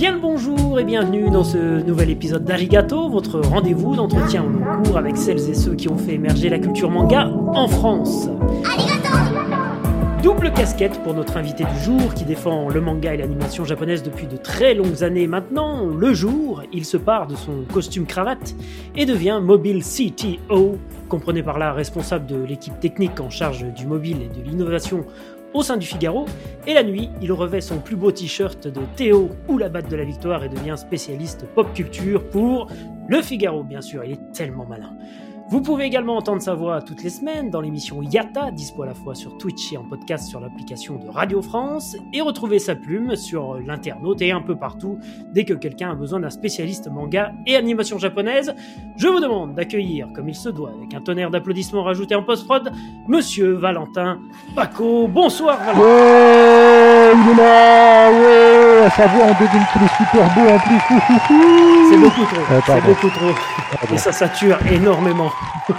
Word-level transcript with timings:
Bien 0.00 0.12
le 0.12 0.18
bonjour 0.18 0.80
et 0.80 0.84
bienvenue 0.84 1.28
dans 1.28 1.44
ce 1.44 1.84
nouvel 1.84 2.08
épisode 2.08 2.42
d'Arigato, 2.42 3.10
votre 3.10 3.38
rendez-vous 3.38 3.96
d'entretien 3.96 4.42
au 4.42 4.48
long 4.48 4.82
cours 4.82 4.96
avec 4.96 5.18
celles 5.18 5.50
et 5.50 5.52
ceux 5.52 5.74
qui 5.74 5.90
ont 5.90 5.98
fait 5.98 6.14
émerger 6.14 6.48
la 6.48 6.58
culture 6.58 6.88
manga 6.88 7.28
en 7.28 7.68
France. 7.68 8.30
Double 10.22 10.54
casquette 10.54 11.02
pour 11.02 11.12
notre 11.12 11.36
invité 11.36 11.64
du 11.64 11.78
jour 11.84 12.14
qui 12.14 12.24
défend 12.24 12.70
le 12.70 12.80
manga 12.80 13.12
et 13.12 13.18
l'animation 13.18 13.66
japonaise 13.66 14.02
depuis 14.02 14.26
de 14.26 14.38
très 14.38 14.72
longues 14.72 15.02
années 15.02 15.26
maintenant. 15.26 15.84
Le 15.84 16.14
jour, 16.14 16.62
il 16.72 16.86
se 16.86 16.96
part 16.96 17.26
de 17.26 17.36
son 17.36 17.64
costume 17.70 18.06
cravate 18.06 18.54
et 18.96 19.04
devient 19.04 19.40
Mobile 19.42 19.82
CTO, 19.82 20.78
comprenez 21.10 21.42
par 21.42 21.58
là 21.58 21.74
responsable 21.74 22.24
de 22.24 22.42
l'équipe 22.42 22.80
technique 22.80 23.20
en 23.20 23.28
charge 23.28 23.66
du 23.74 23.86
mobile 23.86 24.16
et 24.22 24.34
de 24.34 24.42
l'innovation 24.48 25.04
au 25.54 25.62
sein 25.62 25.76
du 25.76 25.86
Figaro, 25.86 26.26
et 26.66 26.74
la 26.74 26.82
nuit, 26.82 27.10
il 27.20 27.32
revêt 27.32 27.60
son 27.60 27.78
plus 27.78 27.96
beau 27.96 28.12
t-shirt 28.12 28.68
de 28.68 28.80
Théo 28.96 29.30
ou 29.48 29.58
la 29.58 29.68
batte 29.68 29.88
de 29.90 29.96
la 29.96 30.04
victoire 30.04 30.44
et 30.44 30.48
devient 30.48 30.76
spécialiste 30.76 31.46
pop 31.54 31.72
culture 31.74 32.28
pour 32.28 32.68
le 33.08 33.22
Figaro, 33.22 33.64
bien 33.64 33.80
sûr, 33.80 34.04
il 34.04 34.12
est 34.12 34.32
tellement 34.32 34.66
malin. 34.66 34.92
Vous 35.52 35.60
pouvez 35.62 35.84
également 35.84 36.16
entendre 36.16 36.40
sa 36.40 36.54
voix 36.54 36.80
toutes 36.80 37.02
les 37.02 37.10
semaines 37.10 37.50
dans 37.50 37.60
l'émission 37.60 38.02
Yata, 38.02 38.52
dispo 38.52 38.84
à 38.84 38.86
la 38.86 38.94
fois 38.94 39.16
sur 39.16 39.36
Twitch 39.36 39.72
et 39.72 39.76
en 39.76 39.82
podcast 39.82 40.28
sur 40.28 40.38
l'application 40.38 40.94
de 40.94 41.08
Radio 41.08 41.42
France, 41.42 41.96
et 42.12 42.20
retrouver 42.20 42.60
sa 42.60 42.76
plume 42.76 43.16
sur 43.16 43.54
l'internaute 43.54 44.22
et 44.22 44.30
un 44.30 44.42
peu 44.42 44.54
partout 44.54 44.98
dès 45.32 45.44
que 45.44 45.54
quelqu'un 45.54 45.90
a 45.90 45.94
besoin 45.96 46.20
d'un 46.20 46.30
spécialiste 46.30 46.88
manga 46.88 47.32
et 47.48 47.56
animation 47.56 47.98
japonaise. 47.98 48.54
Je 48.96 49.08
vous 49.08 49.18
demande 49.18 49.54
d'accueillir, 49.56 50.06
comme 50.14 50.28
il 50.28 50.36
se 50.36 50.48
doit, 50.50 50.70
avec 50.70 50.94
un 50.94 51.00
tonnerre 51.00 51.30
d'applaudissements 51.32 51.82
rajoutés 51.82 52.14
en 52.14 52.22
post-prod, 52.22 52.70
Monsieur 53.08 53.54
Valentin 53.54 54.20
Paco. 54.54 55.08
Bonsoir 55.08 55.58
Valentin. 55.58 55.80
Ouais, 55.80 57.12
il 57.12 57.30
est 57.32 57.42
là, 57.42 58.10
ouais, 58.12 58.88
sa 58.90 59.06
voix, 59.08 59.24
on 59.24 59.42
devine 59.42 59.66
qu'il 59.72 59.82
est 59.82 59.96
super 59.96 60.32
beau 60.32 60.48
en 60.48 60.58
plus. 60.60 61.90
C'est 61.90 61.98
beaucoup 61.98 62.22
trop, 62.22 62.54
Euh, 62.54 62.60
c'est 62.64 62.84
beaucoup 62.86 63.08
trop, 63.08 63.32
Pardon. 63.80 63.94
et 63.94 63.98
ça 63.98 64.12
sature 64.12 64.56
énormément. 64.70 65.30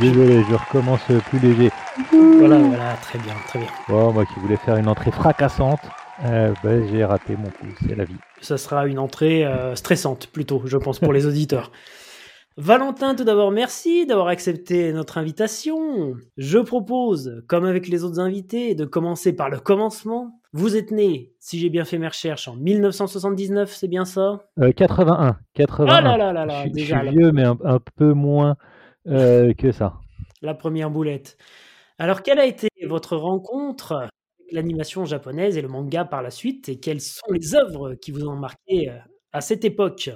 Désolé, 0.00 0.42
je 0.48 0.54
recommence 0.54 1.02
plus 1.30 1.38
léger. 1.38 1.70
Voilà, 2.10 2.58
voilà, 2.58 2.94
très 3.00 3.18
bien, 3.18 3.34
très 3.46 3.60
bien. 3.60 3.68
Bon, 3.88 4.12
moi 4.12 4.26
qui 4.26 4.40
voulais 4.40 4.56
faire 4.56 4.76
une 4.76 4.88
entrée 4.88 5.12
fracassante, 5.12 5.80
euh, 6.24 6.52
bah, 6.62 6.86
j'ai 6.86 7.04
raté 7.04 7.36
mon 7.36 7.50
coup, 7.50 7.66
c'est 7.86 7.94
la 7.94 8.04
vie. 8.04 8.16
Ça 8.40 8.56
sera 8.58 8.86
une 8.86 8.98
entrée 8.98 9.44
euh, 9.44 9.74
stressante 9.74 10.26
plutôt, 10.28 10.62
je 10.64 10.76
pense, 10.76 10.98
pour 10.98 11.12
les 11.12 11.26
auditeurs. 11.26 11.70
Valentin, 12.56 13.16
tout 13.16 13.24
d'abord, 13.24 13.50
merci 13.50 14.06
d'avoir 14.06 14.28
accepté 14.28 14.92
notre 14.92 15.18
invitation. 15.18 16.14
Je 16.36 16.58
propose, 16.58 17.42
comme 17.48 17.64
avec 17.64 17.88
les 17.88 18.04
autres 18.04 18.20
invités, 18.20 18.76
de 18.76 18.84
commencer 18.84 19.32
par 19.32 19.50
le 19.50 19.58
commencement. 19.58 20.40
Vous 20.56 20.76
êtes 20.76 20.92
né, 20.92 21.32
si 21.40 21.58
j'ai 21.58 21.68
bien 21.68 21.84
fait 21.84 21.98
mes 21.98 22.06
recherches, 22.06 22.46
en 22.46 22.54
1979, 22.54 23.74
c'est 23.74 23.88
bien 23.88 24.04
ça? 24.04 24.46
Euh, 24.60 24.70
81, 24.70 25.36
81. 25.54 25.92
Ah 25.96 26.00
là 26.00 26.16
là 26.16 26.32
là 26.32 26.42
je, 26.44 26.46
là, 26.46 26.60
suis- 26.60 26.68
je 26.70 26.74
déjà, 26.74 26.96
suis 26.98 27.06
la, 27.06 27.10
vieux, 27.10 27.32
mais 27.32 27.42
un, 27.42 27.58
un 27.64 27.80
peu 27.96 28.12
moins 28.12 28.56
euh, 29.08 29.52
que 29.54 29.72
ça. 29.72 29.94
la 30.42 30.54
première 30.54 30.90
boulette. 30.90 31.36
Alors, 31.98 32.22
quelle 32.22 32.38
a 32.38 32.46
été 32.46 32.68
votre 32.86 33.16
rencontre 33.16 33.92
avec 33.96 34.10
l'animation 34.52 35.04
japonaise 35.04 35.56
et 35.58 35.62
le 35.62 35.68
manga 35.68 36.04
par 36.04 36.22
la 36.22 36.30
suite, 36.30 36.68
et 36.68 36.78
quelles 36.78 37.00
sont 37.00 37.32
les 37.32 37.56
œuvres 37.56 37.94
qui 37.94 38.12
vous 38.12 38.26
ont 38.28 38.36
marqué 38.36 38.90
euh, 38.90 38.98
à 39.32 39.40
cette 39.40 39.64
époque? 39.64 40.08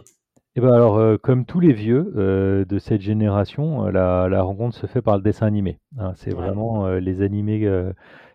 Et 0.55 0.61
ben 0.61 0.73
alors, 0.73 0.99
euh, 0.99 1.17
comme 1.19 1.45
tous 1.47 1.61
les 1.61 1.73
vieux 1.73 2.13
euh, 2.17 2.65
de 2.65 2.79
cette 2.79 3.01
génération, 3.01 3.87
la, 3.87 4.29
la 4.29 4.43
rencontre 4.43 4.77
se 4.77 4.87
fait 4.87 5.03
par 5.03 5.17
le 5.17 5.23
dessin 5.23 5.47
animé. 5.47 5.79
hein. 5.99 6.13
c'est 6.17 6.33
Ouais. 6.33 6.43
vraiment 6.47 6.87
euh, 6.87 7.01
les 7.01 7.23
animés, 7.23 7.65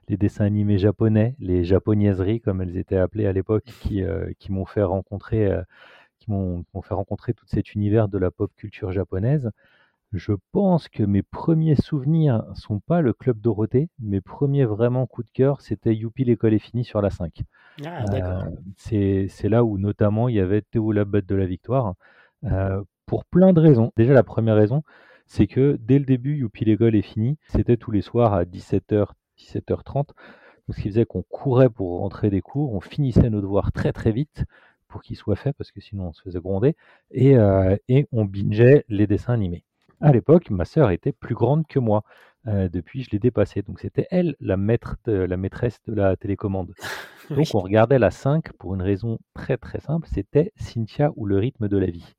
les 0.08 0.18
dessins 0.18 0.46
animés 0.46 0.78
japonais, 0.78 1.36
les 1.40 1.64
japonaiseries 1.64 2.42
comme 2.42 2.62
elles 2.62 2.78
étaient 2.78 2.98
appelées 2.98 3.28
à 3.28 3.34
l'époque, 3.34 3.66
qui, 3.66 4.04
euh, 4.04 4.32
qui 4.40 4.52
m'ont 4.52 4.66
fait 4.66 4.84
rencontrer, 4.84 5.48
euh, 5.48 5.62
qui 6.20 6.32
m'ont 6.32 6.64
fait 6.82 6.94
rencontrer 6.94 7.34
tout 7.34 7.46
cet 7.48 7.74
univers 7.74 8.08
de 8.08 8.18
la 8.18 8.32
pop 8.32 8.52
culture 8.56 8.92
japonaise. 8.92 9.50
Je 10.12 10.34
pense 10.52 10.90
que 10.90 11.04
mes 11.04 11.24
premiers 11.24 11.76
souvenirs 11.76 12.44
sont 12.54 12.80
pas 12.80 13.02
le 13.02 13.14
Club 13.14 13.40
Dorothée. 13.42 13.90
Mes 14.00 14.22
premiers 14.22 14.66
vraiment 14.66 15.08
coups 15.08 15.28
de 15.28 15.32
cœur, 15.32 15.62
c'était 15.62 15.96
Youpi 15.96 16.24
l'école 16.24 16.54
est 16.54 16.60
finie 16.60 16.84
sur 16.84 17.02
la 17.02 17.10
5. 17.10 17.42
Ah. 17.84 18.06
Euh, 18.14 19.26
c'est 19.28 19.50
là 19.50 19.64
où 19.64 19.80
notamment 19.80 20.30
il 20.30 20.36
y 20.36 20.40
avait 20.40 20.62
Théo 20.62 20.92
la 20.92 21.06
bête 21.06 21.26
de 21.26 21.36
la 21.36 21.48
victoire, 21.48 21.96
pour 23.08 23.26
plein 23.26 23.54
de 23.54 23.60
raisons. 23.60 23.92
Déjà 23.98 24.14
la 24.14 24.24
première 24.24 24.56
raison, 24.56 24.84
c'est 25.26 25.48
que 25.48 25.78
dès 25.82 26.00
le 26.00 26.06
début, 26.06 26.38
Youpi 26.38 26.66
l'école 26.66 26.96
est 26.96 27.02
fini, 27.02 27.38
c'était 27.48 27.78
tous 27.78 27.92
les 27.92 28.02
soirs 28.02 28.34
à 28.34 28.44
17h, 28.46 29.08
17h30, 29.44 30.14
donc 30.68 30.76
ce 30.76 30.82
qui 30.82 30.90
faisait 30.90 31.06
qu'on 31.06 31.24
courait 31.24 31.70
pour 31.70 32.00
rentrer 32.00 32.30
des 32.30 32.42
cours, 32.42 32.74
on 32.74 32.82
finissait 32.82 33.30
nos 33.30 33.42
devoirs 33.42 33.72
très 33.72 33.92
très 33.94 34.12
vite 34.12 34.46
pour 34.88 35.02
qu'ils 35.02 35.18
soient 35.18 35.36
faits, 35.36 35.56
parce 35.58 35.72
que 35.72 35.82
sinon 35.82 36.10
on 36.10 36.14
se 36.14 36.22
faisait 36.22 36.40
gronder, 36.40 36.76
et, 37.12 37.36
euh, 37.38 37.76
et 37.90 38.08
on 38.12 38.26
bingeait 38.26 38.86
les 38.90 39.08
dessins 39.08 39.34
animés. 39.34 39.64
À 40.02 40.12
l'époque, 40.12 40.50
ma 40.50 40.66
sœur 40.66 40.92
était 40.92 41.14
plus 41.14 41.36
grande 41.36 41.66
que 41.68 41.80
moi. 41.80 42.04
Euh, 42.48 42.68
depuis, 42.68 43.04
je 43.04 43.10
l'ai 43.12 43.20
dépassée. 43.20 43.62
Donc, 43.62 43.80
c'était 43.80 44.06
elle 44.12 44.36
la, 44.42 44.58
maître 44.58 44.98
de- 45.06 45.14
la 45.14 45.38
maîtresse 45.38 45.80
de 45.88 45.94
la 45.94 46.16
télécommande. 46.18 46.74
Oui. 47.30 47.38
Donc 47.38 47.48
on 47.54 47.62
regardait 47.62 48.00
la 48.00 48.12
5 48.12 48.52
pour 48.54 48.76
une 48.76 48.82
raison 48.82 49.18
très 49.34 49.56
très 49.58 49.80
simple, 49.80 50.08
c'était 50.12 50.52
Cynthia 50.58 51.12
ou 51.16 51.26
le 51.26 51.38
rythme 51.38 51.70
de 51.70 51.78
la 51.78 51.86
vie. 51.88 52.16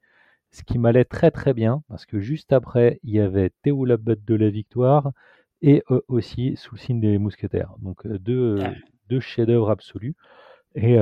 Ce 0.50 0.62
qui 0.62 0.78
m'allait 0.78 1.04
très 1.04 1.30
très 1.30 1.52
bien 1.52 1.82
parce 1.88 2.06
que 2.06 2.20
juste 2.20 2.52
après 2.54 3.00
il 3.02 3.10
y 3.12 3.20
avait 3.20 3.50
Théo 3.62 3.84
la 3.84 3.98
bête 3.98 4.24
de 4.24 4.34
la 4.34 4.48
victoire 4.48 5.12
et 5.66 5.82
aussi 6.08 6.56
Sous 6.56 6.74
le 6.74 6.80
signe 6.80 7.00
des 7.00 7.18
mousquetaires. 7.18 7.74
Donc 7.80 8.06
deux, 8.06 8.58
Ah. 8.62 8.72
deux 9.08 9.20
chefs-d'œuvre 9.20 9.70
absolus. 9.70 10.14
Et, 10.74 10.96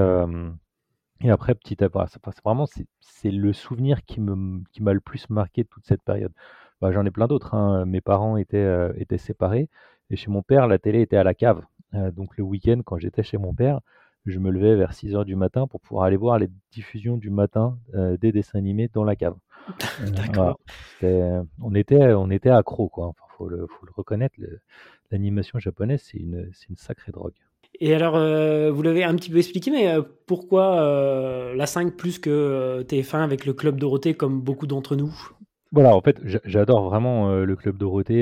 et 1.23 1.31
après 1.31 1.55
petit 1.55 1.83
à 1.83 1.89
petit, 1.89 2.19
vraiment 2.45 2.67
c'est 3.01 3.31
le 3.31 3.53
souvenir 3.53 4.05
qui 4.05 4.21
m'a 4.21 4.93
le 4.93 5.01
plus 5.01 5.29
marqué 5.31 5.63
de 5.63 5.69
toute 5.69 5.87
cette 5.87 6.03
période. 6.03 6.33
Bah, 6.81 6.93
J'en 6.93 7.07
ai 7.07 7.11
plein 7.11 7.27
d'autres. 7.29 7.55
hein. 7.55 7.85
Mes 7.87 8.01
parents 8.01 8.37
étaient, 8.37 8.91
étaient 8.97 9.19
séparés 9.19 9.69
et 10.11 10.17
chez 10.17 10.31
mon 10.31 10.43
père 10.43 10.67
la 10.69 10.79
télé 10.79 11.01
était 11.01 11.17
à 11.17 11.25
la 11.25 11.35
cave. 11.35 11.63
Euh, 11.95 12.11
donc 12.11 12.37
le 12.37 12.45
week-end, 12.45 12.81
quand 12.85 12.99
j'étais 12.99 13.23
chez 13.23 13.39
mon 13.39 13.55
père, 13.55 13.81
je 14.27 14.39
me 14.39 14.51
levais 14.51 14.77
vers 14.77 14.93
6 14.95 15.15
heures 15.15 15.25
du 15.25 15.37
matin 15.37 15.67
pour 15.67 15.81
pouvoir 15.81 16.05
aller 16.07 16.17
voir 16.17 16.39
les 16.39 16.49
diffusions 16.71 17.17
du 17.17 17.31
matin 17.31 17.79
euh, 17.95 18.17
des 18.17 18.31
dessins 18.33 18.59
animés 18.59 18.89
dans 18.93 19.05
la 19.05 19.17
cave. 19.17 19.37
Euh, 20.01 20.07
voilà. 20.07 20.23
D'accord. 20.27 20.59
On 21.61 21.75
était, 21.75 22.13
on 22.15 22.31
était 22.31 22.51
accro, 22.51 22.89
quoi. 22.89 23.09
Enfin, 23.09 23.23
faut 23.43 23.49
le, 23.49 23.67
faut 23.67 23.87
le 23.87 23.93
reconnaître. 23.95 24.37
L'animation 25.11 25.59
japonaise, 25.59 26.03
c'est 26.05 26.19
une, 26.19 26.51
sacrée 26.77 27.13
drogue. 27.13 27.35
Et 27.81 27.95
alors, 27.95 28.17
euh, 28.17 28.71
vous 28.71 28.83
l'avez 28.83 29.03
un 29.03 29.15
petit 29.17 29.31
peu 29.31 29.39
expliqué, 29.39 29.71
mais 29.71 29.89
euh, 29.89 30.03
pourquoi 30.27 30.81
euh, 30.83 31.55
la 31.55 31.67
5 31.67 31.97
plus 31.97 32.19
que 32.19 32.31
euh, 32.31 32.83
TF1 32.85 33.23
avec 33.25 33.45
le 33.47 33.53
Club 33.55 33.79
Dorothée 33.79 34.15
comme 34.15 34.41
beaucoup 34.41 34.67
d'entre 34.67 34.95
nous? 34.95 35.13
Voilà, 35.73 35.97
en 35.97 36.03
fait, 36.03 36.19
j'a- 36.25 36.41
j'adore 36.45 36.85
vraiment 36.85 37.33
le 37.35 37.57
Club 37.57 37.79
Dorothée 37.79 38.21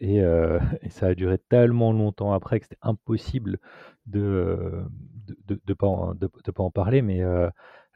et, 0.00 0.16
et 0.82 0.90
ça 0.90 1.06
a 1.08 1.14
duré 1.14 1.38
tellement 1.38 1.92
longtemps 1.92 2.32
après 2.32 2.60
que 2.60 2.66
c'était 2.66 2.78
impossible 2.82 3.58
de 4.06 4.84
de, 5.26 5.36
de, 5.46 5.60
de 5.66 5.74
pas 5.74 5.86
en, 5.88 6.14
de, 6.14 6.30
de 6.44 6.50
pas 6.52 6.62
en 6.62 6.70
parler. 6.70 7.02
Mais 7.02 7.20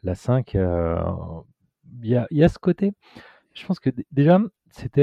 la 0.02 0.14
5, 0.14 0.56
euh, 0.56 1.00
il 2.02 2.08
y 2.10 2.16
a, 2.16 2.26
il 2.30 2.38
y 2.38 2.44
a 2.44 2.48
ce 2.48 2.58
côté. 2.58 2.92
Je 3.54 3.66
pense 3.66 3.80
que 3.80 3.90
déjà, 4.12 4.40
c'était 4.70 5.02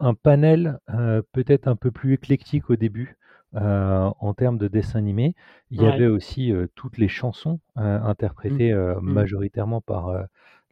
un 0.00 0.14
panel 0.14 0.78
euh, 0.90 1.22
peut-être 1.32 1.68
un 1.68 1.76
peu 1.76 1.90
plus 1.90 2.14
éclectique 2.14 2.70
au 2.70 2.76
début 2.76 3.16
euh, 3.54 4.10
en 4.18 4.34
termes 4.34 4.58
de 4.58 4.68
dessin 4.68 4.98
animé. 4.98 5.34
Il 5.70 5.78
y 5.78 5.84
Ouais. 5.84 5.92
avait 5.94 6.06
aussi 6.06 6.52
euh, 6.52 6.66
toutes 6.74 6.98
les 6.98 7.08
chansons 7.08 7.60
euh, 7.78 8.00
interprétées 8.00 8.72
euh, 8.72 8.94
Mm. 9.00 9.00
majoritairement 9.00 9.80
par 9.80 10.12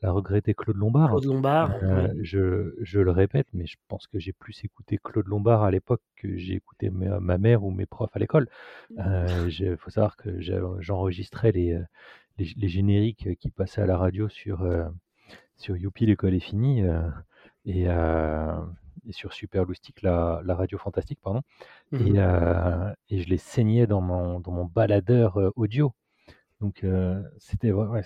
la 0.02 0.10
regrettée 0.10 0.54
Claude 0.54 0.76
Lombard. 0.76 1.10
Claude 1.10 1.24
Lombard 1.26 1.70
ouais. 1.80 2.10
je, 2.22 2.74
je 2.80 2.98
le 3.00 3.12
répète, 3.12 3.46
mais 3.52 3.66
je 3.66 3.76
pense 3.86 4.08
que 4.08 4.18
j'ai 4.18 4.32
plus 4.32 4.64
écouté 4.64 4.98
Claude 5.02 5.28
Lombard 5.28 5.62
à 5.62 5.70
l'époque 5.70 6.02
que 6.16 6.36
j'ai 6.36 6.54
écouté 6.54 6.90
ma, 6.90 7.20
ma 7.20 7.38
mère 7.38 7.62
ou 7.62 7.70
mes 7.70 7.86
profs 7.86 8.10
à 8.14 8.18
l'école. 8.18 8.48
Il 8.90 9.76
faut 9.78 9.90
savoir 9.90 10.16
que 10.16 10.40
j'enregistrais 10.80 11.52
les, 11.52 11.80
les, 12.38 12.48
les 12.56 12.68
génériques 12.68 13.28
qui 13.38 13.50
passaient 13.52 13.82
à 13.82 13.86
la 13.86 13.96
radio 13.96 14.28
sur, 14.28 14.66
sur 15.56 15.76
Youpi, 15.76 16.06
l'école 16.06 16.34
est 16.34 16.40
finie, 16.40 16.82
et, 17.64 17.86
et 19.08 19.12
sur 19.12 19.32
Super 19.32 19.64
Loustic, 19.64 20.02
la, 20.02 20.40
la 20.44 20.54
radio 20.54 20.78
fantastique, 20.78 21.20
pardon. 21.22 21.42
Et, 21.98 22.14
Mhm. 22.14 22.18
euh, 22.18 22.92
et 23.10 23.20
je 23.22 23.28
les 23.30 23.38
saignais 23.38 23.86
dans 23.86 24.00
mon, 24.02 24.40
dans 24.40 24.52
mon 24.52 24.66
baladeur 24.66 25.38
euh, 25.38 25.50
audio. 25.56 25.94
Donc 26.60 26.84
euh, 26.84 27.22
c'était 27.38 27.72
ouais, 27.72 28.02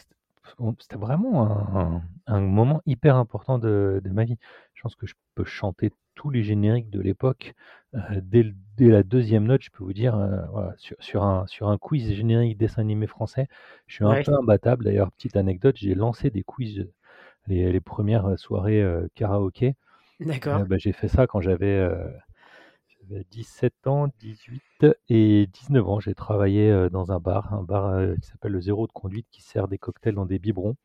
vraiment 0.94 1.42
un, 1.46 1.96
un- 1.96 2.02
un 2.28 2.40
moment 2.40 2.80
hyper 2.86 3.16
important 3.16 3.58
de, 3.58 4.00
de 4.04 4.10
ma 4.10 4.24
vie. 4.24 4.36
Je 4.74 4.82
pense 4.82 4.94
que 4.96 5.06
je 5.06 5.14
peux 5.34 5.44
chanter 5.44 5.92
tous 6.14 6.30
les 6.30 6.42
génériques 6.42 6.90
de 6.90 7.00
l'époque. 7.00 7.54
euh, 7.94 8.20
dès, 8.22 8.44
dès 8.76 8.88
la 8.88 9.02
deuxième 9.02 9.44
note, 9.44 9.62
je 9.62 9.70
peux 9.70 9.84
vous 9.84 9.92
dire, 9.92 10.16
euh, 10.16 10.44
voilà, 10.52 10.74
sur, 10.78 10.96
sur 11.00 11.22
un, 11.24 11.46
sur 11.46 11.68
un 11.68 11.78
quiz 11.78 12.12
générique 12.12 12.58
dessin 12.58 12.82
animé 12.82 13.06
français, 13.06 13.48
je 13.86 13.94
suis 13.96 14.04
un 14.04 14.16
Ouais. 14.16 14.24
peu 14.24 14.32
imbattable. 14.34 14.84
D'ailleurs, 14.84 15.10
petite 15.12 15.36
anecdote, 15.36 15.76
j'ai 15.78 15.94
lancé 15.94 16.30
des 16.30 16.42
quiz 16.42 16.88
les, 17.46 17.72
les 17.72 17.80
premières 17.80 18.38
soirées 18.38 18.82
euh, 18.82 19.08
karaoké. 19.14 19.74
D'accord. 20.20 20.60
Euh, 20.60 20.64
bah, 20.64 20.76
j'ai 20.78 20.92
fait 20.92 21.08
ça 21.08 21.26
quand 21.26 21.40
j'avais 21.40 21.66
euh, 21.66 22.08
J'avais 23.08 23.24
17 23.30 23.86
ans, 23.86 24.08
18 24.18 24.62
et 25.08 25.46
19 25.52 25.88
ans. 25.88 26.00
J'ai 26.00 26.14
travaillé 26.14 26.88
dans 26.90 27.12
un 27.12 27.20
bar, 27.20 27.52
un 27.54 27.62
bar 27.62 28.14
qui 28.20 28.28
s'appelle 28.28 28.52
le 28.52 28.60
Zéro 28.60 28.86
de 28.86 28.92
Conduite, 28.92 29.26
qui 29.30 29.42
sert 29.42 29.68
des 29.68 29.78
cocktails 29.78 30.14
dans 30.14 30.26
des 30.26 30.38
biberons. 30.38 30.76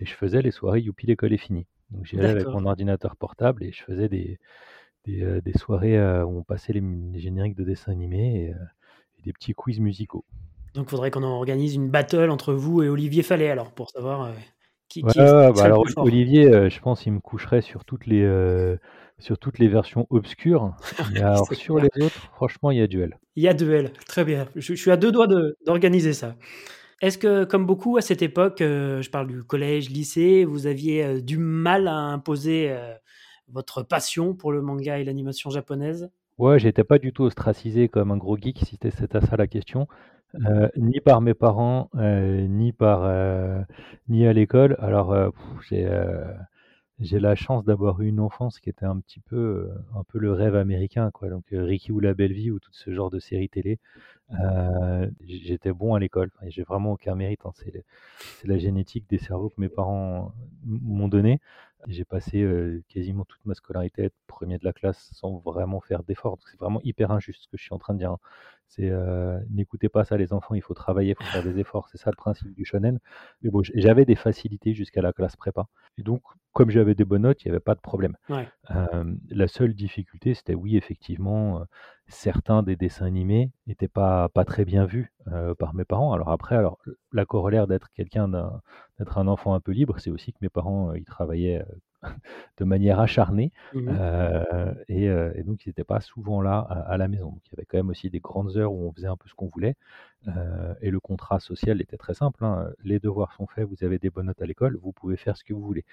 Et 0.00 0.06
je 0.06 0.14
faisais 0.14 0.42
les 0.42 0.50
soirées 0.50 0.80
Youpi, 0.80 1.06
l'école 1.06 1.32
est 1.32 1.38
finie. 1.38 1.66
Donc 1.90 2.06
j'y 2.06 2.18
allais 2.18 2.28
avec 2.28 2.46
mon 2.46 2.66
ordinateur 2.66 3.16
portable 3.16 3.64
et 3.64 3.72
je 3.72 3.82
faisais 3.82 4.08
des, 4.08 4.38
des, 5.04 5.40
des 5.40 5.58
soirées 5.58 5.98
où 6.22 6.38
on 6.38 6.42
passait 6.42 6.72
les, 6.72 6.82
génériques 7.18 7.56
de 7.56 7.64
dessins 7.64 7.92
animés 7.92 8.44
et, 8.44 8.54
et, 9.18 9.22
des 9.22 9.32
petits 9.32 9.54
quiz 9.54 9.80
musicaux. 9.80 10.24
Donc 10.74 10.86
il 10.86 10.90
faudrait 10.90 11.10
qu'on 11.10 11.22
organise 11.22 11.74
une 11.74 11.88
battle 11.88 12.30
entre 12.30 12.52
vous 12.52 12.82
et 12.82 12.88
Olivier 12.88 13.22
Fallet 13.22 13.48
alors 13.48 13.72
pour 13.72 13.90
savoir 13.90 14.32
qui, 14.88 15.02
qui 15.02 15.18
est, 15.18 15.52
bah 15.52 15.62
alors, 15.62 15.84
Olivier, 15.96 16.70
je 16.70 16.80
pense 16.80 17.06
il 17.06 17.12
me 17.12 17.20
coucherait 17.20 17.62
sur 17.62 17.84
toutes 17.84 18.06
les 18.06 18.24
sur 19.18 19.38
toutes 19.38 19.58
les 19.58 19.68
versions 19.68 20.06
obscures. 20.10 20.74
Mais 21.12 21.20
alors, 21.20 21.52
sur 21.52 21.78
les 21.78 21.90
autres, 22.00 22.30
franchement, 22.34 22.70
il 22.70 22.78
y 22.78 22.82
a 22.82 22.86
duel. 22.86 23.18
Il 23.36 23.42
y 23.42 23.48
a 23.48 23.54
duel, 23.54 23.92
très 24.06 24.24
bien. 24.24 24.48
Je, 24.54 24.74
suis 24.74 24.90
à 24.90 24.96
deux 24.96 25.12
doigts 25.12 25.28
d'organiser 25.66 26.12
ça. 26.12 26.36
Est-ce 27.00 27.18
que, 27.18 27.44
comme 27.44 27.64
beaucoup 27.64 27.96
à 27.96 28.00
cette 28.00 28.22
époque, 28.22 28.60
euh, 28.60 29.02
je 29.02 29.10
parle 29.10 29.28
du 29.28 29.44
collège, 29.44 29.88
lycée, 29.90 30.44
vous 30.44 30.66
aviez 30.66 31.04
euh, 31.04 31.20
du 31.20 31.38
mal 31.38 31.86
à 31.86 31.94
imposer 31.94 32.70
euh, 32.70 32.94
votre 33.48 33.82
passion 33.82 34.34
pour 34.34 34.50
le 34.50 34.62
manga 34.62 34.98
et 34.98 35.04
l'animation 35.04 35.50
japonaise? 35.50 36.10
Ouais, 36.38 36.58
j'étais 36.58 36.84
pas 36.84 36.98
du 36.98 37.12
tout 37.12 37.24
ostracisé 37.24 37.88
comme 37.88 38.12
un 38.12 38.16
gros 38.16 38.36
geek, 38.36 38.58
si 38.64 38.78
c'était 38.80 39.20
ça 39.20 39.36
la 39.36 39.46
question. 39.46 39.88
ni 40.76 41.00
par 41.00 41.20
mes 41.20 41.34
parents, 41.34 41.90
ni 41.94 42.72
par 42.72 43.10
ni 44.08 44.26
à 44.26 44.32
l'école. 44.32 44.76
Alors, 44.80 45.32
j'ai 45.68 45.88
j'ai 47.00 47.20
la 47.20 47.36
chance 47.36 47.64
d'avoir 47.64 48.00
eu 48.00 48.08
une 48.08 48.18
enfance 48.18 48.58
qui 48.58 48.70
était 48.70 48.84
un 48.84 48.98
petit 48.98 49.20
peu, 49.20 49.36
euh, 49.36 49.98
un 49.98 50.02
peu 50.02 50.18
le 50.18 50.32
rêve 50.32 50.56
américain, 50.56 51.10
quoi. 51.12 51.28
Donc, 51.28 51.44
euh, 51.52 51.62
Ricky 51.62 51.92
ou 51.92 52.00
la 52.00 52.12
belle 52.12 52.32
vie 52.32 52.50
ou 52.50 52.58
tout 52.58 52.72
ce 52.72 52.92
genre 52.92 53.10
de 53.10 53.20
séries 53.20 53.48
télé. 53.48 53.78
Euh, 54.40 55.08
j'étais 55.24 55.72
bon 55.72 55.94
à 55.94 56.00
l'école. 56.00 56.30
j'ai 56.48 56.62
vraiment 56.64 56.92
aucun 56.92 57.14
mérite. 57.14 57.40
Hein. 57.44 57.52
C'est, 57.54 57.84
la 58.44 58.58
génétique 58.58 59.08
des 59.08 59.18
cerveaux 59.18 59.48
que 59.50 59.60
mes 59.60 59.68
parents 59.68 60.32
m'ont 60.64 61.08
donné. 61.08 61.40
J'ai 61.86 62.04
passé 62.04 62.46
quasiment 62.88 63.24
toute 63.24 63.44
ma 63.46 63.54
scolarité 63.54 64.02
à 64.02 64.04
être 64.06 64.16
premier 64.26 64.58
de 64.58 64.64
la 64.64 64.72
classe 64.72 65.10
sans 65.12 65.38
vraiment 65.38 65.80
faire 65.80 66.02
d'efforts. 66.02 66.38
C'est 66.50 66.58
vraiment 66.58 66.80
hyper 66.82 67.10
injuste 67.12 67.42
ce 67.44 67.48
que 67.48 67.56
je 67.56 67.62
suis 67.62 67.74
en 67.74 67.78
train 67.78 67.94
de 67.94 67.98
dire. 67.98 68.12
Hein. 68.12 68.18
C'est 68.68 68.92
n'écoutez 69.50 69.88
pas 69.88 70.04
ça 70.04 70.16
les 70.16 70.32
enfants, 70.32 70.54
il 70.54 70.62
faut 70.62 70.74
travailler, 70.74 71.16
il 71.18 71.24
faut 71.24 71.30
faire 71.32 71.42
des 71.42 71.58
efforts. 71.58 71.88
C'est 71.90 71.98
ça 71.98 72.10
le 72.10 72.16
principe 72.16 72.54
du 72.54 72.64
shonen. 72.64 73.00
Mais 73.42 73.50
bon, 73.50 73.62
j'avais 73.62 74.04
des 74.04 74.14
facilités 74.14 74.74
jusqu'à 74.74 75.02
la 75.02 75.12
classe 75.12 75.36
prépa. 75.36 75.66
Et 75.96 76.02
donc, 76.02 76.22
comme 76.52 76.70
j'avais 76.70 76.94
des 76.94 77.04
bonnes 77.04 77.22
notes, 77.22 77.42
il 77.44 77.48
n'y 77.48 77.52
avait 77.52 77.60
pas 77.60 77.74
de 77.74 77.80
problème. 77.80 78.16
la 79.30 79.48
seule 79.48 79.74
difficulté, 79.74 80.34
c'était 80.34 80.54
oui, 80.54 80.76
effectivement, 80.76 81.64
certains 82.08 82.62
des 82.62 82.76
dessins 82.76 83.06
animés 83.06 83.52
n'étaient 83.66 83.88
pas, 83.88 84.28
pas 84.28 84.44
très 84.44 84.64
bien 84.64 84.84
vus 84.84 85.12
par 85.58 85.74
mes 85.74 85.84
parents. 85.84 86.12
Alors 86.12 86.30
après, 86.30 86.56
alors, 86.56 86.78
la 87.12 87.24
corollaire 87.24 87.66
d'être 87.68 87.90
quelqu'un, 87.92 88.28
d'être 88.98 89.18
un 89.18 89.28
enfant 89.28 89.54
un 89.54 89.60
peu 89.60 89.72
libre, 89.72 89.98
c'est 89.98 90.10
aussi 90.10 90.32
que 90.32 90.38
mes 90.42 90.50
parents, 90.50 90.92
ils 90.92 91.04
travaillaient 91.04 91.64
de 92.58 92.64
manière 92.64 93.00
acharnée. 93.00 93.52
Mmh 93.74 93.88
et, 94.88 95.42
donc, 95.44 95.66
ils 95.66 95.70
n'étaient 95.70 95.84
pas 95.84 96.00
souvent 96.00 96.40
là 96.40 96.58
à, 96.58 96.96
la 96.96 97.08
maison. 97.08 97.30
Donc, 97.30 97.42
il 97.46 97.52
y 97.52 97.54
avait 97.56 97.66
quand 97.66 97.78
même 97.78 97.90
aussi 97.90 98.10
des 98.10 98.20
grandes 98.20 98.56
heures 98.56 98.72
où 98.72 98.86
on 98.86 98.92
faisait 98.92 99.06
un 99.06 99.16
peu 99.16 99.28
ce 99.28 99.34
qu'on 99.34 99.48
voulait. 99.48 99.76
et 100.80 100.90
le 100.90 101.00
contrat 101.00 101.40
social 101.40 101.80
était 101.80 101.96
très 101.96 102.14
simple. 102.14 102.44
Hein. 102.44 102.70
Les 102.84 102.98
devoirs 102.98 103.32
sont 103.32 103.46
faits, 103.46 103.66
vous 103.66 103.84
avez 103.84 103.98
des 103.98 104.10
bonnes 104.10 104.26
notes 104.26 104.42
à 104.42 104.46
l'école, 104.46 104.76
vous 104.76 104.92
pouvez 104.92 105.16
faire 105.16 105.36
ce 105.36 105.44
que 105.44 105.54
vous 105.54 105.62
voulez. 105.62 105.84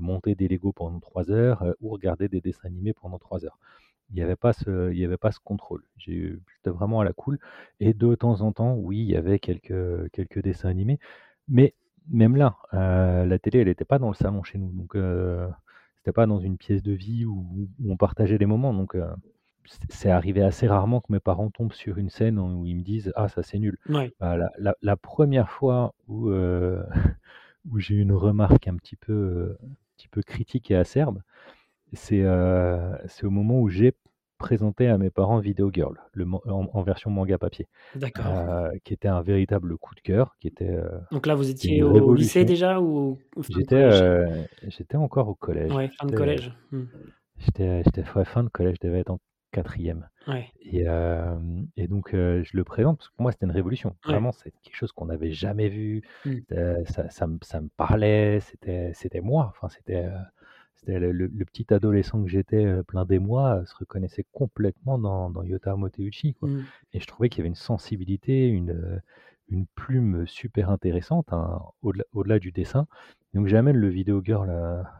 monter 0.00 0.34
des 0.34 0.48
Lego 0.48 0.72
pendant 0.72 1.00
trois 1.00 1.30
heures 1.30 1.64
ou 1.80 1.88
regarder 1.90 2.28
des 2.28 2.40
dessins 2.40 2.68
animés 2.68 2.92
pendant 2.92 3.18
trois 3.18 3.44
heures. 3.44 3.58
Il 4.10 4.16
n'y 4.16 4.22
avait, 4.22 4.36
pas 4.36 4.52
ce, 4.52 4.90
il 4.92 4.98
y 4.98 5.04
avait 5.04 5.16
pas 5.16 5.30
ce 5.30 5.38
contrôle. 5.38 5.84
J'étais 5.96 6.40
vraiment 6.66 7.00
à 7.00 7.04
la 7.04 7.12
cool. 7.12 7.38
Et 7.78 7.94
de 7.94 8.14
temps 8.16 8.40
en 8.40 8.52
temps, 8.52 8.74
oui, 8.74 8.98
il 8.98 9.10
y 9.10 9.16
avait 9.16 9.38
quelques, 9.38 10.10
quelques 10.10 10.42
dessins 10.42 10.68
animés. 10.68 10.98
Mais 11.48 11.74
même 12.10 12.36
là, 12.36 12.56
euh, 12.74 13.24
la 13.24 13.38
télé, 13.38 13.60
elle 13.60 13.68
n'était 13.68 13.84
pas 13.84 13.98
dans 13.98 14.08
le 14.08 14.14
salon 14.14 14.42
chez 14.42 14.58
nous. 14.58 14.70
Donc, 14.72 14.96
euh, 14.96 15.48
c'était 15.96 16.12
pas 16.12 16.26
dans 16.26 16.40
une 16.40 16.56
pièce 16.56 16.82
de 16.82 16.92
vie 16.92 17.24
où, 17.24 17.68
on 17.86 17.96
partageait 17.96 18.38
des 18.38 18.46
moments. 18.46 18.74
Donc, 18.74 18.94
euh, 18.94 19.06
c'est 19.88 20.10
arrivé 20.10 20.42
assez 20.42 20.66
rarement 20.66 21.00
que 21.00 21.12
mes 21.12 21.20
parents 21.20 21.50
tombent 21.50 21.72
sur 21.72 21.98
une 21.98 22.10
scène 22.10 22.38
où 22.38 22.66
ils 22.66 22.76
me 22.76 22.82
disent 22.82 23.12
Ah, 23.14 23.28
ça 23.28 23.42
c'est 23.42 23.58
nul. 23.58 23.78
Bah, 24.18 24.36
la, 24.58 24.96
première 24.96 25.50
fois 25.50 25.94
où, 26.08 26.30
où 27.70 27.78
j'ai 27.78 27.94
eu 27.94 28.00
une 28.00 28.12
remarque 28.12 28.66
un 28.66 28.76
petit 28.76 28.96
peu, 28.96 29.56
un 29.62 29.74
petit 29.96 30.08
peu 30.08 30.22
critique 30.22 30.70
et 30.70 30.76
acerbe, 30.76 31.22
c'est 31.92 32.24
au 32.26 33.30
moment 33.30 33.60
où 33.60 33.68
j'ai 33.68 33.94
présenté 34.40 34.88
à 34.88 34.98
mes 34.98 35.10
parents 35.10 35.38
Video 35.38 35.70
Girl, 35.72 36.00
le, 36.14 36.26
en, 36.46 36.82
version 36.82 37.10
manga 37.10 37.38
papier. 37.38 37.68
Euh, 37.96 38.70
qui 38.82 38.94
était 38.94 39.06
un 39.06 39.20
véritable 39.20 39.76
coup 39.76 39.94
de 39.94 40.00
cœur. 40.00 40.34
Qui 40.40 40.48
était, 40.48 40.70
euh, 40.70 40.98
Donc 41.12 41.26
là, 41.26 41.36
vous 41.36 41.48
étiez 41.48 41.84
au 41.84 42.14
lycée 42.14 42.44
déjà 42.44 42.80
ou 42.80 43.18
J'étais 43.48 43.76
euh, 43.76 44.42
j'étais 44.66 44.96
encore 44.96 45.28
au 45.28 45.34
collège. 45.34 45.70
Ouais, 45.72 45.88
fin 45.88 46.06
de 46.06 46.16
collège. 46.16 46.52
Hmm. 46.72 46.86
J'étais 47.38 47.82
fin 48.24 48.42
de 48.42 48.48
collège, 48.48 48.76
je 48.82 48.88
devais 48.88 49.00
être 49.00 49.10
en 49.10 49.20
quatrième. 49.52 50.08
Et, 50.62 50.86
et, 51.76 51.88
donc, 51.88 52.10
je 52.12 52.56
le 52.56 52.64
présente 52.64 52.98
parce 52.98 53.10
que 53.10 53.16
pour 53.16 53.22
moi, 53.22 53.32
c'était 53.32 53.46
une 53.46 53.52
révolution. 53.52 53.94
Vraiment, 54.04 54.32
c'est 54.32 54.52
quelque 54.62 54.76
chose 54.76 54.92
qu'on 54.92 55.06
n'avait 55.06 55.32
jamais 55.32 55.68
vu. 55.68 56.02
Hmm. 56.24 56.38
Ça, 56.86 57.10
ça, 57.10 57.26
me, 57.26 57.38
ça, 57.42 57.60
me 57.60 57.68
parlait, 57.76 58.40
c'était 58.40 59.20
moi. 59.20 59.52
Enfin, 59.54 59.68
c'était 59.68 60.08
c'était 60.80 60.98
le, 60.98 61.28
petit 61.44 61.72
adolescent 61.72 62.22
que 62.22 62.30
j'étais, 62.30 62.64
euh, 62.64 62.82
plein 62.82 63.04
d'émoi, 63.04 63.60
euh, 63.60 63.64
se 63.66 63.74
reconnaissait 63.74 64.24
complètement 64.32 64.98
dans, 64.98 65.30
dans 65.30 65.42
Yota 65.42 65.76
Moteuchi, 65.76 66.34
quoi. 66.34 66.48
Mmh. 66.48 66.64
Et 66.94 67.00
je 67.00 67.06
trouvais 67.06 67.28
qu'il 67.28 67.38
y 67.38 67.42
avait 67.42 67.48
une 67.48 67.54
sensibilité, 67.54 68.48
une, 68.48 68.70
euh, 68.70 68.98
une 69.48 69.66
plume 69.74 70.26
super 70.26 70.70
intéressante, 70.70 71.32
hein, 71.32 71.60
au-delà, 71.82 72.38
du 72.38 72.52
dessin. 72.52 72.86
Donc 73.34 73.46
j'amène 73.46 73.76
le 73.76 73.88
vidéo 73.88 74.22
girl 74.24 74.50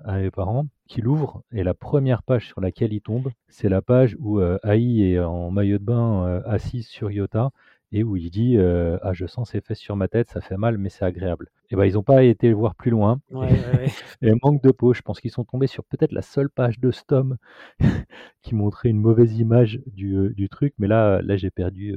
à, 0.05 0.19
mes 0.19 0.31
parents, 0.31 0.67
qui 0.87 1.01
l'ouvrent, 1.01 1.43
et 1.53 1.65
la 1.65 1.75
première 1.75 2.23
page 2.23 2.47
sur 2.47 2.61
laquelle 2.61 2.93
il 2.93 3.01
tombe, 3.01 3.31
c'est 3.49 3.69
la 3.69 3.83
page 3.83 4.17
où 4.21 4.41
Aïe 4.63 5.03
est 5.03 5.19
en 5.19 5.51
maillot 5.51 5.79
de 5.79 5.85
bain, 5.85 6.43
assise 6.45 6.87
sur 6.87 7.11
Yota, 7.11 7.51
et 7.93 8.05
où 8.05 8.17
il 8.17 8.31
dit 8.31 8.57
Ah, 8.59 9.13
je 9.13 9.27
sens 9.27 9.51
ses 9.51 9.61
fesses 9.61 9.79
sur 9.79 9.97
ma 9.97 10.09
tête, 10.09 10.31
ça 10.31 10.41
fait 10.41 10.57
mal, 10.57 10.79
mais 10.79 10.89
c'est 10.89 11.05
agréable. 11.05 11.51
Et 11.71 11.77
ben, 11.77 11.85
ils 11.85 11.95
n'ont 11.95 12.03
pas 12.03 12.25
été 12.25 12.53
voir 12.53 12.75
plus 12.75 12.91
loin. 12.91 13.21
et, 14.23 14.33
manque 14.43 14.63
de 14.63 14.73
peau, 14.73 14.93
je 14.93 15.03
pense 15.03 15.21
qu'ils 15.21 15.31
sont 15.31 15.45
tombés 15.45 15.69
sur 15.69 15.85
peut-être 15.85 16.13
la 16.13 16.23
seule 16.23 16.51
page 16.51 16.81
de 16.81 16.91
Stom 16.91 17.37
qui 18.43 18.55
montrait 18.57 18.89
une 18.89 19.01
mauvaise 19.01 19.39
image 19.39 19.81
du, 19.87 20.35
du 20.35 20.49
truc. 20.49 20.75
Mais 20.79 20.89
là, 20.89 21.23
là 21.23 21.37
j'ai 21.37 21.51
perdu 21.51 21.97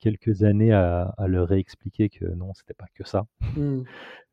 quelques 0.00 0.42
années 0.42 0.72
à, 0.72 1.14
à, 1.16 1.28
leur 1.28 1.48
réexpliquer 1.48 2.08
que 2.08 2.24
non, 2.24 2.52
c'était 2.54 2.74
pas 2.74 2.86
que 2.94 3.04
ça. 3.04 3.26
Mmh. 3.56 3.82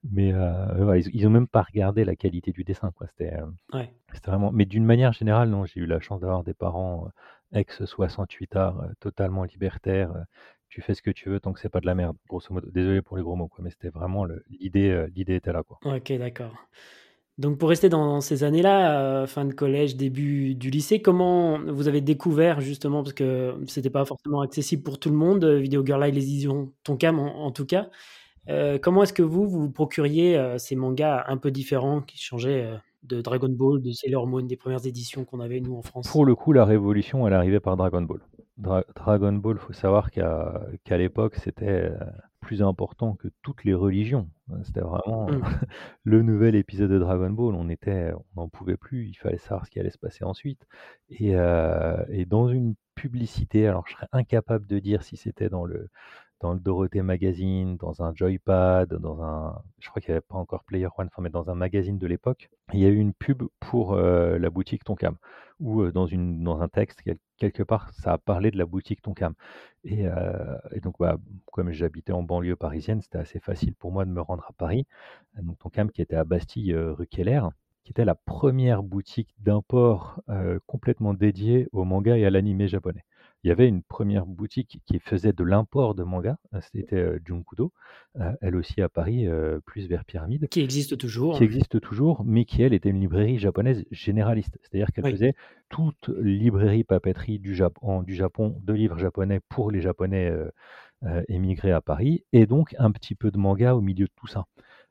Mais 0.10 0.34
euh, 0.34 1.00
ils, 1.14 1.24
n'ont 1.24 1.30
même 1.30 1.48
pas 1.48 1.62
regardé 1.62 2.04
la 2.06 2.16
qualité 2.16 2.52
du 2.52 2.64
dessin. 2.64 2.92
Quoi. 2.92 3.08
C'était, 3.08 3.38
c'était 4.14 4.32
vraiment. 4.32 4.52
Mais 4.52 4.66
d'une 4.66 4.86
manière 4.86 5.14
générale, 5.14 5.50
non, 5.50 5.66
j'ai 5.66 5.82
eu 5.82 5.86
la 5.86 6.00
chance 6.00 6.22
d'avoir 6.22 6.44
des 6.44 6.56
parents 6.56 7.08
ex 7.54 7.86
68 7.86 8.56
art, 8.56 8.84
totalement 9.00 9.44
libertaires, 9.44 10.14
tu 10.72 10.82
fais 10.82 10.96
ce 10.96 11.02
que 11.02 11.12
tu 11.12 11.30
veux 11.30 11.40
tant 11.40 11.52
que 11.52 11.60
c'est 11.60 11.70
pas 11.70 11.82
de 11.82 11.86
la 11.86 11.94
merde, 11.94 12.16
grosso 12.28 12.52
modo. 12.52 12.72
Désolé 12.72 13.02
pour 13.02 13.18
les 13.18 13.24
gros 13.24 13.36
mots, 13.36 13.50
quoi, 13.50 13.64
mais 13.64 13.70
c'était 13.70 13.90
vraiment 13.90 14.26
l'idée, 14.50 14.90
euh, 14.90 15.08
l'idée 15.14 15.36
était 15.36 15.52
là, 15.52 15.64
quoi. 15.64 15.78
Ok, 15.84 16.12
d'accord. 16.18 16.56
Donc 17.38 17.58
pour 17.58 17.70
rester 17.70 17.90
dans 17.90 18.22
ces 18.22 18.44
années-là, 18.44 19.00
euh, 19.02 19.28
fin 19.28 19.46
de 19.46 19.54
collège, 19.54 19.98
début 19.98 20.56
du 20.56 20.70
lycée, 20.70 21.02
comment 21.02 21.60
vous 21.60 21.88
avez 21.88 22.00
découvert 22.00 22.62
justement, 22.62 23.04
parce 23.04 23.14
que 23.14 23.56
c'était 23.68 23.90
pas 23.90 24.06
forcément 24.06 24.42
accessible 24.42 24.82
pour 24.82 24.98
tout 24.98 25.10
le 25.10 25.16
monde, 25.16 25.44
euh, 25.44 25.60
Video 25.60 25.86
Girl 25.86 26.02
Live, 26.02 26.16
les 26.16 26.24
éditions 26.24 26.72
Tonkam 26.84 27.20
en, 27.20 27.46
en 27.46 27.52
tout 27.52 27.66
cas, 27.66 27.90
comment 28.82 29.04
est-ce 29.04 29.14
que 29.14 29.24
vous, 29.24 29.48
vous 29.48 29.70
procuriez 29.70 30.56
ces 30.58 30.76
mangas 30.76 31.26
un 31.28 31.38
peu 31.38 31.52
différents 31.52 32.02
qui 32.02 32.18
changeaient 32.18 32.68
de 33.04 33.22
Dragon 33.22 33.50
Ball, 33.50 33.82
de 33.82 33.92
Sailor 33.92 34.28
Moon, 34.28 34.42
des 34.42 34.58
premières 34.58 34.86
éditions 34.86 35.26
qu'on 35.26 35.40
avait 35.40 35.60
nous 35.60 35.76
en 35.76 35.82
France? 35.82 36.10
Pour 36.10 36.26
le 36.26 36.36
coup, 36.36 36.52
la 36.52 36.66
révolution, 36.66 37.28
elle 37.28 37.34
arrivait 37.34 37.60
par 37.60 37.78
Dragon 37.78 38.02
Ball. 38.02 38.20
Dragon 38.58 39.34
Ball, 39.34 39.58
il 39.58 39.66
faut 39.66 39.74
savoir 39.74 40.12
qu'à 40.12 40.98
l'époque, 40.98 41.36
c'était 41.36 41.92
euh, 41.92 41.98
plus 42.42 42.62
important 42.62 43.16
que 43.16 43.30
toutes 43.42 43.64
les 43.64 43.74
religions. 43.74 44.30
C'était 44.64 44.82
vraiment 44.82 45.28
mmh. 45.28 45.42
le 46.04 46.22
nouvel 46.22 46.56
épisode 46.56 46.92
de 46.92 47.00
Dragon 47.00 47.30
Ball. 47.30 47.56
On 47.56 47.70
était, 47.70 48.12
on 48.36 48.42
n'en 48.42 48.50
pouvait 48.50 48.78
plus. 48.78 49.08
Il 49.08 49.16
fallait 49.16 49.38
savoir 49.38 49.66
ce 49.66 49.72
qui 49.72 49.80
allait 49.80 49.90
se 49.90 49.98
passer 49.98 50.24
ensuite. 50.24 50.66
Et, 51.10 51.36
euh, 51.36 52.04
et 52.10 52.26
dans 52.26 52.50
une 52.50 52.76
publicité, 52.96 53.68
alors 53.68 53.88
je 53.88 53.94
serais 53.94 54.08
incapable 54.12 54.68
de 54.68 54.80
dire 54.80 55.02
si 55.04 55.18
c'était 55.18 55.50
dans 55.50 55.66
le 55.66 55.90
dans 56.42 56.54
le 56.54 56.60
Dorothée 56.60 57.04
Magazine, 57.04 57.78
dans 57.78 58.02
un 58.02 58.14
Joypad, 58.16 58.94
dans 58.96 59.22
un, 59.24 59.62
je 59.80 59.90
crois 59.90 60.02
qu'il 60.02 60.12
n'y 60.12 60.18
avait 60.18 60.26
pas 60.28 60.38
encore 60.38 60.64
Player 60.64 60.88
One, 60.98 61.10
mais 61.20 61.30
dans 61.30 61.50
un 61.50 61.56
magazine 61.56 62.00
de 62.00 62.08
l'époque, 62.08 62.50
il 62.74 62.80
y 62.80 62.86
a 62.86 62.90
eu 62.90 62.98
une 62.98 63.14
pub 63.14 63.44
pour 63.60 63.94
euh, 63.94 64.40
la 64.40 64.50
boutique 64.50 64.84
Tonkam, 64.84 65.18
ou 65.60 65.84
euh, 65.84 65.92
dans, 65.92 66.08
dans 66.08 66.62
un 66.62 66.68
texte, 66.68 67.04
quelque 67.38 67.64
part, 67.64 67.94
ça 67.94 68.14
a 68.14 68.18
parlé 68.18 68.50
de 68.50 68.58
la 68.58 68.66
boutique 68.66 69.02
Tonkam. 69.04 69.36
Et, 69.84 70.08
euh, 70.08 70.58
et 70.72 70.80
donc, 70.80 70.96
bah, 71.00 71.18
comme 71.52 71.72
j'habitais 71.72 72.12
en 72.14 72.24
banlieue 72.24 72.56
parisienne, 72.56 73.02
c'était 73.02 73.20
assez 73.20 73.40
facile 73.40 73.76
pour 73.76 73.92
moi 73.92 74.06
de 74.06 74.12
me 74.12 74.22
rendre 74.22 74.46
à 74.50 74.54
Paris. 74.54 74.88
Donc, 75.42 75.60
Tonkam 75.60 75.92
qui 75.92 76.02
était 76.02 76.16
à 76.16 76.24
Bastille, 76.24 76.74
rue 76.76 77.08
Keller, 77.08 77.42
qui 77.84 77.92
était 77.92 78.06
la 78.06 78.16
première 78.16 78.84
boutique 78.84 79.36
d'import 79.40 80.22
complètement 80.68 81.14
dédiée 81.14 81.68
au 81.72 81.84
manga 81.84 82.18
et 82.18 82.26
à 82.26 82.30
l'animé 82.30 82.68
japonais. 82.68 83.06
Il 83.44 83.48
y 83.48 83.52
avait 83.52 83.68
une 83.68 83.82
première 83.82 84.26
boutique 84.26 84.82
qui 84.86 85.00
faisait 85.00 85.34
de 85.34 85.44
l'import 85.44 85.96
de 85.96 86.04
manga, 86.04 86.38
c'était 86.72 86.98
euh, 86.98 87.20
Junkudo, 87.26 87.74
euh, 88.20 88.32
elle 88.42 88.56
aussi 88.56 88.82
à 88.82 88.90
Paris, 88.90 89.28
euh, 89.28 89.60
plus 89.66 89.88
vers 89.88 90.06
Pyramide. 90.06 90.48
Qui 90.50 90.62
existe 90.62 90.98
toujours. 90.98 91.38
Qui 91.38 91.44
existe 91.44 91.82
toujours, 91.82 92.24
mais 92.24 92.46
qui 92.46 92.62
elle 92.62 92.74
était 92.74 92.90
une 92.90 93.00
librairie 93.00 93.40
japonaise 93.40 93.84
généraliste. 93.90 94.60
C'est-à-dire 94.62 94.92
qu'elle 94.92 95.10
faisait 95.10 95.34
toute 95.70 96.10
librairie 96.20 96.84
papeterie 96.84 97.40
du 97.40 97.56
Japon, 97.56 98.04
du 98.04 98.14
Japon 98.14 98.56
de 98.62 98.74
livres 98.74 99.00
japonais 99.00 99.40
pour 99.50 99.72
les 99.72 99.82
Japonais 99.82 100.32
émigrés 101.28 101.72
à 101.72 101.82
Paris, 101.82 102.24
et 102.32 102.46
donc 102.46 102.76
un 102.78 102.92
petit 102.92 103.16
peu 103.16 103.32
de 103.32 103.38
manga 103.40 103.74
au 103.74 103.82
milieu 103.82 104.06
de 104.06 104.12
tout 104.16 104.28
ça. 104.28 104.46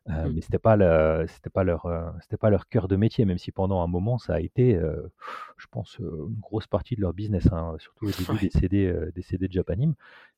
Euh, 0.09 0.28
mmh. 0.28 0.33
Mais 0.35 0.40
c'était 0.40 0.59
pas 0.59 1.26
c'était 1.26 1.50
pas 1.50 1.64
leur, 1.64 1.87
euh, 1.87 2.11
c'était 2.23 2.38
pas 2.38 2.50
leur 2.50 2.69
cœur 2.69 2.88
de 2.88 2.97
métier, 2.97 3.25
même 3.25 3.38
si 3.38 3.52
pendant 3.52 3.83
un 3.83 3.87
moment 3.87 4.19
ça 4.19 4.35
a 4.35 4.40
été, 4.40 4.75
euh, 4.75 5.12
je 5.59 5.66
pense, 5.71 5.99
une 5.99 6.40
grosse 6.40 6.66
partie 6.66 6.97
de 6.97 7.02
leur 7.02 7.12
business, 7.12 7.52
hein, 7.52 7.75
surtout 7.78 8.07
au 8.07 8.11
début 8.11 8.38
des 8.40 8.50
CD, 8.50 9.11
des 9.14 9.23
CD 9.23 9.47
de 9.47 9.52
Japanim. 9.52 9.95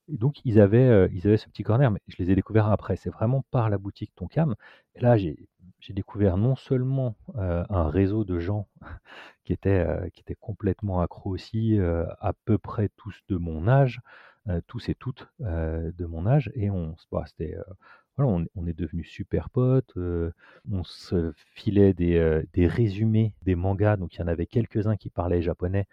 Et 0.08 0.16
donc 0.16 0.44
ils 0.44 0.60
avaient, 0.60 1.08
ils 1.12 1.26
avaient 1.28 1.36
ce 1.36 1.48
petit 1.48 1.62
corner, 1.62 1.90
mais 1.90 2.00
je 2.08 2.16
les 2.18 2.30
ai 2.30 2.34
découverts 2.34 2.68
après. 2.68 2.96
C'est 2.96 3.10
vraiment 3.10 3.44
par 3.50 3.70
la 3.70 3.78
boutique 3.78 4.12
Tonkam. 4.16 4.56
Et 4.96 5.00
là, 5.00 5.16
j'ai, 5.16 5.48
j'ai 5.78 5.92
découvert 5.92 6.36
non 6.36 6.56
seulement 6.56 7.14
un 7.36 7.88
réseau 7.88 8.24
de 8.24 8.40
gens 8.40 8.66
qui 9.44 9.52
étaient, 9.52 9.86
qui 10.12 10.20
étaient 10.22 10.34
complètement 10.34 11.00
accros 11.00 11.30
aussi, 11.30 11.78
à 11.78 12.32
peu 12.44 12.58
près 12.58 12.90
tous 12.96 13.16
de 13.28 13.36
mon 13.36 13.68
âge, 13.68 14.00
tous 14.66 14.88
et 14.88 14.96
toutes 14.96 15.28
de 15.38 16.04
mon 16.04 16.26
âge, 16.26 16.50
et 16.56 16.68
on, 16.68 16.96
bah, 17.12 17.22
c'était 17.26 17.56
on, 18.18 18.66
est 18.66 18.78
devenus 18.78 19.08
super 19.08 19.50
potes, 19.50 19.94
on 19.96 20.84
se 20.84 21.32
filait 21.54 21.94
des, 21.94 22.42
des, 22.52 22.66
résumés 22.66 23.34
des 23.42 23.54
mangas, 23.54 23.96
donc 23.96 24.14
il 24.14 24.20
y 24.20 24.22
en 24.22 24.28
avait 24.28 24.46
quelques-uns 24.46 24.96
qui 24.96 25.10
parlaient 25.10 25.42
japonais 25.42 25.86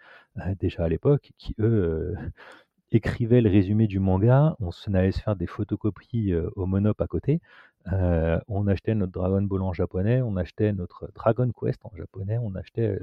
déjà 0.58 0.84
à 0.84 0.88
l'époque, 0.88 1.32
qui 1.38 1.54
eux 1.58 2.14
écrivaient 2.92 3.40
le 3.40 3.50
résumé 3.50 3.86
du 3.86 4.00
manga, 4.00 4.56
on 4.60 4.70
se 4.70 4.90
allait 4.90 5.12
se 5.12 5.20
faire 5.20 5.36
des 5.36 5.46
photocopies 5.46 6.34
au 6.56 6.66
Monop 6.66 7.00
à 7.00 7.06
côté, 7.06 7.40
on 7.86 8.66
achetait 8.66 8.94
notre 8.94 9.12
Dragon 9.12 9.42
Ball 9.42 9.62
en 9.62 9.72
japonais, 9.72 10.22
on 10.22 10.36
achetait 10.36 10.72
notre 10.72 11.10
Dragon 11.14 11.50
Quest 11.52 11.80
en 11.84 11.92
japonais, 11.96 12.38
on 12.38 12.54
achetait, 12.54 12.98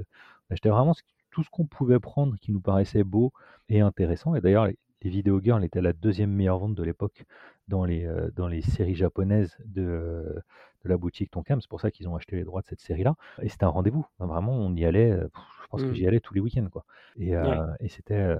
on 0.48 0.54
achetait 0.54 0.68
vraiment 0.70 0.94
tout 1.30 1.42
ce 1.42 1.50
qu'on 1.50 1.66
pouvait 1.66 2.00
prendre 2.00 2.36
qui 2.38 2.52
nous 2.52 2.60
paraissait 2.60 3.04
beau 3.04 3.32
et 3.68 3.80
intéressant, 3.80 4.34
et 4.34 4.40
d'ailleurs 4.40 4.68
les 5.02 5.10
Video 5.10 5.40
Girls 5.40 5.64
étaient 5.64 5.80
la 5.82 5.92
deuxième 5.92 6.30
meilleure 6.30 6.58
vente 6.58 6.74
de 6.74 6.82
l'époque 6.82 7.24
dans 7.68 7.84
les, 7.84 8.06
euh, 8.06 8.30
dans 8.34 8.48
les 8.48 8.62
séries 8.62 8.94
japonaises 8.94 9.56
de, 9.64 10.42
de 10.84 10.88
la 10.88 10.96
boutique 10.96 11.30
Tonkam. 11.30 11.60
C'est 11.60 11.68
pour 11.68 11.80
ça 11.80 11.90
qu'ils 11.90 12.08
ont 12.08 12.16
acheté 12.16 12.36
les 12.36 12.44
droits 12.44 12.62
de 12.62 12.66
cette 12.66 12.80
série-là. 12.80 13.14
Et 13.42 13.48
c'était 13.48 13.64
un 13.64 13.68
rendez-vous. 13.68 14.06
vraiment, 14.18 14.52
on 14.52 14.74
y 14.74 14.84
allait, 14.84 15.10
euh, 15.12 15.28
je 15.62 15.68
pense 15.68 15.82
que 15.82 15.92
j'y 15.92 16.04
mmh. 16.04 16.08
allais 16.08 16.20
tous 16.20 16.34
les 16.34 16.40
week-ends. 16.40 16.68
Quoi. 16.70 16.84
Et, 17.16 17.36
euh, 17.36 17.66
et 17.80 17.88
c'était, 17.88 18.36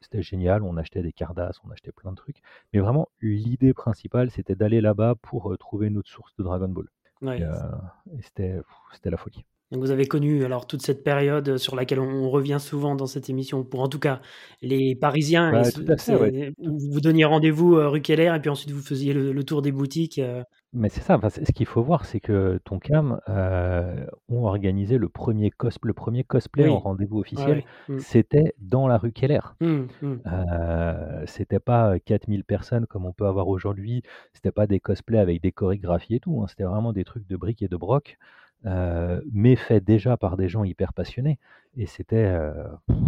c'était 0.00 0.22
génial. 0.22 0.62
On 0.62 0.76
achetait 0.76 1.02
des 1.02 1.12
cardas, 1.12 1.58
on 1.64 1.70
achetait 1.70 1.92
plein 1.92 2.10
de 2.10 2.16
trucs. 2.16 2.40
Mais 2.72 2.80
vraiment, 2.80 3.08
l'idée 3.20 3.74
principale, 3.74 4.30
c'était 4.30 4.54
d'aller 4.54 4.80
là-bas 4.80 5.14
pour 5.20 5.56
trouver 5.58 5.88
une 5.88 5.96
autre 5.96 6.10
source 6.10 6.34
de 6.36 6.42
Dragon 6.42 6.68
Ball. 6.68 6.88
Et, 7.22 7.42
et 7.42 8.22
c'était, 8.22 8.60
c'était 8.92 9.10
la 9.10 9.16
folie. 9.16 9.44
Donc 9.72 9.80
vous 9.80 9.90
avez 9.90 10.06
connu 10.06 10.44
alors 10.44 10.68
toute 10.68 10.82
cette 10.82 11.02
période 11.02 11.56
sur 11.56 11.74
laquelle 11.74 11.98
on 11.98 12.30
revient 12.30 12.58
souvent 12.60 12.94
dans 12.94 13.06
cette 13.06 13.28
émission, 13.28 13.64
pour 13.64 13.80
en 13.80 13.88
tout 13.88 13.98
cas 13.98 14.20
les 14.62 14.94
Parisiens, 14.94 15.50
bah, 15.50 15.70
tout 15.70 15.84
à 15.88 15.96
fait, 15.96 16.52
vous 16.58 17.00
donniez 17.00 17.24
rendez-vous 17.24 17.74
euh, 17.74 17.88
rue 17.88 18.00
Keller 18.00 18.32
et 18.36 18.40
puis 18.40 18.48
ensuite 18.48 18.70
vous 18.70 18.82
faisiez 18.82 19.12
le, 19.12 19.44
tour 19.44 19.62
des 19.62 19.72
boutiques. 19.72 20.20
Euh. 20.20 20.44
Mais 20.72 20.88
c'est 20.88 21.00
ça, 21.00 21.18
ce 21.30 21.52
qu'il 21.52 21.66
faut 21.66 21.82
voir, 21.82 22.04
c'est 22.04 22.20
que 22.20 22.60
Tonkam 22.64 23.18
euh, 23.28 24.06
ont 24.28 24.44
organisé 24.44 24.98
le 24.98 25.08
premier, 25.08 25.50
cos 25.50 25.70
le 25.82 25.94
premier 25.94 26.22
cosplay 26.22 26.68
en 26.68 26.78
rendez-vous 26.78 27.18
officiel, 27.18 27.64
mmh. 27.88 27.98
c'était 27.98 28.54
dans 28.58 28.86
la 28.86 28.98
rue 28.98 29.12
Keller. 29.12 29.40
Mmh. 29.60 29.84
Euh, 30.26 31.22
c'était 31.26 31.60
pas 31.60 31.98
4000 31.98 32.44
personnes 32.44 32.86
comme 32.86 33.06
on 33.06 33.12
peut 33.12 33.26
avoir 33.26 33.48
aujourd'hui, 33.48 34.02
c'était 34.32 34.52
pas 34.52 34.66
des 34.66 34.78
cosplays 34.78 35.18
avec 35.18 35.42
des 35.42 35.50
chorégraphies 35.50 36.16
et 36.16 36.20
tout, 36.20 36.40
hein. 36.42 36.46
c'était 36.46 36.64
vraiment 36.64 36.92
des 36.92 37.04
trucs 37.04 37.26
de 37.26 37.36
briques 37.36 37.62
et 37.62 37.68
de 37.68 37.76
broc. 37.76 38.18
Euh, 38.66 39.20
mais 39.32 39.54
fait 39.56 39.80
déjà 39.80 40.16
par 40.16 40.36
des 40.36 40.48
gens 40.48 40.64
hyper 40.64 40.92
passionnés. 40.92 41.38
Et 41.76 41.86
c'était 41.86 42.24
euh, 42.24 42.64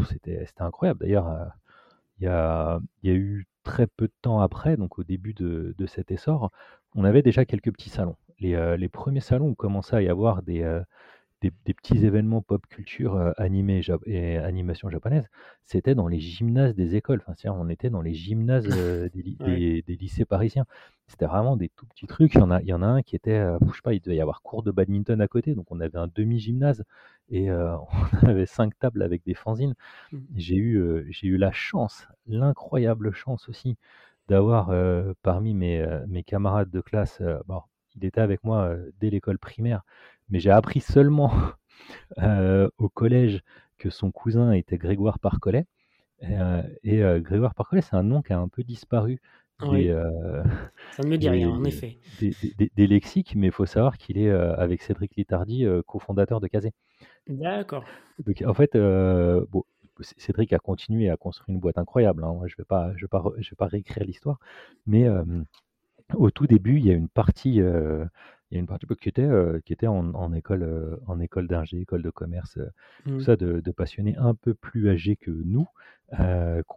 c'était 0.08 0.44
incroyable. 0.58 1.00
D'ailleurs, 1.00 1.28
euh, 1.28 1.44
il 2.20 2.24
y, 2.24 2.28
a, 2.28 2.80
y, 3.04 3.10
a, 3.10 3.14
eu 3.14 3.46
très 3.64 3.86
peu 3.86 4.06
de 4.06 4.12
temps 4.22 4.40
après, 4.40 4.76
donc 4.76 4.98
au 4.98 5.04
début 5.04 5.34
de, 5.34 5.74
de 5.78 5.86
cet 5.86 6.10
essor, 6.10 6.50
on 6.94 7.04
avait 7.04 7.22
déjà 7.22 7.44
quelques 7.44 7.72
petits 7.72 7.90
salons. 7.90 8.16
Les, 8.40 8.76
les 8.76 8.88
premiers 8.88 9.20
salons 9.20 9.48
où 9.50 9.54
commençait 9.54 9.96
à 9.96 10.02
y 10.02 10.08
avoir 10.08 10.42
des, 10.42 10.62
des, 11.40 11.50
petits 11.74 12.04
événements 12.04 12.42
pop 12.42 12.66
culture 12.68 13.14
euh, 13.14 13.32
animés 13.36 13.80
et 14.06 14.38
animation 14.38 14.90
japonaise, 14.90 15.28
c'était 15.64 15.94
dans 15.94 16.08
les 16.08 16.18
gymnases 16.18 16.74
des 16.74 16.96
écoles. 16.96 17.22
Enfin, 17.26 17.50
on 17.50 17.68
était 17.68 17.90
dans 17.90 18.00
les 18.00 18.14
gymnases 18.14 18.68
euh, 18.72 19.08
des, 19.14 19.82
lycées 19.86 20.24
parisiens. 20.24 20.66
C'était 21.06 21.26
vraiment 21.26 21.56
des 21.56 21.68
tout 21.70 21.86
petits 21.86 22.06
trucs. 22.06 22.34
Il 22.34 22.40
y 22.40 22.42
en 22.42 22.50
a, 22.50 22.60
il 22.62 22.68
y 22.68 22.72
en 22.72 22.82
a 22.82 22.86
un 22.86 23.02
qui 23.02 23.14
était, 23.14 23.38
euh, 23.38 23.58
je 23.68 23.76
sais 23.76 23.82
pas, 23.82 23.94
il 23.94 24.00
devait 24.00 24.16
y 24.16 24.20
avoir 24.20 24.42
cours 24.42 24.62
de 24.62 24.72
badminton 24.72 25.20
à 25.20 25.28
côté, 25.28 25.54
donc 25.54 25.66
on 25.70 25.80
avait 25.80 25.98
un 25.98 26.08
demi-gymnase 26.12 26.84
et 27.30 27.50
on 27.52 28.26
avait 28.26 28.46
cinq 28.46 28.78
tables 28.78 29.02
avec 29.02 29.24
des 29.24 29.34
fanzines. 29.34 29.74
Mmh. 30.12 30.18
J'ai 30.36 30.56
eu, 30.56 31.06
j'ai 31.10 31.28
eu 31.28 31.36
la 31.36 31.52
chance, 31.52 32.08
l'incroyable 32.26 33.12
chance 33.12 33.48
aussi, 33.48 33.76
d'avoir 34.28 34.72
parmi 35.22 35.54
mes, 35.54 35.86
mes 36.08 36.22
camarades 36.22 36.70
de 36.70 36.80
classe, 36.80 37.22
bon, 37.46 37.62
il 37.96 38.04
était 38.04 38.20
avec 38.20 38.44
moi 38.44 38.76
dès 39.00 39.10
l'école 39.10 39.38
primaire, 39.38 39.82
mais 40.30 40.40
j'ai 40.40 40.50
appris 40.50 40.80
seulement 40.80 41.32
euh, 42.18 42.68
au 42.78 42.88
collège 42.88 43.42
que 43.78 43.90
son 43.90 44.10
cousin 44.10 44.52
était 44.52 44.78
Grégoire 44.78 45.18
Parcollet. 45.18 45.66
Euh, 46.24 46.62
et 46.82 47.02
euh, 47.02 47.20
Grégoire 47.20 47.54
Parcollet, 47.54 47.82
c'est 47.82 47.94
un 47.94 48.02
nom 48.02 48.22
qui 48.22 48.32
a 48.32 48.38
un 48.38 48.48
peu 48.48 48.64
disparu 48.64 49.20
des, 49.72 49.92
Ça 50.92 51.02
ne 51.02 51.08
me 51.08 51.16
dit 51.16 51.28
rien, 51.28 51.50
en 51.50 51.64
effet. 51.64 51.98
Des, 52.20 52.86
lexiques, 52.86 53.34
mais 53.34 53.48
il 53.48 53.52
faut 53.52 53.66
savoir 53.66 53.98
qu'il 53.98 54.16
est 54.16 54.30
avec 54.30 54.82
Cédric 54.82 55.16
Litardi, 55.16 55.66
cofondateur 55.84 56.40
de 56.40 56.46
Kazé. 56.46 56.72
D'accord. 57.26 57.84
Donc 58.24 58.40
en 58.46 58.54
fait, 58.54 58.76
bon, 58.76 59.64
Cédric 60.00 60.52
a 60.52 60.60
continué 60.60 61.10
à 61.10 61.16
construire 61.16 61.48
une 61.48 61.58
boîte 61.58 61.76
incroyable. 61.76 62.22
Hein. 62.22 62.38
je 62.46 62.54
ne 62.54 62.58
vais, 62.58 62.64
pas, 62.64 62.92
je 62.94 63.00
vais, 63.02 63.08
pas, 63.08 63.24
je 63.38 63.50
vais 63.50 63.56
pas 63.56 63.66
réécrire 63.66 64.04
l'histoire, 64.04 64.38
mais 64.86 65.08
au 66.14 66.30
tout 66.30 66.46
début, 66.46 66.78
il 66.78 66.86
y 66.86 66.90
a 66.90 66.94
une 66.94 67.08
partie 67.08 67.60
il 68.50 68.54
y 68.54 68.56
a 68.58 68.60
une 68.60 68.66
partie 68.66 68.86
qui 68.86 69.08
était, 69.08 69.22
euh, 69.22 69.60
qui 69.64 69.72
était 69.72 69.86
en, 69.86 70.32
école, 70.32 70.62
euh, 70.62 70.96
en 71.06 71.20
école 71.20 71.48
d'ingé, 71.48 71.80
école 71.80 72.02
de 72.02 72.10
commerce, 72.10 72.56
euh, 72.56 72.70
tout 73.04 73.10
mmh. 73.16 73.20
ça, 73.20 73.36
de, 73.36 73.70
passionnés 73.72 74.16
un 74.16 74.34
peu 74.34 74.54
plus 74.54 74.88
âgés 74.88 75.16
que 75.16 75.30
nous, 75.30 75.66
qui 76.10 76.16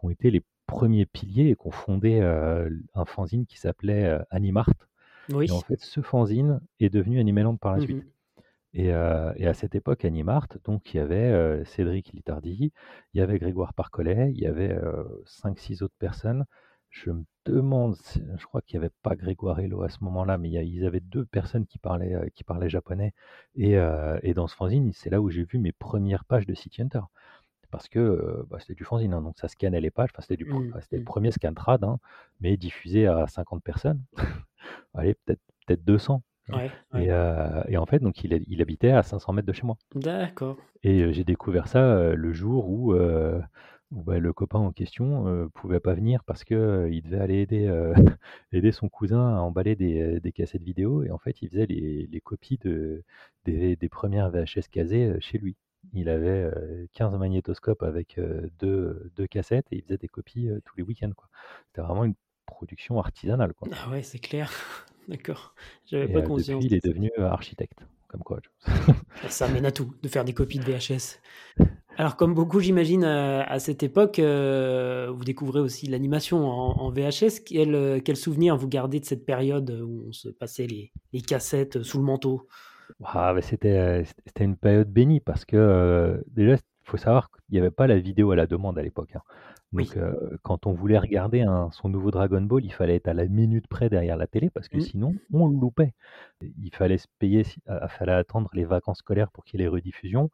ont 0.02 0.10
été 0.10 0.30
les 0.30 0.42
premiers 0.66 1.06
piliers 1.06 1.50
et 1.50 1.56
qui 1.56 1.66
ont 1.66 1.70
fondé 1.70 2.20
un 2.20 3.04
fanzine 3.04 3.46
qui 3.46 3.58
s'appelait 3.58 4.18
Animart. 4.30 4.68
Et 5.30 5.50
en 5.50 5.60
fait, 5.60 5.80
ce 5.80 6.00
fanzine 6.02 6.60
est 6.80 6.90
devenu 6.90 7.18
Animeland 7.18 7.56
par 7.56 7.72
la 7.72 7.78
mmh 7.78 7.82
suite. 7.82 8.04
Et, 8.74 8.86
et, 8.86 8.92
à 9.46 9.54
cette 9.54 9.74
époque, 9.74 10.04
Animart, 10.04 10.48
donc 10.64 10.92
il 10.92 10.98
y 10.98 11.00
avait 11.00 11.64
Cédric 11.64 12.12
Litardi, 12.12 12.72
il 13.14 13.18
y 13.18 13.20
avait 13.22 13.38
Grégoire 13.38 13.72
Parcollet, 13.72 14.30
il 14.34 14.40
y 14.40 14.46
avait 14.46 14.78
5-6 15.26 15.82
autres 15.82 15.96
personnes. 15.98 16.44
Je 16.92 17.10
me 17.10 17.24
demande, 17.46 17.96
je 18.36 18.44
crois 18.44 18.60
qu'il 18.60 18.78
n'y 18.78 18.84
avait 18.84 18.94
pas 19.02 19.16
Grégoire 19.16 19.58
Hello 19.58 19.82
à 19.82 19.88
ce 19.88 20.04
moment-là, 20.04 20.36
mais 20.36 20.50
il 20.50 20.62
y 20.62 20.76
ils 20.76 20.86
avaient 20.86 21.00
deux 21.00 21.24
personnes 21.24 21.64
qui 21.64 21.78
parlaient, 21.78 22.14
euh, 22.14 22.28
qui 22.34 22.44
parlaient 22.44 22.68
japonais. 22.68 23.14
Et, 23.56 23.78
euh, 23.78 24.18
et 24.22 24.34
dans 24.34 24.46
ce 24.46 24.54
fanzine, 24.54 24.92
c'est 24.92 25.08
là 25.08 25.22
où 25.22 25.30
j'ai 25.30 25.44
vu 25.44 25.58
mes 25.58 25.72
premières 25.72 26.26
pages 26.26 26.46
de 26.46 26.52
City 26.52 26.82
Hunter. 26.82 27.00
Parce 27.70 27.88
que 27.88 27.98
euh, 27.98 28.46
bah, 28.50 28.58
c'était 28.60 28.74
du 28.74 28.84
fanzine, 28.84 29.14
hein, 29.14 29.22
donc 29.22 29.38
ça 29.38 29.48
scannait 29.48 29.80
les 29.80 29.90
pages. 29.90 30.10
Enfin, 30.12 30.20
c'était, 30.20 30.36
du, 30.36 30.44
mmh, 30.44 30.74
c'était 30.82 30.96
le 30.96 31.02
mmh. 31.02 31.06
premier 31.06 31.30
scan 31.30 31.54
trad, 31.54 31.82
hein, 31.82 31.98
mais 32.40 32.58
diffusé 32.58 33.06
à 33.06 33.26
50 33.26 33.64
personnes. 33.64 34.02
Allez, 34.94 35.14
peut-être, 35.14 35.40
peut-être 35.66 35.84
200. 35.84 36.22
Ouais, 36.50 36.70
Et, 36.98 37.06
et, 37.72 37.76
en 37.78 37.86
fait, 37.86 38.00
donc 38.00 38.22
il, 38.24 38.44
il, 38.48 38.60
habitait 38.60 38.90
à 38.90 39.02
500 39.02 39.32
mètres 39.32 39.46
de 39.46 39.52
chez 39.52 39.62
moi. 39.62 39.78
D'accord. 39.94 40.58
Et 40.82 41.12
j'ai 41.12 41.24
découvert 41.24 41.68
ça 41.68 42.14
le 42.14 42.32
jour 42.32 42.68
où 42.68 42.94
bah, 43.92 44.18
le 44.18 44.32
copain 44.32 44.58
en 44.58 44.72
question 44.72 45.24
ne 45.24 45.46
pouvait 45.46 45.80
pas 45.80 45.94
venir 45.94 46.24
parce 46.24 46.44
que 46.44 46.88
il 46.90 47.02
devait 47.02 47.20
aller 47.20 47.42
aider, 47.42 47.92
aider 48.52 48.72
son 48.72 48.88
cousin 48.88 49.36
à 49.36 49.40
emballer 49.40 49.76
des, 49.76 50.20
des 50.20 50.32
cassettes 50.32 50.62
vidéo 50.62 51.02
et 51.04 51.10
en 51.10 51.18
fait 51.18 51.42
il 51.42 51.48
faisait 51.48 51.66
les, 51.66 52.06
les 52.10 52.20
copies 52.20 52.58
de, 52.58 53.04
des, 53.44 53.76
des 53.76 53.88
premières 53.88 54.30
VHS 54.30 54.68
casées 54.70 55.14
chez 55.20 55.38
lui. 55.38 55.56
Il 55.92 56.08
avait 56.08 56.50
15 56.94 57.16
magnétoscopes 57.18 57.82
avec 57.82 58.18
deux, 58.58 59.10
deux 59.16 59.26
cassettes 59.26 59.66
et 59.72 59.76
il 59.76 59.82
faisait 59.82 59.98
des 59.98 60.08
copies 60.08 60.48
tous 60.64 60.76
les 60.76 60.82
week-ends. 60.82 61.12
C'était 61.68 61.82
vraiment 61.82 62.04
une 62.04 62.14
production 62.46 62.98
artisanale. 62.98 63.52
Quoi. 63.54 63.68
Ah 63.72 63.90
ouais, 63.90 64.02
c'est 64.02 64.18
clair. 64.18 64.50
D'accord. 65.08 65.54
J'avais 65.86 66.08
pas 66.12 66.22
conscience. 66.22 66.62
depuis, 66.62 66.66
il 66.66 66.74
est 66.74 66.84
devenu 66.84 67.10
architecte. 67.18 67.84
Comme. 68.24 68.40
Ça 69.28 69.48
mène 69.48 69.66
à 69.66 69.72
tout, 69.72 69.94
de 70.02 70.08
faire 70.08 70.24
des 70.24 70.34
copies 70.34 70.58
de 70.58 70.64
VHS. 70.64 71.20
Alors, 71.96 72.16
comme 72.16 72.34
beaucoup, 72.34 72.60
j'imagine, 72.60 73.04
euh, 73.04 73.42
à 73.46 73.58
cette 73.58 73.82
époque, 73.82 74.18
euh, 74.18 75.10
vous 75.14 75.24
découvrez 75.24 75.60
aussi 75.60 75.86
l'animation 75.86 76.46
en, 76.46 76.90
VHS. 76.90 77.40
Quel, 77.44 77.74
euh, 77.74 78.00
quel, 78.02 78.16
souvenir 78.16 78.56
vous 78.56 78.68
gardez 78.68 78.98
de 78.98 79.04
cette 79.04 79.26
période 79.26 79.70
où 79.70 80.06
on 80.08 80.12
se 80.12 80.28
passait 80.30 80.66
les, 80.66 80.90
les 81.12 81.20
cassettes 81.20 81.82
sous 81.82 81.98
le 81.98 82.04
manteau? 82.04 82.48
Ah, 83.04 83.34
C'était 83.42 84.04
une 84.40 84.56
période 84.56 84.90
bénie 84.90 85.20
parce 85.20 85.44
que 85.44 86.22
déjà, 86.28 86.54
il 86.54 86.90
faut 86.90 86.96
savoir 86.96 87.30
qu'il 87.30 87.52
n'y 87.52 87.58
avait 87.58 87.70
pas 87.70 87.86
la 87.86 87.98
vidéo 87.98 88.30
à 88.30 88.36
la 88.36 88.46
demande 88.46 88.78
à 88.78 88.82
l'époque. 88.82 89.10
Hein. 89.14 89.22
Donc, 89.72 89.98
quand 90.42 90.66
on 90.66 90.72
voulait 90.72 90.98
regarder 90.98 91.46
son 91.70 91.88
nouveau 91.88 92.10
Dragon 92.10 92.42
Ball, 92.42 92.64
il 92.64 92.72
fallait 92.72 92.96
être 92.96 93.08
à 93.08 93.14
la 93.14 93.26
minute 93.26 93.66
près 93.66 93.88
derrière 93.88 94.16
la 94.16 94.26
télé 94.26 94.50
parce 94.50 94.68
que 94.68 94.76
Mmh. 94.76 94.80
sinon, 94.80 95.14
on 95.32 95.48
le 95.48 95.58
loupait. 95.58 95.94
Il 96.42 96.74
fallait 96.74 96.98
se 96.98 97.06
payer, 97.18 97.44
il 97.66 97.88
fallait 97.88 98.12
attendre 98.12 98.50
les 98.52 98.64
vacances 98.64 98.98
scolaires 98.98 99.30
pour 99.30 99.44
qu'il 99.44 99.60
y 99.60 99.62
ait 99.62 99.66
les 99.66 99.68
rediffusions. 99.68 100.30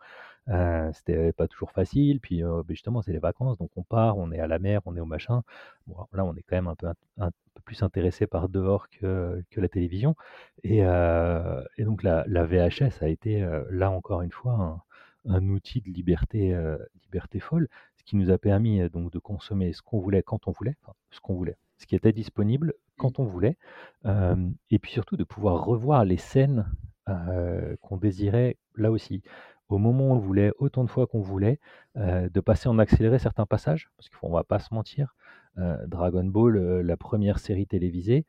c'était 0.92 1.33
pas 1.33 1.47
toujours 1.49 1.71
facile. 1.71 2.21
Puis, 2.21 2.42
ben, 2.42 2.64
justement, 2.68 3.02
c'est 3.02 3.12
les 3.12 3.18
vacances, 3.18 3.59
donc 3.59 3.71
on 3.76 3.83
part, 3.83 4.18
on 4.18 4.33
est 4.33 4.40
à 4.40 4.47
la 4.47 4.59
mer, 4.59 4.80
on 4.87 4.97
est 4.97 5.00
au 5.00 5.07
machin. 5.07 5.42
Bon, 5.87 6.07
là, 6.12 6.25
on 6.25 6.35
est 6.35 6.42
quand 6.42 6.57
même 6.57 6.68
un 6.68 6.75
peu, 6.75 6.88
un, 7.18 7.30
peu 7.30 7.62
plus 7.64 7.83
intéressé 7.83 8.26
par 8.26 8.49
dehors 8.49 8.88
que, 8.88 9.42
que 9.50 9.61
la 9.61 9.68
télévision. 9.68 10.16
Et, 10.64 10.78
et 10.78 11.85
donc, 11.85 12.02
la, 12.02 12.25
la, 12.26 12.45
VHS 12.45 13.02
a 13.02 13.09
été, 13.09 13.47
là 13.71 13.90
encore 13.90 14.23
une 14.23 14.33
fois, 14.33 14.52
un, 14.52 14.83
un 15.26 15.49
outil 15.49 15.80
de 15.80 15.90
liberté, 15.90 16.57
liberté 17.04 17.40
folle 17.40 17.68
qui 18.09 18.17
nous 18.17 18.31
a 18.31 18.38
permis 18.38 18.81
euh, 18.81 18.88
donc 18.88 19.12
de 19.12 19.19
consommer 19.19 19.75
ce 19.75 19.83
qu'on 19.83 20.00
voulait 20.00 20.23
quand 20.23 20.49
on 20.49 20.50
voulait, 20.53 20.77
enfin, 20.83 20.95
ce 21.11 21.21
qu'on 21.21 21.35
voulait, 21.35 21.59
ce 21.77 21.87
qui 21.87 21.95
était 21.95 22.12
disponible 22.12 22.73
quand 22.97 23.19
on 23.19 23.25
voulait, 23.25 23.59
euh, 24.07 24.49
et 24.71 24.79
puis 24.79 24.93
surtout 24.93 25.19
de 25.19 25.25
pouvoir 25.25 25.67
revoir 25.67 26.07
les 26.07 26.17
scènes 26.17 26.67
euh, 27.11 27.77
qu'on 27.83 27.99
désirait 27.99 28.57
là 28.77 28.91
aussi. 28.91 29.23
Au 29.69 29.77
moment 29.77 30.09
où 30.09 30.12
on 30.12 30.15
le 30.15 30.23
voulait, 30.23 30.53
autant 30.59 30.85
de 30.85 30.88
fois 30.88 31.07
qu'on 31.07 31.21
voulait, 31.21 31.61
de 31.95 32.41
passer 32.41 32.71
en 32.71 32.79
accéléré 32.79 33.19
certains 33.19 33.45
passages, 33.45 33.91
parce 33.99 34.09
qu'on 34.09 34.31
va 34.31 34.43
pas 34.43 34.61
se 34.61 34.73
mentir, 34.73 35.15
Dragon 35.57 36.25
Ball, 36.25 36.81
la 36.81 36.97
première 36.97 37.38
série 37.38 37.67
télévisée, 37.67 38.25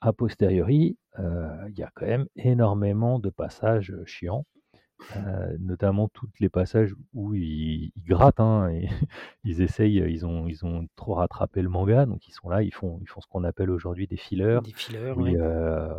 a 0.00 0.12
posteriori, 0.12 0.96
il 1.18 1.74
y 1.76 1.82
a 1.82 1.90
quand 1.92 2.06
même 2.06 2.26
énormément 2.36 3.18
de 3.18 3.30
passages 3.30 3.92
chiants. 4.04 4.46
Euh, 5.16 5.56
notamment 5.60 6.08
tous 6.08 6.28
les 6.40 6.48
passages 6.48 6.94
où 7.14 7.34
ils, 7.34 7.92
grattent, 8.06 8.40
hein, 8.40 8.70
et 8.70 8.88
ils 9.44 9.60
essayent, 9.60 10.02
ils 10.08 10.26
ont, 10.26 10.46
ils 10.46 10.64
ont 10.64 10.88
trop 10.96 11.14
rattrapé 11.14 11.62
le 11.62 11.68
manga, 11.68 12.06
donc 12.06 12.26
ils 12.28 12.32
sont 12.32 12.48
là, 12.48 12.62
ils 12.62 12.72
font, 12.72 12.98
ils 13.02 13.08
font 13.08 13.20
ce 13.20 13.26
qu'on 13.26 13.44
appelle 13.44 13.70
aujourd'hui 13.70 14.06
des 14.06 14.16
fillers. 14.16 14.60
Des 14.64 14.72
fillers, 14.72 15.14
euh, 15.18 15.92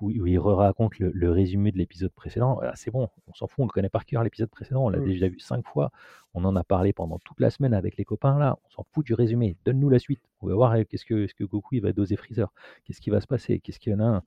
où, 0.00 0.10
ils 0.10 0.38
racontent 0.38 0.96
le, 0.98 1.30
résumé 1.30 1.72
de 1.72 1.78
l'épisode 1.78 2.12
précédent. 2.12 2.60
Ah, 2.62 2.72
c'est 2.74 2.90
bon, 2.90 3.08
on 3.26 3.34
s'en 3.34 3.46
fout, 3.46 3.60
on 3.60 3.66
le 3.66 3.70
connaît 3.70 3.88
par 3.88 4.04
cœur 4.04 4.22
l'épisode 4.22 4.50
précédent, 4.50 4.84
on 4.84 4.88
l'a 4.88 4.98
mmh. 4.98 5.04
déjà 5.04 5.28
vu 5.28 5.38
cinq 5.40 5.66
fois, 5.66 5.90
on 6.34 6.44
en 6.44 6.56
a 6.56 6.64
parlé 6.64 6.92
pendant 6.92 7.18
toute 7.18 7.40
la 7.40 7.50
semaine 7.50 7.74
avec 7.74 7.96
les 7.96 8.04
copains 8.04 8.38
là, 8.38 8.58
on 8.66 8.70
s'en 8.70 8.86
fout 8.92 9.04
du 9.04 9.14
résumé, 9.14 9.56
donne-nous 9.64 9.88
la 9.88 9.98
suite, 9.98 10.20
on 10.40 10.46
va 10.48 10.54
voir 10.54 10.76
eh, 10.76 10.84
qu'est-ce 10.84 11.04
que, 11.04 11.26
Goku 11.44 11.76
il 11.76 11.80
va 11.80 11.92
doser 11.92 12.16
Freezer, 12.16 12.52
qu'est-ce 12.84 13.00
qui 13.00 13.10
va 13.10 13.20
se 13.20 13.26
passer, 13.26 13.60
qu'est-ce 13.60 13.78
qu'il 13.78 13.92
y 13.92 13.96
en 13.96 14.00
a 14.00 14.22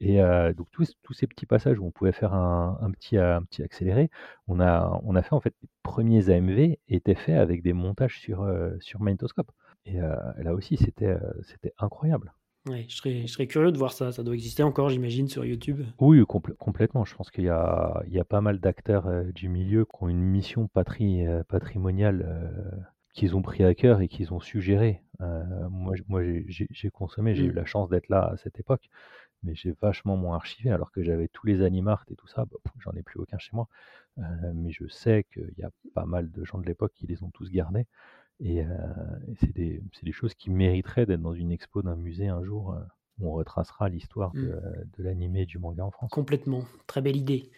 Et 0.00 0.20
euh, 0.20 0.52
donc 0.52 0.68
tous, 0.72 0.96
tous, 1.02 1.12
ces 1.12 1.26
petits 1.26 1.46
passages 1.46 1.78
où 1.78 1.86
on 1.86 1.90
pouvait 1.90 2.12
faire 2.12 2.34
un, 2.34 2.90
petit, 2.92 3.16
un 3.16 3.42
petit 3.42 3.62
accéléré, 3.62 4.10
on 4.48 4.60
a, 4.60 5.00
on 5.04 5.14
a 5.14 5.22
fait 5.22 5.34
en 5.34 5.40
fait 5.40 5.54
les 5.62 5.68
premiers 5.82 6.30
AMV 6.30 6.76
étaient 6.88 7.14
faits 7.14 7.38
avec 7.38 7.62
des 7.62 7.72
montages 7.72 8.20
sur, 8.20 8.42
euh, 8.42 8.70
sur 8.80 9.00
Magnétoscope. 9.00 9.50
Et 9.84 10.00
euh, 10.00 10.14
là 10.38 10.54
aussi 10.54 10.76
c'était, 10.76 11.16
c'était 11.42 11.72
incroyable. 11.78 12.32
Ouais, 12.66 12.86
je 12.88 12.96
serais, 12.96 13.22
je 13.22 13.32
serais 13.32 13.48
curieux 13.48 13.72
de 13.72 13.78
voir 13.78 13.92
ça. 13.92 14.12
Ça 14.12 14.22
doit 14.22 14.34
exister 14.34 14.62
encore, 14.62 14.88
j'imagine, 14.88 15.28
sur 15.28 15.44
YouTube. 15.44 15.82
Oui, 15.98 16.24
complètement. 16.24 17.04
Je 17.04 17.14
pense 17.14 17.30
qu'il 17.30 17.44
y 17.44 17.48
a, 17.48 18.02
il 18.06 18.12
y 18.12 18.20
a 18.20 18.24
pas 18.24 18.40
mal 18.40 18.60
d'acteurs 18.60 19.08
euh, 19.08 19.24
du 19.32 19.48
milieu 19.48 19.84
qui 19.84 20.04
ont 20.04 20.08
une 20.08 20.22
mission 20.22 20.68
euh, 20.76 21.42
patrimoniale 21.44 22.24
euh, 22.24 22.70
qu'ils 23.14 23.34
ont 23.34 23.42
pris 23.42 23.64
à 23.64 23.74
cœur 23.74 24.00
et 24.00 24.08
qu'ils 24.08 24.32
ont 24.32 24.40
suggéré. 24.40 25.02
moi, 25.18 25.94
moi 26.08 26.22
j'ai 26.48 26.90
consommé, 26.90 27.34
j'ai 27.34 27.44
eu 27.44 27.52
mmh. 27.52 27.56
la 27.56 27.64
chance 27.64 27.88
d'être 27.88 28.08
là 28.08 28.30
à 28.32 28.36
cette 28.36 28.58
époque, 28.58 28.88
mais 29.42 29.54
j'ai 29.54 29.74
vachement 29.82 30.16
moins 30.16 30.36
archivé, 30.36 30.70
alors 30.70 30.90
que 30.92 31.02
j'avais 31.02 31.28
tous 31.28 31.46
les 31.46 31.62
animarts 31.62 32.04
et 32.10 32.14
tout 32.14 32.28
ça. 32.28 32.44
Bah, 32.46 32.58
J'en 32.78 32.92
ai 32.92 33.02
plus 33.02 33.20
aucun 33.20 33.38
chez 33.38 33.50
moi. 33.54 33.68
mais 34.54 34.70
je 34.70 34.86
sais 34.86 35.26
qu'il 35.32 35.52
y 35.58 35.64
a 35.64 35.70
pas 35.94 36.06
mal 36.06 36.30
de 36.30 36.44
gens 36.44 36.58
de 36.58 36.66
l'époque 36.66 36.92
qui 36.94 37.06
les 37.06 37.22
ont 37.22 37.30
tous 37.30 37.50
gardés. 37.50 37.86
Et, 38.40 38.64
c'est 39.40 39.54
des, 39.54 39.82
des, 40.02 40.12
choses 40.12 40.34
qui 40.34 40.50
mériteraient 40.50 41.06
d'être 41.06 41.20
dans 41.20 41.34
une 41.34 41.52
expo 41.52 41.82
d'un 41.82 41.96
musée 41.96 42.28
un 42.28 42.42
jour 42.42 42.76
où 43.18 43.28
on 43.28 43.32
retracera 43.32 43.88
l'histoire 43.88 44.32
de, 44.32 44.40
mmh. 44.40 44.62
de 44.98 45.02
l'animé 45.04 45.42
et 45.42 45.46
du 45.46 45.58
manga 45.58 45.84
en 45.84 45.90
France. 45.90 46.10
Complètement, 46.10 46.64
très 46.86 47.00
belle 47.00 47.16
idée. 47.16 47.50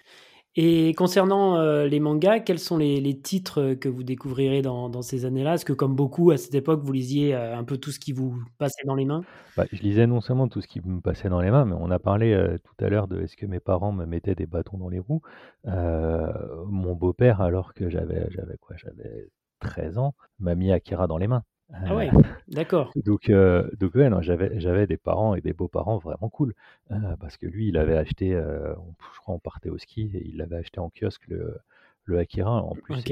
Et 0.57 0.95
concernant 0.95 1.85
les 1.85 1.99
mangas, 1.99 2.39
quels 2.39 2.61
sont 2.61 2.77
les, 2.77 3.21
titres 3.21 3.75
que 3.75 3.89
vous 3.89 4.05
découvrirez 4.05 4.63
dans, 4.63 4.89
dans 4.89 5.03
ces 5.03 5.25
années-là? 5.25 5.55
Est-ce 5.55 5.65
que, 5.65 5.73
comme 5.73 5.97
beaucoup 5.97 6.31
à 6.31 6.37
cette 6.37 6.55
époque, 6.55 6.81
vous 6.81 6.93
lisiez 6.93 7.35
un 7.35 7.65
peu 7.65 7.77
tout 7.77 7.91
ce 7.91 7.99
qui 7.99 8.13
vous 8.13 8.41
passait 8.59 8.85
dans 8.85 8.95
les 8.95 9.05
mains? 9.05 9.23
Bah, 9.57 9.67
Je 9.73 9.83
lisais 9.83 10.07
non 10.07 10.21
seulement 10.21 10.47
tout 10.47 10.61
ce 10.61 10.69
qui 10.69 10.81
me 10.81 11.01
passait 11.01 11.29
dans 11.29 11.41
les 11.41 11.51
mains, 11.51 11.65
mais 11.65 11.75
on 11.77 11.91
a 11.91 11.99
parlé 11.99 12.57
tout 12.63 12.85
à 12.85 12.89
l'heure 12.89 13.09
de 13.09 13.21
est-ce 13.23 13.37
que 13.37 13.47
mes 13.47 13.59
parents 13.59 13.91
me 13.91 14.07
mettaient 14.07 14.37
des 14.37 14.47
bâtons 14.47 14.79
dans 14.79 14.89
les 14.89 15.01
roues? 15.01 15.23
mon 15.65 16.95
beau-père, 16.95 17.41
alors 17.41 17.75
que 17.75 17.91
j'avais 17.91 18.29
quoi? 18.61 18.77
J'avais 18.77 19.31
13 19.61 19.99
ans, 19.99 20.15
m'a 20.39 20.55
mis 20.55 20.73
Akira 20.73 21.07
dans 21.07 21.19
les 21.19 21.29
mains. 21.29 21.45
Ah 21.73 21.95
ouais, 21.95 22.11
d'accord. 22.49 22.93
donc, 23.05 23.31
euh, 23.31 23.69
donc 23.79 23.95
ouais, 23.95 24.09
non, 24.09 24.23
j'avais, 24.23 24.61
j'avais 24.61 24.87
des 24.87 24.97
parents 24.97 25.35
et 25.35 25.41
des 25.41 25.53
beaux-parents 25.53 25.99
vraiment 25.99 26.29
cool. 26.29 26.55
Euh, 26.91 27.17
parce 27.21 27.37
que 27.37 27.47
lui, 27.47 27.69
il 27.69 27.79
avait 27.79 27.97
acheté, 27.97 28.35
euh, 28.35 28.75
je 29.15 29.21
crois, 29.21 29.35
on 29.35 29.39
partait 29.39 29.71
au 29.71 29.79
ski 29.79 30.11
et 30.15 30.27
il 30.27 30.43
avait 30.43 30.57
acheté 30.57 30.81
en 30.81 30.91
kiosque 30.91 31.27
le, 31.29 31.57
le 32.05 32.19
Akira. 32.19 32.63
En 32.63 32.75
plus, 32.75 33.03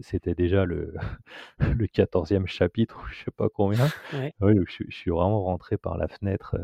c'était, 0.00 0.34
déjà 0.34 0.64
le, 0.64 0.94
le 1.58 1.86
14e 1.86 2.46
chapitre, 2.46 3.04
je 3.12 3.24
sais 3.24 3.30
pas 3.30 3.48
combien. 3.48 3.86
Ouais. 4.12 4.34
donc 4.40 4.68
je, 4.68 4.84
suis 4.90 5.10
vraiment 5.10 5.42
rentré 5.44 5.76
par 5.76 5.96
la 5.98 6.08
fenêtre. 6.08 6.56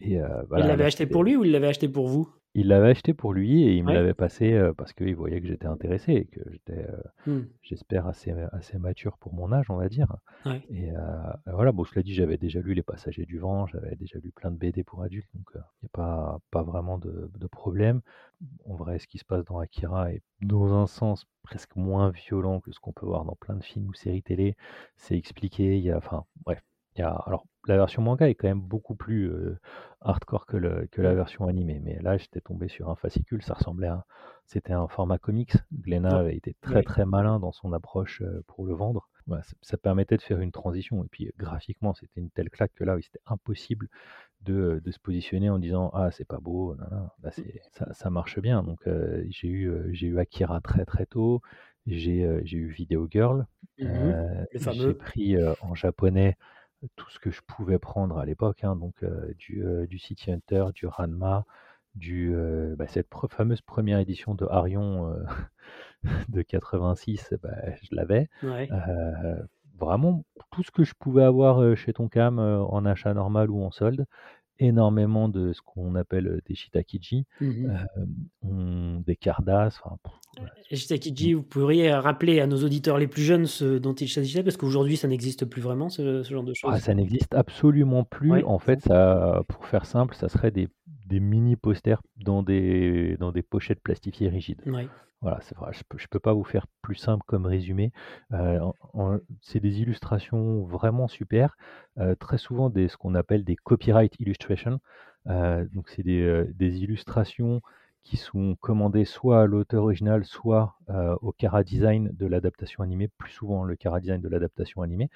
et, 0.00 0.14
il 0.14 0.66
l'avait 0.66 0.84
acheté 0.84 1.06
pour 1.06 1.22
lui 1.22 1.36
ou 1.36 1.44
il 1.44 1.52
l'avait 1.52 1.68
acheté 1.68 1.88
pour 1.88 2.08
vous? 2.08 2.28
Il 2.54 2.68
l'avait 2.68 2.90
acheté 2.90 3.14
pour 3.14 3.32
lui 3.32 3.62
et 3.62 3.74
il 3.74 3.84
me 3.84 3.92
l'avait 3.92 4.14
passé 4.14 4.70
parce 4.76 4.92
qu'il 4.92 5.14
voyait 5.16 5.40
que 5.40 5.46
j'étais 5.46 5.66
intéressé 5.66 6.12
et 6.12 6.24
que 6.26 6.40
j'étais, 6.50 6.86
mmh. 7.26 7.40
j'espère, 7.62 8.06
assez, 8.06 8.32
assez 8.52 8.78
mature 8.78 9.16
pour 9.18 9.32
mon 9.32 9.52
âge, 9.52 9.70
on 9.70 9.76
va 9.76 9.88
dire. 9.88 10.16
Et 10.70 10.90
voilà, 11.46 11.72
bon, 11.72 11.84
cela 11.84 12.02
dit, 12.02 12.14
j'avais 12.14 12.36
déjà 12.36 12.60
lu 12.60 12.74
Les 12.74 12.82
Passagers 12.82 13.24
du 13.24 13.38
Vent, 13.38 13.66
j'avais 13.66 13.96
déjà 13.96 14.18
lu 14.18 14.30
plein 14.32 14.50
de 14.50 14.56
BD 14.56 14.84
pour 14.84 15.02
adultes, 15.02 15.28
donc 15.34 15.50
il 15.54 15.58
n'y 15.58 15.86
a 15.86 15.90
pas, 15.92 16.38
pas 16.50 16.62
vraiment 16.62 16.98
de, 16.98 17.30
de, 17.34 17.46
problème. 17.46 18.00
En 18.66 18.74
vrai, 18.74 18.98
ce 18.98 19.06
qui 19.06 19.18
se 19.18 19.24
passe 19.24 19.44
dans 19.44 19.58
Akira 19.58 20.12
est 20.12 20.22
dans 20.40 20.74
un 20.74 20.86
sens 20.86 21.26
presque 21.42 21.76
moins 21.76 22.10
violent 22.10 22.60
que 22.60 22.72
ce 22.72 22.80
qu'on 22.80 22.92
peut 22.92 23.06
voir 23.06 23.24
dans 23.24 23.36
plein 23.36 23.54
de 23.54 23.62
films 23.62 23.88
ou 23.88 23.94
séries 23.94 24.22
télé. 24.22 24.56
C'est 24.96 25.16
expliqué, 25.16 25.78
il 25.78 25.84
y 25.84 25.90
a, 25.90 25.96
enfin, 25.96 26.24
bref, 26.44 26.62
y 26.98 27.02
a, 27.02 27.10
alors, 27.10 27.46
la 27.66 27.76
version 27.76 28.02
manga 28.02 28.28
est 28.28 28.34
quand 28.34 28.48
même 28.48 28.60
beaucoup 28.60 28.94
plus 28.94 29.32
hardcore 30.00 30.46
que, 30.46 30.56
le, 30.56 30.88
que 30.90 31.00
la 31.00 31.14
version 31.14 31.46
animée. 31.46 31.80
Mais 31.80 31.98
là, 32.00 32.16
j'étais 32.16 32.40
tombé 32.40 32.68
sur 32.68 32.90
un 32.90 32.96
fascicule, 32.96 33.42
ça 33.42 33.54
ressemblait 33.54 33.88
à. 33.88 34.04
C'était 34.46 34.72
un 34.72 34.88
format 34.88 35.18
comics. 35.18 35.54
Glenna 35.72 36.18
avait 36.18 36.36
été 36.36 36.56
très 36.60 36.82
très 36.82 37.06
malin 37.06 37.38
dans 37.38 37.52
son 37.52 37.72
approche 37.72 38.22
pour 38.48 38.66
le 38.66 38.74
vendre. 38.74 39.08
ça, 39.62 39.76
permettait 39.76 40.16
de 40.16 40.22
faire 40.22 40.40
une 40.40 40.52
transition. 40.52 41.02
Et 41.04 41.08
puis 41.08 41.32
graphiquement, 41.38 41.94
c'était 41.94 42.20
une 42.20 42.30
telle 42.30 42.50
claque 42.50 42.72
que 42.74 42.84
là, 42.84 42.96
c'était 43.00 43.20
impossible 43.26 43.88
de, 44.42 44.82
de, 44.84 44.90
se 44.90 44.98
positionner 44.98 45.48
en 45.48 45.58
disant 45.58 45.90
Ah, 45.94 46.10
c'est 46.10 46.26
pas 46.26 46.38
beau, 46.38 46.74
Là, 46.74 47.30
ça, 47.70 47.92
ça, 47.92 48.10
marche 48.10 48.40
bien. 48.40 48.62
Donc 48.62 48.80
j'ai 49.30 49.48
eu, 49.48 50.18
Akira 50.18 50.60
très 50.60 50.84
très 50.84 51.06
tôt. 51.06 51.40
J'ai 51.86 52.20
eu 52.52 52.68
Video 52.68 53.08
Girl. 53.10 53.46
Mmh 53.78 54.12
j'ai 54.52 54.94
pris 54.94 55.36
en 55.62 55.74
japonais 55.74 56.36
tout 56.96 57.10
ce 57.10 57.18
que 57.18 57.30
je 57.30 57.40
pouvais 57.46 57.78
prendre 57.78 58.18
à 58.18 58.24
l'époque, 58.24 58.64
hein, 58.64 58.76
donc 58.76 59.04
du, 59.38 59.64
du, 59.88 59.98
City 59.98 60.32
Hunter, 60.32 60.66
du 60.74 60.86
Ranma, 60.86 61.44
du, 61.94 62.34
bah, 62.76 62.86
cette 62.88 63.08
fameuse 63.30 63.60
première 63.60 63.98
édition 63.98 64.34
de 64.34 64.46
Arion 64.46 65.14
de 66.28 66.42
86, 66.42 67.34
bah, 67.42 67.50
je 67.82 67.94
l'avais. 67.94 68.28
vraiment 69.78 70.24
tout 70.50 70.62
ce 70.62 70.70
que 70.70 70.84
je 70.84 70.94
pouvais 70.94 71.24
avoir 71.24 71.76
chez 71.76 71.92
Tonkam 71.92 72.38
en 72.38 72.84
achat 72.84 73.14
normal 73.14 73.50
ou 73.50 73.62
en 73.62 73.70
solde 73.70 74.06
énormément 74.58 75.28
de 75.28 75.52
ce 75.52 75.60
qu'on 75.62 75.94
appelle 75.94 76.40
des 76.46 76.54
shitakiji, 76.54 77.26
mmh 77.40 79.00
des 79.06 79.16
cardas. 79.16 79.80
Shitakiji, 80.70 81.34
vous 81.34 81.42
pourriez 81.42 81.92
rappeler 81.92 82.40
à 82.40 82.46
nos 82.46 82.62
auditeurs 82.64 82.98
les 82.98 83.08
plus 83.08 83.22
jeunes 83.22 83.46
ce 83.46 83.78
dont 83.78 83.94
il 83.94 84.08
s'agissait, 84.08 84.42
parce 84.42 84.56
qu'aujourd'hui 84.56 84.96
ça 84.96 85.08
n'existe 85.08 85.44
plus 85.44 85.60
vraiment, 85.60 85.88
ce, 85.88 86.22
genre 86.22 86.44
de 86.44 86.54
choses? 86.54 86.70
Ah, 86.72 86.80
ça 86.80 86.94
n'existe 86.94 87.34
absolument 87.34 88.04
plus. 88.04 88.42
en 88.44 88.58
fait, 88.58 88.80
ça, 88.80 89.42
pour 89.48 89.66
faire 89.66 89.86
simple, 89.86 90.14
ça 90.14 90.28
serait 90.28 90.50
des, 90.50 90.68
des 91.12 91.20
mini 91.20 91.56
posters 91.56 92.02
dans 92.16 92.42
des, 92.42 93.18
dans 93.20 93.32
des 93.32 93.42
pochettes 93.42 93.82
plastifiées 93.82 94.30
rigides. 94.30 94.62
Voilà, 95.20 95.38
c'est 95.42 95.54
vrai, 95.54 95.72
je 95.72 95.80
ne 95.80 96.06
peux, 96.08 96.18
pas 96.18 96.32
vous 96.32 96.42
faire 96.42 96.66
plus 96.80 96.96
simple 96.96 97.22
comme 97.26 97.46
résumé. 97.46 97.92
Euh, 98.32 98.58
c'est 99.40 99.60
des 99.60 99.80
illustrations 99.80 100.64
vraiment 100.64 101.06
super, 101.06 101.56
euh, 101.98 102.16
très 102.16 102.38
souvent 102.38 102.70
des, 102.70 102.88
ce 102.88 102.96
qu'on 102.96 103.14
appelle 103.14 103.44
des 103.44 103.54
copyright 103.54 104.18
illustrations. 104.18 104.80
Euh, 105.28 105.64
donc 105.74 105.90
c'est 105.90 106.02
des, 106.02 106.44
des, 106.54 106.82
illustrations 106.82 107.60
qui 108.02 108.16
sont 108.16 108.56
commandées 108.60 109.04
soit 109.04 109.42
à 109.42 109.46
l'auteur 109.46 109.84
original, 109.84 110.24
soit 110.24 110.76
au 111.20 111.30
cara 111.30 111.62
design 111.62 112.10
de 112.12 112.26
l'adaptation 112.26 112.82
animée, 112.82 113.06
plus 113.06 113.30
souvent 113.30 113.62
le 113.62 113.76
cara 113.76 114.00
design 114.00 114.20
de 114.20 114.28
l'adaptation 114.28 114.82
animée, 114.82 115.08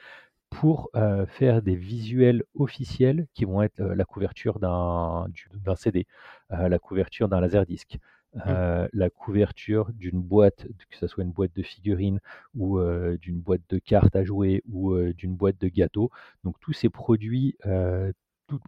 pour 0.60 0.90
faire 1.28 1.60
des 1.60 1.76
visuels 1.76 2.42
officiels 2.54 3.26
qui 3.34 3.44
vont 3.44 3.62
être 3.62 3.80
la 3.82 4.04
couverture 4.04 4.58
d'un 4.58 5.26
CD, 5.76 6.06
la 6.50 6.78
couverture 6.78 7.28
d'un 7.28 7.40
laserdisc, 7.40 7.98
euh, 8.46 8.88
la 8.92 9.10
couverture 9.10 9.92
d'une 9.92 10.20
boîte, 10.20 10.66
que 10.90 10.96
ce 10.96 11.06
soit 11.06 11.24
une 11.24 11.32
boîte 11.32 11.54
de 11.54 11.62
figurines 11.62 12.20
ou 12.54 12.80
d'une 13.20 13.40
boîte 13.40 13.62
de 13.68 13.78
cartes 13.78 14.16
à 14.16 14.24
jouer 14.24 14.62
ou 14.70 14.96
d'une 15.12 15.36
boîte 15.36 15.60
de 15.60 15.68
gâteaux. 15.68 16.10
Donc 16.44 16.56
tous 16.60 16.72
ces 16.72 16.88
produits, 16.88 17.56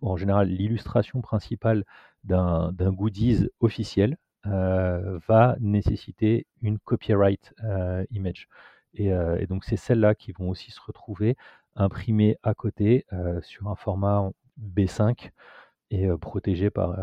en 0.02 0.16
général 0.16 0.48
l'illustration 0.48 1.20
principale 1.22 1.84
d'un 2.24 2.92
goodies 2.92 3.48
officiel 3.60 4.16
va 4.44 5.56
nécessiter 5.60 6.46
une 6.60 6.78
copyright 6.78 7.54
image. 8.10 8.48
Et, 8.94 9.08
et 9.08 9.46
donc 9.46 9.64
c'est 9.64 9.76
celles-là 9.76 10.14
qui 10.14 10.32
vont 10.32 10.48
aussi 10.48 10.70
se 10.70 10.80
retrouver 10.80 11.36
imprimées 11.78 12.36
à 12.42 12.54
côté 12.54 13.06
sur 13.42 13.68
un 13.68 13.76
format 13.76 14.30
B5 14.60 15.30
et 15.90 16.08
protégées 16.20 16.70
par 16.70 16.98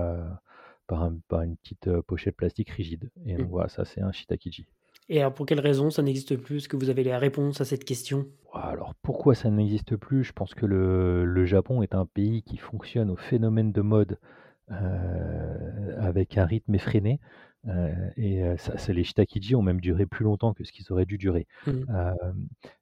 par, 0.88 1.04
une 1.42 1.58
petite 1.58 1.90
pochette 2.02 2.36
plastique 2.36 2.70
rigide. 2.70 3.10
Et 3.26 3.36
donc 3.36 3.48
mmh. 3.48 3.50
voilà, 3.50 3.70
ça 3.70 3.86
c'est 3.86 4.02
un 4.02 4.12
Shitakiji. 4.12 4.68
Et 5.08 5.20
alors 5.20 5.34
pour 5.34 5.46
quelle 5.46 5.60
raison 5.60 5.90
ça 5.90 6.02
n'existe 6.02 6.36
plus? 6.38 6.58
Est-ce 6.58 6.70
que 6.70 6.78
vous 6.78 6.90
avez 6.90 7.04
la 7.04 7.20
réponse 7.20 7.62
à 7.62 7.66
cette 7.66 7.86
question? 7.86 8.26
Alors 8.54 8.96
pourquoi 9.02 9.36
ça 9.36 9.50
n'existe 9.50 9.96
plus? 9.96 10.24
Je 10.24 10.34
pense 10.34 10.54
que 10.56 10.66
le, 10.66 11.46
Japon 11.46 11.84
est 11.84 11.94
un 11.94 12.06
pays 12.06 12.42
qui 12.42 12.58
fonctionne 12.58 13.12
au 13.12 13.16
phénomène 13.16 13.72
de 13.72 13.82
mode 13.82 14.20
avec 16.00 16.38
un 16.38 16.46
rythme 16.46 16.74
effréné. 16.74 17.20
Et 18.18 18.44
ça, 18.58 18.94
les 18.94 19.04
Shitakiji 19.04 19.56
ont 19.56 19.62
même 19.62 19.82
duré 19.82 20.06
plus 20.06 20.24
longtemps 20.24 20.54
que 20.54 20.64
ce 20.64 20.72
qu'ils 20.72 20.92
auraient 20.92 21.06
dû 21.06 21.18
durer. 21.18 21.48
Mmh. 21.68 21.72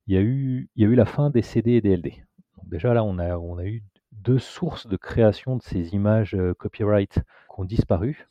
Il 0.08 0.14
y, 0.14 0.18
a 0.18 0.22
eu, 0.22 0.70
y 0.76 0.84
a 0.84 0.88
eu 0.88 0.96
la 0.96 1.06
fin 1.06 1.30
des 1.30 1.42
CD 1.42 1.74
et 1.74 1.82
des 1.82 1.96
LD. 1.96 2.12
Donc 2.58 2.70
déjà 2.70 2.94
là, 2.94 3.04
on 3.04 3.18
a, 3.20 3.38
on 3.38 3.58
a 3.58 3.66
eu 3.66 3.84
deux 4.12 4.40
sources 4.40 4.88
de 4.88 4.96
création 4.96 5.58
de 5.58 5.64
ces 5.64 5.94
images 5.94 6.38
copyright 6.58 7.16
qui 7.16 7.62
ont 7.62 7.66
disparu. 7.66 8.28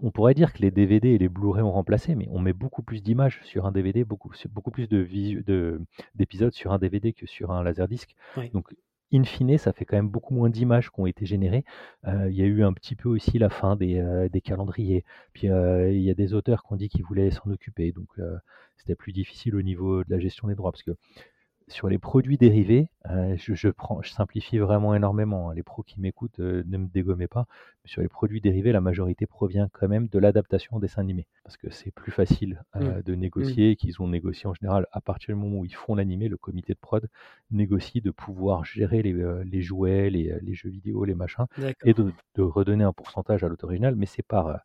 On 0.00 0.10
pourrait 0.10 0.34
dire 0.34 0.52
que 0.52 0.62
les 0.62 0.70
DVD 0.70 1.10
et 1.10 1.18
les 1.18 1.28
Blu-ray 1.28 1.62
ont 1.62 1.72
remplacé, 1.72 2.14
mais 2.14 2.28
on 2.30 2.38
met 2.38 2.52
beaucoup 2.52 2.82
plus 2.82 3.02
d'images 3.02 3.40
sur 3.44 3.66
un 3.66 3.72
DVD, 3.72 4.04
beaucoup, 4.04 4.32
beaucoup 4.50 4.70
plus 4.70 4.88
de 4.88 5.80
d'épisodes 6.14 6.52
sur 6.52 6.72
un 6.72 6.78
DVD 6.78 7.12
que 7.12 7.26
sur 7.26 7.50
un 7.52 7.62
laserdisc. 7.62 8.14
Donc, 8.52 8.74
in 9.14 9.24
fine, 9.24 9.56
ça 9.58 9.72
fait 9.72 9.84
quand 9.84 9.96
même 9.96 10.08
beaucoup 10.08 10.34
moins 10.34 10.50
d'images 10.50 10.90
qui 10.90 11.00
ont 11.00 11.06
été 11.06 11.26
générées. 11.26 11.64
il 12.06 12.34
y 12.34 12.42
a 12.42 12.46
eu 12.46 12.62
un 12.64 12.72
petit 12.72 12.96
peu 12.96 13.08
aussi 13.08 13.38
la 13.38 13.48
fin 13.48 13.76
des, 13.76 14.28
des 14.32 14.40
calendriers. 14.40 15.04
Puis 15.32 15.48
il 15.48 16.02
y 16.02 16.10
a 16.10 16.14
des 16.14 16.34
auteurs 16.34 16.62
qui 16.64 16.72
ont 16.72 16.76
dit 16.76 16.88
qu'ils 16.88 17.04
voulaient 17.04 17.30
s'en 17.30 17.50
occuper. 17.50 17.92
Donc 17.92 18.08
c'était 18.76 18.94
plus 18.96 19.12
difficile 19.12 19.56
au 19.56 19.62
niveau 19.62 20.04
de 20.04 20.10
la 20.10 20.18
gestion 20.18 20.48
des 20.48 20.54
droits. 20.54 20.72
Parce 20.72 20.82
que 20.82 20.92
sur 21.68 21.88
les 21.88 21.98
produits 21.98 22.36
dérivés, 22.36 22.88
euh, 23.10 23.36
je, 23.38 23.68
prends, 23.68 24.02
je 24.02 24.10
simplifie 24.10 24.58
vraiment 24.58 24.94
énormément. 24.94 25.50
Hein. 25.50 25.54
Les 25.54 25.62
pros 25.62 25.82
qui 25.82 25.98
m'écoutent, 25.98 26.40
euh, 26.40 26.62
ne 26.66 26.76
me 26.76 26.86
dégommez 26.86 27.26
pas. 27.26 27.46
Mais 27.82 27.90
sur 27.90 28.02
les 28.02 28.08
produits 28.08 28.40
dérivés, 28.40 28.72
la 28.72 28.80
majorité 28.80 29.26
provient 29.26 29.68
quand 29.72 29.88
même 29.88 30.08
de 30.08 30.18
l'adaptation 30.18 30.76
en 30.76 30.78
dessin 30.78 31.00
animé. 31.00 31.26
Parce 31.42 31.56
que 31.56 31.70
c'est 31.70 31.90
plus 31.90 32.12
facile 32.12 32.62
euh, 32.76 32.98
mmh. 32.98 33.02
de 33.02 33.14
négocier, 33.14 33.72
mmh. 33.72 33.76
qu'ils 33.76 34.02
ont 34.02 34.08
négocié 34.08 34.46
en 34.46 34.54
général 34.54 34.86
à 34.92 35.00
partir 35.00 35.34
du 35.34 35.40
moment 35.40 35.60
où 35.60 35.64
ils 35.64 35.74
font 35.74 35.94
l'animé, 35.94 36.28
le 36.28 36.36
comité 36.36 36.74
de 36.74 36.78
prod 36.78 37.08
négocie 37.50 38.00
de 38.00 38.10
pouvoir 38.10 38.64
gérer 38.64 39.02
les, 39.02 39.62
jouets, 39.62 40.10
les, 40.10 40.54
jeux 40.54 40.70
vidéo, 40.70 41.04
les 41.04 41.14
machins, 41.14 41.46
et 41.84 41.94
de, 41.94 42.12
de, 42.34 42.42
redonner 42.42 42.84
un 42.84 42.92
pourcentage 42.92 43.42
à 43.42 43.48
l'autre 43.48 43.64
original, 43.64 43.96
mais 43.96 44.06
c'est 44.06 44.22
par 44.22 44.60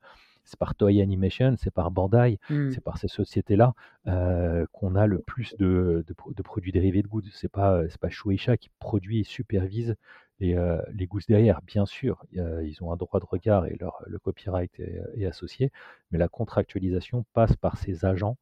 c'est 0.50 0.60
par 0.60 0.74
Toei 0.76 1.02
Animation, 1.02 1.56
c'est 1.58 1.72
par 1.72 1.92
Bandai, 1.92 2.40
mmh. 2.50 2.72
c'est 2.72 2.84
par 2.84 2.98
ces 2.98 3.08
sociétés-là 3.08 3.74
euh, 4.08 4.66
qu'on 4.72 4.96
a 4.96 5.06
le 5.06 5.20
plus 5.20 5.56
de, 5.58 6.04
produits 6.44 6.72
dérivés 6.72 7.04
de 7.04 7.08
Goods. 7.08 7.30
C'est 7.32 7.52
pas 7.52 7.84
c'est 7.90 8.00
pas 8.00 8.10
Shueisha 8.10 8.58
qui 8.58 8.70
produit 8.80 9.20
et 9.20 9.24
supervise 9.24 9.96
les, 10.40 10.56
euh, 10.56 10.82
les 10.94 11.06
Goods 11.06 11.22
derrière. 11.28 11.62
Bien 11.62 11.86
sûr, 11.86 12.26
ils 12.34 12.78
ont 12.82 12.92
un 12.92 12.98
droit 12.98 13.20
de 13.20 13.26
regard 13.26 13.68
et 13.68 13.78
leur, 13.80 14.02
le 14.08 14.18
copyright 14.18 14.72
est 15.16 15.26
associé, 15.26 15.72
mais 16.12 16.18
la 16.18 16.28
contractualisation 16.28 17.26
passe 17.34 17.56
par 17.56 17.78
ces 17.78 18.06
agents 18.06 18.38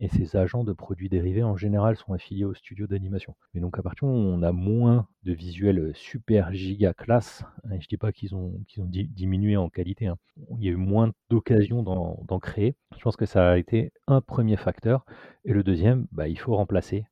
et 0.00 0.08
ces 0.08 0.36
agents 0.36 0.64
de 0.64 0.72
produits 0.72 1.08
dérivés 1.08 1.42
en 1.42 1.56
général 1.56 1.96
sont 1.96 2.12
affiliés 2.12 2.44
au 2.44 2.54
studio 2.54 2.86
d'animation. 2.86 3.36
Mais 3.54 3.60
donc 3.60 3.78
à 3.78 3.82
partir 3.82 4.08
où 4.08 4.10
on 4.10 4.42
a 4.42 4.52
moins 4.52 5.06
de 5.22 5.32
visuels 5.32 5.92
super 5.94 6.52
giga 6.52 6.94
classe, 6.94 7.44
hein, 7.64 7.70
je 7.72 7.74
ne 7.74 7.88
dis 7.88 7.96
pas 7.98 8.10
qu'ils 8.10 8.34
ont, 8.34 8.60
qu'ils 8.66 8.82
ont 8.82 8.88
diminué 8.88 9.56
en 9.56 9.68
qualité, 9.68 10.06
hein, 10.06 10.16
il 10.58 10.64
y 10.64 10.68
a 10.68 10.72
eu 10.72 10.76
moins 10.76 11.12
d'occasions 11.28 11.82
d'en 11.82 12.38
créer, 12.40 12.74
je 12.96 13.02
pense 13.02 13.16
que 13.16 13.26
ça 13.26 13.50
a 13.50 13.58
été 13.58 13.92
un 14.06 14.20
premier 14.20 14.56
facteur. 14.56 15.04
Et 15.44 15.52
le 15.52 15.62
deuxième, 15.62 16.06
bah, 16.12 16.28
il 16.28 16.38
faut 16.38 16.56
remplacer 16.56 17.04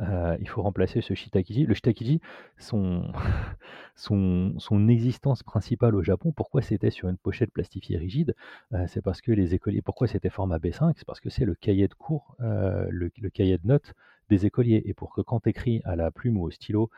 euh, 0.00 0.36
il 0.40 0.48
faut 0.48 0.62
remplacer 0.62 1.00
ce 1.00 1.14
Shitakiji. 1.14 1.66
Le 1.66 1.74
Shitakiji, 1.74 2.20
son, 2.58 3.12
son, 3.96 4.54
son 4.58 4.88
existence 4.88 5.42
principale 5.42 5.94
au 5.94 6.02
Japon, 6.02 6.32
pourquoi 6.32 6.62
c'était 6.62 6.90
sur 6.90 7.08
une 7.08 7.18
pochette 7.18 7.52
plastifiée 7.52 7.98
rigide 7.98 8.34
euh, 8.72 8.84
C'est 8.88 9.02
parce 9.02 9.20
que 9.20 9.32
les 9.32 9.54
écoliers, 9.54 9.82
pourquoi 9.82 10.06
c'était 10.06 10.30
format 10.30 10.58
B5 10.58 10.94
C'est 10.96 11.06
parce 11.06 11.20
que 11.20 11.30
c'est 11.30 11.44
le 11.44 11.54
cahier 11.54 11.88
de 11.88 11.94
cours, 11.94 12.36
euh, 12.40 12.86
le, 12.90 13.10
cahier 13.30 13.58
de 13.58 13.66
notes 13.66 13.94
des 14.30 14.46
écoliers. 14.46 14.82
Et 14.86 14.94
pour 14.94 15.12
que 15.12 15.20
quand 15.20 15.40
tu 15.40 15.50
écris 15.50 15.82
à 15.84 15.96
la 15.96 16.10
plume 16.10 16.38
ou 16.38 16.44
au 16.44 16.50
stylo 16.50 16.88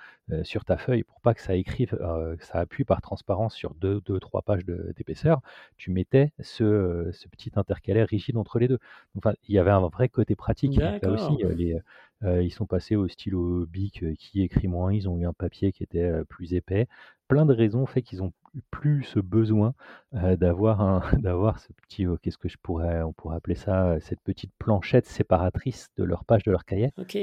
sur 0.42 0.66
ta 0.66 0.76
feuille, 0.76 1.02
pour 1.02 1.20
pas 1.22 1.32
que 1.32 1.40
ça 1.40 1.54
écrive, 1.54 1.98
ça 2.40 2.58
appuie 2.58 2.84
par 2.84 3.00
transparence 3.00 3.54
sur 3.54 3.74
deux, 3.74 4.02
deux 4.02 4.20
trois 4.20 4.42
pages 4.42 4.66
d'épaisseur, 4.66 5.40
tu 5.78 5.90
mettais 5.90 6.32
ce, 6.40 7.08
ce, 7.10 7.28
petit 7.28 7.50
intercalaire 7.56 8.06
rigide 8.06 8.36
entre 8.36 8.58
les 8.58 8.68
deux. 8.68 8.78
Enfin, 9.16 9.32
il 9.48 9.54
y 9.54 9.58
avait 9.58 9.70
un 9.70 9.80
vrai 9.88 10.10
côté 10.10 10.36
pratique. 10.36 10.76
Là 10.76 10.98
aussi, 11.10 11.42
les, 11.56 11.78
ils 12.24 12.52
sont 12.52 12.66
passés 12.66 12.96
au 12.96 13.08
stylo 13.08 13.66
Bic 13.66 14.04
qui 14.18 14.42
écrit 14.42 14.68
moins, 14.68 14.92
ils 14.92 15.08
ont 15.08 15.18
eu 15.18 15.26
un 15.26 15.32
papier 15.32 15.72
qui 15.72 15.82
était 15.82 16.10
plus 16.28 16.54
épais. 16.54 16.86
Plein 17.28 17.46
de 17.46 17.54
raisons 17.54 17.86
fait 17.86 18.02
qu'ils 18.02 18.22
ont 18.22 18.32
plus 18.70 19.02
ce 19.04 19.18
besoin 19.18 19.74
d'avoir 20.12 21.12
d'avoir 21.18 21.58
ce 21.58 21.72
petit, 21.72 22.06
qu'est-ce 22.22 22.38
que 22.38 22.48
je 22.48 22.58
pourrais, 22.62 23.02
on 23.02 23.12
pourrait 23.12 23.36
appeler 23.36 23.54
ça, 23.54 23.98
cette 24.00 24.20
petite 24.20 24.52
planchette 24.58 25.06
séparatrice 25.06 25.90
de 25.96 26.04
leur 26.04 26.24
page 26.24 26.42
de 26.44 26.50
leur 26.50 26.64
cahier. 26.64 26.90
Ok. 26.98 27.16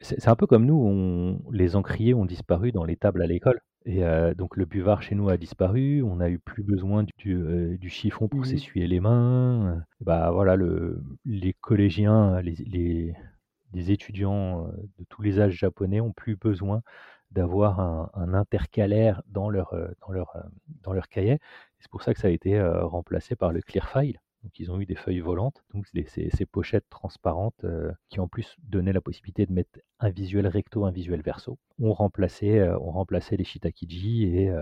C'est 0.00 0.28
un 0.28 0.36
peu 0.36 0.46
comme 0.46 0.64
nous, 0.64 0.82
on, 0.82 1.42
les 1.52 1.76
encriers 1.76 2.14
ont 2.14 2.24
disparu 2.24 2.72
dans 2.72 2.84
les 2.84 2.96
tables 2.96 3.22
à 3.22 3.26
l'école. 3.26 3.60
Et 3.86 4.02
donc 4.38 4.56
le 4.56 4.64
buvard 4.64 5.02
chez 5.02 5.14
nous 5.14 5.28
a 5.28 5.36
disparu, 5.36 6.02
on 6.02 6.16
n'a 6.16 6.30
eu 6.30 6.38
plus 6.38 6.62
besoin 6.62 7.04
du, 7.18 7.76
du 7.78 7.88
chiffon 7.90 8.28
pour 8.28 8.40
mmh 8.40 8.44
s'essuyer 8.46 8.86
les 8.86 8.98
mains. 8.98 9.84
Bah 10.00 10.30
voilà, 10.32 10.56
le, 10.56 11.02
les 11.26 11.52
collégiens, 11.52 12.40
les, 12.40 12.54
les, 12.64 13.14
des 13.74 13.90
étudiants 13.90 14.68
de 14.98 15.04
tous 15.08 15.22
les 15.22 15.40
âges 15.40 15.54
japonais 15.54 16.00
ont 16.00 16.12
plus 16.12 16.36
besoin 16.36 16.82
d'avoir 17.30 17.80
un, 17.80 18.32
intercalaire 18.32 19.22
dans 19.26 19.50
leur, 19.50 19.74
dans 20.00 20.12
leur, 20.12 20.36
dans 20.82 20.92
leur 20.92 21.08
cahier. 21.08 21.40
C'est 21.80 21.90
pour 21.90 22.02
ça 22.02 22.14
que 22.14 22.20
ça 22.20 22.28
a 22.28 22.30
été 22.30 22.60
remplacé 22.62 23.34
par 23.34 23.52
le 23.52 23.60
clear 23.60 23.88
file. 23.88 24.20
Donc 24.44 24.60
ils 24.60 24.70
ont 24.70 24.78
eu 24.78 24.86
des 24.86 24.94
feuilles 24.94 25.20
volantes, 25.20 25.64
donc 25.72 25.86
ces, 25.88 26.28
ces, 26.30 26.46
pochettes 26.46 26.88
transparentes 26.90 27.64
qui 28.10 28.20
en 28.20 28.28
plus 28.28 28.56
donnaient 28.62 28.92
la 28.92 29.00
possibilité 29.00 29.46
de 29.46 29.52
mettre 29.52 29.80
un 30.00 30.10
visuel 30.10 30.46
recto, 30.46 30.84
un 30.84 30.90
visuel 30.90 31.22
verso. 31.22 31.58
On 31.80 31.92
remplacé, 31.92 32.62
on 32.80 32.92
remplacé 32.92 33.36
les 33.36 33.44
shitakiji 33.44 34.24
et, 34.24 34.52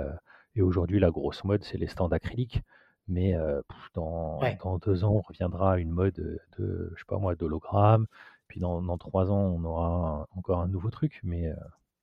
et 0.55 0.63
aujourd'hui 0.63 1.01
la 1.01 1.11
grosse 1.11 1.43
mode 1.45 1.65
c'est 1.65 1.79
les 1.79 1.89
stands 1.89 2.13
acryliques. 2.13 2.63
Mais 3.09 3.35
dans, 3.95 4.41
dans, 4.63 4.79
deux 4.79 5.05
ans, 5.05 5.13
on 5.13 5.21
reviendra 5.21 5.75
à 5.75 5.79
une 5.79 5.91
mode 5.91 6.15
de, 6.59 6.93
je 6.95 6.99
sais 6.99 7.07
pas 7.07 7.19
moi, 7.19 7.35
d'hologramme, 7.35 8.07
puis 8.53 8.61
dans, 8.61 8.99
trois 8.99 9.31
ans, 9.31 9.57
on 9.59 9.65
aura 9.65 10.29
encore 10.37 10.61
un 10.61 10.69
nouveau 10.69 10.91
truc, 10.91 11.21
mais 11.23 11.47
euh, 11.47 11.55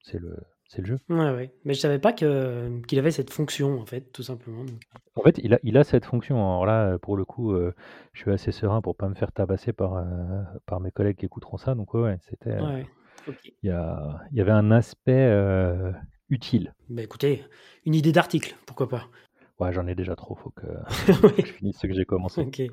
c'est 0.01 0.17
le, 0.17 0.35
c'est 0.67 0.81
le 0.81 0.87
jeu. 0.87 0.99
Ouais, 1.07 1.29
ouais. 1.29 1.53
Mais 1.63 1.75
je 1.75 1.79
savais 1.79 1.99
pas 1.99 2.11
que, 2.11 2.81
qu'il 2.87 2.97
avait 2.97 3.11
cette 3.11 3.29
fonction, 3.29 3.79
en 3.79 3.85
fait, 3.85 4.11
tout 4.11 4.23
simplement. 4.23 4.65
En 5.13 5.21
fait, 5.21 5.39
il 5.43 5.53
a, 5.53 5.59
il 5.61 5.77
a 5.77 5.83
cette 5.83 6.05
fonction. 6.05 6.37
Alors 6.37 6.65
là, 6.65 6.97
pour 6.97 7.17
le 7.17 7.23
coup, 7.23 7.53
euh, 7.53 7.75
je 8.13 8.21
suis 8.21 8.31
assez 8.31 8.51
serein 8.51 8.81
pour 8.81 8.95
pas 8.95 9.07
me 9.09 9.13
faire 9.13 9.31
tabasser 9.31 9.73
par, 9.73 9.97
euh, 9.97 10.41
par 10.65 10.79
mes 10.79 10.89
collègues 10.89 11.17
qui 11.17 11.25
écouteront 11.27 11.57
ça. 11.57 11.75
Donc, 11.75 11.93
ouais, 11.93 12.17
c'était. 12.27 12.57
Il 13.61 13.67
y, 13.67 13.69
a, 13.69 14.21
il 14.31 14.37
y 14.39 14.41
avait 14.41 14.49
un 14.49 14.71
aspect 14.71 15.31
utile. 16.29 16.73
Bah 16.89 17.03
écoutez, 17.03 17.43
une 17.85 17.93
idée 17.93 18.11
d'article, 18.11 18.55
pourquoi 18.65 18.89
pas. 18.89 19.05
Ouais, 19.59 19.71
j'en 19.71 19.85
ai 19.85 19.93
déjà 19.93 20.15
trop, 20.15 20.33
faut 20.33 20.49
que 20.49 20.65
je 21.45 21.51
finisse 21.51 21.77
ce 21.77 21.85
que 21.85 21.93
j'ai 21.93 22.05
commencé. 22.05 22.41
Ok. 22.41 22.63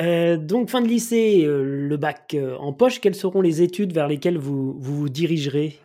Euh, 0.00 0.36
donc 0.36 0.70
fin 0.70 0.80
de 0.80 0.88
lycée, 0.88 1.44
euh, 1.44 1.62
le 1.62 1.96
bac 1.96 2.34
euh, 2.34 2.56
en 2.58 2.72
poche, 2.72 3.00
quelles 3.00 3.14
seront 3.14 3.40
les 3.40 3.62
études 3.62 3.92
vers 3.92 4.08
lesquelles 4.08 4.38
vous 4.38 4.76
vous, 4.78 5.08
dirigerez? 5.08 5.78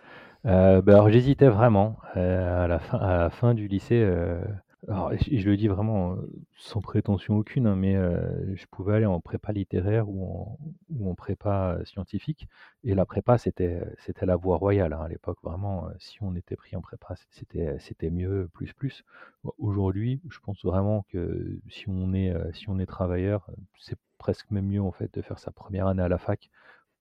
Ben 0.46 0.84
alors 0.88 1.10
j'hésitais 1.10 1.48
vraiment 1.48 1.96
à 2.16 2.68
la 2.68 2.78
fin, 2.80 2.98
à 2.98 3.18
la 3.18 3.30
fin 3.30 3.54
du 3.54 3.70
lycée. 3.70 4.06
Alors, 4.90 5.12
je, 5.18 5.50
le 5.50 5.56
dis 5.56 5.68
vraiment 5.68 6.18
sans 6.58 6.82
prétention 6.82 7.38
aucune, 7.38 7.68
hein, 7.68 7.76
mais 7.76 7.94
je 8.56 8.66
pouvais 8.68 8.96
aller 8.96 9.06
en 9.06 9.22
prépa 9.22 9.52
littéraire 9.54 10.10
ou 10.10 10.58
en, 11.06 11.16
prépa 11.16 11.80
scientifique. 11.86 12.48
Et 12.84 12.94
la 12.96 13.06
prépa, 13.06 13.38
c'était 13.38 13.82
c'était 14.00 14.26
la 14.26 14.36
voie 14.36 14.58
royale 14.58 14.94
hein, 14.94 15.02
à 15.02 15.08
l'époque. 15.08 15.38
Vraiment, 15.44 15.88
si 16.00 16.22
on 16.22 16.36
était 16.36 16.56
pris 16.58 16.76
en 16.76 16.82
prépa, 16.82 17.16
c'était 17.30 17.78
c'était 17.80 18.10
mieux, 18.10 18.50
plus 18.54 18.74
plus. 18.74 19.06
Aujourd'hui, 19.58 20.22
je 20.30 20.40
pense 20.40 20.64
vraiment 20.66 21.06
que 21.10 21.60
si 21.70 21.86
on 21.88 22.14
est, 22.14 22.32
euh, 22.34 22.52
si 22.54 22.70
on 22.70 22.80
est 22.80 22.86
travailleur, 22.86 23.50
c'est 23.80 23.98
presque 24.18 24.52
même 24.52 24.68
mieux 24.68 24.82
en 24.82 24.92
fait 24.92 25.14
de 25.14 25.22
faire 25.22 25.40
sa 25.40 25.52
première 25.52 25.88
année 25.88 26.04
à 26.04 26.10
la 26.10 26.18
fac 26.18 26.50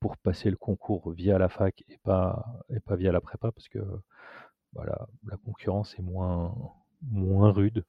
pour 0.00 0.16
passer 0.18 0.50
le 0.50 0.56
concours 0.56 1.10
via 1.12 1.38
la 1.38 1.48
fac 1.48 1.84
et 1.88 1.98
pas, 1.98 2.44
et 2.70 2.80
pas 2.80 2.96
via 2.96 3.12
la 3.12 3.20
prépa 3.20 3.52
parce 3.52 3.68
que 3.68 3.78
voilà, 4.74 5.06
la 5.26 5.36
concurrence 5.36 5.98
est 5.98 6.02
moins, 6.02 6.54
moins 7.10 7.50
rude. 7.50 7.84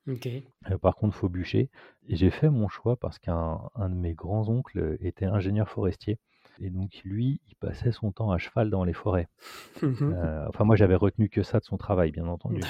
Euh, 0.72 0.78
par 0.78 0.96
contre, 0.96 1.16
faut 1.16 1.30
bûcher. 1.30 1.70
Et 2.08 2.16
j'ai 2.16 2.30
fait 2.32 2.50
mon 2.50 2.68
choix 2.68 2.96
parce 2.98 3.20
qu'un 3.20 3.60
un 3.76 3.90
de 3.90 3.96
mes 3.96 4.14
grands-oncles 4.14 4.98
était 5.02 5.26
ingénieur 5.26 5.70
forestier. 5.70 6.18
Et 6.60 6.70
donc, 6.70 7.02
lui, 7.04 7.42
il 7.48 7.56
passait 7.56 7.92
son 7.92 8.12
temps 8.12 8.32
à 8.32 8.38
cheval 8.38 8.70
dans 8.70 8.84
les 8.84 8.94
forêts. 8.94 9.28
Mmh 9.82 9.94
Euh, 10.04 10.46
enfin, 10.50 10.64
moi, 10.66 10.76
j'avais 10.76 10.96
retenu 10.96 11.28
que 11.30 11.42
ça 11.42 11.60
de 11.60 11.66
son 11.66 11.78
travail, 11.78 12.12
bien 12.12 12.28
entendu. 12.28 12.62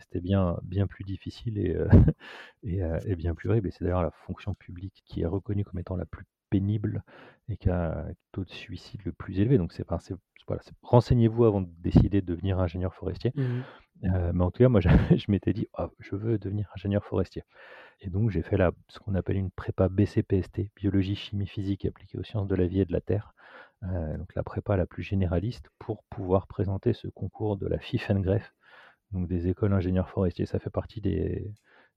C'était 0.00 0.20
bien, 0.20 0.58
bien 0.62 0.86
plus 0.86 1.02
difficile 1.04 1.58
et, 1.58 1.74
euh, 1.74 1.88
et, 2.62 2.82
euh, 2.82 2.98
et 3.06 3.16
bien 3.16 3.34
plus 3.34 3.48
horrible. 3.48 3.68
Et 3.68 3.70
c'est 3.72 3.82
d'ailleurs 3.84 4.02
la 4.02 4.12
fonction 4.26 4.54
publique 4.54 5.02
qui 5.06 5.22
est 5.22 5.26
reconnue 5.26 5.64
comme 5.64 5.80
étant 5.80 5.96
la 5.96 6.04
plus 6.06 6.24
pénible 6.50 7.02
et 7.48 7.56
qui 7.56 7.68
a 7.70 8.06
un 8.08 8.12
taux 8.30 8.44
de 8.44 8.50
suicide 8.50 9.00
le 9.04 9.12
plus 9.12 9.40
élevé. 9.40 9.58
Donc, 9.58 9.72
c'est, 9.72 9.84
enfin, 9.90 9.98
voilà, 10.46 10.62
c'est- 10.62 10.74
renseignez-vous 10.82 11.44
avant 11.44 11.62
de 11.62 11.68
décider 11.80 12.20
de 12.20 12.26
devenir 12.26 12.60
ingénieur 12.60 12.94
forestier. 12.94 13.32
Mmh 13.34 13.60
Euh, 14.04 14.32
mais 14.34 14.44
en 14.44 14.50
tout 14.50 14.62
cas, 14.62 14.68
moi, 14.68 14.80
je 15.16 15.30
m'étais 15.30 15.52
dit, 15.52 15.68
Ah, 15.74 15.90
je 16.00 16.16
veux 16.16 16.38
devenir 16.38 16.70
ingénieur 16.74 17.04
forestier. 17.04 17.44
Et 18.00 18.10
donc, 18.10 18.30
j'ai 18.30 18.42
fait 18.42 18.56
ce 18.88 18.98
qu'on 18.98 19.14
appelle 19.14 19.36
une 19.36 19.50
prépa 19.50 19.88
BCPST, 19.88 20.70
biologie, 20.76 21.14
chimie, 21.14 21.46
physique 21.46 21.84
appliquée 21.84 22.18
aux 22.18 22.24
sciences 22.24 22.48
de 22.48 22.54
la 22.54 22.66
vie 22.66 22.80
et 22.80 22.84
de 22.84 22.92
la 22.92 23.00
terre. 23.00 23.34
Euh, 23.84 24.16
donc, 24.16 24.34
la 24.34 24.42
prépa 24.42 24.76
la 24.76 24.86
plus 24.86 25.02
généraliste 25.02 25.70
pour 25.78 26.02
pouvoir 26.04 26.46
présenter 26.46 26.92
ce 26.92 27.08
concours 27.08 27.56
de 27.56 27.66
la 27.66 27.78
FIFENGREF, 27.78 28.54
donc 29.12 29.28
des 29.28 29.48
écoles 29.48 29.72
ingénieurs 29.72 30.08
forestiers. 30.08 30.46
Ça 30.46 30.58
fait 30.58 30.70
partie 30.70 31.00
des, 31.00 31.52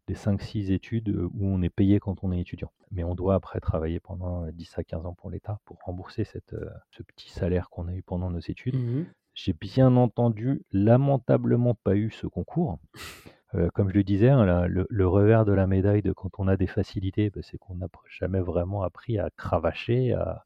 des 0.08 0.16
5-6 0.16 0.72
études 0.72 1.10
où 1.10 1.48
on 1.48 1.62
est 1.62 1.70
payé 1.70 2.00
quand 2.00 2.24
on 2.24 2.32
est 2.32 2.40
étudiant. 2.40 2.72
Mais 2.92 3.04
on 3.04 3.16
doit 3.16 3.36
après 3.36 3.60
travailler 3.60 4.00
pendant 4.00 4.46
10 4.48 4.78
à 4.78 4.84
15 4.84 5.06
ans 5.06 5.14
pour 5.14 5.32
l'État 5.32 5.60
pour 5.66 5.80
rembourser 5.84 6.24
euh, 6.54 6.70
ce 6.92 7.04
petit 7.04 7.32
salaire 7.32 7.70
qu'on 7.70 7.88
a 7.88 7.94
eu 7.94 8.04
pendant 8.04 8.30
nos 8.30 8.40
études. 8.40 8.76
Mmh 8.76 9.06
J'ai 9.36 9.54
bien 9.54 9.98
entendu 9.98 10.64
lamentablement 10.72 11.76
pas 11.76 11.96
eu 11.96 12.10
ce 12.10 12.26
concours. 12.26 12.80
Euh, 13.54 13.70
comme 13.74 13.90
je 13.90 13.94
le 13.94 14.04
disais, 14.04 14.30
hein, 14.30 14.66
le, 14.68 15.08
revers 15.08 15.46
de 15.46 15.52
la 15.52 15.68
médaille 15.68 16.02
de 16.02 16.14
quand 16.14 16.40
on 16.40 16.48
a 16.48 16.58
des 16.58 16.68
facilités, 16.68 17.30
bah, 17.30 17.42
c'est 17.44 17.58
qu'on 17.58 17.76
n'a 17.76 17.88
jamais 18.10 18.40
vraiment 18.40 18.82
appris 18.82 19.20
à 19.20 19.30
cravacher, 19.38 20.14
à, 20.14 20.44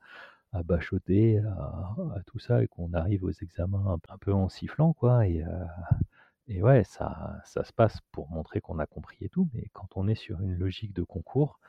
bachoter, 0.63 1.37
à, 1.39 2.21
tout 2.25 2.39
ça, 2.39 2.63
et 2.63 2.67
qu'on 2.67 2.93
arrive 2.93 3.23
aux 3.23 3.31
examens 3.31 3.99
un, 4.09 4.17
peu 4.17 4.33
en 4.33 4.49
sifflant, 4.49 4.93
quoi. 4.93 5.27
Et, 5.27 5.43
euh, 5.43 6.61
ouais, 6.61 6.83
ça, 6.83 7.39
ça 7.45 7.63
se 7.63 7.71
passe 7.71 7.99
pour 8.11 8.29
montrer 8.31 8.59
qu'on 8.59 8.79
a 8.79 8.87
compris 8.87 9.17
et 9.21 9.29
tout, 9.29 9.49
mais 9.53 9.69
quand 9.73 9.89
on 9.95 10.07
est 10.07 10.15
sur 10.15 10.41
une 10.41 10.55
logique 10.55 10.93
de 10.93 11.03
concours, 11.03 11.59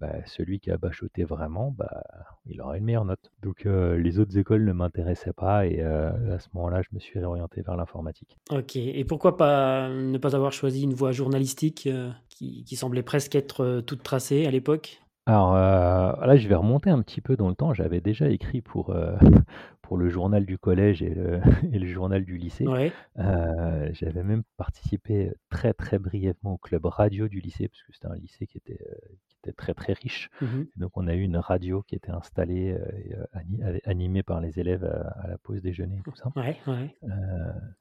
bah, 0.00 0.14
celui 0.26 0.60
qui 0.60 0.70
a 0.70 0.78
bachoté 0.78 1.24
vraiment, 1.24 1.70
bah, 1.76 2.02
il 2.46 2.60
aura 2.60 2.78
une 2.78 2.84
meilleure 2.84 3.04
note. 3.04 3.30
Donc 3.42 3.66
euh, 3.66 3.96
les 3.98 4.18
autres 4.18 4.36
écoles 4.38 4.64
ne 4.64 4.72
m'intéressaient 4.72 5.32
pas 5.32 5.66
et 5.66 5.80
euh, 5.80 6.34
à 6.34 6.38
ce 6.38 6.48
moment-là, 6.54 6.82
je 6.82 6.88
me 6.92 6.98
suis 6.98 7.18
réorienté 7.18 7.62
vers 7.62 7.76
l'informatique. 7.76 8.38
OK 8.50 8.76
et 8.76 9.04
pourquoi 9.04 9.36
pas 9.36 9.88
ne 9.90 10.18
pas 10.18 10.34
avoir 10.34 10.52
choisi 10.52 10.82
une 10.82 10.94
voie 10.94 11.12
journalistique, 11.12 11.88
heu, 11.90 12.10
qui 12.28 12.76
semblait 12.76 13.02
presque 13.02 13.34
être, 13.34 13.82
toute 13.86 14.02
tracée 14.02 14.46
à 14.46 14.50
l'époque? 14.50 15.02
Alors 15.30 15.54
euh, 15.54 16.26
là, 16.26 16.36
je 16.36 16.48
vais 16.48 16.56
remonter 16.56 16.90
un 16.90 17.00
petit 17.02 17.20
peu 17.20 17.36
dans 17.36 17.48
le 17.48 17.54
temps. 17.54 17.72
J'avais 17.72 18.00
déjà 18.00 18.28
écrit 18.28 18.62
pour, 18.62 18.90
euh, 18.90 19.16
pour 19.80 19.96
le 19.96 20.08
journal 20.08 20.44
du 20.44 20.58
collège 20.58 21.04
et 21.04 21.14
le, 21.14 21.40
et 21.72 21.78
le 21.78 21.86
journal 21.86 22.24
du 22.24 22.36
lycée. 22.36 22.66
Ouais. 22.66 22.92
Euh, 23.20 23.88
j'avais 23.92 24.24
même 24.24 24.42
participé 24.56 25.30
très 25.48 25.72
très 25.72 26.00
brièvement 26.00 26.54
au 26.54 26.58
club 26.58 26.84
radio 26.84 27.28
du 27.28 27.38
lycée, 27.38 27.68
parce 27.68 27.80
que 27.84 27.92
c'était 27.92 28.08
un 28.08 28.16
lycée 28.16 28.48
qui 28.48 28.58
était, 28.58 28.84
qui 29.28 29.36
était 29.40 29.52
très 29.52 29.72
très 29.72 29.92
riche. 29.92 30.30
Mmh 30.40 30.62
donc 30.74 30.96
on 30.96 31.06
a 31.06 31.14
eu 31.14 31.20
une 31.20 31.36
radio 31.36 31.82
qui 31.82 31.94
était 31.94 32.10
installée 32.10 32.76
et 32.96 33.82
animée 33.84 34.24
par 34.24 34.40
les 34.40 34.58
élèves 34.58 34.84
à, 34.84 35.10
à 35.10 35.28
la 35.28 35.38
pause 35.38 35.62
déjeuner 35.62 35.98
et 35.98 36.02
tout 36.02 36.16
ça. 36.16 36.32
Ouais, 36.34 36.56
ouais. 36.66 36.96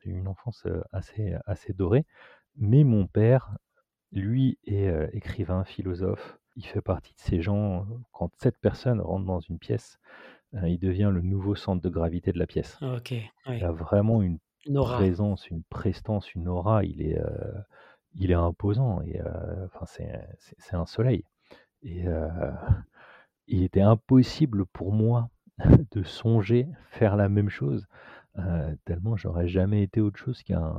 J'ai 0.04 0.12
eu 0.12 0.20
une 0.20 0.28
enfance 0.28 0.68
assez, 0.92 1.34
assez 1.48 1.74
dorée. 1.74 2.06
Mais 2.58 2.84
mon 2.84 3.08
père, 3.08 3.56
lui, 4.12 4.58
est 4.66 4.88
euh, 4.88 5.08
écrivain, 5.14 5.64
philosophe. 5.64 6.39
Il 6.56 6.66
fait 6.66 6.82
partie 6.82 7.14
de 7.14 7.20
ces 7.20 7.42
gens, 7.42 7.86
quand 8.12 8.32
sept 8.38 8.58
personnes 8.60 9.02
rentrent 9.02 9.26
dans 9.26 9.40
une 9.40 9.60
pièce, 9.60 10.00
euh, 10.56 10.68
il 10.70 10.80
devient 10.80 11.12
le 11.14 11.22
nouveau 11.22 11.56
centre 11.56 11.82
de 11.82 11.90
gravité 11.90 12.32
de 12.32 12.40
la 12.40 12.48
pièce. 12.48 12.78
OK, 12.82 13.14
Il 13.58 13.64
a 13.64 13.72
vraiment 13.72 14.22
une 14.22 14.40
présence, 14.98 15.50
une 15.50 15.64
prestance, 15.64 16.34
une 16.36 16.48
aura. 16.48 16.84
Il 16.86 17.02
est, 17.02 17.20
euh, 17.20 17.54
il 18.16 18.32
est 18.32 18.36
imposant. 18.36 19.02
Et 19.04 19.20
enfin, 19.66 19.86
c'est, 19.88 20.76
un 20.76 20.86
soleil. 20.86 21.24
Et 21.84 22.06
il 23.48 23.64
était 23.64 23.82
impossible 23.82 24.66
pour 24.68 24.94
moi 24.94 25.30
de 25.92 26.04
songer 26.04 26.68
faire 26.92 27.16
la 27.18 27.30
même 27.30 27.50
chose, 27.50 27.88
euh, 28.38 28.76
tellement 28.86 29.18
j'aurais 29.18 29.48
jamais 29.48 29.84
été 29.84 30.02
autre 30.02 30.20
chose 30.20 30.44
qu'un. 30.44 30.76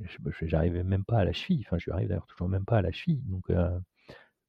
je- 0.00 0.18
J'arrivais 0.46 0.84
même 0.84 1.04
pas 1.04 1.18
à 1.18 1.24
la 1.24 1.32
cheville. 1.32 1.64
Enfin, 1.66 1.78
je 1.78 1.90
arrive 1.90 2.08
d'ailleurs 2.08 2.26
toujours 2.26 2.48
même 2.48 2.64
pas 2.64 2.78
à 2.78 2.82
la 2.82 2.92
cheville. 2.92 3.22
Donc, 3.26 3.48
euh, 3.50 3.78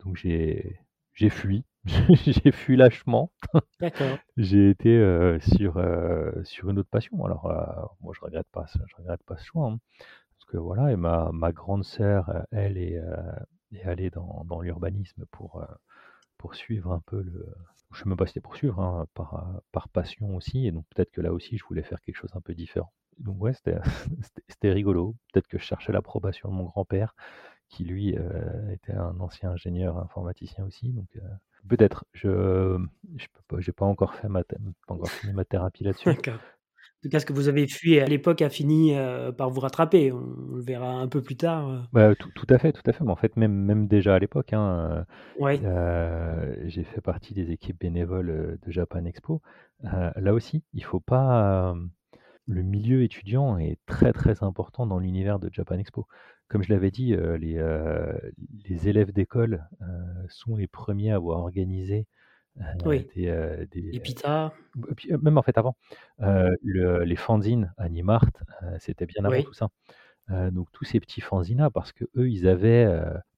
donc 0.03 0.17
j'ai, 0.17 0.79
j'ai 1.13 1.29
fui. 1.29 1.65
j'ai 2.25 2.51
fui 2.51 2.75
lâchement. 2.77 3.31
D'accord. 3.79 4.21
J'ai 4.37 4.69
été 4.69 4.89
euh, 4.97 5.39
sur, 5.39 5.77
euh, 5.77 6.31
sur 6.43 6.69
une 6.69 6.79
autre 6.79 6.89
passion. 6.89 7.23
Alors, 7.25 7.45
euh, 7.47 7.85
moi, 8.01 8.13
je 8.15 8.21
regrette 8.25 8.47
pas, 8.51 8.65
je 8.73 8.95
regrette 8.97 9.23
pas 9.23 9.37
ce 9.37 9.45
choix. 9.45 9.67
hein. 9.71 9.79
parce 10.37 10.45
que 10.51 10.57
voilà, 10.57 10.91
et 10.91 10.95
ma, 10.97 11.31
ma 11.33 11.51
grande 11.51 11.83
sœur, 11.85 12.45
elle, 12.51 12.77
est, 12.77 13.01
est 13.73 13.83
allée 13.83 14.09
dans, 14.09 14.45
dans 14.47 14.61
l'urbanisme 14.61 15.25
pour, 15.31 15.61
euh, 15.61 15.65
pour 16.37 16.55
suivre 16.55 16.91
un 16.93 17.01
peu 17.05 17.21
le. 17.21 17.47
Je 17.93 17.99
ne 17.99 18.03
sais 18.03 18.09
même 18.09 18.17
pas 18.17 18.25
si 18.27 18.31
c'était 18.33 18.41
pour 18.41 18.55
suivre, 18.55 18.79
hein, 18.81 19.07
par, 19.15 19.61
par 19.71 19.89
passion 19.89 20.35
aussi. 20.35 20.67
Et 20.67 20.71
donc, 20.71 20.85
peut-être 20.95 21.11
que 21.11 21.21
là 21.21 21.33
aussi, 21.33 21.57
je 21.57 21.65
voulais 21.65 21.83
faire 21.83 22.01
quelque 22.01 22.17
chose 22.17 22.31
un 22.35 22.41
peu 22.41 22.53
différent. 22.55 22.93
Donc, 23.19 23.41
ouais, 23.41 23.53
c'était 23.53 23.77
c'était- 24.23 24.43
c'était 24.49 24.71
rigolo. 24.73 25.15
Peut-être 25.33 25.47
que 25.47 25.57
je 25.59 25.63
cherchais 25.63 25.91
l'approbation 25.93 26.49
de 26.49 26.55
mon 26.55 26.65
grand-père, 26.65 27.15
qui 27.69 27.85
lui 27.85 28.17
euh, 28.17 28.71
était 28.73 28.93
un 28.93 29.19
ancien 29.19 29.51
ingénieur 29.51 29.97
informaticien 29.97 30.65
aussi. 30.65 30.91
Donc, 30.93 31.07
euh, 31.17 31.21
peut-être. 31.67 32.05
Je 32.13 32.77
je 33.17 33.27
peux 33.33 33.41
pas, 33.47 33.61
j'ai 33.61 33.71
pas 33.71 33.85
encore 33.85 34.15
fait 34.15 34.27
ma, 34.29 34.43
pas 34.43 34.57
encore 34.89 35.13
fini 35.13 35.33
ma 35.33 35.45
thérapie 35.45 35.83
là-dessus. 35.85 36.09
En 36.09 37.01
tout 37.03 37.09
cas, 37.09 37.19
ce 37.19 37.25
que 37.25 37.33
vous 37.33 37.47
avez 37.47 37.67
fui 37.67 37.99
à 37.99 38.05
l'époque 38.05 38.41
a 38.41 38.49
fini, 38.49 38.93
par 39.37 39.49
vous 39.49 39.59
rattraper. 39.61 40.11
On 40.11 40.17
on 40.51 40.55
le 40.55 40.63
verra 40.63 40.91
un 40.93 41.07
peu 41.07 41.21
plus 41.21 41.37
tard. 41.37 41.87
Bah, 41.91 42.15
tout, 42.15 42.31
tout 42.35 42.45
à 42.49 42.59
fait, 42.59 42.71
tout 42.71 42.83
à 42.85 42.93
fait. 42.93 43.03
Mais 43.03 43.11
en 43.11 43.15
fait, 43.15 43.35
même, 43.35 43.53
même 43.53 43.87
déjà 43.87 44.15
à 44.15 44.19
l'époque, 44.19 44.53
hein, 44.53 45.05
Ouais. 45.35 45.59
euh, 45.63 46.55
j'ai 46.67 46.83
fait 46.83 47.01
partie 47.01 47.33
des 47.33 47.51
équipes 47.51 47.79
bénévoles 47.79 48.29
euh, 48.29 48.57
de 48.65 48.71
Japan 48.71 49.05
Expo. 49.05 49.41
Euh, 49.85 50.11
là 50.15 50.33
aussi, 50.33 50.63
il 50.73 50.83
faut 50.83 50.99
pas. 50.99 51.71
euh, 51.71 51.75
le 52.47 52.63
milieu 52.63 53.03
étudiant 53.03 53.57
est 53.57 53.79
très 53.85 54.11
très 54.13 54.43
important 54.43 54.87
dans 54.87 54.99
l'univers 54.99 55.39
de 55.39 55.49
Japan 55.53 55.77
Expo. 55.79 56.07
Comme 56.49 56.63
je 56.63 56.73
l'avais 56.73 56.89
dit, 56.91 57.13
euh, 57.13 57.37
les, 57.37 57.57
euh, 57.57 58.11
les 58.67 58.89
élèves 58.89 59.11
d'école 59.13 59.67
euh, 59.83 59.85
sont 60.29 60.55
les 60.55 60.67
premiers 60.67 61.11
à 61.11 61.15
avoir 61.15 61.39
organisé 61.39 62.07
Oui. 62.85 63.07
des, 63.15 63.27
des- 63.71 64.01
euh, 65.11 65.17
même 65.21 65.37
en 65.37 65.43
fait 65.43 65.57
avant, 65.57 65.75
le- 66.17 67.03
les 67.03 67.15
fanzines 67.15 67.73
Animart, 67.77 68.25
c'était 68.79 69.05
bien 69.05 69.23
avant 69.23 69.35
Oui. 69.37 69.43
tout 69.43 69.53
ça. 69.53 69.69
Donc 70.51 70.71
tous 70.71 70.85
ces 70.85 70.99
petits 70.99 71.21
fanzines 71.21 71.69
parce 71.73 71.91
que 71.91 72.05
eux, 72.15 72.29
ils 72.29 72.47
avaient, 72.47 72.85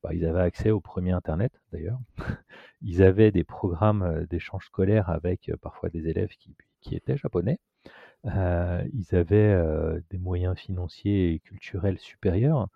bah, 0.03 0.13
ils 0.13 0.25
avaient 0.25 0.41
accès 0.41 0.71
au 0.71 0.81
premier 0.81 1.11
Internet 1.11 1.51
d'ailleurs. 1.71 1.99
ils 2.81 3.03
avaient 3.03 3.31
des 3.31 3.43
programmes 3.43 4.25
d'échange 4.29 4.65
scolaire 4.65 5.09
avec 5.09 5.51
parfois 5.61 5.89
des 5.89 6.07
élèves 6.07 6.31
qui, 6.39 6.55
qui 6.81 6.95
étaient 6.95 7.17
japonais. 7.17 7.59
Ils 8.25 9.07
avaient 9.13 10.01
des 10.09 10.17
moyens 10.17 10.57
financiers 10.57 11.33
et 11.33 11.39
culturels 11.39 11.99
supérieurs. 11.99 12.67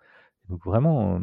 Donc 0.48 0.64
vraiment, 0.64 1.20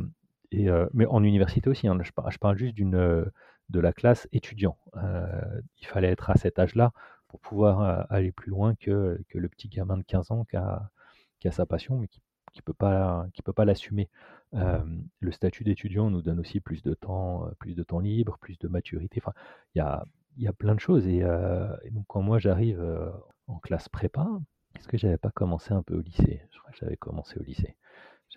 euh, 0.53 0.67
euh, 0.67 0.89
mais 0.93 1.05
en 1.05 1.23
université 1.23 1.69
aussi. 1.69 1.87
hein, 1.87 1.97
je, 2.01 2.11
parle, 2.39 2.57
juste 2.57 2.75
d'une 2.75 2.95
euh, 2.95 3.25
de 3.69 3.79
la 3.79 3.93
classe 3.93 4.27
étudiant. 4.31 4.77
Il 4.95 5.87
fallait 5.87 6.09
être 6.09 6.29
à 6.29 6.35
cet 6.35 6.59
âge-là 6.59 6.91
pour 7.27 7.39
pouvoir 7.39 8.05
aller 8.11 8.31
plus 8.31 8.51
loin 8.51 8.75
que, 8.75 9.19
le 9.33 9.49
petit 9.49 9.67
gamin 9.69 9.97
de 9.97 10.03
15 10.03 10.31
ans 10.31 10.45
qui 10.45 10.57
a, 10.57 10.89
sa 11.51 11.65
passion, 11.65 11.97
mais 11.97 12.07
qui 12.07 12.21
qui 12.51 12.61
peut 12.61 12.73
pas 12.73 13.25
pas 13.55 13.65
l'assumer. 13.65 14.09
Le 14.51 15.31
statut 15.31 15.63
d'étudiant 15.63 16.11
nous 16.11 16.21
donne 16.21 16.39
aussi 16.39 16.59
plus 16.59 16.83
de 16.83 16.93
temps, 16.93 17.49
plus 17.57 17.73
de 17.73 17.81
temps 17.83 17.99
libre, 17.99 18.37
plus 18.39 18.59
de 18.59 18.67
maturité. 18.67 19.19
Enfin, 19.23 19.33
il 19.73 19.79
y 20.37 20.47
a, 20.47 20.53
plein 20.53 20.75
de 20.75 20.79
choses. 20.79 21.07
Et, 21.07 21.23
donc 21.91 22.05
quand 22.07 22.21
moi 22.21 22.37
j'arrive 22.37 22.79
en 23.47 23.57
classe 23.57 23.89
prépa, 23.89 24.27
est-ce 24.77 24.87
que 24.87 24.97
j'avais 24.97 25.17
pas 25.17 25.31
commencé 25.31 25.73
un 25.73 25.81
peu 25.81 25.95
au 25.95 26.01
lycée 26.01 26.41
Je 26.51 26.59
crois 26.59 26.71
que 26.71 26.77
j'avais 26.77 26.97
commencé 26.97 27.39
au 27.39 27.43
lycée. 27.43 27.75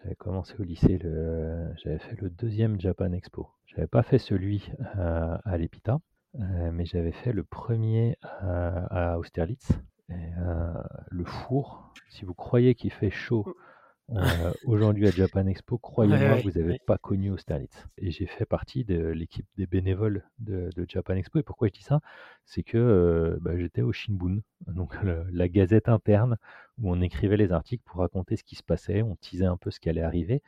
J'avais 0.02 0.14
commencé 0.14 0.54
au 0.58 0.62
lycée, 0.62 0.98
le, 0.98 1.68
j'avais 1.76 1.98
fait 1.98 2.20
le 2.20 2.28
deuxième 2.28 2.78
Japan 2.80 3.12
Expo. 3.12 3.48
J'avais 3.66 3.86
pas 3.86 4.02
fait 4.02 4.18
celui 4.18 4.70
euh, 4.96 5.36
à 5.44 5.56
l'EPITA, 5.56 5.98
euh, 6.38 6.70
mais 6.70 6.84
j'avais 6.84 7.12
fait 7.12 7.32
le 7.32 7.44
premier 7.44 8.18
euh, 8.42 8.86
à 8.90 9.18
Austerlitz. 9.18 9.70
Le 10.08 11.24
four, 11.24 11.92
si 12.10 12.24
vous 12.24 12.34
croyez 12.34 12.74
qu'il 12.74 12.92
fait 12.92 13.10
chaud 13.10 13.56
euh, 14.10 14.52
aujourd'hui 14.64 15.08
à 15.08 15.10
Japan 15.10 15.46
Expo, 15.46 15.78
croyez-moi, 15.78 16.36
Ouais, 16.36 16.42
vous 16.42 16.50
n'avez 16.52 16.72
ouais. 16.72 16.80
pas 16.86 16.96
connu 16.98 17.30
Austerlitz. 17.30 17.86
Et 17.98 18.10
j'ai 18.10 18.26
fait 18.26 18.44
partie 18.46 18.84
de 18.84 19.08
l'équipe 19.08 19.46
des 19.56 19.66
bénévoles 19.66 20.22
de, 20.38 20.70
de 20.76 20.86
Japan 20.88 21.14
Expo. 21.14 21.38
Et 21.40 21.42
pourquoi 21.42 21.68
je 21.68 21.72
dis 21.72 21.82
ça? 21.82 22.00
C'est 22.44 22.62
que 22.62 22.78
euh, 22.78 23.38
bah, 23.40 23.56
j'étais 23.58 23.82
au 23.82 23.92
Shinbun, 23.92 24.38
donc 24.68 24.94
le- 25.02 25.26
la 25.32 25.48
gazette 25.48 25.88
interne 25.88 26.36
où 26.78 26.90
on 26.92 27.00
écrivait 27.00 27.36
les 27.36 27.52
articles 27.52 27.82
pour 27.84 28.00
raconter 28.00 28.36
ce 28.36 28.44
qui 28.44 28.54
se 28.56 28.62
passait, 28.62 29.02
on 29.02 29.16
teasait 29.16 29.46
un 29.46 29.56
peu 29.56 29.70
ce 29.70 29.80
qui 29.80 29.88
allait 29.88 30.02
arriver. 30.02 30.42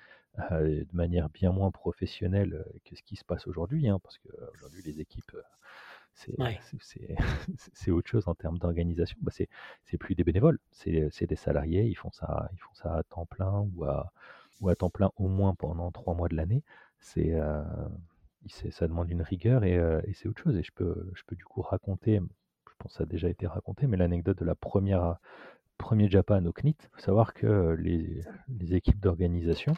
de 0.52 0.86
manière 0.92 1.28
bien 1.30 1.50
moins 1.50 1.72
professionnelle 1.72 2.64
que 2.84 2.94
ce 2.94 3.02
qui 3.02 3.16
se 3.16 3.24
passe 3.24 3.48
aujourd'hui, 3.48 3.88
hein, 3.88 3.98
parce 4.00 4.18
qu'aujourd'hui 4.18 4.82
les 4.84 5.00
équipes 5.00 5.32
c'est 7.74 7.90
autre 7.90 8.08
chose 8.08 8.28
en 8.28 8.34
termes 8.34 8.58
d'organisation. 8.58 9.18
Bah, 9.22 9.32
c'est 9.32 9.98
plus 9.98 10.14
des 10.14 10.24
bénévoles, 10.24 10.58
c'est 10.70 11.26
des 11.26 11.36
salariés, 11.36 11.84
ils 11.84 11.94
font, 11.94 12.10
ça, 12.12 12.48
ils 12.52 12.58
font 12.58 12.74
ça 12.74 12.96
à 12.96 13.02
temps 13.02 13.26
plein 13.26 13.68
ou 13.74 13.84
à, 13.84 14.12
ou 14.60 14.68
à 14.68 14.76
temps 14.76 14.90
plein 14.90 15.10
au 15.16 15.28
moins 15.28 15.54
pendant 15.54 15.90
trois 15.90 16.14
mois 16.14 16.28
de 16.28 16.36
l'année. 16.36 16.62
C'est 17.00 17.34
euh, 17.34 17.62
ça 18.46 18.88
demande 18.88 19.10
une 19.10 19.22
rigueur 19.22 19.62
euh, 19.64 20.00
et, 20.04 20.12
c'est 20.14 20.28
autre 20.28 20.42
chose. 20.42 20.56
Et 20.56 20.62
je 20.62 20.72
peux, 20.72 21.10
je 21.14 21.22
peux 21.26 21.36
du 21.36 21.44
coup 21.44 21.62
raconter, 21.62 22.20
je 22.20 22.74
pense 22.78 22.92
que 22.92 22.98
ça 22.98 23.04
a 23.04 23.06
déjà 23.06 23.28
été 23.28 23.46
raconté, 23.46 23.86
mais 23.86 23.96
l'anecdote 23.96 24.38
de 24.38 24.44
la 24.44 24.54
première 24.54 25.16
premier 25.76 26.08
Japan 26.08 26.44
au 26.44 26.52
CNIT. 26.52 26.76
Il 26.82 26.88
faut 26.92 27.00
savoir 27.00 27.34
que 27.34 27.76
les, 27.78 28.22
les 28.48 28.74
équipes 28.74 28.98
d'organisation 28.98 29.74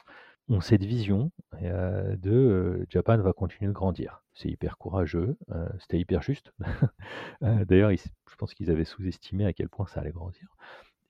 ont 0.49 0.61
cette 0.61 0.85
vision 0.85 1.31
de 1.61 2.31
euh, 2.31 2.87
Japan 2.89 3.19
va 3.19 3.33
continuer 3.33 3.69
de 3.69 3.75
grandir. 3.75 4.23
C'est 4.35 4.49
hyper 4.49 4.79
courageux, 4.79 5.37
c'était 5.81 5.99
hyper 5.99 6.23
juste. 6.23 6.53
D'ailleurs, 7.41 7.91
je 7.91 8.37
pense 8.39 8.55
qu'ils 8.55 8.71
avaient 8.71 8.85
sous-estimé 8.85 9.45
à 9.45 9.53
quel 9.53 9.69
point 9.69 9.87
ça 9.87 10.01
allait 10.01 10.13
grandir. 10.13 10.57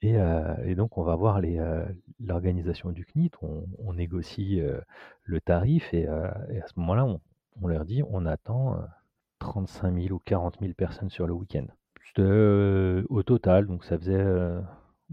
Et, 0.02 0.74
donc, 0.74 0.98
on 0.98 1.02
va 1.02 1.14
voir 1.14 1.40
l'organisation 2.18 2.90
du 2.90 3.04
CNIT, 3.04 3.30
on, 3.42 3.92
négocie 3.92 4.60
le 5.22 5.40
tarif, 5.40 5.92
et, 5.94 6.08
à 6.08 6.66
ce 6.66 6.72
moment-là, 6.80 7.04
on, 7.04 7.20
on, 7.62 7.68
leur 7.68 7.84
dit 7.84 8.02
on 8.08 8.26
attend 8.26 8.78
35 9.38 9.94
000 9.94 10.14
ou 10.14 10.18
40 10.18 10.58
000 10.60 10.72
personnes 10.72 11.10
sur 11.10 11.28
le 11.28 11.34
week-end. 11.34 11.66
au 12.18 13.22
total, 13.22 13.66
donc 13.66 13.84
ça 13.84 13.96
faisait, 13.96 14.24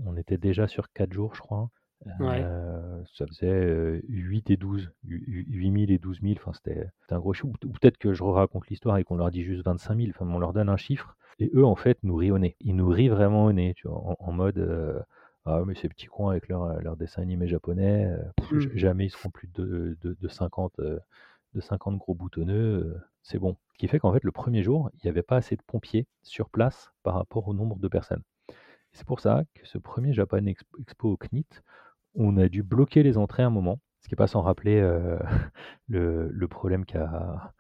on 0.04 0.18
était 0.18 0.38
déjà 0.38 0.68
sur 0.68 0.92
4 0.92 1.14
jours, 1.14 1.36
je 1.36 1.42
crois. 1.42 1.70
Euh, 2.06 3.04
ça 3.14 3.26
faisait 3.28 4.02
8 4.08 4.52
et 4.52 4.58
12, 4.58 4.92
8000 5.04 5.92
et 5.92 5.98
12 5.98 6.22
000, 6.22 6.34
enfin 6.38 6.54
c'était 6.54 6.90
un 7.10 7.20
gros 7.20 7.34
chiffre. 7.34 7.48
Ou 7.48 7.72
peut-être 7.72 7.98
que 7.98 8.14
je 8.14 8.24
raconte 8.24 8.68
l'histoire 8.68 8.98
et 8.98 9.04
qu'on 9.04 9.18
leur 9.18 9.32
dit 9.32 9.44
juste 9.44 9.64
25 9.66 9.98
000, 9.98 10.10
enfin 10.10 10.26
on 10.30 10.40
leur 10.40 10.54
donne 10.54 10.70
un 10.70 10.78
chiffre, 10.78 11.18
et 11.40 11.52
eux 11.54 11.66
en 11.66 11.76
fait 11.76 11.98
nous 12.04 12.16
rient 12.16 12.32
au 12.32 12.40
nez. 12.40 12.56
Ils 12.62 12.76
nous 12.76 12.88
rient 12.88 13.10
vraiment 13.10 13.46
au 13.46 13.52
nez, 13.52 13.74
tu 13.76 13.88
vois, 13.88 14.16
en, 14.20 14.32
mode 14.32 15.06
Ah 15.46 15.64
mais 15.66 15.76
ces 15.76 15.90
petits 15.90 16.08
coins 16.08 16.32
avec 16.32 16.48
leur, 16.48 16.80
leur 16.82 16.98
dessin 16.98 17.22
animé 17.22 17.48
japonais, 17.48 18.12
mmh. 18.52 18.60
jamais 18.76 19.06
ils 19.06 19.12
seront 19.12 19.30
plus 19.30 19.48
de, 19.54 19.98
de, 20.02 20.18
de 20.20 20.28
50, 20.28 20.80
de 20.80 21.62
50 21.62 21.98
gros 21.98 22.14
boutonneux, 22.14 22.96
c'est 23.24 23.40
bon. 23.40 23.58
Ce 23.74 23.78
qui 23.78 23.88
fait 23.88 24.00
qu'en 24.00 24.14
fait 24.14 24.24
le 24.24 24.32
premier 24.32 24.64
jour, 24.64 24.90
il 24.96 25.00
n'y 25.04 25.10
avait 25.10 25.24
pas 25.24 25.38
assez 25.38 25.56
de 25.56 25.62
pompiers 25.66 26.08
sur 26.24 26.50
place 26.50 26.92
par 27.04 27.16
rapport 27.16 27.48
au 27.48 27.54
nombre 27.54 27.80
de 27.80 27.88
personnes. 27.88 28.24
C'est 28.94 29.06
pour 29.06 29.20
ça 29.20 29.44
que 29.54 29.68
ce 29.68 29.78
premier 29.78 30.14
Japan 30.14 30.46
Expo 30.46 31.10
au 31.10 31.18
CNIT, 31.18 31.62
on 32.18 32.38
a 32.38 32.50
dû 32.50 32.64
bloquer 32.64 33.04
les 33.04 33.18
entrées 33.18 33.44
un 33.44 33.50
moment, 33.50 33.80
ce 34.02 34.08
qui 34.08 34.14
n'est 34.14 34.18
pas 34.18 34.28
sans 34.28 34.42
rappeler 34.42 34.80
euh, 34.80 35.20
le, 35.88 36.48
problème 36.48 36.86
qu'a 36.86 37.54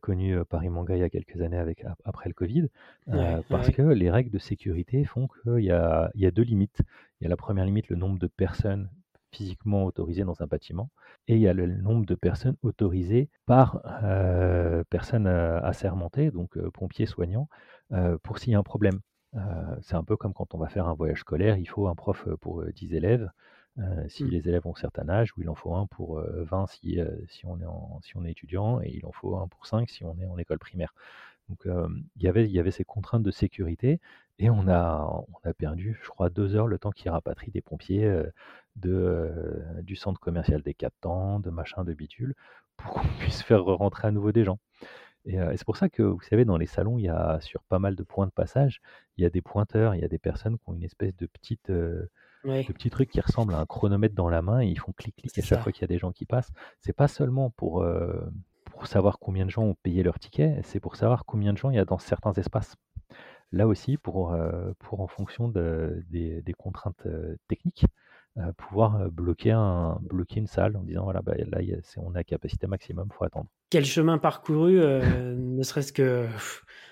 connu 0.00 0.36
euh, 0.36 0.44
Paris 0.44 0.68
Manga 0.68 0.96
il 0.96 1.00
y 1.00 1.04
a 1.04 1.10
quelques 1.10 1.40
années 1.40 1.58
avec, 1.58 1.84
après 2.04 2.28
le 2.28 2.34
Covid, 2.34 2.68
euh, 3.08 3.42
parce 3.48 3.70
que 3.70 3.82
les 3.82 4.10
règles 4.10 4.30
de 4.30 4.38
sécurité 4.38 5.04
font 5.04 5.28
qu'il 5.28 5.64
y, 5.64 5.70
a, 5.70 6.10
deux 6.14 6.42
limites. 6.42 6.80
Il 7.20 7.24
y 7.24 7.26
a 7.26 7.30
la 7.30 7.36
première 7.36 7.64
limite, 7.64 7.88
le 7.88 7.96
nombre 7.96 8.18
de 8.18 8.26
personnes 8.26 8.88
physiquement 9.32 9.84
autorisées 9.84 10.22
dans 10.22 10.42
un 10.42 10.46
bâtiment, 10.46 10.90
et 11.26 11.34
il 11.34 11.40
y 11.40 11.48
a 11.48 11.52
le 11.52 11.66
nombre 11.66 12.06
de 12.06 12.14
personnes 12.14 12.56
autorisées 12.62 13.30
par 13.46 13.82
personnes 14.90 15.26
assermentées, 15.26 16.30
donc 16.30 16.56
pompiers 16.70 17.06
soignants, 17.06 17.48
pour 18.22 18.38
s'il 18.38 18.52
y 18.52 18.54
a 18.54 18.60
un 18.60 18.62
problème. 18.62 19.00
c'est 19.80 19.96
un 19.96 20.04
peu 20.04 20.16
comme 20.16 20.34
quand 20.34 20.54
on 20.54 20.58
va 20.58 20.68
faire 20.68 20.86
un 20.86 20.94
voyage 20.94 21.20
scolaire, 21.20 21.56
il 21.56 21.66
faut 21.66 21.88
un 21.88 21.96
prof 21.96 22.28
pour 22.40 22.64
10 22.64 22.94
élèves. 22.94 23.28
Euh, 23.78 24.04
si 24.08 24.22
mmh. 24.22 24.28
les 24.28 24.48
élèves 24.48 24.66
ont 24.66 24.72
un 24.72 24.80
certain 24.80 25.08
âge, 25.08 25.32
ou 25.36 25.42
il 25.42 25.48
en 25.48 25.54
faut 25.56 25.74
un 25.74 25.86
pour 25.86 26.20
20 26.20 26.62
euh, 26.62 26.66
si, 26.68 27.00
euh, 27.00 27.10
si, 27.28 27.44
on 27.44 27.58
est 27.60 27.66
si 28.02 28.16
on 28.16 28.24
est 28.24 28.30
étudiant, 28.30 28.80
et 28.80 28.90
il 28.94 29.04
en 29.04 29.12
faut 29.12 29.36
un 29.36 29.48
pour 29.48 29.66
5 29.66 29.90
si 29.90 30.04
on 30.04 30.16
est 30.20 30.26
en 30.26 30.38
école 30.38 30.58
primaire. 30.58 30.94
Donc 31.48 31.66
il 32.16 32.22
y 32.22 32.28
avait, 32.28 32.46
il 32.46 32.52
y 32.52 32.58
avait 32.58 32.70
ces 32.70 32.84
contraintes 32.84 33.22
de 33.22 33.30
sécurité, 33.30 34.00
et 34.38 34.48
on 34.48 34.66
a, 34.68 35.26
on 35.28 35.48
a 35.48 35.52
perdu, 35.54 35.98
je 36.02 36.08
crois, 36.08 36.30
deux 36.30 36.54
heures 36.56 36.68
le 36.68 36.78
temps 36.78 36.90
qu'ils 36.90 37.10
rapatrient 37.10 37.50
des 37.50 37.60
pompiers 37.60 38.22
de, 38.76 39.62
du 39.82 39.96
centre 39.96 40.20
commercial 40.20 40.62
des 40.62 40.74
quatre 40.74 40.98
temps, 41.00 41.40
de 41.40 41.50
machin, 41.50 41.84
de 41.84 41.92
bidule, 41.92 42.34
pour 42.76 42.94
qu'on 42.94 43.08
puisse 43.18 43.42
faire 43.42 43.64
rentrer 43.64 44.08
à 44.08 44.10
nouveau 44.10 44.32
des 44.32 44.44
gens. 44.44 44.58
Et, 45.26 45.36
c'est 45.56 45.64
pour 45.64 45.76
ça 45.76 45.88
que, 45.90 46.02
vous 46.02 46.22
savez, 46.22 46.44
dans 46.44 46.58
les 46.58 46.66
salons, 46.66 46.98
il 46.98 47.04
y 47.04 47.08
a 47.08 47.40
sur 47.40 47.62
pas 47.64 47.78
mal 47.78 47.96
de 47.96 48.02
points 48.04 48.26
de 48.26 48.32
passage, 48.32 48.80
il 49.18 49.22
y 49.24 49.26
a 49.26 49.30
des 49.30 49.42
pointeurs, 49.42 49.94
il 49.94 50.00
y 50.00 50.04
a 50.04 50.08
des 50.08 50.18
personnes 50.18 50.58
qui 50.58 50.64
ont 50.68 50.74
une 50.74 50.84
espèce 50.84 51.16
de 51.16 51.26
petite 51.26 51.70
de 52.44 52.72
petits 52.72 52.90
trucs 52.90 53.10
qui 53.10 53.20
ressemblent 53.20 53.54
à 53.54 53.58
un 53.58 53.66
chronomètre 53.66 54.14
dans 54.14 54.28
la 54.28 54.42
main 54.42 54.60
et 54.60 54.66
ils 54.66 54.78
font 54.78 54.92
clic-clic 54.92 55.38
à 55.38 55.42
chaque 55.42 55.62
fois 55.62 55.72
qu'il 55.72 55.82
y 55.82 55.84
a 55.84 55.88
des 55.88 55.98
gens 55.98 56.12
qui 56.12 56.26
passent. 56.26 56.52
C'est 56.80 56.92
pas 56.92 57.08
seulement 57.08 57.50
pour, 57.50 57.82
euh, 57.82 58.20
pour 58.64 58.86
savoir 58.86 59.18
combien 59.18 59.44
de 59.44 59.50
gens 59.50 59.62
ont 59.62 59.76
payé 59.82 60.02
leur 60.02 60.18
ticket, 60.18 60.60
c'est 60.62 60.80
pour 60.80 60.96
savoir 60.96 61.24
combien 61.24 61.52
de 61.52 61.58
gens 61.58 61.70
il 61.70 61.76
y 61.76 61.78
a 61.78 61.84
dans 61.84 61.98
certains 61.98 62.32
espaces. 62.32 62.76
Là 63.52 63.66
aussi, 63.66 63.96
pour, 63.96 64.32
euh, 64.32 64.72
pour 64.80 65.00
en 65.00 65.06
fonction 65.06 65.48
de, 65.48 66.02
des, 66.10 66.42
des, 66.42 66.52
contraintes 66.54 67.06
euh, 67.06 67.36
techniques, 67.48 67.86
pouvoir 68.56 69.08
bloquer, 69.12 69.52
un, 69.52 70.00
bloquer 70.02 70.40
une 70.40 70.48
salle 70.48 70.76
en 70.76 70.82
disant 70.82 71.04
voilà, 71.04 71.22
bah, 71.22 71.34
là, 71.36 71.60
on 71.98 72.16
a 72.16 72.24
capacité 72.24 72.66
maximum, 72.66 73.06
il 73.08 73.14
faut 73.14 73.22
attendre. 73.22 73.46
Quel 73.70 73.84
chemin 73.84 74.18
parcouru, 74.18 74.74
ne 74.74 75.62
serait-ce 75.62 75.92
que 75.92 76.26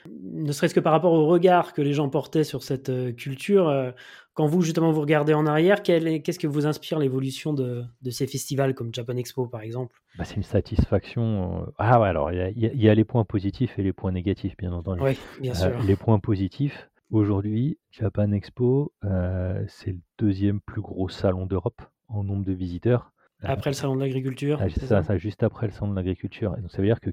ne 0.09 0.53
serait-ce 0.53 0.73
que 0.73 0.79
par 0.79 0.93
rapport 0.93 1.13
au 1.13 1.27
regard 1.27 1.73
que 1.73 1.83
les 1.83 1.95
gens 1.95 2.09
portaient 2.09 2.45
sur 2.45 2.63
cette 2.63 3.17
culture, 3.17 3.93
quand 4.35 4.47
vous, 4.47 4.63
justement, 4.63 4.93
vous 4.93 5.01
regardez 5.01 5.35
en 5.35 5.47
arrière, 5.47 5.83
qu'est-ce 5.83 6.39
que 6.39 6.47
vous 6.47 6.67
inspire 6.67 6.99
l'évolution 6.99 7.53
de, 7.53 7.85
ces 8.11 8.27
festivals 8.27 8.75
comme 8.75 8.95
Japan 8.95 9.17
Expo, 9.17 9.47
par 9.47 9.61
exemple? 9.61 10.01
Bah, 10.17 10.25
C'est 10.25 10.37
une 10.37 10.43
satisfaction. 10.43 11.63
Euh, 11.63 11.71
ah 11.79 12.01
ouais, 12.01 12.09
alors 12.09 12.33
il 12.33 12.53
y, 12.57 12.89
a 12.89 12.95
les 12.95 13.05
points 13.05 13.25
positifs 13.25 13.79
et 13.79 13.83
les 13.83 13.93
points 13.93 14.13
négatifs, 14.13 14.57
bien 14.57 14.73
entendu. 14.73 15.03
Oui, 15.03 15.19
bien 15.41 15.55
sûr. 15.55 15.83
les 15.83 15.97
points 15.97 16.19
positifs, 16.19 16.91
aujourd'hui, 17.11 17.79
Japan 17.91 18.33
Expo, 18.33 18.93
euh, 19.05 19.63
c'est 19.69 19.93
le 19.93 20.01
deuxième 20.19 20.61
plus 20.61 20.81
gros 20.81 21.09
salon 21.09 21.47
d'Europe 21.47 21.83
en 22.09 22.25
nombre 22.25 22.45
de 22.45 22.53
visiteurs. 22.53 23.13
Après 23.45 23.71
le 23.71 23.75
salon 23.75 23.97
de 23.97 24.01
l'agriculture 24.01 24.61
ah, 24.63 24.71
ça, 24.71 25.03
ça, 25.03 25.19
juste 25.19 25.43
après 25.43 25.67
le 25.67 25.73
salon 25.73 25.91
de 25.91 25.97
l'agriculture. 25.97 26.57
Donc 26.57 26.71
ça 26.71 26.79
veut 26.79 26.87
dire 26.87 27.01
que 27.01 27.11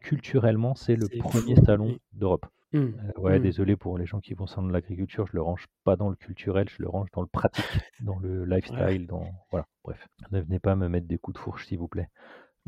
culturellement, 0.00 0.76
c'est 0.76 0.94
le 0.94 1.08
premier 1.18 1.56
salon 1.56 1.98
d'Europe. 2.12 2.46
Mmh. 2.72 2.78
Euh, 2.78 3.20
ouais, 3.20 3.38
mmh. 3.38 3.42
désolé 3.42 3.76
pour 3.76 3.98
les 3.98 4.06
gens 4.06 4.20
qui 4.20 4.34
vont 4.34 4.46
de 4.46 4.72
l'agriculture, 4.72 5.26
je 5.26 5.34
le 5.34 5.42
range 5.42 5.66
pas 5.84 5.96
dans 5.96 6.08
le 6.08 6.16
culturel, 6.16 6.68
je 6.68 6.82
le 6.82 6.88
range 6.88 7.08
dans 7.12 7.20
le 7.20 7.26
pratique, 7.26 7.64
dans 8.00 8.18
le 8.18 8.44
lifestyle, 8.44 9.06
dans 9.06 9.26
voilà, 9.50 9.66
bref. 9.84 10.06
Ne 10.30 10.40
venez 10.40 10.58
pas 10.58 10.74
me 10.74 10.88
mettre 10.88 11.06
des 11.06 11.18
coups 11.18 11.34
de 11.34 11.38
fourche, 11.38 11.66
s'il 11.66 11.78
vous 11.78 11.88
plaît. 11.88 12.08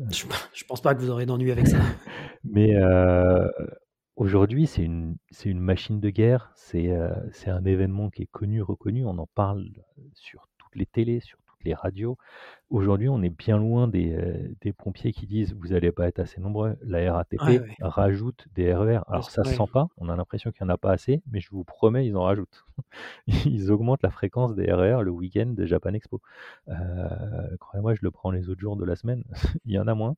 Euh. 0.01 0.05
Je, 0.09 0.25
je, 0.53 0.63
pense 0.65 0.81
pas 0.81 0.93
que 0.93 0.99
vous 0.99 1.09
aurez 1.09 1.25
d'ennui 1.25 1.51
avec 1.51 1.67
ça. 1.67 1.77
Mais 2.43 2.75
euh, 2.75 3.49
aujourd'hui, 4.15 4.67
c'est 4.67 4.83
une, 4.83 5.15
c'est 5.31 5.49
une 5.49 5.59
machine 5.59 5.99
de 5.99 6.09
guerre, 6.09 6.51
c'est, 6.55 6.91
c'est 7.31 7.49
un 7.49 7.65
événement 7.65 8.09
qui 8.09 8.23
est 8.23 8.29
connu, 8.31 8.61
reconnu, 8.61 9.05
on 9.05 9.17
en 9.17 9.27
parle 9.33 9.65
sur 10.13 10.47
toutes 10.57 10.75
les 10.75 10.85
télés, 10.85 11.19
sur 11.19 11.39
les 11.65 11.73
radios. 11.73 12.17
Aujourd'hui, 12.69 13.09
on 13.09 13.21
est 13.21 13.29
bien 13.29 13.57
loin 13.57 13.87
des, 13.87 14.13
euh, 14.13 14.73
pompiers 14.77 15.11
qui 15.11 15.27
disent 15.27 15.53
vous 15.53 15.69
n'allez 15.69 15.91
pas 15.91 16.07
être 16.07 16.19
assez 16.19 16.41
nombreux. 16.41 16.77
La 16.81 17.13
RATP 17.13 17.61
rajoute 17.81 18.47
des 18.55 18.73
RER. 18.73 18.95
E 18.95 19.01
Alors 19.07 19.29
ça 19.29 19.43
ne 19.43 19.47
se 19.47 19.53
sent 19.53 19.69
pas, 19.71 19.87
on 19.97 20.09
a 20.09 20.15
l'impression 20.15 20.51
qu'il 20.51 20.65
n'y 20.65 20.71
en 20.71 20.73
a 20.73 20.77
pas 20.77 20.91
assez, 20.91 21.21
mais 21.31 21.39
je 21.39 21.49
vous 21.51 21.63
promets, 21.63 22.07
ils 22.07 22.15
en 22.15 22.23
rajoutent. 22.23 22.65
ils 23.27 23.71
augmentent 23.71 24.03
la 24.03 24.09
fréquence 24.09 24.55
des 24.55 24.71
RER 24.71 25.01
e 25.01 25.03
le 25.03 25.11
week-end 25.11 25.47
de 25.47 25.65
Japan 25.65 25.93
Expo. 25.93 26.21
Euh, 26.69 27.57
croyez-moi, 27.59 27.93
je 27.93 27.99
le 28.01 28.11
prends 28.11 28.31
les 28.31 28.49
autres 28.49 28.61
jours 28.61 28.77
de 28.77 28.85
la 28.85 28.95
semaine, 28.95 29.23
il 29.65 29.73
y 29.73 29.79
en 29.79 29.87
a 29.87 29.93
moins. 29.93 30.15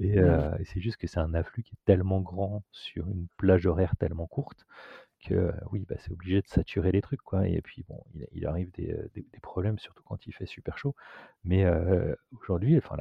Euh, 0.00 0.56
et 0.58 0.64
c'est 0.64 0.80
juste 0.80 0.98
que 0.98 1.06
c'est 1.06 1.20
un 1.20 1.34
afflux 1.34 1.62
qui 1.62 1.74
est 1.74 1.84
tellement 1.84 2.20
grand 2.20 2.62
sur 2.70 3.08
une 3.08 3.26
plage 3.36 3.66
horaire 3.66 3.96
tellement 3.96 4.26
courte 4.26 4.66
que 5.24 5.52
oui, 5.72 5.84
bah, 5.88 5.96
c'est 5.98 6.12
obligé 6.12 6.40
de 6.40 6.46
saturer 6.46 6.92
les 6.92 7.00
trucs, 7.02 7.22
quoi. 7.22 7.46
Et 7.48 7.60
puis 7.60 7.84
bon, 7.88 8.02
il, 8.32 8.46
arrive 8.46 8.70
des, 8.72 8.94
problèmes, 9.42 9.78
surtout 9.78 10.02
quand 10.04 10.26
il 10.26 10.32
fait 10.32 10.46
super 10.46 10.78
chaud. 10.78 10.94
Mais 11.44 11.64
aujourd'hui, 12.40 12.76
enfin, 12.78 12.96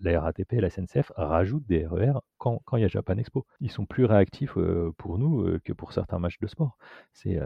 la, 0.00 0.20
RATP 0.20 0.54
et 0.54 0.60
la 0.60 0.70
SNCF 0.70 1.12
rajoutent 1.16 1.66
des 1.66 1.86
RER 1.86 2.12
e 2.16 2.20
quand, 2.38 2.60
il 2.74 2.80
y 2.80 2.84
a 2.84 2.88
Japan 2.88 3.16
Expo. 3.16 3.46
Ils 3.60 3.70
sont 3.70 3.86
plus 3.86 4.04
réactifs 4.04 4.56
pour 4.98 5.18
nous 5.18 5.58
que 5.60 5.72
pour 5.72 5.92
certains 5.92 6.18
matchs 6.18 6.38
de 6.40 6.46
sport. 6.46 6.78
C'est 7.12 7.38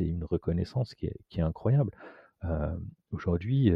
une 0.00 0.24
reconnaissance 0.24 0.94
qui 0.94 1.06
est, 1.06 1.40
incroyable. 1.40 1.92
aujourd'hui, 3.10 3.72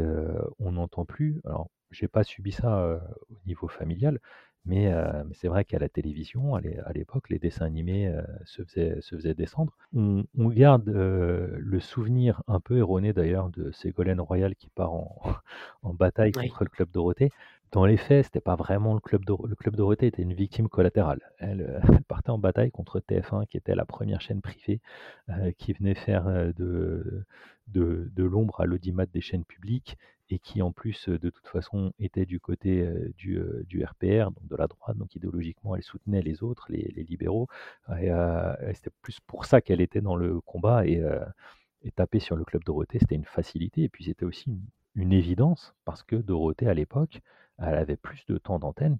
on 0.59 0.73
n'entend 0.73 1.05
plus. 1.05 1.41
Alors, 1.45 1.69
j'ai 1.91 2.07
pas 2.07 2.23
subi 2.23 2.51
ça 2.51 2.99
au 3.29 3.37
niveau 3.45 3.67
familial, 3.67 4.19
mais, 4.65 4.91
c'est 5.33 5.47
vrai 5.47 5.65
qu'à 5.65 5.79
la 5.79 5.89
télévision, 5.89 6.55
à 6.55 6.93
l'époque, 6.93 7.29
les 7.29 7.39
dessins 7.39 7.65
animés 7.65 8.11
se, 8.45 8.63
faisaient, 8.63 9.33
descendre. 9.33 9.73
On, 9.93 10.25
garde 10.49 10.87
le 10.87 11.79
souvenir 11.79 12.41
un 12.47 12.59
peu 12.59 12.77
erroné 12.77 13.13
d'ailleurs 13.13 13.49
de 13.49 13.71
Ségolène 13.71 14.21
Royal 14.21 14.55
qui 14.55 14.69
part 14.69 14.93
en, 14.93 15.21
bataille 15.93 16.31
contre 16.31 16.63
le 16.63 16.69
Club 16.69 16.89
Dorothée. 16.91 17.31
Dans 17.71 17.85
les 17.85 17.97
faits, 17.97 18.25
c'était 18.25 18.41
pas 18.41 18.55
vraiment 18.55 18.93
le 18.93 18.99
Club, 18.99 19.25
Dorothée, 19.25 19.49
le 19.49 19.55
Club 19.55 19.75
Dorothée 19.75 20.07
était 20.07 20.21
une 20.21 20.33
victime 20.33 20.69
collatérale. 20.69 21.19
Elle, 21.39 21.81
partait 22.07 22.29
en 22.29 22.37
bataille 22.37 22.71
contre 22.71 22.99
TF1, 22.99 23.47
qui 23.47 23.57
était 23.57 23.75
la 23.75 23.85
première 23.85 24.21
chaîne 24.21 24.41
privée 24.41 24.79
qui 25.57 25.73
venait 25.73 25.95
faire 25.95 26.25
de, 26.55 27.25
de, 27.67 28.23
l'ombre 28.23 28.61
à 28.61 28.65
l'audimat 28.65 29.05
des 29.05 29.21
chaînes 29.21 29.45
publiques 29.45 29.97
et 30.29 30.39
qui 30.39 30.61
en 30.61 30.71
plus 30.71 31.07
de 31.07 31.29
toute 31.29 31.47
façon 31.47 31.93
était 31.99 32.25
du 32.25 32.39
côté 32.39 32.87
du, 33.17 33.39
du, 33.67 33.83
RPR, 33.83 34.31
donc 34.31 34.47
de 34.47 34.55
la 34.55 34.67
droite, 34.67 34.97
donc 34.97 35.15
idéologiquement 35.15 35.75
elle 35.75 35.83
soutenait 35.83 36.21
les 36.21 36.41
autres, 36.41 36.65
les, 36.69 37.03
libéraux, 37.03 37.47
et, 37.99 38.09
c'était 38.73 38.89
plus 39.01 39.19
pour 39.27 39.45
ça 39.45 39.61
qu'elle 39.61 39.81
était 39.81 40.01
dans 40.01 40.15
le 40.15 40.41
combat 40.41 40.87
et, 40.87 41.03
et 41.85 41.91
taper 41.91 42.19
sur 42.19 42.35
le 42.35 42.43
club 42.43 42.63
Dorothée, 42.63 42.99
c'était 42.99 43.15
une 43.15 43.25
facilité, 43.25 43.83
et 43.83 43.89
puis 43.89 44.03
c'était 44.03 44.25
aussi 44.25 44.51
une, 44.95 45.13
évidence, 45.13 45.75
parce 45.85 46.03
que 46.03 46.15
Dorothée 46.15 46.67
à 46.67 46.73
l'époque, 46.73 47.21
elle 47.59 47.75
avait 47.75 47.95
plus 47.95 48.25
de 48.25 48.37
temps 48.37 48.59
d'antenne 48.59 48.97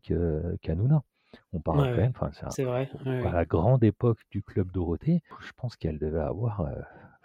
qu'Anouna. 0.61 1.03
On 1.51 1.59
parle 1.59 1.79
quand 1.79 1.97
même, 1.97 2.13
c'est 2.49 2.63
vrai. 2.63 2.89
à 3.05 3.31
la 3.31 3.45
grande 3.45 3.83
époque 3.83 4.19
du 4.29 4.41
club 4.41 4.71
Dorothée, 4.71 5.21
je 5.41 5.51
pense 5.57 5.75
qu'elle 5.75 5.99
devait 5.99 6.19
avoir 6.19 6.65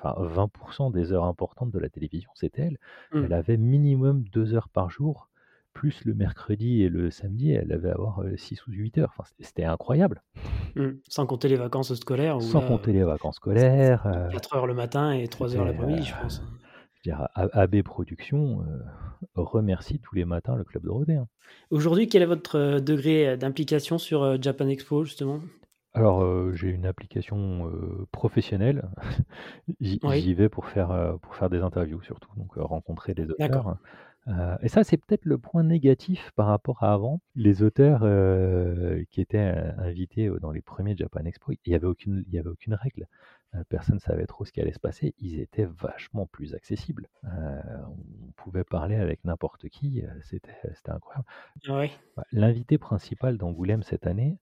enfin 0.02 0.22
20% 0.22 0.92
des 0.92 1.12
heures 1.12 1.24
importantes 1.24 1.70
de 1.70 1.78
la 1.78 1.88
télévision, 1.88 2.30
c'était 2.34 2.62
elle. 2.62 2.78
Mmh. 3.12 3.24
Elle 3.24 3.32
avait 3.32 3.56
minimum 3.56 4.24
deux 4.32 4.54
heures 4.54 4.68
par 4.68 4.90
jour, 4.90 5.28
plus 5.72 6.04
le 6.04 6.14
mercredi 6.14 6.82
et 6.82 6.88
le 6.88 7.10
samedi, 7.10 7.52
elle 7.52 7.72
avait 7.72 7.90
avoir 7.90 8.22
6 8.36 8.66
ou 8.66 8.72
8 8.72 8.98
heures. 8.98 9.14
Enfin, 9.16 9.28
c'était 9.38 9.64
incroyable. 9.64 10.22
Mmh. 10.74 10.88
Sans 11.08 11.26
compter 11.26 11.48
les 11.48 11.56
vacances 11.56 11.94
scolaires. 11.94 12.40
Sans 12.40 12.60
compter 12.60 12.92
les 12.92 13.04
vacances 13.04 13.36
scolaires. 13.36 14.28
4 14.32 14.56
heures 14.56 14.66
le 14.66 14.74
matin 14.74 15.12
et 15.12 15.28
3 15.28 15.56
heures 15.56 15.64
l'après-midi, 15.64 16.04
je 16.04 16.14
pense. 16.20 16.42
Je 17.02 17.10
veux 17.10 17.16
dire, 17.16 17.28
AB 17.34 17.82
Productions 17.82 18.62
remercie 19.34 20.00
tous 20.00 20.14
les 20.14 20.24
matins 20.24 20.56
le 20.56 20.64
club 20.64 20.84
de 20.84 21.12
hein. 21.12 21.26
Aujourd'hui, 21.70 22.08
quel 22.08 22.22
est 22.22 22.26
votre 22.26 22.78
degré 22.78 23.36
d'implication 23.36 23.98
sur 23.98 24.40
Japan 24.40 24.68
Expo, 24.68 25.04
justement? 25.04 25.40
Alors, 25.92 26.54
j'ai 26.54 26.68
une 26.68 26.86
application, 26.86 27.70
professionnelle. 28.12 28.88
J'y 29.80 30.34
vais 30.34 30.48
pour 30.48 30.66
faire, 30.66 31.16
pour 31.20 31.34
faire 31.34 31.50
des 31.50 31.60
interviews 31.60 32.02
surtout, 32.02 32.30
donc 32.36 32.54
rencontrer 32.54 33.14
des 33.14 33.28
auteurs. 33.28 33.76
et 34.62 34.68
ça, 34.68 34.84
c'est 34.84 34.96
peut-être 34.96 35.24
le 35.24 35.38
point 35.38 35.64
négatif 35.64 36.30
par 36.36 36.46
rapport 36.46 36.84
à 36.84 36.92
avant. 36.92 37.20
Les 37.34 37.62
auteurs, 37.62 38.00
qui 39.10 39.20
étaient, 39.20 39.52
invités, 39.78 40.30
dans 40.40 40.52
les 40.52 40.62
premiers 40.62 40.96
Japan 40.96 41.24
Expo, 41.24 41.52
il 41.52 41.72
y 41.72 41.74
avait 41.74 41.88
aucune 41.88 42.24
il 42.28 42.34
y 42.34 42.38
avait 42.38 42.50
aucune 42.50 42.74
règle. 42.74 43.08
personne 43.68 43.96
ne 43.96 44.00
savait 44.00 44.26
trop 44.26 44.44
ce 44.44 44.52
qui 44.52 44.60
allait 44.60 44.72
se 44.72 44.78
passer. 44.78 45.14
Ils 45.18 45.40
étaient 45.40 45.68
vachement 45.80 46.26
plus 46.26 46.54
accessibles. 46.54 47.08
on 47.24 48.30
pouvait 48.36 48.64
parler 48.64 48.94
avec 48.94 49.24
n'importe 49.24 49.68
qui, 49.68 50.04
c'était 50.22 50.54
c'était 50.74 50.92
incroyable. 50.92 51.26
Bah, 52.16 52.24
l'invité 52.30 52.78
principal 52.78 53.38
d'Angoulême 53.38 53.82
cette 53.82 54.06
année, 54.06 54.38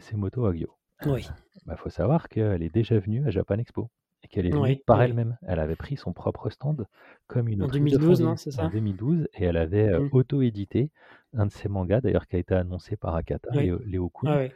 c'est 0.00 0.16
Moto 0.16 0.46
Agio. 0.46 0.76
Oui. 1.04 1.26
Il 1.56 1.62
bah, 1.66 1.76
faut 1.76 1.90
savoir 1.90 2.28
qu'elle 2.28 2.62
est 2.62 2.72
déjà 2.72 2.98
venue 2.98 3.26
à 3.26 3.30
Japan 3.30 3.58
Expo 3.58 3.90
et 4.22 4.28
qu'elle 4.28 4.46
est 4.46 4.50
venue 4.50 4.76
par 4.86 5.02
elle-même. 5.02 5.36
Elle 5.42 5.60
avait 5.60 5.76
pris 5.76 5.96
son 5.96 6.12
propre 6.12 6.50
stand 6.50 6.86
comme 7.26 7.48
une 7.48 7.62
En 7.62 7.68
2012, 7.68 8.20
non, 8.22 8.36
c'est 8.36 8.50
ça? 8.50 8.64
En 8.64 8.70
2012, 8.70 9.28
et 9.34 9.44
elle 9.44 9.56
avait 9.56 9.98
mmh. 9.98 10.08
auto-édité 10.12 10.90
un 11.34 11.46
de 11.46 11.52
ses 11.52 11.68
mangas, 11.68 12.00
d'ailleurs 12.00 12.26
qui 12.26 12.36
a 12.36 12.38
été 12.38 12.54
annoncé 12.54 12.96
par 12.96 13.14
Akata, 13.14 13.50
Léo, 13.52 14.10
Kun. 14.10 14.48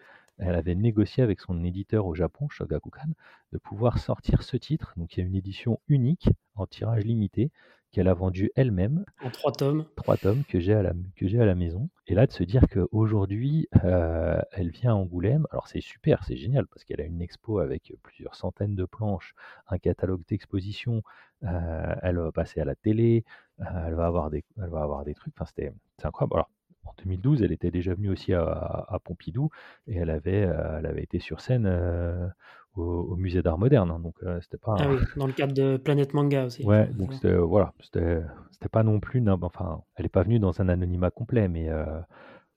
Elle 0.42 0.54
avait 0.54 0.74
négocié 0.74 1.22
avec 1.22 1.40
son 1.40 1.62
éditeur 1.64 2.06
au 2.06 2.14
Japon, 2.14 2.48
Shogakukan, 2.48 3.10
de 3.52 3.58
pouvoir 3.58 3.98
sortir 3.98 4.42
ce 4.42 4.56
titre. 4.56 4.94
Donc 4.96 5.14
il 5.14 5.20
y 5.20 5.22
a 5.22 5.26
une 5.26 5.34
édition 5.34 5.80
unique 5.86 6.30
en 6.54 6.66
tirage 6.66 7.04
limité 7.04 7.50
qu'elle 7.92 8.08
a 8.08 8.14
vendu 8.14 8.50
elle-même. 8.54 9.04
En 9.22 9.30
trois 9.30 9.52
tomes. 9.52 9.84
Trois 9.96 10.16
tomes 10.16 10.44
que 10.44 10.60
j'ai 10.60 10.74
à 10.74 10.82
la, 10.82 10.92
que 11.16 11.26
j'ai 11.26 11.40
à 11.40 11.44
la 11.44 11.54
maison. 11.54 11.88
Et 12.06 12.14
là, 12.14 12.26
de 12.26 12.32
se 12.32 12.44
dire 12.44 12.64
qu'aujourd'hui, 12.70 13.68
euh, 13.84 14.40
elle 14.52 14.70
vient 14.70 14.92
à 14.92 14.94
Angoulême. 14.94 15.46
Alors, 15.50 15.68
c'est 15.68 15.80
super, 15.80 16.24
c'est 16.24 16.36
génial, 16.36 16.66
parce 16.66 16.84
qu'elle 16.84 17.00
a 17.00 17.04
une 17.04 17.20
expo 17.20 17.58
avec 17.58 17.92
plusieurs 18.02 18.34
centaines 18.34 18.74
de 18.74 18.84
planches, 18.84 19.34
un 19.68 19.78
catalogue 19.78 20.22
d'exposition. 20.28 21.02
Euh, 21.44 21.94
elle 22.02 22.18
va 22.18 22.32
passer 22.32 22.60
à 22.60 22.64
la 22.64 22.74
télé. 22.74 23.24
Euh, 23.60 23.64
elle, 23.86 23.94
va 23.94 24.06
avoir 24.06 24.30
des, 24.30 24.44
elle 24.62 24.70
va 24.70 24.82
avoir 24.82 25.04
des 25.04 25.14
trucs. 25.14 25.34
Enfin, 25.36 25.46
c'était, 25.46 25.72
c'est 25.98 26.06
incroyable. 26.06 26.34
Alors, 26.34 26.50
en 26.84 26.94
2012, 26.98 27.42
elle 27.42 27.52
était 27.52 27.70
déjà 27.70 27.94
venue 27.94 28.10
aussi 28.10 28.32
à, 28.32 28.42
à 28.42 28.98
Pompidou 29.02 29.50
et 29.86 29.96
elle 29.96 30.10
avait, 30.10 30.48
elle 30.78 30.86
avait 30.86 31.02
été 31.02 31.20
sur 31.20 31.40
scène 31.40 31.66
au, 32.76 33.16
musée 33.16 33.42
d'art 33.42 33.58
moderne. 33.58 33.90
Hein, 33.90 34.00
donc 34.00 34.14
euh, 34.22 34.40
c'était 34.40 34.58
pas. 34.58 34.76
Ah 34.78 34.88
oui, 34.88 34.98
dans 35.16 35.26
le 35.26 35.32
cadre 35.32 35.52
de 35.52 35.76
Planète 35.76 36.14
Manga 36.14 36.46
aussi. 36.46 36.64
Ouais, 36.64 36.86
donc 36.88 37.12
c'était 37.14 37.34
voilà, 37.34 37.72
c'était 37.80 38.22
pas 38.70 38.82
non 38.82 39.00
plus. 39.00 39.22
Enfin, 39.42 39.82
elle 39.96 40.04
n'est 40.04 40.10
pas 40.10 40.22
venue 40.22 40.38
dans 40.38 40.60
un 40.60 40.68
anonymat 40.68 41.10
complet, 41.10 41.48
mais 41.48 41.68
euh, 41.68 42.00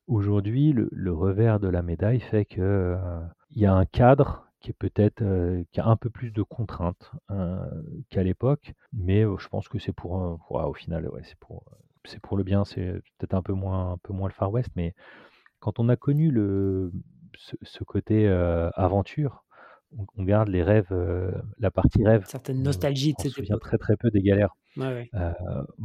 aujourd'hui, 0.08 0.74
le, 0.74 1.14
revers 1.14 1.60
de 1.60 1.68
la 1.68 1.82
médaille 1.82 2.20
fait 2.20 2.46
que 2.46 2.62
euh, 2.62 3.20
il 3.52 3.62
y 3.62 3.66
a 3.66 3.74
un 3.74 3.86
cadre 3.86 4.48
qui 4.60 4.70
est 4.70 4.76
peut-être 4.78 5.22
qui 5.72 5.80
a 5.82 5.86
un 5.86 5.98
peu 5.98 6.10
plus 6.10 6.32
de 6.32 6.42
contraintes 6.42 7.12
qu'à 8.10 8.24
l'époque, 8.24 8.74
mais 8.94 9.24
je 9.24 9.48
pense 9.50 9.68
que 9.68 9.78
c'est 9.78 9.92
pour, 9.92 10.40
au 10.50 10.74
final, 10.74 11.10
ouais, 11.10 11.22
c'est 11.24 11.38
pour 11.38 11.66
c'est 12.06 12.22
pour 12.22 12.38
le 12.38 12.44
bien. 12.44 12.64
C'est 12.64 12.94
peut-être 13.18 13.34
un 13.34 13.42
peu 13.42 13.54
moins 13.54 13.94
un 13.94 13.98
peu 13.98 14.14
moins 14.14 14.30
le 14.30 14.34
Far 14.34 14.52
West, 14.52 14.70
mais 14.78 14.96
quand 15.60 15.80
on 15.80 15.90
a 15.90 15.98
connu 15.98 16.32
le 16.32 16.94
ce 17.36 17.84
côté 17.84 18.26
aventure 18.76 19.43
on, 20.18 20.24
garde 20.24 20.50
les 20.50 20.64
rêves, 20.64 20.88
euh, 20.92 21.32
la 21.60 21.72
partie 21.72 22.04
rêve. 22.06 22.26
Certaines 22.28 22.64
nostalgies 22.64 23.14
de 23.14 23.30
cette 23.30 23.60
très 23.60 23.78
très 23.78 23.96
peu 23.98 24.10
des 24.10 24.22
galères. 24.22 24.56
Ouais, 24.76 25.10
euh, 25.14 25.32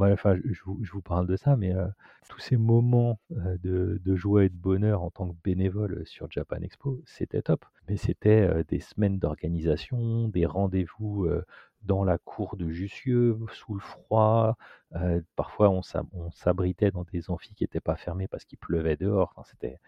enfin, 0.01 0.37
je, 0.45 0.63
vous, 0.65 1.03
parle 1.03 1.27
de 1.27 1.37
ça, 1.37 1.57
mais 1.57 1.75
euh, 1.75 1.87
tous 2.31 2.41
ces 2.41 2.57
moments 2.57 3.21
de, 3.31 4.01
joie 4.17 4.45
et 4.45 4.49
de 4.49 4.57
bonheur 4.57 5.03
en 5.03 5.11
tant 5.11 5.29
que 5.29 5.37
bénévole 5.45 6.03
sur 6.07 6.31
Japan 6.31 6.57
Expo, 6.63 7.03
c'était 7.05 7.43
top. 7.43 7.67
Mais 7.89 7.97
c'était 7.97 8.65
des 8.65 8.81
semaines 8.81 9.19
d'organisation, 9.19 10.29
des 10.29 10.47
rendez-vous 10.47 11.29
dans 11.83 12.03
la 12.03 12.17
cour 12.19 12.57
de 12.57 12.71
Jussieu, 12.71 13.39
sous 13.53 13.75
le 13.75 13.81
froid. 13.81 14.57
parfois, 15.37 15.69
on 15.71 16.31
s'abritait 16.31 16.91
dans 16.91 17.05
des 17.13 17.31
amphis 17.31 17.55
qui 17.55 17.65
n'étaient 17.65 17.81
pas 17.81 17.97
fermés 17.97 18.29
parce 18.29 18.47
qu'il 18.47 18.59
pleuvait 18.59 18.97
dehors. 18.97 19.35
Enfin, 19.37 19.47
c'était 19.51 19.79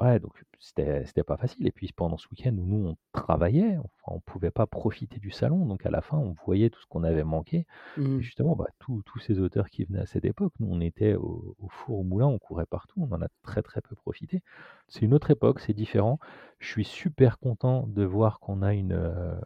Ouais, 0.00 0.18
donc 0.18 0.32
c'était 0.58 1.04
c'était 1.06 1.22
pas 1.22 1.36
facile 1.36 1.68
et 1.68 1.70
puis 1.70 1.92
pendant 1.94 2.16
ce 2.16 2.26
week-end 2.28 2.50
où 2.58 2.66
nous 2.66 2.88
on 2.88 2.96
travaillait, 3.12 3.76
enfin 3.78 4.16
on 4.16 4.18
pouvait 4.18 4.50
pas 4.50 4.66
profiter 4.66 5.20
du 5.20 5.30
salon, 5.30 5.66
donc 5.66 5.86
à 5.86 5.90
la 5.90 6.00
fin 6.02 6.16
on 6.18 6.34
voyait 6.44 6.68
tout 6.68 6.80
ce 6.80 6.86
qu'on 6.86 7.04
avait 7.04 7.22
manqué 7.22 7.64
et 7.96 8.00
mmh. 8.00 8.20
justement, 8.20 8.56
bah, 8.56 8.66
tous 8.80 9.04
ces 9.20 9.38
auteurs 9.38 9.70
qui 9.70 9.84
venaient 9.84 10.00
à 10.00 10.06
cette 10.06 10.24
époque, 10.24 10.52
nous 10.58 10.66
on 10.68 10.80
était 10.80 11.14
au 11.14 11.56
four 11.70 12.00
au 12.00 12.02
moulin, 12.02 12.26
on 12.26 12.40
courait 12.40 12.66
partout, 12.66 13.06
on 13.08 13.14
en 13.14 13.22
a 13.22 13.28
très, 13.42 13.62
très 13.62 13.80
peu 13.80 13.94
profité. 13.94 14.42
C'est 14.88 15.02
une 15.02 15.14
autre 15.14 15.30
époque, 15.30 15.60
c'est 15.60 15.74
différent. 15.74 16.18
Je 16.58 16.68
suis 16.68 16.84
super 16.84 17.38
content 17.38 17.86
de 17.86 18.04
voir 18.04 18.40
qu'on 18.40 18.62
a 18.62 18.74
une, 18.74 18.92
euh, 18.92 19.38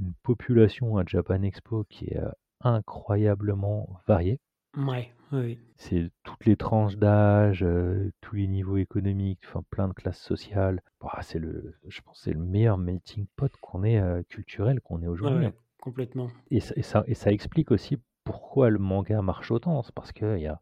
une 0.00 0.14
population 0.22 0.96
à 0.96 1.04
Japan 1.06 1.42
Expo 1.42 1.84
qui 1.84 2.06
est, 2.06 2.18
euh, 2.18 2.30
incroyablement 2.60 4.00
variée. 4.06 4.40
Ouais, 4.76 5.10
oui, 5.32 5.58
C'est 5.76 6.10
toutes 6.22 6.44
les 6.44 6.56
tranches 6.56 6.96
d'âge, 6.96 7.62
euh, 7.62 8.12
tous 8.20 8.36
les 8.36 8.46
niveaux 8.46 8.76
économiques, 8.76 9.40
enfin 9.46 9.64
plein 9.70 9.88
de 9.88 9.92
classes 9.92 10.20
sociales. 10.20 10.82
Bah, 11.00 11.18
c'est 11.22 11.38
le, 11.38 11.74
je 11.88 12.00
pense, 12.02 12.20
c'est 12.22 12.32
le 12.32 12.38
meilleur 12.38 12.78
melting 12.78 13.26
pot 13.36 13.50
qu'on 13.60 13.84
ait 13.84 13.98
euh, 13.98 14.22
culturel 14.28 14.80
qu'on 14.80 15.02
ait 15.02 15.06
aujourd'hui. 15.06 15.46
Hein. 15.46 15.54
complètement. 15.80 16.28
Et 16.50 16.60
ça, 16.60 17.04
et 17.06 17.14
ça, 17.14 17.32
explique 17.32 17.70
aussi 17.70 17.98
pourquoi 18.24 18.70
le 18.70 18.78
manga 18.78 19.22
marche 19.22 19.50
autant. 19.50 19.82
C'est 19.82 19.94
parce 19.94 20.12
qu'il 20.12 20.38
y 20.38 20.46
a, 20.46 20.60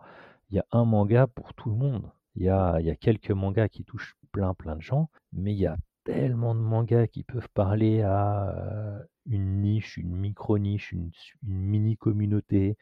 il 0.50 0.56
y 0.56 0.60
a 0.60 0.66
un 0.70 0.84
manga 0.84 1.26
pour 1.26 1.52
tout 1.54 1.68
le 1.68 1.76
monde. 1.76 2.10
Il 2.36 2.44
y 2.44 2.48
a, 2.48 2.78
il 2.80 2.86
y 2.86 2.90
a 2.90 2.96
quelques 2.96 3.30
mangas 3.30 3.68
qui 3.68 3.84
touchent 3.84 4.16
plein 4.32 4.54
plein 4.54 4.76
de 4.76 4.82
gens, 4.82 5.10
mais 5.32 5.52
il 5.52 5.58
y 5.58 5.66
a 5.66 5.76
tellement 6.04 6.54
de 6.54 6.60
mangas 6.60 7.06
qui 7.06 7.22
peuvent 7.22 7.48
parler 7.54 8.02
à 8.02 8.50
euh, 8.50 8.98
une 9.26 9.60
niche, 9.60 9.96
une 9.96 10.14
micro-niche, 10.14 10.92
une, 10.92 11.10
une 11.46 11.58
mini-communauté, 11.58 12.76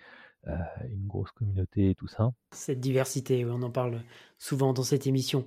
une 0.46 1.06
grosse 1.06 1.30
communauté 1.32 1.90
et 1.90 1.94
tout 1.94 2.08
ça. 2.08 2.32
Cette 2.52 2.80
diversité, 2.80 3.44
on 3.44 3.62
en 3.62 3.70
parle 3.70 4.00
souvent 4.38 4.72
dans 4.72 4.82
cette 4.82 5.06
émission. 5.06 5.44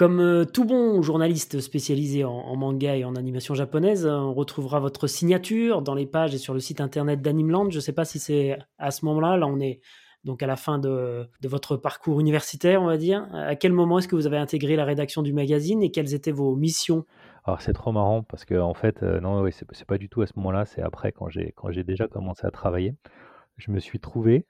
Comme 0.00 0.20
euh, 0.20 0.46
tout 0.46 0.64
bon 0.64 1.02
journaliste 1.02 1.60
spécialisé 1.60 2.24
en, 2.24 2.56
manga 2.56 2.96
et 2.96 3.04
en 3.04 3.16
animation 3.16 3.54
japonaise, 3.54 4.06
on 4.06 4.32
retrouvera 4.32 4.80
votre 4.80 5.06
signature 5.06 5.82
dans 5.82 5.94
les 5.94 6.06
pages 6.06 6.34
et 6.34 6.38
sur 6.38 6.54
le 6.54 6.60
site 6.60 6.80
internet 6.80 7.20
d'Animeland. 7.20 7.68
Je 7.68 7.76
ne 7.76 7.80
sais 7.80 7.92
pas 7.92 8.06
si 8.06 8.18
c'est 8.18 8.56
à 8.78 8.92
ce 8.92 9.04
moment-là, 9.04 9.36
là 9.36 9.46
on 9.46 9.60
est 9.60 9.80
donc 10.24 10.42
à 10.42 10.46
la 10.46 10.56
fin 10.56 10.78
de, 10.78 11.28
votre 11.44 11.76
parcours 11.76 12.18
universitaire, 12.18 12.80
on 12.80 12.86
va 12.86 12.96
dire. 12.96 13.28
À 13.34 13.56
quel 13.56 13.72
moment 13.72 13.98
est-ce 13.98 14.08
que 14.08 14.16
vous 14.16 14.26
avez 14.26 14.38
intégré 14.38 14.74
la 14.74 14.86
rédaction 14.86 15.20
du 15.20 15.34
magazine 15.34 15.82
et 15.82 15.90
quelles 15.90 16.14
étaient 16.14 16.32
vos 16.32 16.56
missions? 16.56 17.04
Alors 17.44 17.60
c'est 17.60 17.74
trop 17.74 17.92
marrant 17.92 18.22
parce 18.22 18.46
que 18.46 18.54
en 18.54 18.72
fait, 18.72 19.02
euh, 19.02 19.20
non, 19.20 19.42
oui, 19.42 19.50
c'est 19.52 19.86
pas 19.86 19.98
du 19.98 20.08
tout 20.08 20.22
à 20.22 20.26
ce 20.26 20.32
moment-là, 20.36 20.64
c'est 20.64 20.80
après 20.80 21.12
quand 21.12 21.28
j'ai 21.28 21.52
quand 21.56 21.70
j'ai 21.70 21.84
déjà 21.84 22.08
commencé 22.08 22.46
à 22.46 22.50
travailler 22.50 22.94
je 23.60 23.70
me 23.70 23.78
suis 23.78 24.00
trouvé, 24.00 24.46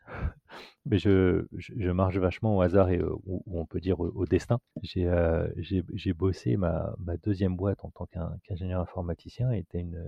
mais 0.86 0.98
je, 0.98 1.46
je, 1.52 1.90
marche 1.90 2.16
vachement 2.16 2.56
au 2.56 2.61
hasard 2.62 2.90
et 2.90 3.02
ou, 3.02 3.42
on 3.46 3.66
peut 3.66 3.80
dire 3.80 4.00
au, 4.00 4.26
destin. 4.26 4.61
Euh, 4.96 5.48
j'ai 5.56 6.12
bossé 6.12 6.56
ma, 6.56 6.94
ma, 6.98 7.16
deuxième 7.16 7.56
boîte 7.56 7.84
en 7.84 7.90
tant 7.90 8.06
qu'ingénieur 8.42 8.80
informaticien 8.80 9.50
était 9.52 9.80
une, 9.80 10.02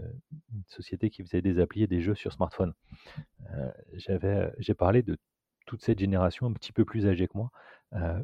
une, 0.53 0.63
société 0.69 1.11
qui 1.11 1.23
faisait 1.23 1.43
des 1.43 1.59
applis 1.59 1.83
et 1.83 1.87
des 1.87 2.01
jeux 2.01 2.15
sur 2.15 2.33
smartphone. 2.33 2.73
Euh, 3.55 3.71
J'ai 4.59 4.75
parlé 4.75 5.03
de 5.03 5.19
toute 5.67 5.83
cette 5.83 5.99
génération 5.99 6.47
un 6.47 6.53
petit 6.53 6.73
peu 6.73 6.85
plus 6.85 7.07
âgée 7.07 7.29
que 7.29 7.37
moi, 7.37 7.51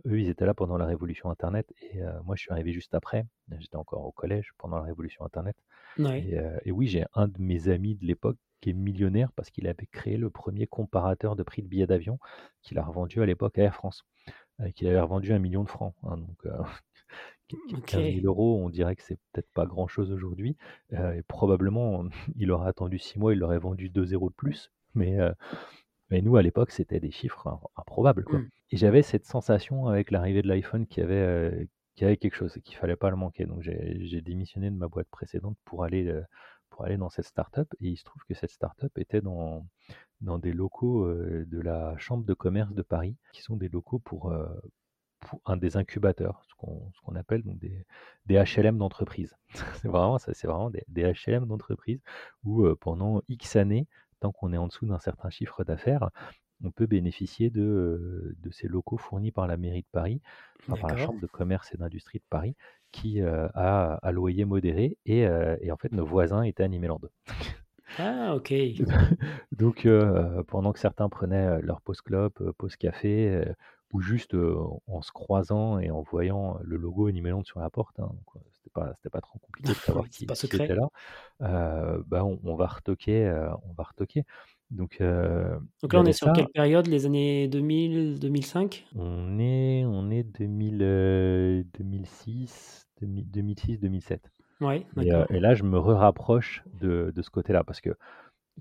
eux, 0.06 0.18
ils 0.18 0.28
étaient 0.28 0.46
là 0.46 0.54
pendant 0.54 0.78
la 0.78 0.86
révolution 0.86 1.30
Internet 1.30 1.72
et 1.82 2.00
moi, 2.24 2.36
je 2.36 2.42
suis 2.42 2.52
arrivé 2.52 2.72
juste 2.72 2.94
après. 2.94 3.26
J'étais 3.58 3.76
encore 3.76 4.04
au 4.06 4.12
collège 4.12 4.52
pendant 4.56 4.78
la 4.78 4.84
révolution 4.84 5.24
Internet. 5.24 5.56
Et, 5.98 6.36
et 6.64 6.72
oui, 6.72 6.86
j'ai 6.86 7.04
un 7.14 7.28
de 7.28 7.38
mes 7.38 7.68
amis 7.68 7.94
de 7.96 8.06
l'époque 8.06 8.38
qui 8.61 8.70
est 8.70 8.74
millionnaire 8.74 9.32
parce 9.32 9.50
qu'il 9.50 9.66
avait 9.66 9.86
créé 9.86 10.16
le 10.16 10.30
premier 10.30 10.66
comparateur 10.66 11.36
de 11.36 11.42
prix 11.42 11.62
de 11.62 11.68
billets 11.68 11.86
d'avion 11.86 12.18
qu'il 12.62 12.78
a 12.78 12.84
revendu 12.84 13.22
à 13.22 13.26
l'époque 13.26 13.59
à 13.59 13.62
Air 13.62 13.74
France, 13.74 14.04
qu'il 14.74 14.88
avait 14.88 15.00
revendu 15.00 15.32
un 15.32 15.38
million 15.38 15.64
de 15.64 15.68
francs. 15.68 15.94
Hein, 16.04 16.18
donc, 16.18 16.46
15 17.86 18.14
000 18.14 18.26
euros, 18.26 18.61
on 18.62 18.68
dirait 18.68 18.96
que 18.96 19.02
c'est 19.02 19.18
peut-être 19.32 19.50
pas 19.54 19.64
grand-chose 19.64 20.12
aujourd'hui. 20.12 20.56
et 20.92 21.22
probablement, 21.28 22.04
il 22.36 22.50
aurait 22.50 22.68
attendu 22.68 22.98
six 22.98 23.18
mois, 23.18 23.32
il 23.32 23.38
l'aurait 23.38 23.59
vendu 23.59 23.88
2 23.88 24.04
zéros 24.06 24.30
de 24.30 24.34
plus. 24.34 24.70
Mais, 24.94 25.16
mais 26.11 26.22
nous, 26.22 26.36
à 26.36 26.42
l'époque, 26.42 26.70
c'était 26.70 27.00
des 27.00 27.11
chiffres 27.11 27.61
improbables. 27.76 28.24
Quoi. 28.24 28.40
Mmh. 28.40 28.48
Et 28.70 28.76
j'avais 28.76 29.02
cette 29.02 29.24
sensation 29.24 29.86
avec 29.86 30.11
l'arrivée 30.11 30.42
de 30.42 30.48
l'iPhone 30.48 30.86
qu'il 30.86 31.02
y 31.02 31.06
avait, 31.06 31.68
qu'il 31.94 32.04
y 32.04 32.06
avait 32.06 32.16
quelque 32.16 32.36
chose 32.36 32.56
et 32.56 32.61
qu'il 32.61 32.76
fallait 32.76 32.96
pas 32.96 33.11
le 33.11 33.16
manquer. 33.16 33.46
Donc 33.46 33.62
j'ai 33.62 34.20
démissionné 34.20 34.70
de 34.70 34.76
ma 34.76 34.88
boîte 34.88 35.09
précédente 35.09 35.56
pour 35.64 35.84
aller, 35.84 36.12
pour 36.70 36.84
aller 36.84 36.96
dans 36.96 37.10
cette 37.10 37.26
startup. 37.26 37.72
Et 37.80 37.88
il 37.88 37.96
se 37.96 38.04
trouve 38.04 38.22
que 38.24 38.34
cette 38.34 38.50
startup 38.50 38.96
était 38.98 39.20
dans, 39.20 39.66
dans 40.20 40.38
des 40.38 40.52
locaux 40.52 41.08
de 41.12 41.60
la 41.60 41.96
Chambre 41.98 42.24
de 42.24 42.34
commerce 42.34 42.72
de 42.72 42.82
Paris, 42.82 43.16
qui 43.32 43.42
sont 43.42 43.56
des 43.56 43.68
locaux 43.68 43.98
pour, 43.98 44.32
un 45.46 45.56
des 45.56 45.76
incubateurs, 45.76 46.42
ce 46.48 46.54
qu'on 46.54 47.14
appelle 47.16 47.42
donc 47.42 47.58
des, 47.58 47.84
des 48.26 48.36
HLM 48.36 48.78
d'entreprise. 48.78 49.36
c'est 49.82 49.88
vraiment 49.88 50.18
ça, 50.18 50.32
c'est 50.34 50.46
vraiment 50.46 50.70
des, 50.70 50.84
des 50.88 51.12
HLM 51.12 51.46
d'entreprise 51.46 52.00
où 52.44 52.66
pendant 52.76 53.22
X 53.28 53.56
années, 53.56 53.86
tant 54.20 54.32
qu'on 54.32 54.52
est 54.52 54.58
en 54.58 54.68
dessous 54.68 54.86
d'un 54.86 54.98
certain 54.98 55.30
chiffre 55.30 55.64
d'affaires, 55.64 56.10
on 56.64 56.70
peut 56.70 56.86
bénéficier 56.86 57.50
de, 57.50 58.36
de, 58.38 58.50
ces 58.50 58.66
locaux 58.66 58.96
fournis 58.96 59.30
par 59.30 59.46
la 59.46 59.56
mairie 59.56 59.82
de 59.82 59.88
Paris, 59.92 60.20
par 60.66 60.88
la 60.88 60.96
Chambre 60.96 61.20
de 61.20 61.26
commerce 61.26 61.72
et 61.72 61.78
d'industrie 61.78 62.18
de 62.18 62.24
Paris, 62.28 62.56
qui 62.93 63.20
a 63.22 63.99
un 64.03 64.11
loyer 64.11 64.45
modéré. 64.45 64.99
Et, 65.07 65.20
et, 65.61 65.72
en 65.72 65.76
fait, 65.76 65.93
nos 65.93 66.07
voisins 66.07 66.43
étaient 66.43 66.64
à 66.64 66.68
Niméland. 66.68 67.01
Ah, 67.99 68.34
ok. 68.34 68.53
Donc, 69.53 69.89
pendant 70.47 70.72
que 70.72 70.78
certains 70.78 71.09
prenaient 71.09 71.61
leur 71.62 71.80
pause 71.80 72.01
clope, 72.01 72.43
pause 72.59 72.76
café, 72.76 73.45
ou 73.93 74.01
juste 74.01 74.36
en 74.86 75.03
se 75.03 75.12
croisant 75.12 75.78
et 75.78 75.91
en 75.91 76.03
voyant 76.03 76.59
le 76.62 76.76
logo 76.76 77.11
Niméland 77.11 77.43
sur 77.45 77.61
la 77.61 77.70
porte, 77.70 77.99
hein, 78.01 78.11
c'était 78.53 78.70
pas, 78.70 78.93
c'était 78.97 79.11
pas 79.11 79.20
trop 79.20 79.39
compliqué 79.39 79.70
de 79.70 79.74
savoir 79.78 80.09
qui, 80.09 80.26
qui, 80.26 80.57
était 80.57 80.74
là, 80.74 80.89
bah 82.07 82.24
on, 82.24 82.39
on, 82.45 82.55
va 82.55 82.66
retoquer, 82.66 83.30
on 83.64 83.72
va 83.72 83.84
retoquer. 83.84 84.24
Donc, 84.70 84.98
Donc 85.00 85.92
là, 85.92 86.00
on 86.00 86.04
est 86.04 86.12
sur 86.12 86.32
quelle 86.32 86.48
période? 86.48 86.86
Les 86.86 87.06
années 87.06 87.48
2000, 87.48 88.18
2005 88.18 88.86
On 88.96 89.38
est, 89.38 89.84
on 89.86 90.10
est 90.10 90.24
2000, 90.24 91.64
2006, 91.78 92.88
2006, 93.00 93.78
2007. 93.78 94.30
Ouais, 94.60 94.84
et, 95.00 95.10
et, 95.30 95.40
là, 95.40 95.54
je 95.54 95.62
me 95.62 95.78
rapproche 95.78 96.64
de, 96.80 97.12
de 97.14 97.22
ce 97.22 97.30
côté-là 97.30 97.62
parce 97.64 97.80
que 97.80 97.90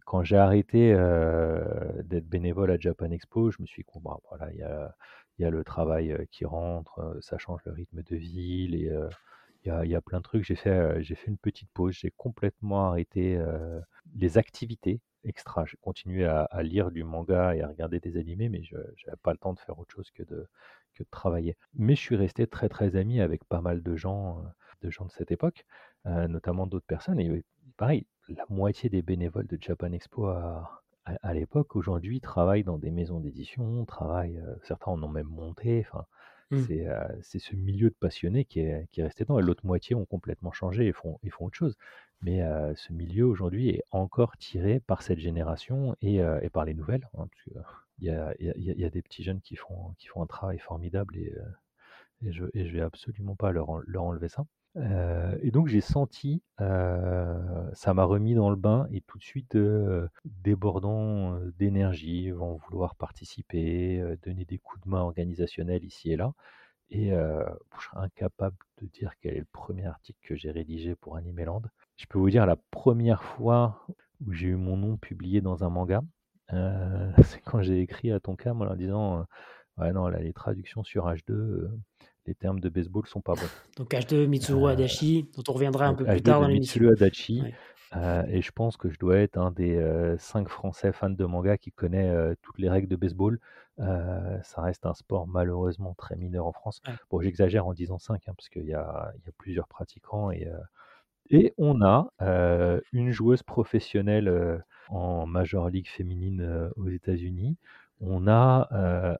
quand 0.05 0.23
j'ai 0.23 0.37
arrêté 0.37 0.93
d'être 2.03 2.27
bénévole 2.27 2.71
à 2.71 2.77
Japan 2.77 3.11
Expo, 3.11 3.51
je 3.51 3.57
me 3.61 3.65
suis 3.65 3.83
dit, 3.83 3.99
bon, 3.99 4.17
voilà, 4.29 4.51
il 4.53 4.59
y 4.59 4.63
a, 4.63 4.95
y 5.39 5.45
a, 5.45 5.49
le 5.49 5.63
travail 5.63 6.15
qui 6.31 6.45
rentre, 6.45 7.17
ça 7.21 7.37
change 7.37 7.61
le 7.65 7.73
rythme 7.73 8.01
de 8.03 8.15
vie, 8.15 8.73
et 8.75 8.91
il 9.83 9.89
y 9.89 9.95
a, 9.95 10.01
plein 10.01 10.19
de 10.19 10.23
trucs. 10.23 10.43
J'ai 10.43 10.55
fait, 10.55 11.01
j'ai 11.03 11.15
fait 11.15 11.27
une 11.27 11.37
petite 11.37 11.69
pause, 11.73 11.93
j'ai 11.93 12.11
complètement 12.11 12.89
arrêté 12.89 13.39
les 14.15 14.37
activités 14.37 15.01
extra. 15.23 15.65
J'ai 15.65 15.77
continué 15.77 16.25
à, 16.25 16.47
lire 16.63 16.91
du 16.91 17.03
manga 17.03 17.55
et 17.55 17.61
à 17.61 17.67
regarder 17.67 17.99
des 17.99 18.17
animés, 18.17 18.49
mais 18.49 18.63
je 18.63 18.75
n'avais 18.75 19.17
pas 19.21 19.31
le 19.31 19.37
temps 19.37 19.53
de 19.53 19.59
faire 19.59 19.77
autre 19.79 19.93
chose 19.93 20.09
que 20.11 20.23
de, 20.23 20.47
que 20.93 21.03
travailler. 21.11 21.55
Mais 21.73 21.95
je 21.95 22.01
suis 22.01 22.15
resté 22.15 22.47
très 22.47 22.69
très 22.69 22.95
ami 22.95 23.21
avec 23.21 23.43
pas 23.45 23.61
mal 23.61 23.83
de 23.83 23.95
gens, 23.95 24.43
de 24.81 24.89
gens 24.89 25.05
de 25.05 25.11
cette 25.11 25.31
époque, 25.31 25.65
notamment 26.05 26.67
d'autres 26.67 26.85
personnes. 26.85 27.19
Et 27.19 27.43
pareil, 27.77 28.05
la 28.29 28.45
moitié 28.49 28.89
des 28.89 29.01
bénévoles 29.01 29.47
de 29.47 29.57
Japan 29.59 29.91
Expo 29.91 30.27
à, 30.27 31.33
l'époque, 31.33 31.77
aujourd'hui, 31.77 32.19
travaillent 32.19 32.65
dans 32.65 32.77
des 32.77 32.91
maisons 32.91 33.21
d'édition, 33.21 33.85
travaillent, 33.85 34.41
certains 34.63 34.91
en 34.91 35.01
ont 35.01 35.07
même 35.07 35.27
monté. 35.27 35.85
Enfin, 35.87 36.05
mmh. 36.51 36.63
c'est 37.21 37.39
ce 37.39 37.55
milieu 37.55 37.89
de 37.89 37.95
passionnés 37.95 38.45
qui 38.45 38.59
est, 38.59 38.87
qui 38.91 39.01
est 39.01 39.03
resté 39.03 39.25
dans. 39.25 39.39
L'autre 39.39 39.65
moitié 39.65 39.95
ont 39.95 40.05
complètement 40.05 40.51
changé 40.51 40.87
et 40.87 40.93
font, 40.93 41.19
et 41.23 41.29
font 41.29 41.45
autre 41.45 41.57
chose. 41.57 41.75
Mais 42.21 42.41
ce 42.75 42.93
milieu 42.93 43.25
aujourd'hui 43.27 43.69
est 43.69 43.83
encore 43.91 44.37
tiré 44.37 44.79
par 44.79 45.03
cette 45.03 45.19
génération 45.19 45.95
et, 46.01 46.15
et 46.15 46.49
par 46.49 46.65
les 46.65 46.73
nouvelles. 46.73 47.07
Hein, 47.17 47.27
il 47.99 48.07
y 48.07 48.09
a, 48.09 48.33
y, 48.39 48.49
a, 48.49 48.53
y 48.57 48.85
a, 48.85 48.89
des 48.89 49.01
petits 49.03 49.23
jeunes 49.23 49.41
qui 49.41 49.55
font, 49.55 49.93
qui 49.99 50.07
font 50.07 50.23
un 50.23 50.27
travail 50.27 50.57
formidable 50.57 51.15
et, 51.15 51.31
et 52.23 52.31
je 52.31 52.45
ne 52.45 52.71
vais 52.71 52.81
absolument 52.81 53.35
pas 53.35 53.51
leur, 53.51 53.81
leur 53.85 54.03
enlever 54.03 54.29
ça. 54.29 54.45
Euh, 54.77 55.35
et 55.41 55.49
donc 55.51 55.67
j'ai 55.67 55.81
senti, 55.81 56.43
euh, 56.61 57.69
ça 57.73 57.93
m'a 57.93 58.03
remis 58.03 58.35
dans 58.35 58.49
le 58.49 58.55
bain 58.55 58.87
et 58.91 59.01
tout 59.01 59.17
de 59.17 59.23
suite 59.23 59.55
euh, 59.55 60.07
débordant 60.25 61.39
d'énergie, 61.57 62.29
vont 62.31 62.57
vouloir 62.57 62.95
participer, 62.95 64.03
donner 64.23 64.45
des 64.45 64.59
coups 64.59 64.83
de 64.85 64.89
main 64.89 65.01
organisationnels 65.01 65.83
ici 65.83 66.11
et 66.11 66.15
là. 66.15 66.33
Et 66.89 67.09
je 67.09 67.83
serais 67.83 67.97
incapable 68.05 68.55
de 68.81 68.87
dire 68.87 69.11
quel 69.19 69.33
est 69.35 69.39
le 69.39 69.47
premier 69.51 69.85
article 69.85 70.19
que 70.21 70.35
j'ai 70.35 70.51
rédigé 70.51 70.95
pour 70.95 71.17
Animeland. 71.17 71.63
Je 71.97 72.05
peux 72.05 72.17
vous 72.17 72.29
dire 72.29 72.45
la 72.45 72.55
première 72.55 73.23
fois 73.23 73.85
où 74.25 74.31
j'ai 74.31 74.47
eu 74.47 74.55
mon 74.55 74.77
nom 74.77 74.95
publié 74.95 75.41
dans 75.41 75.65
un 75.65 75.69
manga, 75.69 76.01
c'est 77.23 77.41
quand 77.43 77.61
j'ai 77.61 77.81
écrit 77.81 78.11
à 78.13 78.21
Tonkam 78.21 78.61
en 78.61 78.75
disant 78.75 79.25
Ouais, 79.77 79.91
non, 79.93 80.07
là, 80.07 80.19
les 80.19 80.33
traductions 80.33 80.83
sur 80.83 81.07
H2, 81.07 81.69
les 82.27 82.35
termes 82.35 82.59
de 82.59 82.69
baseball 82.69 83.07
sont 83.07 83.21
pas 83.21 83.33
bons. 83.33 83.49
Donc 83.77 83.91
H2 83.91 84.27
Mitsuru 84.27 84.69
Adachi, 84.69 85.27
dont 85.35 85.43
on 85.47 85.53
reviendra 85.53 85.87
un 85.87 85.93
peu 85.93 86.05
plus 86.05 86.21
tard 86.21 86.41
dans 86.41 86.47
l'émission. 86.47 86.81
Mitsuru 86.81 86.93
Adachi. 86.93 87.43
Euh, 87.95 88.23
et 88.27 88.41
je 88.41 88.51
pense 88.51 88.75
que 88.77 88.89
je 88.89 88.99
dois 88.99 89.17
être 89.17 89.37
un 89.37 89.51
des 89.51 89.77
euh, 89.77 90.17
cinq 90.17 90.49
Français 90.49 90.91
fans 90.91 91.09
de 91.09 91.25
manga 91.25 91.57
qui 91.57 91.71
connaît 91.71 92.09
euh, 92.09 92.35
toutes 92.41 92.57
les 92.59 92.69
règles 92.69 92.87
de 92.87 92.95
baseball. 92.95 93.39
ça 93.77 94.61
reste 94.61 94.85
un 94.85 94.93
sport 94.93 95.27
malheureusement 95.27 95.93
très 95.93 96.15
mineur 96.15 96.47
en 96.47 96.51
France. 96.51 96.81
Bon, 97.09 97.21
j'exagère 97.21 97.67
en 97.67 97.73
disant 97.73 97.99
5, 97.99 98.27
hein, 98.27 98.33
parce 98.35 98.49
qu'il 98.49 98.65
y, 98.65 98.69
y 98.69 98.73
a, 98.73 99.13
plusieurs 99.37 99.67
pratiquants. 99.67 100.31
Et, 100.31 100.49
et 101.29 101.53
on 101.57 101.81
a 101.81 102.09
une 102.91 103.11
joueuse 103.11 103.43
professionnelle 103.43 104.63
en 104.89 105.25
Major 105.27 105.69
League 105.69 105.87
féminine 105.87 106.71
aux 106.75 106.89
États-Unis. 106.89 107.55
On 108.01 108.27
a 108.27 108.67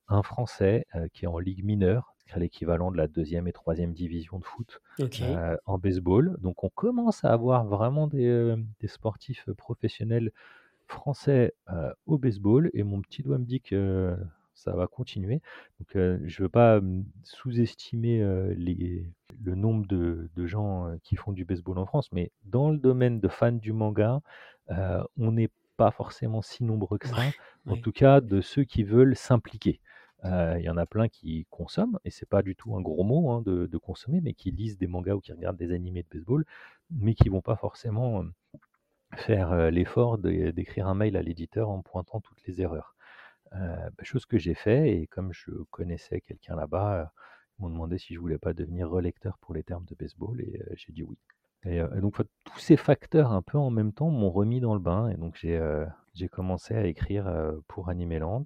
un 0.08 0.24
Français 0.24 0.88
qui 1.14 1.26
est 1.26 1.28
en 1.28 1.38
Ligue 1.38 1.64
mineure, 1.64 2.16
l'équivalent 2.36 2.92
de 2.92 2.98
la 2.98 3.08
deuxième 3.08 3.48
et 3.48 3.54
troisième 3.54 3.94
division 3.94 4.40
de 4.40 4.44
foot 4.44 4.82
euh, 5.00 5.58
en 5.66 5.78
baseball. 5.78 6.36
Donc 6.42 6.64
on 6.64 6.70
commence 6.70 7.24
à 7.24 7.32
avoir 7.32 7.66
vraiment 7.66 8.08
des, 8.08 8.28
euh, 8.28 8.58
sportifs 8.86 9.50
professionnels 9.58 10.32
français 10.88 11.54
euh, 11.70 11.92
au 12.06 12.18
baseball 12.18 12.70
et 12.74 12.84
mon 12.84 13.02
petit 13.02 13.24
doigt 13.24 13.38
me 13.38 13.46
dit 13.46 13.62
que 13.62 14.16
ça 14.54 14.74
va 14.74 14.88
continuer. 14.88 15.42
Donc 15.80 15.90
je 15.94 16.00
ne 16.00 16.44
veux 16.44 16.50
pas 16.50 16.82
sous-estimer 17.24 18.20
le 18.20 19.56
nombre 19.56 19.86
de, 19.88 20.30
gens 20.46 20.98
qui 21.04 21.16
font 21.16 21.32
du 21.32 21.46
baseball 21.46 21.78
en 21.78 21.86
France, 21.86 22.12
mais 22.12 22.32
dans 22.46 22.72
le 22.72 22.78
domaine 22.78 23.20
de 23.20 23.28
fans 23.28 23.52
du 23.52 23.72
manga, 23.72 24.22
on 24.70 25.32
n'est 25.32 25.52
pas 25.76 25.92
forcément 25.92 26.42
si 26.42 26.64
nombreux 26.64 26.98
que 26.98 27.08
ça, 27.08 27.22
en 27.68 27.78
tout 27.78 27.92
cas 27.92 28.20
de 28.20 28.42
ceux 28.42 28.64
qui 28.64 28.84
veulent 28.84 29.16
s'impliquer. 29.16 29.80
Il 30.24 30.62
y 30.62 30.70
en 30.70 30.78
a 30.78 30.86
plein 30.86 31.08
qui 31.08 31.46
consomment, 31.50 32.00
et 32.04 32.10
c'est 32.10 32.28
pas 32.28 32.42
du 32.42 32.56
tout 32.56 32.76
un 32.76 32.82
gros 32.82 33.04
mot 33.04 33.30
hein, 33.32 33.44
de, 33.46 33.78
consommer, 33.78 34.20
mais 34.22 34.34
qui 34.34 34.52
lisent 34.52 34.78
des 34.78 34.88
mangas 34.88 35.14
ou 35.14 35.22
qui 35.22 35.32
regardent 35.32 35.58
des 35.58 35.72
animés 35.72 36.04
de 36.04 36.08
baseball, 36.10 36.46
mais 36.92 37.14
qui 37.14 37.30
vont 37.30 37.42
pas 37.42 37.56
forcément 37.56 38.26
faire 39.16 39.72
l'effort 39.72 40.18
d'écrire 40.18 40.88
un 40.88 40.96
mail 40.96 41.18
à 41.18 41.22
l'éditeur 41.22 41.70
en 41.70 41.82
pointant 41.82 42.20
toutes 42.20 42.46
les 42.48 42.62
erreurs. 42.62 42.96
Bah, 43.52 43.90
chose 44.02 44.26
que 44.26 44.38
j'ai 44.38 44.56
fait, 44.56 44.98
et 44.98 45.08
comme 45.08 45.32
je 45.34 45.52
connaissais 45.70 46.22
quelqu'un 46.22 46.56
là-bas, 46.56 47.12
ils 47.60 47.62
m'ont 47.62 47.70
demandé 47.70 47.98
si 47.98 48.14
je 48.14 48.20
voulais 48.20 48.40
pas 48.40 48.54
devenir 48.54 48.90
relecteur 48.90 49.38
pour 49.38 49.54
les 49.54 49.64
termes 49.64 49.86
de 49.86 49.96
baseball, 49.96 50.42
et 50.42 50.60
j'ai 50.76 50.94
dit 50.94 51.04
oui. 51.04 51.18
Et, 51.64 51.82
donc 52.02 52.16
tous 52.44 52.60
ces 52.60 52.78
facteurs 52.78 53.32
un 53.32 53.42
peu 53.42 53.58
en 53.58 53.70
même 53.70 53.94
temps 53.94 54.10
m'ont 54.10 54.32
remis 54.32 54.62
dans 54.62 54.74
le 54.74 54.80
bain, 54.80 55.10
et 55.10 55.16
donc 55.16 55.36
j'ai 55.36 56.28
commencé 56.30 56.76
à 56.76 56.86
écrire 56.86 57.32
pour 57.68 57.90
Animeland 57.90 58.46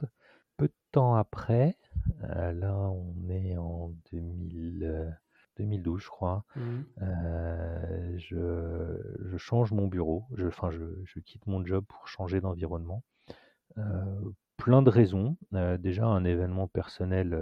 temps 0.92 1.16
après, 1.16 1.78
euh, 2.24 2.52
là 2.54 2.76
on 2.76 3.30
est 3.30 3.58
en 3.58 3.92
2000, 4.12 5.18
2012 5.58 5.96
euh, 5.96 6.04
je 6.04 6.10
crois, 6.10 6.46
mmh. 6.56 6.62
euh, 7.02 8.18
je, 8.18 9.38
change 9.38 9.72
mon 9.72 9.88
bureau, 9.88 10.26
je, 10.36 10.48
enfin 10.48 10.70
je, 10.72 11.20
quitte 11.20 11.48
mon 11.48 11.66
job 11.66 11.86
pour 11.88 12.08
changer 12.08 12.42
d'environnement. 12.42 13.04
plein 14.58 14.82
de 14.82 14.90
raisons. 14.90 15.38
déjà 15.80 16.06
un 16.06 16.24
événement 16.24 16.68
personnel 16.68 17.38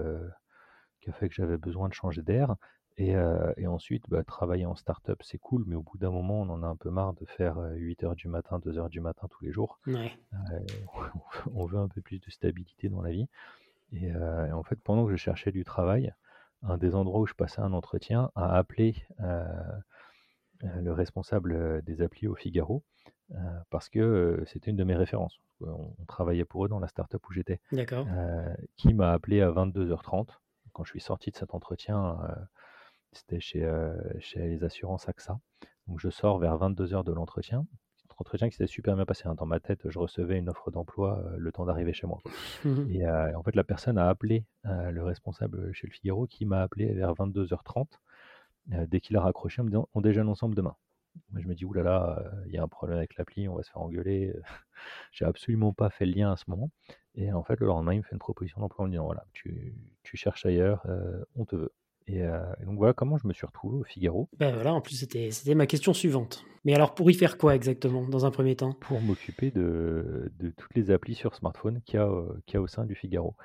qui 1.02 1.10
a 1.10 1.14
fait 1.14 1.28
que 1.30 1.36
j'avais 1.36 1.58
besoin 1.58 1.90
de 1.90 1.94
changer 1.94 2.22
d'air. 2.22 2.56
Et, 3.00 3.66
ensuite, 3.66 4.04
bah, 4.10 4.26
travailler 4.26 4.66
en 4.66 4.76
start-up, 4.76 5.22
c'est 5.24 5.38
cool, 5.38 5.64
mais 5.66 5.76
au 5.76 5.82
bout 5.82 5.98
d'un 5.98 6.12
moment, 6.12 6.42
on 6.42 6.50
en 6.50 6.64
a 6.64 6.68
un 6.68 6.76
peu 6.76 6.90
marre 6.90 7.14
de 7.14 7.26
faire 7.26 7.58
8 7.76 8.04
heures 8.04 8.16
du 8.16 8.28
matin, 8.28 8.60
2 8.60 8.78
heures 8.78 8.90
du 8.90 9.00
matin 9.00 9.30
tous 9.30 9.46
les 9.46 9.54
jours. 9.54 9.80
on 11.54 11.66
veut 11.66 11.80
un 11.80 11.88
peu 11.88 12.02
plus 12.02 12.20
de 12.20 12.30
stabilité 12.30 12.90
dans 12.90 13.02
la 13.02 13.12
vie. 13.12 13.30
Et, 13.94 14.14
en 14.14 14.64
fait, 14.64 14.76
pendant 14.84 15.06
que 15.06 15.12
je 15.12 15.16
cherchais 15.16 15.54
du 15.54 15.64
travail, 15.64 16.14
un 16.62 16.78
des 16.78 16.94
endroits 16.94 17.22
où 17.22 17.26
je 17.26 17.36
passais 17.36 17.62
un 17.62 17.72
entretien 17.72 18.32
a 18.36 18.58
appelé 18.58 18.96
le 20.62 20.92
responsable 20.92 21.82
des 21.84 22.02
applis 22.02 22.28
au 22.28 22.36
Figaro 22.36 22.84
parce 23.70 23.88
que 23.88 24.44
c'était 24.46 24.72
une 24.72 24.78
de 24.78 24.84
mes 24.84 24.96
références. 24.96 25.40
On, 25.62 25.94
travaillait 26.06 26.46
pour 26.46 26.66
eux 26.66 26.70
dans 26.70 26.80
la 26.80 26.90
startup 26.90 27.26
où 27.30 27.32
j'étais. 27.32 27.62
D'accord. 27.72 28.06
qui 28.76 28.94
m'a 28.94 29.14
appelé 29.14 29.42
à 29.42 29.52
22h30. 29.52 30.28
Quand 30.74 30.84
je 30.84 30.92
suis 30.92 31.00
sorti 31.00 31.32
de 31.32 31.38
cet 31.38 31.54
entretien, 31.56 32.18
c'était 33.12 33.40
chez, 33.40 33.70
chez 34.20 34.40
les 34.40 34.64
assurances 34.64 35.10
AXA. 35.10 35.40
Donc 35.88 36.00
je 36.00 36.10
sors 36.10 36.40
vers 36.40 36.58
22h 36.58 37.04
de 37.04 37.12
l'entretien. 37.12 37.66
Entretien 38.20 38.50
qui 38.50 38.58
s'était 38.58 38.68
super 38.68 38.96
bien 38.96 39.06
passé. 39.06 39.24
Hein. 39.28 39.36
Dans 39.36 39.46
ma 39.46 39.62
tête, 39.62 39.90
je 39.90 39.98
recevais 39.98 40.38
une 40.38 40.50
offre 40.50 40.72
d'emploi 40.72 41.24
le 41.38 41.52
temps 41.54 41.66
d'arriver 41.66 41.94
chez 41.94 42.06
moi. 42.06 42.20
Et 42.90 43.08
en 43.08 43.42
fait, 43.44 43.56
la 43.56 43.64
personne 43.64 43.98
a 43.98 44.10
appelé 44.10 44.46
le 44.66 45.02
responsable 45.04 45.72
chez 45.74 45.88
le 45.88 45.94
Figaro 45.94 46.28
qui 46.28 46.46
m'a 46.46 46.62
appelé 46.62 46.92
vers 46.94 47.14
22h30 47.14 47.88
dès 48.88 49.00
qu'il 49.00 49.16
a 49.16 49.22
raccroché 49.22 49.62
en 49.62 49.66
me 49.66 49.70
disant 49.70 49.88
on 49.94 50.02
déjeune 50.02 50.28
ensemble 50.28 50.54
demain. 50.54 50.76
Moi, 51.32 51.42
je 51.42 51.48
me 51.48 51.56
dis, 51.56 51.66
oulala, 51.66 52.24
il 52.46 52.54
y 52.54 52.58
a 52.58 52.64
un 52.64 52.68
problème 52.68 52.98
avec 52.98 53.16
l'appli, 53.16 53.48
on 53.48 53.56
va 53.56 53.64
se 53.64 53.72
faire 53.72 53.82
engueuler. 53.82 54.34
J'ai 55.12 55.26
absolument 55.26 55.74
pas 55.74 55.90
fait 55.90 56.06
le 56.06 56.12
lien 56.14 56.32
à 56.32 56.36
ce 56.36 56.44
moment. 56.48 56.70
Et 57.16 57.32
en 57.32 57.44
fait, 57.44 57.60
le 57.60 57.68
lendemain, 57.68 57.94
il 57.94 58.00
me 58.00 58.04
fait 58.04 58.14
une 58.14 58.20
proposition 58.20 58.60
d'emploi 58.60 58.84
en 58.84 58.88
me 58.88 58.92
disant, 58.92 59.06
voilà, 59.06 59.26
tu, 59.32 59.74
tu 60.04 60.18
cherches 60.18 60.46
ailleurs, 60.46 60.86
on 61.36 61.46
te 61.46 61.56
veut. 61.56 61.72
Et, 62.10 62.22
donc 62.66 62.78
voilà 62.78 62.94
comment 62.94 63.18
je 63.18 63.28
me 63.28 63.34
suis 63.34 63.46
retrouvé 63.46 63.78
au 63.78 63.84
Figaro. 63.84 64.30
Ben 64.38 64.54
voilà, 64.54 64.74
en 64.74 64.82
plus, 64.82 64.96
c'était, 64.96 65.32
c'était 65.32 65.56
ma 65.56 65.68
question 65.68 65.94
suivante. 65.94 66.44
Mais 66.66 66.74
alors, 66.74 66.96
pour 66.96 67.10
y 67.12 67.14
faire 67.14 67.38
quoi 67.38 67.56
exactement, 67.56 68.08
dans 68.08 68.26
un 68.26 68.32
premier 68.32 68.56
temps? 68.56 68.74
Pour 68.74 69.00
m'occuper 69.00 69.52
de, 69.52 70.32
de, 70.40 70.50
toutes 70.50 70.74
les 70.76 70.92
applis 70.92 71.16
sur 71.16 71.36
smartphone 71.36 71.82
qu'il 71.86 72.00
y 72.00 72.02
a, 72.02 72.10
qu'il 72.46 72.56
y 72.56 72.58
a 72.58 72.62
au 72.62 72.68
sein 72.68 72.86
du 72.86 72.96
Figaro. 72.96 73.36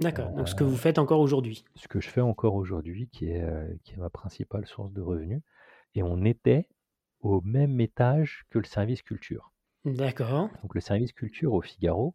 D'accord, 0.00 0.30
donc 0.32 0.48
ce 0.48 0.56
que 0.56 0.64
vous 0.64 0.76
faites 0.76 0.98
encore 0.98 1.20
aujourd'hui 1.20 1.64
Ce 1.76 1.86
que 1.86 2.00
je 2.00 2.08
fais 2.08 2.20
encore 2.20 2.54
aujourd'hui, 2.54 3.08
qui 3.12 3.26
est, 3.26 3.44
qui 3.84 3.92
est 3.92 3.96
ma 3.98 4.10
principale 4.10 4.66
source 4.66 4.92
de 4.92 5.00
revenus. 5.00 5.40
Et 5.94 6.02
on 6.02 6.24
était 6.24 6.68
au 7.20 7.40
même 7.42 7.80
étage 7.80 8.44
que 8.50 8.58
le 8.58 8.64
service 8.64 9.02
culture. 9.02 9.52
D'accord. 9.84 10.50
Donc 10.62 10.74
le 10.74 10.80
service 10.80 11.12
culture 11.12 11.52
au 11.52 11.60
Figaro, 11.60 12.14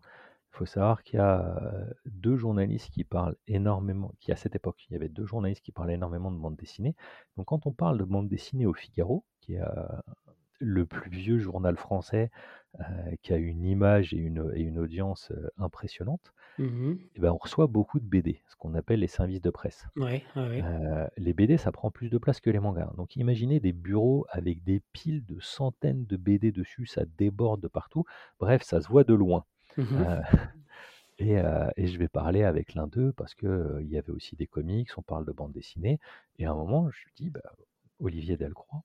faut 0.59 0.65
savoir 0.65 1.03
qu'il 1.03 1.17
y 1.17 1.21
a 1.21 1.59
deux 2.05 2.37
journalistes 2.37 2.91
qui 2.91 3.03
parlent 3.03 3.35
énormément, 3.47 4.13
qui 4.19 4.31
à 4.31 4.35
cette 4.35 4.55
époque, 4.55 4.85
il 4.89 4.93
y 4.93 4.95
avait 4.95 5.09
deux 5.09 5.25
journalistes 5.25 5.63
qui 5.63 5.71
parlaient 5.71 5.95
énormément 5.95 6.31
de 6.31 6.37
bande 6.37 6.55
dessinée. 6.55 6.95
Donc 7.37 7.47
quand 7.47 7.65
on 7.65 7.71
parle 7.71 7.97
de 7.97 8.03
bande 8.03 8.27
dessinée 8.27 8.65
au 8.65 8.73
Figaro, 8.73 9.23
qui 9.39 9.55
est 9.55 9.63
le 10.59 10.85
plus 10.85 11.09
vieux 11.09 11.39
journal 11.39 11.77
français, 11.77 12.29
qui 13.21 13.33
a 13.33 13.37
une 13.37 13.63
image 13.63 14.13
et 14.13 14.17
une, 14.17 14.51
et 14.55 14.61
une 14.61 14.79
audience 14.79 15.31
impressionnante, 15.57 16.33
Mmh 16.59 16.95
et 17.15 17.19
ben, 17.21 17.31
on 17.31 17.37
reçoit 17.37 17.67
beaucoup 17.67 17.99
de 17.99 18.05
BD, 18.05 18.41
ce 18.47 18.55
qu'on 18.55 18.75
appelle 18.75 18.99
les 18.99 19.07
services 19.07 19.41
de 19.41 19.49
presse. 19.49 19.87
Ouais, 19.95 20.23
les 21.17 21.33
BD, 21.33 21.57
ça 21.57 21.71
prend 21.71 21.89
plus 21.89 22.09
de 22.09 22.17
place 22.17 22.39
que 22.39 22.49
les 22.49 22.59
mangas. 22.59 22.91
Donc 22.97 23.15
imaginez 23.15 23.59
des 23.59 23.71
bureaux 23.71 24.25
avec 24.29 24.63
des 24.63 24.81
piles 24.93 25.25
de 25.25 25.39
centaines 25.39 26.05
de 26.05 26.17
BD 26.17 26.51
dessus, 26.51 26.85
ça 26.85 27.03
déborde 27.17 27.61
de 27.61 27.67
partout. 27.67 28.03
Bref, 28.39 28.63
ça 28.63 28.81
se 28.81 28.87
voit 28.87 29.03
de 29.03 29.13
loin. 29.13 29.45
Mmh 29.77 29.83
et, 31.19 31.35
et, 31.75 31.87
je 31.87 31.99
vais 31.99 32.07
parler 32.07 32.43
avec 32.43 32.73
l'un 32.75 32.87
d'eux 32.87 33.11
parce 33.13 33.35
qu'il 33.35 33.79
il 33.81 33.89
y 33.89 33.97
avait 33.97 34.11
aussi 34.11 34.35
des 34.35 34.47
comics, 34.47 34.89
on 34.97 35.01
parle 35.01 35.25
de 35.25 35.31
bande 35.31 35.51
dessinée. 35.51 35.99
Et 36.37 36.45
à 36.45 36.51
un 36.51 36.55
moment, 36.55 36.89
je 36.89 37.03
lui 37.05 37.13
dis, 37.15 37.29
bah, 37.29 37.41
Olivier 37.99 38.37
Delcroix, 38.37 38.83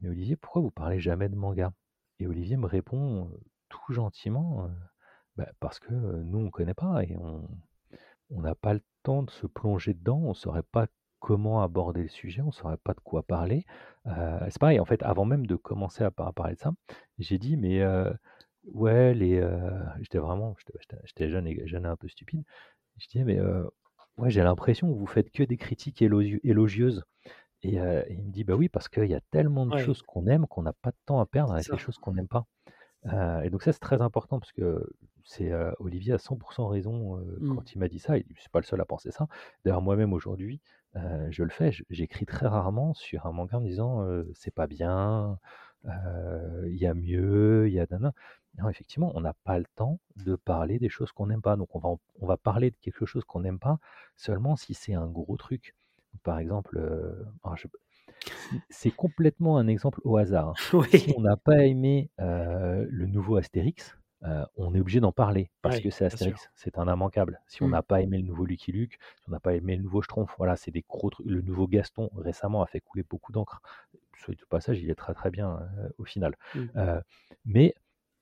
mais 0.00 0.08
Olivier, 0.08 0.36
pourquoi 0.36 0.62
vous 0.62 0.70
parlez 0.70 1.00
jamais 1.00 1.28
de 1.28 1.36
manga? 1.36 1.72
Et 2.18 2.26
Olivier 2.26 2.56
me 2.56 2.66
répond 2.66 3.30
tout 3.68 3.92
gentiment, 3.92 4.68
bah, 5.36 5.48
parce 5.60 5.78
que 5.78 5.92
nous, 5.94 6.38
on 6.38 6.44
ne 6.44 6.50
connaît 6.50 6.74
pas 6.74 7.04
et 7.04 7.16
on 7.16 8.40
n'a 8.40 8.54
pas 8.54 8.74
le 8.74 8.82
temps 9.02 9.22
de 9.22 9.30
se 9.30 9.46
plonger 9.46 9.94
dedans, 9.94 10.18
on 10.18 10.30
ne 10.30 10.34
saurait 10.34 10.62
pas 10.62 10.86
comment 11.20 11.62
aborder 11.62 12.02
le 12.02 12.08
sujet, 12.08 12.42
on 12.42 12.46
ne 12.46 12.52
saurait 12.52 12.76
pas 12.76 12.94
de 12.94 13.00
quoi 13.00 13.22
parler. 13.22 13.64
c'est 14.04 14.58
pareil, 14.58 14.80
en 14.80 14.84
fait, 14.84 15.02
avant 15.02 15.24
même 15.24 15.46
de 15.46 15.56
commencer 15.56 16.04
à 16.04 16.10
parler 16.10 16.54
de 16.54 16.60
ça, 16.60 16.72
j'ai 17.18 17.38
dit, 17.38 17.56
mais 17.56 17.82
ouais, 18.72 19.14
les, 19.14 19.46
j'étais 20.00 20.18
vraiment, 20.18 20.56
j'étais 21.04 21.28
jeune 21.28 21.46
et, 21.46 21.66
jeune 21.66 21.84
et 21.84 21.88
un 21.88 21.96
peu 21.96 22.08
stupide. 22.08 22.42
Je 22.98 23.06
disais, 23.08 23.24
mais 23.24 23.40
ouais, 24.18 24.30
j'ai 24.30 24.42
l'impression 24.42 24.92
que 24.92 24.98
vous 24.98 25.06
faites 25.06 25.30
que 25.30 25.42
des 25.42 25.56
critiques 25.56 26.02
élogieuses. 26.02 27.04
Et, 27.62 27.76
il 28.10 28.24
me 28.24 28.30
dit, 28.30 28.44
bah 28.44 28.54
oui, 28.54 28.68
parce 28.68 28.88
qu'il 28.88 29.06
y 29.06 29.14
a 29.14 29.20
tellement 29.30 29.66
de 29.66 29.76
choses 29.78 30.02
qu'on 30.02 30.26
aime 30.26 30.46
qu'on 30.46 30.62
n'a 30.62 30.72
pas 30.72 30.90
de 30.90 30.96
temps 31.06 31.20
à 31.20 31.26
perdre 31.26 31.54
avec 31.54 31.68
les 31.68 31.78
choses 31.78 31.98
qu'on 31.98 32.14
n'aime 32.14 32.28
pas. 32.28 32.46
et 33.44 33.50
donc 33.50 33.62
ça, 33.62 33.72
c'est 33.72 33.80
très 33.80 34.02
important 34.02 34.38
parce 34.38 34.52
que 34.52 34.84
c'est 35.24 35.52
Olivier 35.78 36.14
a 36.14 36.18
100% 36.18 36.68
raison 36.68 37.16
mmh. 37.16 37.54
quand 37.54 37.72
il 37.72 37.78
m'a 37.78 37.88
dit 37.88 37.98
ça. 37.98 38.16
Et 38.16 38.26
je 38.34 38.40
suis 38.40 38.50
pas 38.50 38.60
le 38.60 38.64
seul 38.64 38.80
à 38.80 38.84
penser 38.84 39.10
ça. 39.10 39.26
D'ailleurs, 39.64 39.82
moi-même 39.82 40.12
aujourd'hui, 40.12 40.60
je 40.94 41.42
le 41.42 41.50
fais. 41.50 41.72
J'écris 41.90 42.26
très 42.26 42.46
rarement 42.46 42.94
sur 42.94 43.26
un 43.26 43.32
manga 43.32 43.58
en 43.58 43.60
disant 43.60 44.06
c'est 44.34 44.54
pas 44.54 44.66
bien, 44.66 45.38
il 45.84 46.76
y 46.76 46.86
a 46.86 46.94
mieux, 46.94 47.68
il 47.68 47.74
y 47.74 47.80
a 47.80 47.86
non, 48.58 48.68
effectivement, 48.68 49.12
on 49.14 49.20
n'a 49.20 49.34
pas 49.44 49.58
le 49.58 49.66
temps 49.76 49.98
de 50.16 50.34
parler 50.36 50.78
des 50.78 50.88
choses 50.88 51.12
qu'on 51.12 51.26
n'aime 51.26 51.42
pas. 51.42 51.56
Donc 51.56 51.74
on 51.74 51.78
va, 51.78 51.90
on 52.20 52.26
va 52.26 52.36
parler 52.36 52.70
de 52.70 52.76
quelque 52.80 53.06
chose 53.06 53.24
qu'on 53.24 53.40
n'aime 53.40 53.58
pas 53.58 53.78
seulement 54.16 54.56
si 54.56 54.74
c'est 54.74 54.94
un 54.94 55.06
gros 55.06 55.36
truc. 55.36 55.74
Par 56.22 56.38
exemple, 56.38 56.80
c'est 58.70 58.90
complètement 58.90 59.58
un 59.58 59.68
exemple 59.68 60.00
au 60.04 60.16
hasard. 60.16 60.54
Hein. 60.72 60.82
Si 60.90 61.14
on 61.16 61.20
n'a 61.20 61.36
pas 61.36 61.66
aimé 61.66 62.10
le 62.18 63.06
nouveau 63.06 63.36
Astérix, 63.36 63.96
on 64.56 64.74
est 64.74 64.80
obligé 64.80 65.00
d'en 65.00 65.12
parler 65.12 65.50
parce 65.60 65.80
que 65.80 65.90
c'est 65.90 66.06
Astérix, 66.06 66.50
c'est 66.54 66.78
un 66.78 66.92
immanquable. 66.92 67.40
Si 67.46 67.62
on 67.62 67.68
mmh. 67.68 67.72
n'a 67.72 67.82
pas 67.82 68.00
aimé 68.00 68.16
le 68.16 68.24
nouveau 68.24 68.46
Lucky 68.46 68.72
Luke, 68.72 68.98
si 69.20 69.28
on 69.28 69.32
n'a 69.32 69.40
pas 69.40 69.54
aimé 69.54 69.76
le 69.76 69.82
nouveau 69.82 70.00
Schtroumpf, 70.00 70.34
voilà, 70.38 70.56
c'est 70.56 70.70
des 70.70 70.84
gros 70.88 71.10
trucs. 71.10 71.26
Le 71.26 71.42
nouveau 71.42 71.68
Gaston 71.68 72.10
récemment 72.16 72.62
a 72.62 72.66
fait 72.66 72.80
couler 72.80 73.04
beaucoup 73.08 73.32
d'encre. 73.32 73.60
Soit 74.16 74.34
du 74.34 74.46
passage, 74.46 74.80
il 74.80 74.90
est 74.90 74.94
très 74.94 75.12
très 75.12 75.30
bien 75.30 75.60
au 75.98 76.04
final. 76.04 76.34
Mmh. 76.54 76.66
mais 77.44 77.74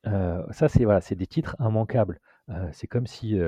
ça, 0.05 0.69
c'est 0.69 0.85
voilà, 0.85 1.01
c'est 1.01 1.15
des 1.15 1.27
titres 1.27 1.57
immanquables. 1.61 2.21
c'est 2.73 2.87
comme 2.87 3.07
si 3.07 3.39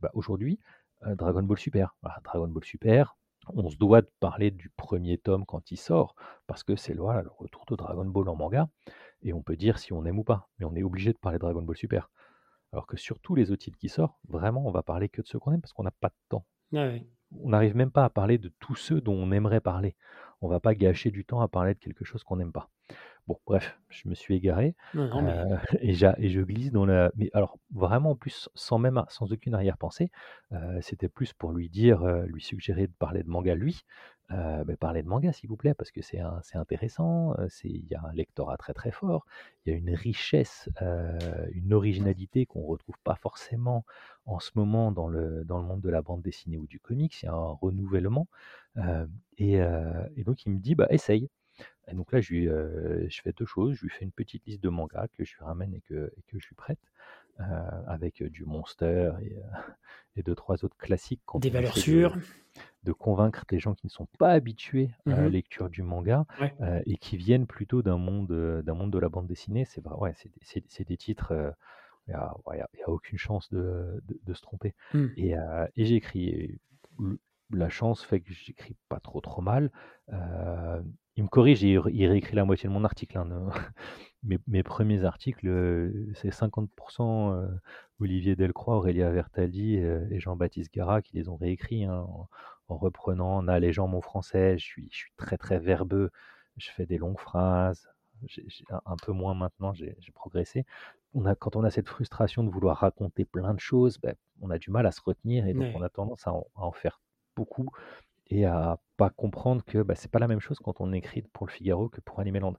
bah, 0.00 0.10
aujourd'hui, 0.14 0.58
Dragon 1.04 1.42
Ball 1.42 1.58
Super, 1.58 1.94
Dragon 2.24 2.48
Ball 2.48 2.64
Super, 2.64 3.16
on 3.54 3.68
se 3.68 3.76
doit 3.76 4.02
de 4.02 4.10
parler 4.18 4.50
du 4.50 4.70
premier 4.70 5.18
tome 5.18 5.46
quand 5.46 5.70
il 5.70 5.76
sort, 5.76 6.14
parce 6.46 6.64
que 6.64 6.74
c'est 6.74 6.94
le 6.94 7.02
retour 7.02 7.64
de 7.68 7.76
Dragon 7.76 8.04
Ball 8.04 8.28
en 8.28 8.36
manga, 8.36 8.68
et 9.22 9.32
on 9.32 9.42
peut 9.42 9.56
dire 9.56 9.78
si 9.78 9.92
on 9.92 10.04
aime 10.04 10.18
ou 10.18 10.24
pas, 10.24 10.48
mais 10.58 10.64
on 10.64 10.74
est 10.74 10.82
obligé 10.82 11.12
de 11.12 11.18
parler 11.18 11.38
de 11.38 11.42
Dragon 11.42 11.62
Ball 11.62 11.76
Super. 11.76 12.10
Alors 12.72 12.86
que 12.86 12.96
sur 12.96 13.20
tous 13.20 13.34
les 13.34 13.50
autres 13.50 13.62
titres 13.62 13.78
qui 13.78 13.88
sortent, 13.88 14.16
vraiment, 14.28 14.66
on 14.66 14.70
va 14.70 14.82
parler 14.82 15.08
que 15.08 15.22
de 15.22 15.26
ceux 15.26 15.38
qu'on 15.38 15.52
aime, 15.52 15.60
parce 15.60 15.72
qu'on 15.72 15.84
n'a 15.84 15.92
pas 15.92 16.08
de 16.08 16.14
temps. 16.28 16.44
On 17.40 17.50
n'arrive 17.50 17.76
même 17.76 17.90
pas 17.90 18.04
à 18.04 18.10
parler 18.10 18.38
de 18.38 18.52
tous 18.60 18.74
ceux 18.74 19.00
dont 19.00 19.14
on 19.14 19.30
aimerait 19.32 19.60
parler. 19.60 19.96
On 20.40 20.48
va 20.48 20.60
pas 20.60 20.74
gâcher 20.74 21.10
du 21.10 21.24
temps 21.24 21.40
à 21.40 21.48
parler 21.48 21.74
de 21.74 21.78
quelque 21.78 22.04
chose 22.04 22.22
qu'on 22.24 22.36
n'aime 22.36 22.52
pas. 22.52 22.68
Bon, 23.26 23.40
bref, 23.44 23.76
je 23.88 24.08
me 24.08 24.14
suis 24.14 24.36
égaré 24.36 24.76
euh, 24.94 25.56
et, 25.80 25.94
je 25.94 26.40
glisse 26.42 26.70
dans 26.70 26.86
la. 26.86 27.10
Mais 27.16 27.28
alors, 27.34 27.58
vraiment, 27.74 28.10
en 28.10 28.14
plus, 28.14 28.48
sans 28.54 28.78
même, 28.78 29.02
sans 29.08 29.32
aucune 29.32 29.54
arrière-pensée, 29.54 30.12
euh, 30.52 30.78
c'était 30.80 31.08
plus 31.08 31.32
pour 31.32 31.50
lui 31.52 31.68
dire, 31.68 32.02
euh, 32.02 32.24
lui 32.26 32.40
suggérer 32.40 32.86
de 32.86 32.92
parler 32.92 33.24
de 33.24 33.28
manga 33.28 33.54
lui. 33.54 33.82
Ben, 34.28 34.76
parler 34.76 35.04
de 35.04 35.08
manga, 35.08 35.32
s'il 35.32 35.48
vous 35.48 35.56
plaît, 35.56 35.72
parce 35.74 35.92
que 35.92 36.02
c'est 36.02 36.20
c'est 36.42 36.58
intéressant. 36.58 37.36
Il 37.62 37.86
y 37.86 37.94
a 37.94 38.02
un 38.04 38.12
lectorat 38.12 38.56
très 38.56 38.74
très 38.74 38.90
fort. 38.90 39.24
Il 39.64 39.72
y 39.72 39.72
a 39.72 39.78
une 39.78 39.94
richesse, 39.94 40.68
une 41.52 41.72
originalité 41.72 42.44
qu'on 42.44 42.62
retrouve 42.62 42.96
pas 43.04 43.14
forcément 43.14 43.84
en 44.24 44.40
ce 44.40 44.50
moment 44.56 44.90
dans 44.90 45.06
le, 45.06 45.44
dans 45.44 45.58
le 45.58 45.64
monde 45.64 45.80
de 45.80 45.90
la 45.90 46.02
bande 46.02 46.22
dessinée 46.22 46.58
ou 46.58 46.66
du 46.66 46.80
comics. 46.80 47.22
Il 47.22 47.26
y 47.26 47.28
a 47.28 47.34
un 47.34 47.52
renouvellement. 47.52 48.26
Et, 49.38 49.58
et, 50.16 50.24
donc, 50.24 50.44
il 50.44 50.50
me 50.50 50.58
dit, 50.58 50.74
bah, 50.74 50.88
essaye. 50.90 51.30
Et 51.88 51.94
donc 51.94 52.12
là, 52.12 52.20
je, 52.20 52.32
lui, 52.32 52.44
je 52.46 53.20
fais 53.22 53.32
deux 53.32 53.46
choses. 53.46 53.74
Je 53.74 53.82
lui 53.82 53.90
fais 53.90 54.04
une 54.04 54.12
petite 54.12 54.44
liste 54.46 54.62
de 54.62 54.68
mangas 54.68 55.08
que 55.08 55.24
je 55.24 55.36
lui 55.36 55.44
ramène 55.44 55.74
et 55.74 55.80
que, 55.80 56.12
et 56.16 56.22
que 56.26 56.38
je 56.38 56.48
lui 56.48 56.56
prête, 56.56 56.80
avec 57.86 58.22
du 58.22 58.44
Monster 58.44 59.12
et, 59.22 59.36
et, 60.16 60.22
deux, 60.22 60.34
trois 60.34 60.64
autres 60.64 60.76
classiques. 60.76 61.22
Des 61.36 61.50
valeurs 61.50 61.76
sûres. 61.76 62.16
De, 62.84 62.92
convaincre 62.92 63.44
des 63.48 63.58
gens 63.58 63.74
qui 63.74 63.86
ne 63.86 63.90
sont 63.90 64.06
pas 64.18 64.30
habitués 64.30 64.90
à 65.06 65.10
la 65.10 65.22
mmh 65.22 65.28
lecture 65.28 65.68
du 65.68 65.82
manga 65.82 66.24
et 66.86 66.96
qui 66.96 67.16
viennent 67.16 67.46
plutôt 67.46 67.82
d'un 67.82 67.98
monde, 67.98 68.62
d'un 68.64 68.74
monde 68.74 68.92
de 68.92 68.98
la 68.98 69.08
bande 69.08 69.26
dessinée. 69.26 69.64
C'est 69.64 69.86
ouais, 69.86 70.14
c'est 70.42 70.88
des 70.88 70.96
titres. 70.96 71.32
il 72.08 72.10
n'y 72.10 72.14
a, 72.14 72.34
a, 72.86 72.88
aucune 72.88 73.18
chance 73.18 73.50
de, 73.50 74.02
de, 74.24 74.34
se 74.34 74.40
tromper. 74.40 74.74
Mmh. 74.94 75.06
Et, 75.16 75.34
et 75.76 75.84
j'écris 75.84 76.58
la 77.50 77.68
chance 77.68 78.02
fait 78.02 78.20
que 78.20 78.32
j'écris 78.32 78.76
pas 78.88 79.00
trop 79.00 79.20
trop 79.20 79.42
mal. 79.42 79.70
Euh, 81.16 81.20
il 81.20 81.24
me 81.24 81.28
corrige, 81.28 81.62
il, 81.62 81.80
il, 81.92 82.06
réécrit 82.06 82.36
la 82.36 82.44
moitié 82.44 82.68
de 82.68 82.74
mon 82.74 82.84
article. 82.84 83.18
Hein, 83.18 83.50
mes, 84.22 84.38
mes, 84.46 84.62
premiers 84.62 85.04
articles, 85.04 85.48
euh, 85.48 86.12
c'est 86.14 86.30
50% 86.30 87.32
euh, 87.32 87.48
Olivier 88.00 88.36
Delcroix, 88.36 88.76
Aurélia 88.76 89.10
Vertaldi 89.10 89.76
et 89.76 90.20
Jean-Baptiste 90.20 90.72
Gara 90.72 91.02
qui 91.02 91.16
les 91.16 91.28
ont 91.28 91.36
réécrits 91.36 91.84
hein, 91.84 92.06
en, 92.68 92.76
reprenant, 92.76 93.36
en 93.36 93.48
allégeant 93.48 93.88
mon 93.88 94.00
français. 94.00 94.58
Je 94.58 94.64
suis, 94.64 94.88
je 94.90 94.96
suis 94.96 95.12
très 95.16 95.38
très 95.38 95.58
verbeux, 95.58 96.10
je 96.56 96.70
fais 96.70 96.86
des 96.86 96.98
longues 96.98 97.20
phrases. 97.20 97.88
un 98.70 98.96
peu 99.02 99.12
moins 99.12 99.34
maintenant, 99.34 99.72
j'ai 99.74 99.96
progressé. 100.14 100.64
on 101.14 101.26
a, 101.26 101.34
quand 101.34 101.56
on 101.56 101.64
a 101.64 101.70
cette 101.70 101.88
frustration 101.88 102.44
de 102.44 102.50
vouloir 102.50 102.78
raconter 102.78 103.24
plein 103.24 103.54
de 103.54 103.60
choses, 103.60 103.98
ben, 103.98 104.14
on 104.42 104.50
a 104.50 104.58
du 104.58 104.70
mal 104.70 104.86
à 104.86 104.92
se 104.92 105.00
retenir 105.00 105.46
et 105.46 105.54
donc 105.54 105.74
on 105.74 105.82
a 105.82 105.88
tendance 105.88 106.26
à 106.26 106.32
en, 106.34 106.46
à 106.56 106.62
en 106.64 106.72
faire 106.72 107.00
beaucoup 107.36 107.70
et 108.30 108.44
à 108.46 108.78
pas 108.96 109.10
comprendre 109.10 109.64
que 109.64 109.82
bah, 109.82 109.94
c'est 109.94 110.10
pas 110.10 110.18
la 110.18 110.28
même 110.28 110.40
chose 110.40 110.58
quand 110.58 110.80
on 110.80 110.92
écrit 110.92 111.22
pour 111.22 111.46
le 111.46 111.52
Figaro 111.52 111.88
que 111.88 112.00
pour 112.00 112.20
Animeland. 112.20 112.54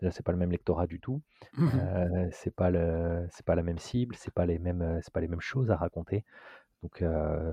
Déjà, 0.00 0.10
c'est 0.12 0.24
pas 0.24 0.32
le 0.32 0.38
même 0.38 0.50
lectorat 0.52 0.86
du 0.86 1.00
tout, 1.00 1.22
Mmh 1.56 1.68
euh, 1.74 2.28
c'est 2.32 2.54
pas 2.54 2.70
le, 2.70 3.26
c'est 3.32 3.46
pas 3.46 3.54
la 3.56 3.62
même 3.62 3.78
cible, 3.78 4.16
c'est 4.16 4.34
pas 4.34 4.46
les 4.46 4.58
mêmes, 4.58 4.82
euh, 4.82 5.00
c'est 5.02 5.12
pas 5.12 5.20
les 5.20 5.28
mêmes 5.28 5.40
choses 5.40 5.70
à 5.70 5.76
raconter. 5.76 6.24
Donc, 6.82 7.02
euh, 7.02 7.52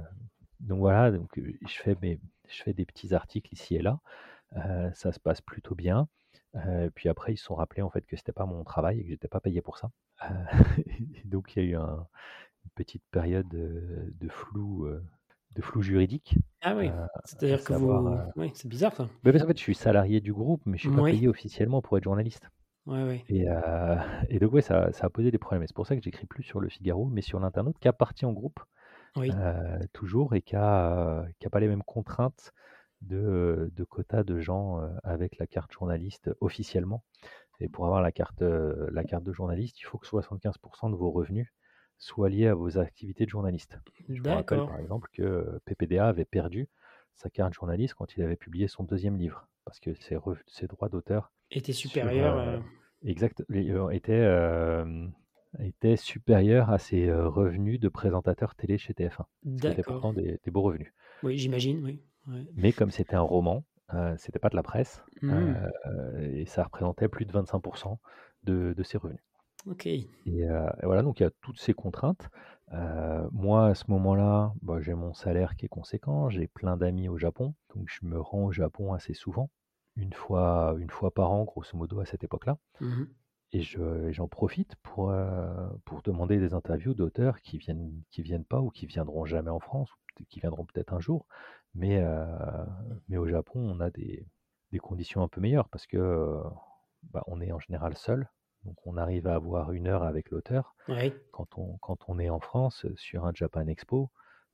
donc 0.59 0.80
voilà, 0.80 1.11
donc 1.11 1.30
je 1.39 1.76
fais 1.80 1.95
mes, 2.01 2.20
je 2.49 2.63
fais 2.63 2.74
des 2.74 2.86
petits 2.86 3.13
articles 3.13 3.53
ici 3.53 3.76
et 3.76 3.82
là. 3.82 3.99
Euh, 4.57 4.91
ça 4.95 5.11
se 5.13 5.20
passe 5.20 5.41
plutôt 5.41 5.76
bien. 5.76 6.07
Puis 6.95 7.09
après, 7.09 7.34
ils 7.34 7.38
se 7.38 7.45
sont 7.45 7.55
rappelés 7.55 7.82
en 7.82 7.89
fait 7.89 8.05
que 8.05 8.15
c'était 8.17 8.32
pas 8.34 8.45
mon 8.45 8.63
travail 8.63 8.99
et 8.99 9.03
que 9.03 9.09
j'étais 9.09 9.28
pas 9.28 9.39
payé 9.39 9.61
pour 9.61 9.78
ça. 9.78 9.91
Donc 11.26 11.55
il 11.55 11.63
y 11.63 11.65
a 11.67 11.70
eu 11.70 11.76
un- 11.76 12.07
une 12.65 12.72
petite 12.76 13.03
période 13.11 13.47
de, 13.49 14.13
de 14.20 14.30
flou, 14.30 14.88
de 15.56 15.62
flou 15.62 15.82
juridique. 15.82 16.36
Ah 16.62 16.76
oui, 16.76 16.88
euh, 16.88 17.06
à 17.06 17.10
c'est-à-dire 17.26 17.64
que 17.64 17.74
savoir, 17.74 18.02
vous 18.02 18.08
euh, 18.10 18.26
oui, 18.36 18.52
c'est 18.54 18.68
bizarre 18.68 18.93
ça. 18.95 19.08
parce 19.24 19.38
qu'en 19.39 19.47
fait, 19.47 19.58
je 19.58 19.64
suis 19.64 19.76
salarié 19.76 20.20
du 20.22 20.34
groupe, 20.34 20.62
mais 20.66 20.78
je 20.78 20.84
suis 20.84 20.91
pas 20.95 21.04
payé 21.04 21.28
officiellement 21.28 21.82
pour 21.82 21.97
être 21.97 22.04
journaliste. 22.04 22.47
Et, 23.30 23.47
euh, 23.50 23.95
et 24.30 24.39
donc 24.39 24.54
ouais, 24.54 24.62
ça, 24.62 24.91
ça 24.91 25.08
a 25.08 25.10
posé 25.10 25.32
des 25.32 25.38
problèmes. 25.38 25.64
Et 25.64 25.68
c'est 25.68 25.76
pour 25.76 25.86
ça 25.88 25.95
que 25.95 26.02
j'écris 26.02 26.26
plus 26.26 26.43
sur 26.43 26.60
le 26.60 26.70
Figaro, 26.70 27.06
mais 27.06 27.22
sur 27.22 27.39
l'internaute 27.39 27.78
qui 27.80 27.88
appartient 27.88 28.26
au 28.26 28.34
groupe 28.34 28.60
Oui. 29.16 29.32
toujours 29.93 30.34
et 30.36 30.41
qui 30.41 30.56
a, 30.56 31.26
qui 31.39 31.47
a 31.47 31.50
pas 31.50 31.60
les 31.60 31.68
mêmes 31.68 31.84
contraintes 31.84 32.52
de, 33.02 33.72
de 33.76 33.84
quota 33.84 34.24
de 34.24 34.39
gens 34.39 34.82
avec 35.04 35.38
la 35.38 35.47
carte 35.47 35.72
journaliste 35.72 36.32
officiellement. 36.41 37.04
Et 37.60 37.68
pour 37.70 37.86
avoir 37.86 38.02
la 38.02 38.12
carte, 38.12 38.41
la 38.41 39.04
carte 39.04 39.24
de 39.24 39.34
journaliste, 39.34 39.80
il 39.80 39.84
faut 39.84 39.97
que 39.97 40.08
75% 40.08 40.89
de 40.89 40.95
vos 40.95 41.12
revenus 41.12 41.52
soient 42.00 42.30
liés 42.30 42.47
à 42.47 42.56
vos 42.56 42.78
activités 42.80 43.26
de 43.26 43.30
journaliste. 43.30 43.78
Je 44.08 44.22
me 44.22 44.30
rappelle 44.30 44.66
par 44.66 44.80
exemple 44.80 45.10
que 45.14 45.22
euh, 45.22 45.60
PPDA 45.66 46.08
avait 46.08 46.26
perdu 46.26 46.68
sa 47.20 47.30
carte 47.30 47.54
journaliste 47.54 47.93
quand 47.95 48.16
il 48.16 48.24
avait 48.24 48.38
publié 48.38 48.68
son 48.68 48.84
deuxième 48.84 49.18
livre, 49.18 49.47
parce 49.66 49.80
que 49.80 49.93
ses, 49.95 50.16
droits 50.68 50.89
d'auteur 50.89 51.32
euh, 51.54 52.60
exact, 53.04 53.43
étaient, 53.91 54.12
euh, 54.14 55.08
étaient 55.60 55.97
supérieurs 55.97 56.70
à 56.70 56.78
ses 56.78 57.08
euh, 57.10 57.28
revenus 57.28 57.80
de 57.80 57.89
présentateur 57.89 58.56
télé 58.56 58.78
chez 58.78 58.93
TF1, 58.93 59.26
ce 59.43 59.50
qui 59.50 59.56
était 59.56 59.76
d'accord. 59.76 59.93
pourtant 59.95 60.14
des, 60.14 60.39
des 60.43 60.52
beaux 60.52 60.62
revenus. 60.62 60.93
Oui, 61.24 61.38
j'imagine, 61.38 61.84
oui. 61.84 62.02
Ouais. 62.28 62.45
Mais 62.56 62.72
comme 62.72 62.91
c'était 62.91 63.16
un 63.16 63.22
roman, 63.22 63.66
euh, 63.93 64.16
c'était 64.18 64.39
pas 64.39 64.50
de 64.50 64.56
la 64.56 64.64
presse, 64.64 65.04
Mmh. 65.22 65.56
et 66.22 66.45
ça 66.45 66.64
représentait 66.64 67.10
plus 67.10 67.26
de 67.26 67.34
25% 67.34 67.97
de, 68.43 68.74
de 68.78 68.84
ses 68.84 68.97
revenus. 68.97 69.22
OK. 69.66 69.86
Et, 70.26 70.43
euh, 70.45 70.70
et 70.82 70.86
voilà, 70.86 71.01
donc 71.01 71.20
il 71.20 71.24
y 71.24 71.26
a 71.26 71.32
toutes 71.41 71.60
ces 71.60 71.74
contraintes. 71.74 72.30
Euh, 72.74 73.28
moi, 73.32 73.68
à 73.68 73.76
ce 73.76 73.86
moment-là, 73.89 74.53
bah, 74.62 74.80
j'ai 74.82 74.93
mon 74.93 75.14
salaire 75.14 75.55
qui 75.55 75.66
est 75.66 75.70
conséquent, 75.70 76.30
j'ai 76.30 76.47
plein 76.47 76.78
d'amis 76.78 77.07
au 77.10 77.18
Japon, 77.18 77.55
donc 77.76 77.88
je 77.89 78.05
me 78.05 78.20
rends 78.20 78.45
au 78.45 78.51
Japon 78.51 78.93
assez 78.93 79.14
souvent, 79.14 79.49
une 79.95 80.14
fois, 80.14 80.76
une 80.80 80.89
fois 80.89 81.12
par 81.14 81.32
an, 81.32 81.45
grosso 81.45 81.76
modo, 81.78 81.99
à 81.99 82.05
cette 82.05 82.24
époque-là. 82.24 82.57
Mmh 82.80 83.10
Et 83.51 83.62
je- 83.62 84.07
et 84.10 84.14
j'en 84.14 84.28
profite 84.28 84.76
pour, 84.84 85.12
euh, 85.12 85.70
pour 85.86 86.01
demander 86.03 86.39
des 86.39 86.53
interviews 86.53 86.93
d'auteurs 86.95 87.41
qui 87.41 87.57
viennent, 87.57 88.03
qui 88.12 88.22
viennent 88.24 88.45
pas 88.45 88.62
ou 88.62 88.70
qui 88.72 88.86
viendront 88.88 89.26
jamais 89.26 89.49
en 89.51 89.60
France, 89.60 89.91
ou 90.20 90.26
qui 90.30 90.39
viendront 90.41 90.66
peut-être 90.66 90.93
un 90.93 90.99
jour. 90.99 91.28
Mais, 91.76 91.99
euh, 92.01 92.26
mais 93.10 93.18
au 93.18 93.28
Japon, 93.28 93.60
on 93.62 93.80
a 93.80 93.89
des, 93.91 94.28
des 94.72 94.80
conditions 94.80 95.24
un 95.24 95.28
peu 95.30 95.41
meilleures 95.41 95.70
parce 95.70 95.88
que 95.88 96.41
bah, 97.03 97.24
on 97.28 97.41
est 97.41 97.51
en 97.51 97.60
général 97.60 97.95
seul. 97.97 98.30
Donc 98.70 98.78
on 98.86 98.97
arrive 98.97 99.26
à 99.26 99.34
avoir 99.34 99.72
une 99.72 99.88
heure 99.88 100.03
avec 100.03 100.30
l'auteur. 100.30 100.76
Quand 101.32 101.57
on, 101.57 101.78
quand 101.80 101.97
on 102.07 102.20
est 102.20 102.30
en 102.30 102.39
France, 102.39 102.86
euh, 102.86 102.93
sur 102.97 103.26
un 103.26 103.32
Japan 103.34 103.65
Expo, 103.65 104.11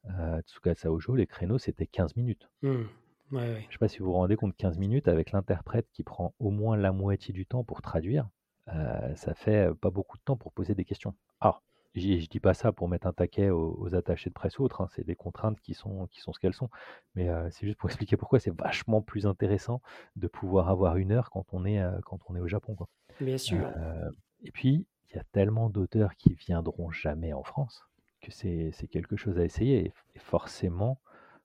euh, 0.10 0.42
Tsukasa 0.44 0.90
Ojo, 0.90 1.16
les 1.16 1.28
créneaux, 1.28 1.58
c'était 1.58 1.86
15 1.86 2.16
minutes. 2.16 2.50
Mmh. 2.62 2.70
Ouais, 2.70 3.40
ouais. 3.40 3.62
Je 3.64 3.68
ne 3.68 3.72
sais 3.74 3.78
pas 3.78 3.90
si 3.90 4.00
vous 4.00 4.06
vous 4.06 4.14
rendez 4.14 4.38
compte, 4.38 4.56
15 4.56 4.78
minutes 4.78 5.10
avec 5.10 5.34
l'interprète 5.34 5.90
qui 5.92 6.04
prend 6.04 6.34
au 6.40 6.50
moins 6.50 6.78
la 6.78 6.94
moitié 6.94 7.34
du 7.34 7.46
temps 7.46 7.66
pour 7.66 7.82
traduire, 7.82 8.30
euh, 8.74 9.14
ça 9.16 9.34
fait 9.34 9.70
pas 9.82 9.90
beaucoup 9.90 10.18
de 10.18 10.24
temps 10.24 10.38
pour 10.38 10.54
poser 10.54 10.76
des 10.76 10.86
questions. 10.86 11.14
Alors, 11.42 11.62
je 11.96 12.08
ne 12.08 12.26
dis 12.26 12.40
pas 12.40 12.54
ça 12.54 12.72
pour 12.72 12.88
mettre 12.88 13.08
un 13.08 13.14
taquet 13.14 13.50
aux, 13.50 13.76
aux 13.80 13.96
attachés 13.96 14.30
de 14.30 14.34
presse 14.34 14.60
ou 14.60 14.64
autres, 14.64 14.82
hein, 14.82 14.90
c'est 14.96 15.06
des 15.06 15.16
contraintes 15.16 15.60
qui 15.62 15.74
sont, 15.74 16.08
qui 16.08 16.20
sont 16.20 16.34
ce 16.34 16.40
qu'elles 16.40 16.54
sont, 16.54 16.70
mais 17.16 17.30
euh, 17.30 17.48
c'est 17.52 17.66
juste 17.66 17.78
pour 17.78 17.90
expliquer 17.90 18.18
pourquoi 18.18 18.40
c'est 18.40 18.54
vachement 18.54 19.02
plus 19.02 19.26
intéressant 19.26 19.82
de 20.16 20.28
pouvoir 20.28 20.70
avoir 20.70 20.98
une 20.98 21.12
heure 21.12 21.30
quand 21.30 21.46
on 21.54 21.66
est, 21.66 21.80
euh, 21.80 22.00
quand 22.06 22.20
on 22.28 22.36
est 22.36 22.40
au 22.42 22.48
Japon. 22.48 22.76
Quoi. 22.76 22.90
Bien 23.22 23.38
sûr. 23.38 23.72
Euh, 23.78 24.10
et 24.44 24.52
puis, 24.52 24.86
il 25.10 25.16
y 25.16 25.20
a 25.20 25.24
tellement 25.32 25.70
d'auteurs 25.70 26.16
qui 26.16 26.34
viendront 26.34 26.92
jamais 26.92 27.34
en 27.34 27.44
France 27.44 27.84
que 28.22 28.32
c'est 28.32 28.88
quelque 28.90 29.16
chose 29.16 29.38
à 29.38 29.46
essayer. 29.46 29.86
Et, 29.86 29.94
et 30.16 30.20
forcément, 30.20 31.00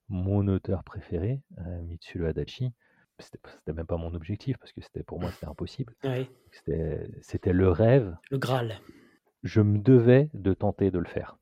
mon 0.09 0.49
auteur 0.49 0.83
préféré, 0.83 1.43
Mitsuru 1.83 2.27
Adachi, 2.27 2.73
c'était 3.21 3.73
même 3.73 3.87
pas 3.87 3.99
mon 3.99 4.15
objectif 4.15 4.57
parce 4.59 4.73
que 4.73 4.81
c'était 4.81 5.03
pour 5.03 5.21
moi 5.21 5.31
c'était 5.31 5.47
impossible. 5.47 5.95
Ouais. 6.05 6.29
C'était 7.21 7.53
le 7.53 7.71
rêve. 7.71 8.17
Le 8.31 8.39
Graal. 8.39 8.81
Je 9.43 9.61
me 9.61 9.79
devais 9.79 10.31
de 10.35 10.53
tenter 10.55 10.91
de 10.91 10.99
le 10.99 11.07
faire. 11.07 11.37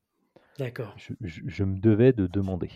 D'accord. 0.59 0.95
Je, 0.97 1.13
je- 1.21 1.43
je 1.47 1.65
me 1.65 1.79
devais 1.79 2.13
de 2.13 2.27
demander. 2.27 2.71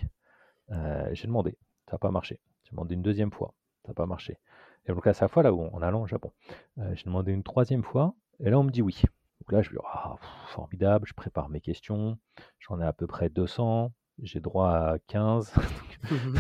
Euh, 0.71 1.09
j'ai 1.13 1.27
demandé, 1.27 1.57
ça 1.87 1.93
n'a 1.95 1.99
pas 1.99 2.11
marché. 2.11 2.41
J'ai 2.65 2.71
demandé 2.71 2.95
une 2.95 3.03
deuxième 3.03 3.33
fois, 3.33 3.55
ça 3.83 3.89
n'a 3.89 3.95
pas 3.95 4.07
marché. 4.07 4.39
Et 4.87 4.93
donc 4.93 5.07
à 5.07 5.13
chaque 5.13 5.31
fois, 5.31 5.43
là, 5.43 5.53
où, 5.53 5.63
en 5.63 5.83
allant 5.83 6.03
au 6.03 6.07
Japon, 6.07 6.33
euh, 6.79 6.95
j'ai 6.95 7.05
demandé 7.05 7.33
une 7.33 7.43
troisième 7.43 7.83
fois, 7.83 8.15
et 8.41 8.51
là, 8.51 8.59
on 8.59 8.65
me 8.65 8.71
dit 8.71 8.83
oui. 8.83 9.03
Donc 9.41 9.53
là, 9.53 9.63
je 9.63 9.71
me 9.71 9.75
dis, 9.77 9.81
ah, 9.93 10.17
pff, 10.21 10.31
formidable, 10.55 11.07
je 11.09 11.15
prépare 11.15 11.49
mes 11.49 11.61
questions, 11.61 12.19
j'en 12.61 12.81
ai 12.81 12.85
à 12.85 12.93
peu 12.93 13.07
près 13.07 13.29
200, 13.29 13.93
j'ai 14.21 14.41
droit 14.41 14.69
à 14.71 14.99
15. 15.07 15.53
Mmh 16.11 16.35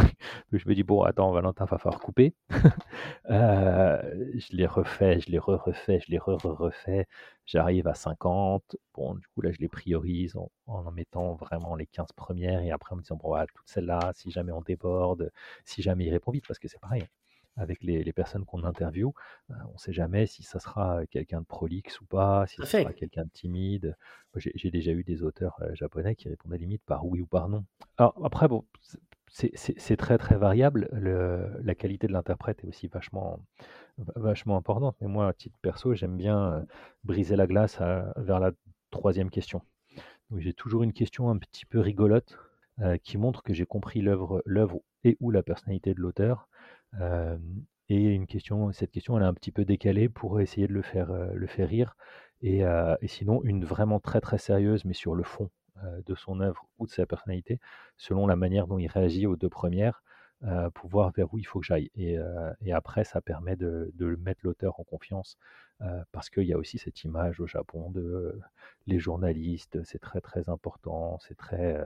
Donc 0.51 0.61
je 0.61 0.69
me 0.69 0.75
dis, 0.75 0.83
bon, 0.83 1.03
attends, 1.03 1.31
Valentin, 1.31 1.65
va 1.67 1.79
falloir 1.79 2.01
couper. 2.01 2.35
Euh, 3.31 4.03
je 4.35 4.57
les 4.57 4.67
refais, 4.67 5.21
je 5.21 5.31
les 5.31 5.39
re-refais, 5.39 6.01
je 6.01 6.11
les 6.11 6.19
re-refais. 6.19 7.07
J'arrive 7.47 7.87
à 7.89 7.95
50. 7.95 8.77
Bon, 8.95 9.15
du 9.15 9.27
coup, 9.29 9.41
là, 9.43 9.53
je 9.53 9.59
les 9.61 9.69
priorise 9.69 10.37
en, 10.37 10.51
en 10.67 10.85
en 10.87 10.91
mettant 10.91 11.35
vraiment 11.35 11.77
les 11.77 11.87
15 11.87 12.13
premières 12.13 12.61
et 12.63 12.73
après 12.73 12.93
en 12.95 12.97
me 12.97 13.03
disant, 13.03 13.17
bon, 13.17 13.29
voilà, 13.29 13.47
toutes 13.55 13.69
celles-là, 13.69 14.13
si 14.15 14.31
jamais 14.33 14.53
on 14.53 14.61
déborde, 14.63 15.31
si 15.65 15.83
jamais 15.83 16.05
il 16.07 16.11
répond 16.11 16.33
vite, 16.33 16.47
parce 16.47 16.59
que 16.59 16.69
c'est 16.69 16.81
pareil. 16.81 17.05
Avec 17.57 17.83
les, 17.83 18.03
les 18.03 18.13
personnes 18.15 18.45
qu'on 18.47 18.65
interviewe, 18.65 19.13
euh, 19.51 19.55
on 19.69 19.75
ne 19.75 19.79
sait 19.79 19.93
jamais 19.93 20.27
si 20.27 20.43
ça 20.43 20.59
sera 20.59 21.05
quelqu'un 21.07 21.41
de 21.43 21.47
prolixe 21.47 22.01
ou 22.01 22.07
pas, 22.07 22.47
si 22.47 22.57
ça 22.57 22.67
sera 22.83 22.93
quelqu'un 22.95 23.25
de 23.25 23.31
timide. 23.31 23.97
J'ai 24.37 24.71
déjà 24.71 24.93
eu 24.93 25.05
des 25.05 25.23
auteurs 25.23 25.57
euh, 25.63 25.75
japonais 25.75 26.15
qui 26.17 26.29
répondaient 26.31 26.57
limite 26.59 26.83
par 26.87 27.05
oui 27.05 27.21
ou 27.21 27.27
par 27.27 27.49
non. 27.51 27.65
Alors 27.99 28.19
après, 28.25 28.49
bon, 28.49 28.65
c'est 29.29 29.97
très 29.97 30.19
très 30.19 30.37
variable. 30.37 30.89
Le- 30.93 31.59
la 31.63 31.75
qualité 31.75 32.07
de 32.07 32.13
l'interprète 32.13 32.65
est 32.65 32.69
aussi 32.69 32.89
vachement, 32.89 33.39
va- 33.99 34.13
vachement 34.17 34.57
importante. 34.57 34.97
Mais 35.01 35.09
moi, 35.09 35.29
à 35.29 35.33
titre 35.33 35.59
perso, 35.63 35.95
j'aime 35.95 36.17
bien 36.17 36.53
euh, 36.55 36.63
briser 37.05 37.37
la 37.37 37.47
glace 37.47 37.81
à- 37.81 38.13
vers 38.17 38.41
la 38.41 38.53
troisième 38.91 39.31
question. 39.31 39.63
J'ai 40.37 40.55
toujours 40.55 40.83
une 40.83 40.93
question 40.93 41.31
un 41.31 41.39
petit 41.39 41.67
peu 41.67 41.81
rigolote 41.81 42.39
euh, 42.81 42.97
qui 42.99 43.19
montre 43.19 43.43
que 43.43 43.53
j'ai 43.55 43.67
compris 43.67 44.01
l'œuvre 44.01 44.43
et 45.05 45.17
ou 45.21 45.31
la 45.31 45.43
personnalité 45.43 45.95
de 45.95 46.01
l'auteur. 46.01 46.49
Et 47.89 48.15
une 48.15 48.27
question, 48.27 48.73
cette 48.73 48.91
question, 48.91 49.17
elle 49.17 49.25
est 49.25 49.27
un 49.27 49.35
petit 49.35 49.53
peu 49.53 49.65
décalée 49.65 50.09
pour 50.09 50.41
essayer 50.41 50.67
de 50.67 50.73
le 50.73 50.83
faire, 50.83 51.13
le 51.13 51.47
faire 51.47 51.69
rire. 51.69 51.97
Et, 52.41 52.65
sinon, 53.07 53.43
une 53.45 53.65
vraiment 53.65 54.01
très 54.01 54.21
très 54.21 54.39
sérieuse, 54.39 54.85
mais 54.85 54.95
sur 54.95 55.15
le 55.15 55.23
fond 55.23 55.51
de 56.07 56.15
son 56.15 56.41
œuvre 56.41 56.67
ou 56.79 56.87
de 56.87 56.93
sa 56.93 57.07
personnalité, 57.07 57.59
selon 57.97 58.27
la 58.27 58.37
manière 58.37 58.67
dont 58.67 58.79
il 58.79 58.87
réagit 58.87 59.27
aux 59.27 59.37
deux 59.37 59.49
premières, 59.49 60.03
euh, 60.45 60.71
pour 60.71 60.91
voir 60.91 61.13
vers 61.13 61.33
où 61.33 61.39
il 61.39 61.47
faut 61.47 61.61
que 61.61 61.67
j'aille. 61.67 61.91
Et, 61.95 62.19
après, 62.73 63.05
ça 63.05 63.21
permet 63.21 63.57
de, 63.57 63.93
de 63.95 64.17
mettre 64.17 64.41
l'auteur 64.43 64.81
en 64.81 64.85
confiance, 64.85 65.37
parce 66.13 66.31
qu'il 66.31 66.45
y 66.45 66.53
a 66.53 66.59
aussi 66.59 66.79
cette 66.79 67.03
image 67.05 67.41
au 67.41 67.47
Japon 67.47 67.91
de 67.91 68.41
les 68.87 68.99
journalistes, 68.99 69.83
c'est 69.85 69.99
très 69.99 70.21
très 70.21 70.49
important, 70.49 71.19
c'est 71.21 71.37
très, 71.37 71.85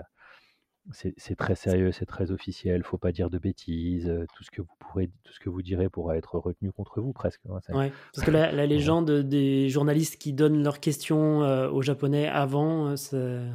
c'est 0.92 1.36
très 1.36 1.54
sérieux, 1.54 1.92
c'est 1.92 2.06
très 2.06 2.30
officiel, 2.30 2.82
faut 2.84 2.98
pas 2.98 3.12
dire 3.12 3.30
de 3.30 3.38
bêtises, 3.38 4.08
euh, 4.08 4.24
tout 4.36 4.44
ce 4.44 4.50
que 4.50 4.62
vous 4.62 4.74
pourrez, 4.78 5.08
tout 5.24 5.32
ce 5.32 5.40
que 5.40 5.48
vous 5.48 5.62
direz 5.62 5.88
pourra 5.88 6.16
être 6.16 6.38
retenu 6.38 6.70
contre 6.72 7.00
vous 7.00 7.12
presque. 7.12 7.40
hein, 7.48 7.58
Ouais. 7.74 7.92
Parce 8.14 8.24
que 8.24 8.30
la, 8.30 8.50
légende 8.66 9.10
des 9.10 9.68
journalistes 9.68 10.16
qui 10.16 10.32
donnent 10.32 10.62
leurs 10.62 10.80
questions 10.80 11.42
euh, 11.42 11.68
aux 11.70 11.82
Japonais 11.82 12.28
avant, 12.28 12.94
euh, 13.12 13.50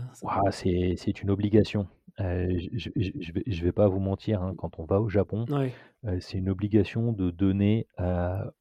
c'est 0.52 0.94
c'est 0.98 1.22
une 1.22 1.30
obligation. 1.30 1.88
Euh, 2.20 2.48
je, 2.74 2.90
je 2.96 3.64
vais, 3.64 3.72
pas 3.72 3.88
vous 3.88 4.00
mentir, 4.00 4.44
hein, 4.44 4.54
quand 4.58 4.80
on 4.80 4.84
va 4.86 5.00
au 5.00 5.08
Japon, 5.10 5.46
Ouais. 5.50 5.72
c'est 6.20 6.38
une 6.38 6.50
obligation 6.50 7.14
de 7.14 7.32
donner 7.32 7.88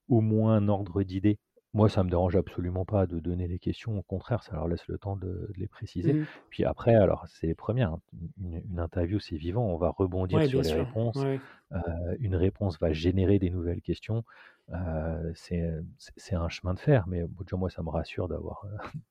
au 0.08 0.20
moins 0.20 0.54
un 0.54 0.68
ordre 0.68 1.02
d'idée 1.02 1.38
Moi, 1.72 1.88
ça 1.88 2.02
me 2.02 2.10
dérange 2.10 2.34
absolument 2.34 2.84
pas 2.84 3.06
de 3.06 3.20
donner 3.20 3.46
les 3.46 3.60
questions. 3.60 3.96
Au 3.96 4.02
contraire, 4.02 4.42
ça 4.42 4.54
leur 4.54 4.66
laisse 4.66 4.86
le 4.88 4.98
temps 4.98 5.14
de, 5.16 5.28
de 5.28 5.52
les 5.56 5.68
préciser. 5.68 6.14
Mmh. 6.14 6.26
Puis 6.50 6.64
après, 6.64 6.94
alors, 6.96 7.26
c'est 7.28 7.46
les 7.46 7.54
premières. 7.54 7.92
hein. 7.92 8.00
Une, 8.42 8.62
une 8.70 8.80
interview, 8.80 9.20
c'est 9.20 9.36
vivant. 9.36 9.64
On 9.66 9.76
va 9.76 9.90
rebondir 9.90 10.38
Ouais, 10.38 10.48
sur 10.48 10.60
bien 10.62 10.68
les 10.70 10.76
sûr. 10.76 10.84
réponses. 10.86 11.16
Ouais. 11.16 11.38
Euh, 11.72 12.16
une 12.18 12.34
réponse 12.34 12.78
va 12.80 12.92
générer 12.92 13.38
des 13.38 13.50
nouvelles 13.50 13.82
questions. 13.82 14.24
Euh, 14.72 15.30
c'est 15.34 15.70
c'est- 15.98 16.12
c'est 16.16 16.34
un 16.34 16.48
chemin 16.48 16.74
de 16.74 16.80
fer. 16.80 17.06
Mais 17.06 17.22
bon, 17.22 17.42
déjà, 17.44 17.56
moi, 17.56 17.70
ça 17.70 17.82
me 17.84 17.90
rassure 17.90 18.26
d'avoir 18.26 18.64
euh, 18.66 18.76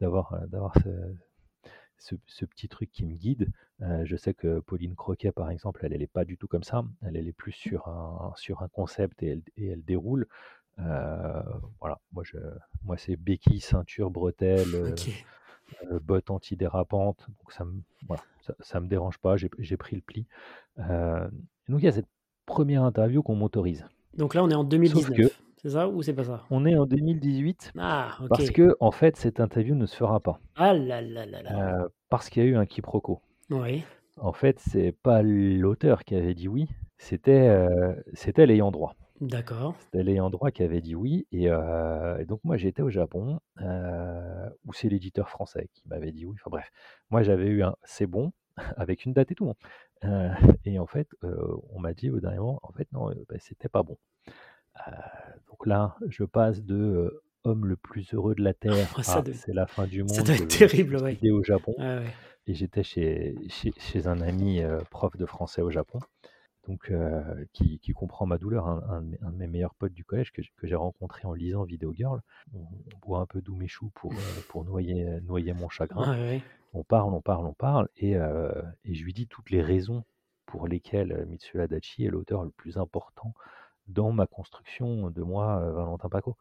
d'avoir 0.00 0.32
euh, 0.32 0.46
d'avoir 0.46 0.72
ce, 0.82 1.14
ce, 1.98 2.14
ce 2.26 2.44
petit 2.44 2.68
truc 2.68 2.90
qui 2.90 3.04
me 3.04 3.14
guide. 3.14 3.50
Euh, 3.82 4.04
je 4.04 4.16
sais 4.16 4.34
que 4.34 4.60
Pauline 4.60 4.94
Croquet, 4.94 5.32
par 5.32 5.50
exemple, 5.50 5.80
elle, 5.84 5.92
elle 5.92 6.02
est 6.02 6.06
pas 6.06 6.24
du 6.24 6.36
tout 6.38 6.48
comme 6.48 6.62
ça. 6.62 6.84
Elle, 7.02 7.16
elle 7.16 7.28
est 7.28 7.32
plus 7.32 7.52
sur 7.52 7.88
un, 7.88 8.32
sur 8.36 8.62
un 8.62 8.68
concept 8.68 9.22
et 9.22 9.28
elle, 9.28 9.42
et 9.56 9.66
elle 9.68 9.84
déroule. 9.84 10.26
Voilà, 10.78 11.98
moi, 12.12 12.22
je, 12.24 12.36
moi 12.84 12.96
c'est 12.96 13.16
béquille, 13.16 13.60
ceinture, 13.60 14.10
bretelles, 14.10 14.74
euh, 14.74 14.90
Ok. 14.92 15.24
euh, 15.92 16.00
bottes 16.00 16.30
antidérapantes. 16.30 17.26
Donc 17.28 17.52
ça 17.52 17.64
me, 17.64 17.80
voilà, 18.06 18.22
ça, 18.40 18.54
ça 18.60 18.80
me 18.80 18.86
dérange 18.88 19.18
pas. 19.18 19.36
J'ai 19.36 19.76
pris 19.76 19.96
le 19.96 20.02
pli. 20.02 20.26
Euh, 20.78 21.28
donc 21.68 21.80
il 21.82 21.84
y 21.84 21.88
a 21.88 21.92
cette 21.92 22.08
première 22.46 22.82
interview 22.84 23.22
qu'on 23.22 23.34
m'autorise. 23.36 23.86
Donc 24.16 24.34
là, 24.34 24.42
on 24.42 24.50
est 24.50 24.54
en 24.54 24.62
Sauf 24.62 24.70
2019. 24.70 25.16
que 25.16 25.32
C'est 25.56 25.70
ça 25.70 25.88
ou 25.88 26.02
c'est 26.02 26.14
pas 26.14 26.24
ça? 26.24 26.44
On 26.50 26.64
est 26.64 26.76
en 26.76 26.86
2018 26.86 27.72
Ah, 27.78 28.16
parce 28.28 28.50
que 28.50 28.76
en 28.80 28.90
fait 28.90 29.16
cette 29.16 29.40
interview 29.40 29.74
ne 29.74 29.86
se 29.86 29.96
fera 29.96 30.20
pas 30.20 30.40
Ah 30.56 30.72
là 30.72 31.00
là 31.02 31.26
là 31.26 31.42
là. 31.42 31.82
Euh, 31.82 31.88
parce 32.08 32.30
qu'il 32.30 32.42
y 32.42 32.46
a 32.46 32.48
eu 32.48 32.56
un 32.56 32.66
quiproquo. 32.66 33.20
Oui. 33.50 33.84
En 34.20 34.32
fait, 34.32 34.58
c'est 34.58 34.90
pas 34.90 35.22
l'auteur 35.22 36.02
qui 36.04 36.16
avait 36.16 36.34
dit 36.34 36.48
oui, 36.48 36.68
c'était 36.96 37.48
euh, 37.48 37.94
l'ayant 38.36 38.72
droit. 38.72 38.94
D'accord. 39.20 39.74
C'était 39.80 40.02
l'ayant 40.04 40.30
droit 40.30 40.50
qui 40.50 40.62
avait 40.62 40.80
dit 40.80 40.94
oui. 40.94 41.26
Et, 41.32 41.50
euh, 41.50 42.18
et 42.18 42.24
donc, 42.24 42.40
moi, 42.44 42.56
j'étais 42.56 42.82
au 42.82 42.90
Japon, 42.90 43.40
euh, 43.60 44.48
où 44.64 44.72
c'est 44.72 44.88
l'éditeur 44.88 45.28
français 45.28 45.68
qui 45.74 45.82
m'avait 45.88 46.12
dit 46.12 46.24
oui. 46.24 46.36
Enfin 46.40 46.50
bref, 46.50 46.70
moi, 47.10 47.22
j'avais 47.22 47.46
eu 47.48 47.62
un 47.62 47.74
c'est 47.84 48.06
bon, 48.06 48.32
avec 48.76 49.04
une 49.04 49.12
date 49.12 49.32
et 49.32 49.34
tout. 49.34 49.50
hein. 49.50 49.54
Euh, 50.04 50.32
et 50.64 50.78
en 50.78 50.86
fait, 50.86 51.08
on 51.22 51.80
m'a 51.80 51.92
dit 51.94 52.10
au 52.10 52.20
dernier 52.20 52.38
moment, 52.38 52.60
en 52.62 52.72
fait, 52.72 52.86
non, 52.92 53.08
bah, 53.28 53.36
c'était 53.38 53.68
pas 53.68 53.82
bon. 53.82 53.98
Donc 55.48 55.66
là, 55.66 55.96
je 56.08 56.22
passe 56.24 56.62
de 56.62 57.20
homme 57.44 57.66
le 57.66 57.76
plus 57.76 58.14
heureux 58.14 58.34
de 58.36 58.42
la 58.42 58.54
Terre 58.54 58.74
Oh, 58.96 59.02
c'est 59.02 59.54
la 59.54 59.66
fin 59.66 59.86
du 59.86 60.00
monde. 60.02 60.10
ça 60.10 60.22
doit 60.22 60.36
être 60.36 60.46
terrible, 60.48 60.96
ouais. 61.02 61.18
au 61.30 61.42
Japon. 61.42 61.74
Ouais. 61.78 62.04
Et 62.46 62.54
j'étais 62.54 62.82
chez, 62.84 63.34
chez, 63.48 63.72
chez 63.78 64.06
un 64.06 64.20
ami 64.20 64.62
prof 64.90 65.16
de 65.16 65.26
français 65.26 65.60
au 65.62 65.70
Japon, 65.70 65.98
donc 66.68 66.90
euh, 66.90 67.44
qui, 67.52 67.80
qui 67.80 67.92
comprend 67.92 68.26
ma 68.26 68.38
douleur, 68.38 68.68
un, 68.68 68.82
un 68.88 69.00
de 69.02 69.06
mes- 69.08 69.18
un 69.22 69.30
de 69.32 69.36
mes 69.36 69.46
meilleurs 69.48 69.74
potes 69.74 69.94
du 69.94 70.04
collège 70.04 70.30
que, 70.32 70.42
j'ai- 70.62 70.74
rencontré 70.76 71.26
en 71.26 71.32
lisant 71.32 71.64
Video 71.64 71.92
Girl. 71.94 72.20
On, 72.54 72.58
on 72.60 72.98
boit 73.02 73.20
un 73.20 73.26
peu 73.26 73.40
d'ouméchou 73.40 73.90
pour, 73.94 74.12
euh, 74.12 74.40
pour 74.48 74.64
noyer, 74.64 75.20
noyer 75.22 75.52
mon 75.54 75.68
chagrin. 75.68 76.04
On 76.74 76.84
parle, 76.84 77.14
on 77.14 77.22
parle, 77.22 77.46
on 77.46 77.54
parle, 77.54 77.88
et, 77.96 78.16
euh, 78.16 78.52
et 78.84 78.94
je 78.94 79.02
lui 79.02 79.14
dis 79.14 79.26
toutes 79.26 79.50
les 79.50 79.62
raisons 79.62 80.04
pour 80.46 80.68
lesquelles 80.68 81.12
euh, 81.12 81.24
Mitsuo 81.26 81.60
Adachi 81.60 82.04
est 82.04 82.10
l'auteur 82.10 82.44
le 82.44 82.50
plus 82.50 82.76
important 82.76 83.32
dans 83.86 84.12
ma 84.12 84.26
construction 84.26 85.10
de 85.10 85.22
moi, 85.22 85.60
euh, 85.62 85.72
Valentin 85.72 86.10
Paco. 86.10 86.36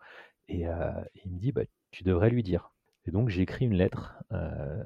Et, 0.50 0.68
euh, 0.68 0.92
il 1.24 1.32
me 1.32 1.40
dit, 1.40 1.54
bah, 1.54 1.64
tu 1.92 2.04
devrais 2.04 2.30
lui 2.30 2.44
dire. 2.44 2.72
Et 3.06 3.12
donc 3.12 3.30
j'ai 3.30 3.42
écrit 3.42 3.66
une 3.66 3.74
lettre 3.76 4.22
euh, 4.34 4.84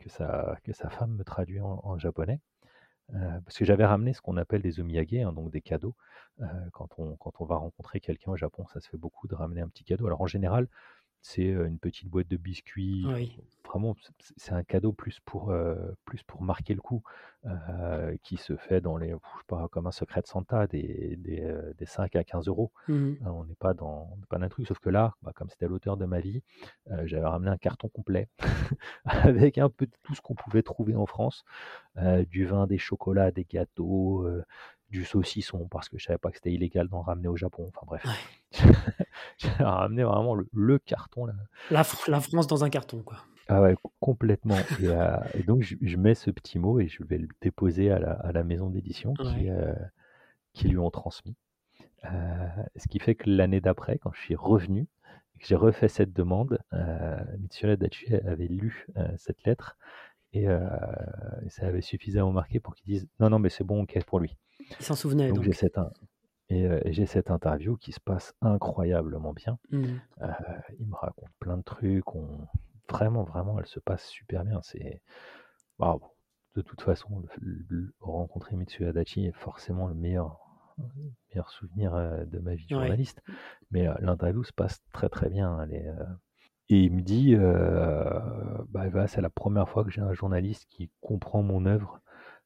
que, 0.00 0.08
sa, 0.08 0.58
que 0.64 0.72
sa 0.72 0.90
femme 0.90 1.12
me 1.14 1.22
traduit 1.22 1.60
en, 1.60 1.80
en 1.84 1.96
japonais, 1.98 2.40
euh, 3.14 3.40
parce 3.44 3.56
que 3.58 3.64
j'avais 3.64 3.84
ramené 3.84 4.12
ce 4.12 4.20
qu'on 4.20 4.36
appelle 4.36 4.62
des 4.62 4.80
omiyage, 4.80 5.14
hein, 5.14 5.32
donc 5.32 5.50
des 5.50 5.60
cadeaux. 5.60 5.94
Euh, 6.40 6.46
quand, 6.72 6.88
on, 6.98 7.16
quand 7.16 7.40
on 7.40 7.44
va 7.44 7.56
rencontrer 7.56 8.00
quelqu'un 8.00 8.32
au 8.32 8.36
Japon, 8.36 8.66
ça 8.72 8.80
se 8.80 8.88
fait 8.88 8.96
beaucoup 8.96 9.28
de 9.28 9.34
ramener 9.34 9.60
un 9.60 9.68
petit 9.68 9.84
cadeau. 9.84 10.06
Alors 10.06 10.20
en 10.22 10.26
général, 10.26 10.68
c'est 11.22 11.44
une 11.48 11.78
petite 11.78 12.08
boîte 12.08 12.28
de 12.28 12.36
biscuits. 12.36 13.04
Oui. 13.06 13.38
Vraiment, 13.66 13.94
c'est- 14.36 14.52
un 14.52 14.64
cadeau 14.64 14.92
plus 14.92 15.20
pour, 15.24 15.50
euh, 15.50 15.76
plus 16.04 16.22
pour 16.24 16.42
marquer 16.42 16.74
le 16.74 16.80
coup, 16.80 17.02
euh, 17.46 18.16
qui 18.24 18.36
se 18.36 18.56
fait 18.56 18.80
dans 18.80 18.96
les, 18.96 19.10
je 19.10 19.14
sais 19.14 19.44
pas, 19.46 19.68
comme 19.68 19.86
un 19.86 19.92
secret 19.92 20.22
de 20.22 20.26
Santa, 20.26 20.66
des, 20.66 21.14
des, 21.16 21.42
euh, 21.42 21.72
des 21.78 21.86
5 21.86 22.16
à 22.16 22.24
15 22.24 22.48
euros. 22.48 22.72
Mhm. 22.88 23.18
Euh, 23.24 23.28
On 23.30 23.44
n'est 23.44 23.54
pas 23.54 23.72
dans 23.74 24.16
pas 24.28 24.38
dans 24.38 24.44
un 24.46 24.48
truc, 24.48 24.66
sauf 24.66 24.80
que 24.80 24.90
là, 24.90 25.14
bah, 25.22 25.32
comme 25.36 25.48
c'était 25.50 25.68
l'auteur 25.68 25.96
de 25.96 26.04
ma 26.04 26.18
vie, 26.20 26.42
j'avais 27.04 27.24
ramené 27.26 27.50
un 27.50 27.58
carton 27.58 27.88
complet 27.88 28.28
avec 29.04 29.58
un 29.58 29.68
peu 29.68 29.86
de 29.86 29.92
tout 30.02 30.14
ce 30.14 30.20
qu'on 30.20 30.34
pouvait 30.34 30.62
trouver 30.62 30.96
en 30.96 31.06
France, 31.06 31.44
du 32.28 32.46
vin, 32.46 32.66
des 32.66 32.78
chocolats, 32.78 33.30
des 33.30 33.44
gâteaux, 33.44 34.26
du 34.90 35.04
saucisson, 35.04 35.68
parce 35.68 35.88
que 35.88 35.98
je 35.98 36.04
savais 36.04 36.18
pas 36.18 36.30
que 36.30 36.36
c'était 36.36 36.52
illégal 36.52 36.88
d'en 36.88 37.02
ramener 37.02 37.28
au 37.28 37.36
Japon. 37.36 37.70
Enfin 37.74 37.86
bref, 37.86 38.04
j'ai 39.38 39.48
ramené 39.58 40.02
vraiment 40.02 40.34
le, 40.34 40.48
le 40.52 40.78
carton 40.78 41.26
là. 41.26 41.34
La, 41.70 41.82
Fr- 41.82 42.10
la 42.10 42.20
France 42.20 42.46
dans 42.46 42.64
un 42.64 42.70
carton, 42.70 43.02
quoi. 43.02 43.18
Ah 43.48 43.60
ouais, 43.62 43.74
co- 43.82 43.92
complètement. 44.00 44.56
Et, 44.80 44.86
euh, 44.86 45.16
et 45.34 45.42
donc 45.42 45.62
je, 45.62 45.76
je 45.80 45.96
mets 45.96 46.14
ce 46.14 46.30
petit 46.30 46.58
mot 46.58 46.78
et 46.80 46.88
je 46.88 47.02
vais 47.04 47.18
le 47.18 47.28
déposer 47.40 47.90
à 47.90 47.98
la, 47.98 48.12
à 48.12 48.32
la 48.32 48.42
maison 48.44 48.70
d'édition 48.70 49.14
qui, 49.14 49.22
Ouais. 49.24 49.50
euh, 49.50 49.74
qui 50.52 50.68
lui 50.68 50.78
ont 50.78 50.90
transmis. 50.90 51.36
Euh, 52.04 52.46
ce 52.76 52.88
qui 52.88 52.98
fait 52.98 53.14
que 53.14 53.28
l'année 53.28 53.60
d'après, 53.60 53.98
quand 53.98 54.12
je 54.12 54.20
suis 54.20 54.34
revenu 54.36 54.86
j'ai 55.42 55.54
refait 55.56 55.88
cette 55.88 56.12
demande, 56.12 56.58
Mitsuo 57.38 57.70
Adachi 57.70 58.14
avait 58.14 58.46
lu 58.46 58.86
cette 59.16 59.42
lettre 59.44 59.78
et, 60.34 60.48
euh, 60.48 60.68
ça 61.48 61.66
avait 61.66 61.80
suffisamment 61.80 62.30
marqué 62.30 62.60
pour 62.60 62.74
qu'il 62.74 62.84
dise 62.86 63.08
non, 63.20 63.30
non, 63.30 63.38
mais 63.38 63.48
c'est 63.48 63.64
bon, 63.64 63.82
ok 63.84 64.04
pour 64.04 64.20
lui. 64.20 64.36
Il 64.78 64.84
s'en 64.84 64.94
souvenait, 64.94 65.28
Donc 65.28 65.36
donc. 65.36 65.44
j'ai 65.44 65.52
cette, 65.52 65.78
et, 66.48 66.66
euh, 66.66 66.80
et 66.84 66.92
j'ai 66.92 67.06
cette 67.06 67.30
interview 67.30 67.76
qui 67.76 67.92
se 67.92 68.00
passe 68.00 68.34
incroyablement 68.40 69.32
bien. 69.32 69.58
Mhm. 69.70 70.00
Euh, 70.22 70.28
il 70.78 70.86
me 70.86 70.94
raconte 70.96 71.30
plein 71.38 71.56
de 71.56 71.62
trucs. 71.62 72.14
On... 72.14 72.46
Vraiment, 72.88 73.22
vraiment, 73.22 73.58
elle 73.58 73.66
se 73.66 73.78
passe 73.80 74.06
super 74.06 74.44
bien. 74.44 74.60
C'est. 74.62 75.00
De 76.56 76.62
toute 76.62 76.80
façon, 76.80 77.22
le- 77.40 77.64
le- 77.68 77.94
rencontrer 78.00 78.56
Mitsuo 78.56 78.88
Adachi 78.88 79.26
est 79.26 79.32
forcément 79.32 79.86
le 79.86 79.94
meilleur, 79.94 80.40
le 80.78 80.84
meilleur 81.30 81.48
souvenir 81.50 81.94
euh, 81.94 82.24
de 82.24 82.40
ma 82.40 82.56
vie 82.56 82.66
de 82.66 82.74
Ouais. 82.74 82.80
journaliste. 82.82 83.22
Mais 83.70 83.86
l'interview 84.00 84.42
se 84.42 84.52
passe 84.52 84.80
très 84.92 85.08
très 85.08 85.30
bien. 85.30 85.62
Elle 85.62 85.74
est, 85.74 85.86
Et 86.68 86.80
il 86.82 86.92
me 86.92 87.02
dit, 87.02 87.36
bah, 88.70 89.06
c'est 89.06 89.20
la 89.20 89.30
première 89.30 89.68
fois 89.68 89.84
que 89.84 89.90
j'ai 89.90 90.00
un 90.00 90.12
journaliste 90.12 90.66
qui 90.68 90.90
comprend 91.00 91.42
mon 91.42 91.66
œuvre. 91.66 92.00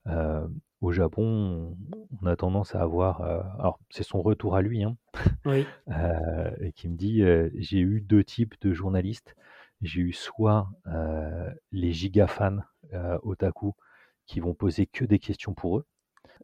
Euh, 0.07 0.47
au 0.85 0.93
Japon, 0.93 1.77
on, 2.23 2.27
a 2.27 2.37
tendance 2.37 2.75
à 2.75 2.81
avoir, 2.83 3.23
euh, 3.23 3.41
alors 3.59 3.79
c'est 3.91 4.03
son 4.03 4.21
retour 4.23 4.55
à 4.57 4.63
lui, 4.63 4.85
hein, 4.85 4.97
Oui. 5.47 5.67
euh, 5.89 6.51
et 6.61 6.73
qui 6.73 6.89
me 6.89 6.97
dit 6.97 7.23
euh, 7.23 7.51
j'ai 7.57 7.79
eu 7.81 8.01
deux 8.01 8.25
types 8.25 8.55
de 8.61 8.73
journalistes. 8.73 9.35
J'ai 9.81 10.01
eu 10.01 10.13
soit 10.13 10.69
euh, 10.87 11.51
les 11.73 11.93
giga 11.93 12.27
fans 12.27 12.59
euh, 12.93 13.19
otaku 13.23 13.75
qui 14.27 14.41
vont 14.41 14.55
poser 14.55 14.87
que 14.87 15.05
des 15.05 15.19
questions 15.19 15.55
pour 15.55 15.79
eux, 15.79 15.87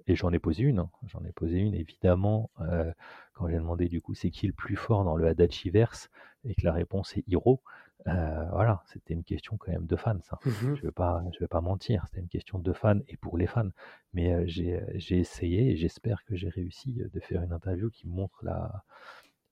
et 0.07 0.15
j'en 0.17 0.33
ai 0.33 0.39
posé 0.39 0.63
une. 0.63 0.81
hein. 0.81 0.91
J'en 1.07 1.25
ai 1.25 1.33
posé 1.33 1.59
une 1.59 1.75
évidemment 1.75 2.51
euh, 2.61 2.93
quand 3.35 3.49
j'ai 3.49 3.57
demandé 3.57 3.89
du 3.89 4.01
coup 4.01 4.15
c'est 4.15 4.31
qui 4.31 4.47
le 4.47 4.53
plus 4.53 4.77
fort 4.77 5.05
dans 5.05 5.17
le 5.17 5.27
Adachi 5.27 5.71
verse 5.71 6.11
et 6.45 6.55
que 6.55 6.65
la 6.65 6.73
réponse 6.73 7.17
est 7.17 7.25
Hiro. 7.27 7.63
Euh, 8.07 8.45
voilà, 8.51 8.83
c'était 8.87 9.15
une 9.15 9.25
question 9.25 9.57
quand 9.59 9.73
même 9.73 9.87
de 9.87 9.97
fans. 9.97 10.21
Ça. 10.23 10.39
Mhm. 10.45 10.53
Je 10.77 10.83
vais 10.83 10.93
je 11.33 11.39
vais 11.41 11.49
pas 11.49 11.61
mentir, 11.61 12.05
c'était 12.07 12.21
une 12.21 12.29
question 12.29 12.59
de 12.59 12.73
fans 12.73 12.99
et 13.09 13.17
pour 13.17 13.37
les 13.37 13.47
fans. 13.47 13.69
Mais 14.15 14.33
euh, 14.33 14.45
j'ai 14.47 14.83
j'ai 14.95 15.19
essayé 15.19 15.73
et 15.73 15.77
j'espère 15.77 16.25
que 16.25 16.35
j'ai 16.35 16.49
réussi 16.49 17.01
euh, 17.01 17.09
de 17.13 17.21
faire 17.21 17.43
une 17.43 17.53
interview 17.53 17.91
qui 17.91 18.09
montre 18.09 18.39
la, 18.43 18.85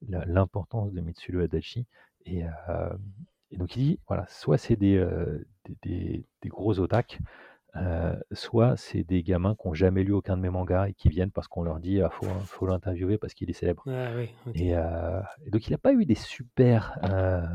la- 0.07 0.25
l'importance 0.25 0.91
de 0.93 1.01
Mitsuo 1.01 1.41
Adachi. 1.41 1.85
Et, 2.25 2.43
euh, 2.45 2.89
et 3.51 3.57
donc 3.57 3.75
il 3.75 3.83
dit, 3.83 3.99
voilà, 4.07 4.25
soit 4.27 4.57
c'est 4.57 4.75
des, 4.75 4.97
euh, 4.97 5.45
des, 5.65 5.77
des- 5.83 6.25
des 6.41 6.49
gros 6.49 6.73
euh, 7.75 8.15
soit 8.31 8.75
c'est 8.77 9.03
des 9.03 9.21
gamins 9.21 9.55
qui 9.55 9.67
n'ont 9.67 9.75
jamais 9.75 10.03
lu 10.03 10.11
aucun 10.11 10.35
de 10.35 10.41
mes 10.41 10.49
mangas 10.49 10.87
et 10.89 10.93
qui 10.93 11.07
viennent 11.09 11.31
parce 11.31 11.47
qu'on 11.47 11.61
leur 11.61 11.79
dit, 11.79 12.01
ah, 12.01 12.09
faut, 12.09 12.25
faut 12.25 12.65
l'interviewer 12.65 13.17
parce 13.19 13.35
qu'il 13.35 13.49
est 13.49 13.53
célèbre. 13.53 13.83
Ah 13.87 14.09
oui. 14.15 14.29
Et, 14.55 14.75
euh, 14.75 15.21
et 15.45 15.51
donc 15.51 15.67
il 15.67 15.71
n'a 15.71 15.77
pas 15.77 15.93
eu 15.93 16.03
des 16.05 16.15
super, 16.15 16.97
euh, 17.11 17.45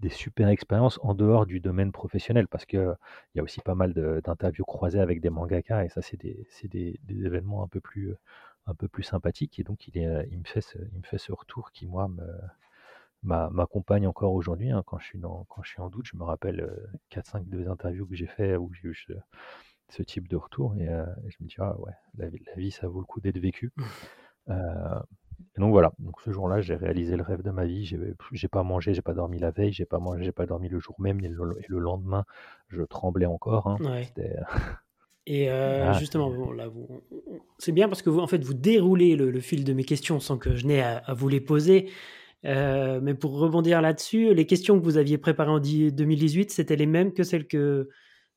des 0.00 0.08
super 0.10 0.48
expériences 0.48 0.98
en 1.02 1.14
dehors 1.14 1.46
du 1.46 1.60
domaine 1.60 1.92
professionnel 1.92 2.48
parce 2.48 2.66
que 2.66 2.94
il 3.34 3.38
y 3.38 3.40
a 3.40 3.44
aussi 3.44 3.60
pas 3.60 3.74
mal 3.74 3.92
d'interviews 3.94 4.64
croisées 4.64 5.00
avec 5.00 5.20
des 5.20 5.30
mangaka 5.30 5.84
et 5.84 5.88
ça 5.88 6.02
c'est 6.02 6.16
des, 6.18 6.46
des, 6.64 7.00
des 7.04 7.26
événements 7.26 7.62
un 7.62 7.68
peu 7.68 7.80
plus 7.80 8.14
un 8.66 8.74
peu 8.74 8.88
plus 8.88 9.02
sympathiques 9.04 9.58
et 9.60 9.64
donc 9.64 9.88
il, 9.88 9.98
est, 9.98 10.06
euh, 10.06 10.24
il 10.30 10.38
me 10.38 10.44
fait 10.44 10.60
ce, 10.60 10.78
il 10.92 10.98
me 10.98 11.04
fait 11.04 11.18
ce 11.18 11.32
retour 11.32 11.72
qui 11.72 11.86
moi 11.86 12.08
m'accompagne 13.22 14.06
encore 14.06 14.32
aujourd'hui 14.34 14.70
hein. 14.70 14.82
quand 14.86 14.98
je 14.98 15.06
suis 15.06 15.18
dans 15.18 15.44
quand 15.48 15.62
je 15.62 15.70
suis 15.70 15.80
en 15.80 15.88
doute 15.88 16.06
je 16.06 16.16
me 16.16 16.22
rappelle 16.22 16.70
4-5 17.10 17.48
des 17.48 17.66
interviews 17.66 18.06
que 18.06 18.14
j'ai 18.14 18.26
fait 18.26 18.56
où 18.56 18.72
j'ai 18.72 18.88
eu 18.88 18.94
ce, 18.94 19.12
ce 19.88 20.02
type 20.02 20.28
de 20.28 20.36
retour 20.36 20.76
et, 20.76 20.88
euh, 20.88 21.06
et 21.26 21.30
je 21.30 21.36
me 21.40 21.48
dis 21.48 21.56
ah 21.58 21.78
ouais 21.80 21.92
la, 22.18 22.28
vie- 22.28 22.42
la 22.46 22.54
vie 22.54 22.70
ça 22.70 22.88
vaut 22.88 23.00
le 23.00 23.06
coup 23.06 23.20
d'être 23.20 23.38
vécu 23.38 23.72
euh, 24.50 25.00
et 25.56 25.60
donc 25.60 25.70
voilà, 25.70 25.92
donc 25.98 26.20
ce 26.20 26.30
jour-là, 26.30 26.60
j'ai 26.60 26.74
réalisé 26.76 27.16
le 27.16 27.22
rêve 27.22 27.42
de 27.42 27.50
ma 27.50 27.64
vie. 27.64 27.84
J'ai 28.32 28.48
pas 28.48 28.62
mangé, 28.62 28.94
j'ai 28.94 29.02
pas 29.02 29.14
dormi 29.14 29.38
la 29.38 29.50
veille, 29.50 29.72
j'ai 29.72 29.84
pas 29.86 29.98
mangé, 29.98 30.24
j'ai 30.24 30.32
pas 30.32 30.46
dormi 30.46 30.68
le 30.68 30.78
jour 30.78 30.94
même, 30.98 31.20
et 31.24 31.28
le, 31.28 31.52
et 31.60 31.64
le 31.68 31.78
lendemain, 31.78 32.24
je 32.68 32.82
tremblais 32.82 33.26
encore. 33.26 33.66
hein. 33.68 33.78
Ouais. 33.80 34.04
C'était- 34.04 34.36
Et 35.26 35.50
euh, 35.50 35.84
Ah, 35.88 35.98
justement, 35.98 36.30
bon, 36.30 36.52
là, 36.52 36.68
vous- 36.68 37.02
c'est 37.58 37.72
bien 37.72 37.88
parce 37.88 38.02
que 38.02 38.10
vous, 38.10 38.20
en 38.20 38.26
fait, 38.26 38.42
vous 38.44 38.54
déroulez 38.54 39.16
le, 39.16 39.30
le 39.30 39.40
fil 39.40 39.64
de 39.64 39.72
mes 39.72 39.84
questions 39.84 40.20
sans 40.20 40.38
que 40.38 40.54
je 40.54 40.66
n'ai 40.66 40.82
à, 40.82 40.98
à 40.98 41.14
vous 41.14 41.28
les 41.28 41.40
poser. 41.40 41.90
Euh, 42.44 43.00
mais 43.02 43.14
pour 43.14 43.38
rebondir 43.38 43.80
là-dessus, 43.82 44.32
les 44.34 44.46
questions 44.46 44.78
que 44.78 44.84
vous 44.84 44.98
aviez 44.98 45.18
préparées 45.18 45.50
en 45.50 45.58
2018, 45.58 46.50
c'était 46.52 46.76
les 46.76 46.86
mêmes 46.86 47.12
que 47.12 47.24
celles 47.24 47.48
que 47.48 47.88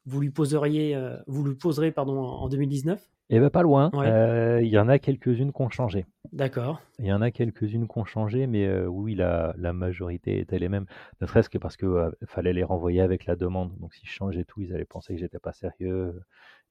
vous 0.05 0.21
lui 0.21 0.31
poseriez, 0.31 0.95
euh, 0.95 1.15
vous 1.27 1.43
lui 1.43 1.53
poserez 1.55 1.91
pardon, 1.91 2.17
en 2.19 2.49
2019 2.49 2.99
Eh 3.29 3.39
bien, 3.39 3.49
pas 3.49 3.61
loin. 3.61 3.91
Euh, 3.93 4.59
il 4.61 4.69
y 4.69 4.79
en 4.79 4.89
a 4.89 4.97
quelques-unes 4.97 5.53
qui 5.53 5.61
ont 5.61 5.69
changé. 5.69 6.05
D'accord. 6.33 6.81
Il 6.97 7.05
y 7.05 7.13
en 7.13 7.21
a 7.21 7.29
quelques-unes 7.29 7.87
qui 7.87 7.97
ont 7.97 8.05
changé, 8.05 8.47
mais 8.47 8.85
oui, 8.85 9.13
la, 9.13 9.53
la, 9.57 9.71
majorité 9.71 10.39
était 10.39 10.57
les 10.57 10.67
mêmes. 10.67 10.85
Ne 11.21 11.27
serait-ce 11.27 11.49
que 11.49 11.59
parce 11.59 11.77
qu'il 11.77 12.11
fallait 12.25 12.53
les 12.53 12.63
renvoyer 12.63 13.01
avec 13.01 13.25
la 13.25 13.35
demande. 13.35 13.77
Donc, 13.79 13.93
si 13.93 14.05
je 14.05 14.11
changeais 14.11 14.45
tout, 14.45 14.61
ils 14.61 14.73
allaient 14.73 14.85
penser 14.85 15.13
que 15.13 15.19
j'étais 15.19 15.39
pas 15.39 15.53
sérieux. 15.53 16.21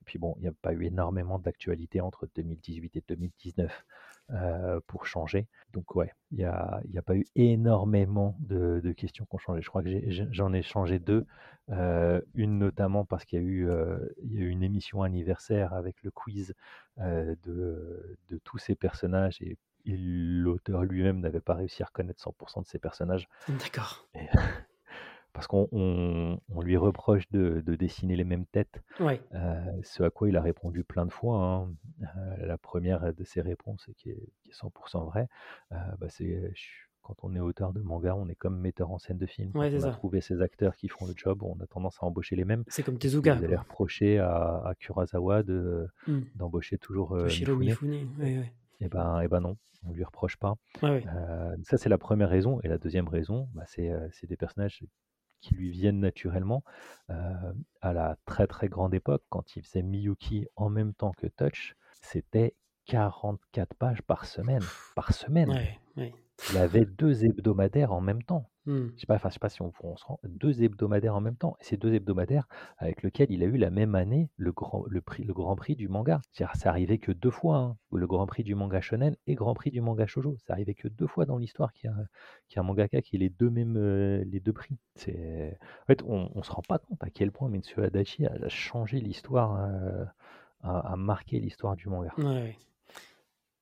Et 0.01 0.05
puis 0.05 0.19
bon, 0.19 0.35
il 0.39 0.43
n'y 0.43 0.49
a 0.49 0.53
pas 0.63 0.73
eu 0.73 0.85
énormément 0.85 1.39
d'actualité 1.39 2.01
entre 2.01 2.29
2018 2.35 2.97
et 2.97 3.05
2019. 3.09 3.85
Euh, 4.31 4.79
pour 4.87 5.07
changer. 5.07 5.47
Donc 5.73 5.97
ouais, 5.97 6.13
il 6.33 6.39
n'y 6.39 6.45
a, 6.45 6.83
a, 6.97 7.03
pas 7.03 7.17
eu 7.17 7.25
énormément 7.35 8.37
de, 8.41 8.93
questions 8.93 9.25
qui 9.25 9.35
ont 9.35 9.39
changé. 9.39 9.63
Je 9.63 9.69
crois 9.71 9.83
que 9.83 9.89
j'en 10.33 10.53
ai, 10.53 10.61
changé 10.61 10.99
deux. 10.99 11.25
Euh, 11.71 12.21
une 12.35 12.59
notamment 12.59 13.07
parce 13.07 13.25
qu'il 13.25 13.41
y, 13.41 13.43
a 13.43 13.45
eu, 13.47 13.71
euh, 13.71 13.97
y 14.25 14.37
a 14.37 14.43
eu 14.43 14.49
une 14.51 14.63
émission 14.63 15.03
anniversaire 15.03 15.73
avec 15.73 16.03
le 16.03 16.11
quiz 16.11 16.53
de, 16.99 17.39
de, 18.29 18.39
tous 18.45 18.59
ces 18.59 18.75
personnages 18.75 19.41
et, 19.41 19.57
l'auteur 19.87 20.83
lui-même 20.83 21.21
n'avait 21.21 21.41
pas 21.41 21.55
réussi 21.55 21.83
à 21.83 21.87
reconnaître 21.87 22.23
100% 22.23 22.61
de 22.61 22.67
ces 22.67 22.79
personnages. 22.79 23.27
D'accord. 23.49 24.07
parce 25.39 25.47
qu'on 25.47 26.41
lui 26.63 26.77
reproche 26.77 27.31
de, 27.31 27.61
dessiner 27.61 28.17
les 28.17 28.25
mêmes 28.25 28.45
têtes. 28.47 28.83
Ouais. 28.99 29.21
Euh, 29.35 29.65
ce 29.85 30.03
à 30.03 30.11
quoi 30.11 30.29
il 30.29 30.37
a 30.37 30.43
répondu 30.43 30.83
plein 30.83 31.07
de 31.07 31.13
fois. 31.13 31.39
Hein. 31.39 31.71
Euh, 32.03 32.47
la 32.47 32.59
première 32.59 33.15
de 33.15 33.23
ses 33.23 33.41
réponses, 33.41 33.89
qui 33.97 34.11
est, 34.11 34.33
qui 34.43 34.51
est 34.51 34.53
100% 34.53 35.05
vraie, 35.05 35.29
euh, 35.71 35.77
bah, 36.01 36.09
c'est 36.09 36.53
quand 37.03 37.15
on 37.23 37.37
est 37.37 37.41
auteur 37.41 37.73
de 37.73 37.81
manga, 37.81 38.17
on 38.17 38.29
est 38.29 38.35
comme 38.35 38.59
metteur 38.59 38.91
en 38.91 38.99
scène 38.99 39.17
de 39.17 39.27
film. 39.27 39.53
Ouais, 39.55 39.73
on 39.81 39.85
a 39.85 39.93
trouvé 39.93 40.21
ces 40.21 40.43
acteurs 40.43 40.75
qui 40.75 40.89
font 40.89 41.07
le 41.07 41.15
job, 41.17 41.45
on 41.45 41.57
a 41.61 41.67
tendance 41.69 41.99
à 42.01 42.07
embaucher 42.07 42.35
les 42.35 42.45
mêmes. 42.45 42.65
C'est 42.67 42.83
comme 42.83 42.99
Tezuka. 42.99 43.37
Vous 43.37 43.45
allez 43.45 43.55
reprocher 43.55 44.19
à, 44.19 44.61
à 44.65 44.75
Kurosawa 44.75 45.45
hmm. 45.45 46.21
d'embaucher 46.35 46.79
toujours 46.79 47.15
Mifune. 47.15 47.95
Et 48.81 48.87
eh 48.87 48.89
ben, 48.89 49.21
et 49.21 49.25
eh 49.25 49.29
ben 49.29 49.41
non, 49.41 49.57
on 49.87 49.93
lui 49.93 50.05
reproche 50.05 50.37
pas. 50.37 50.55
Euh, 50.83 51.57
ça 51.63 51.79
c'est 51.79 51.89
la 51.89 51.99
première 51.99 52.29
raison. 52.29 52.61
Et 52.63 52.69
la 52.69 52.79
deuxième 52.79 53.09
raison, 53.09 53.49
bah, 53.55 53.65
c'est 53.67 54.27
des 54.27 54.37
personnages 54.37 54.85
qui 55.41 55.55
lui 55.55 55.71
viennent 55.71 56.01
naturellement. 56.01 56.63
Euh, 57.11 57.53
à 57.81 57.93
la 57.93 58.17
très 58.27 58.47
très 58.47 58.69
grande 58.69 58.95
époque, 58.95 59.25
quand 59.29 59.57
il 59.57 59.63
faisait 59.63 59.83
Miyuki 59.83 60.47
en 60.57 60.69
même 60.69 60.95
temps 60.95 61.13
que 61.13 61.27
Touch, 61.27 61.77
c'était 62.01 62.55
44 62.87 63.75
pages 63.75 64.03
par 64.03 64.25
semaine. 64.25 64.63
Par 64.95 65.13
semaine. 65.13 65.51
Il 66.51 66.57
avait 66.57 66.85
deux 66.85 67.25
hebdomadaires 67.25 67.93
en 67.93 68.01
même 68.01 68.23
temps. 68.23 68.49
Mmh. 68.69 68.93
Je 68.97 69.01
sais 69.01 69.07
pas, 69.07 69.19
sais 69.31 69.39
pas 69.39 69.49
si 69.49 69.63
on, 69.63 69.73
se 69.73 70.05
rend 70.05 70.21
deux 70.25 70.63
hebdomadaires 70.63 71.17
en 71.17 71.23
même 71.23 71.37
temps. 71.37 71.57
Et 71.59 71.65
ces 71.65 71.79
deux 71.79 71.95
hebdomadaires 71.95 72.47
avec 72.77 73.03
lesquels 73.03 73.31
il 73.31 73.43
a 73.43 73.47
eu 73.47 73.57
la 73.57 73.71
même 73.71 73.95
année 73.95 74.29
le 74.37 74.53
grand, 74.53 74.85
le 74.87 75.01
prix, 75.01 75.25
le 75.25 75.33
grand 75.33 75.57
prix 75.57 75.75
du 75.75 75.89
manga. 75.89 76.21
C'est 76.33 76.67
arrivé 76.67 76.99
que 76.99 77.11
deux 77.11 77.31
fois, 77.31 77.57
hein, 77.57 77.77
le 77.91 78.07
grand 78.07 78.27
prix 78.27 78.43
du 78.43 78.55
manga 78.55 78.83
shonen 78.83 79.17
et 79.27 79.35
grand 79.35 79.55
prix 79.55 79.71
du 79.71 79.81
manga 79.81 80.07
shoujo. 80.07 80.37
C'est 80.37 80.53
arrivé 80.53 80.75
que 80.75 80.87
deux 80.87 81.07
fois 81.07 81.25
dans 81.25 81.39
l'histoire 81.39 81.73
qu'il 81.73 81.91
y, 81.91 82.59
a 82.59 82.61
un 82.61 82.63
mangaka 82.63 83.01
qui 83.01 83.17
ait 83.17 83.19
les 83.19 83.31
deux 83.31 83.49
mêmes, 83.49 83.79
euh, 83.79 84.23
les 84.27 84.39
deux 84.39 84.53
prix. 84.53 84.77
C'est, 84.97 85.59
en 85.83 85.87
fait, 85.87 86.03
on, 86.03 86.31
on 86.35 86.43
se 86.43 86.53
rend 86.53 86.63
pas 86.69 86.79
compte 86.79 87.03
à 87.03 87.09
quel 87.09 87.33
point 87.33 87.49
Mitsuo 87.49 87.83
Adachi 87.83 88.27
a, 88.27 88.49
changé 88.49 89.01
l'histoire, 89.01 89.65
euh, 89.65 90.05
a, 90.63 90.95
marqué 90.97 91.41
l'histoire 91.41 91.75
du 91.75 91.89
manga. 91.89 92.13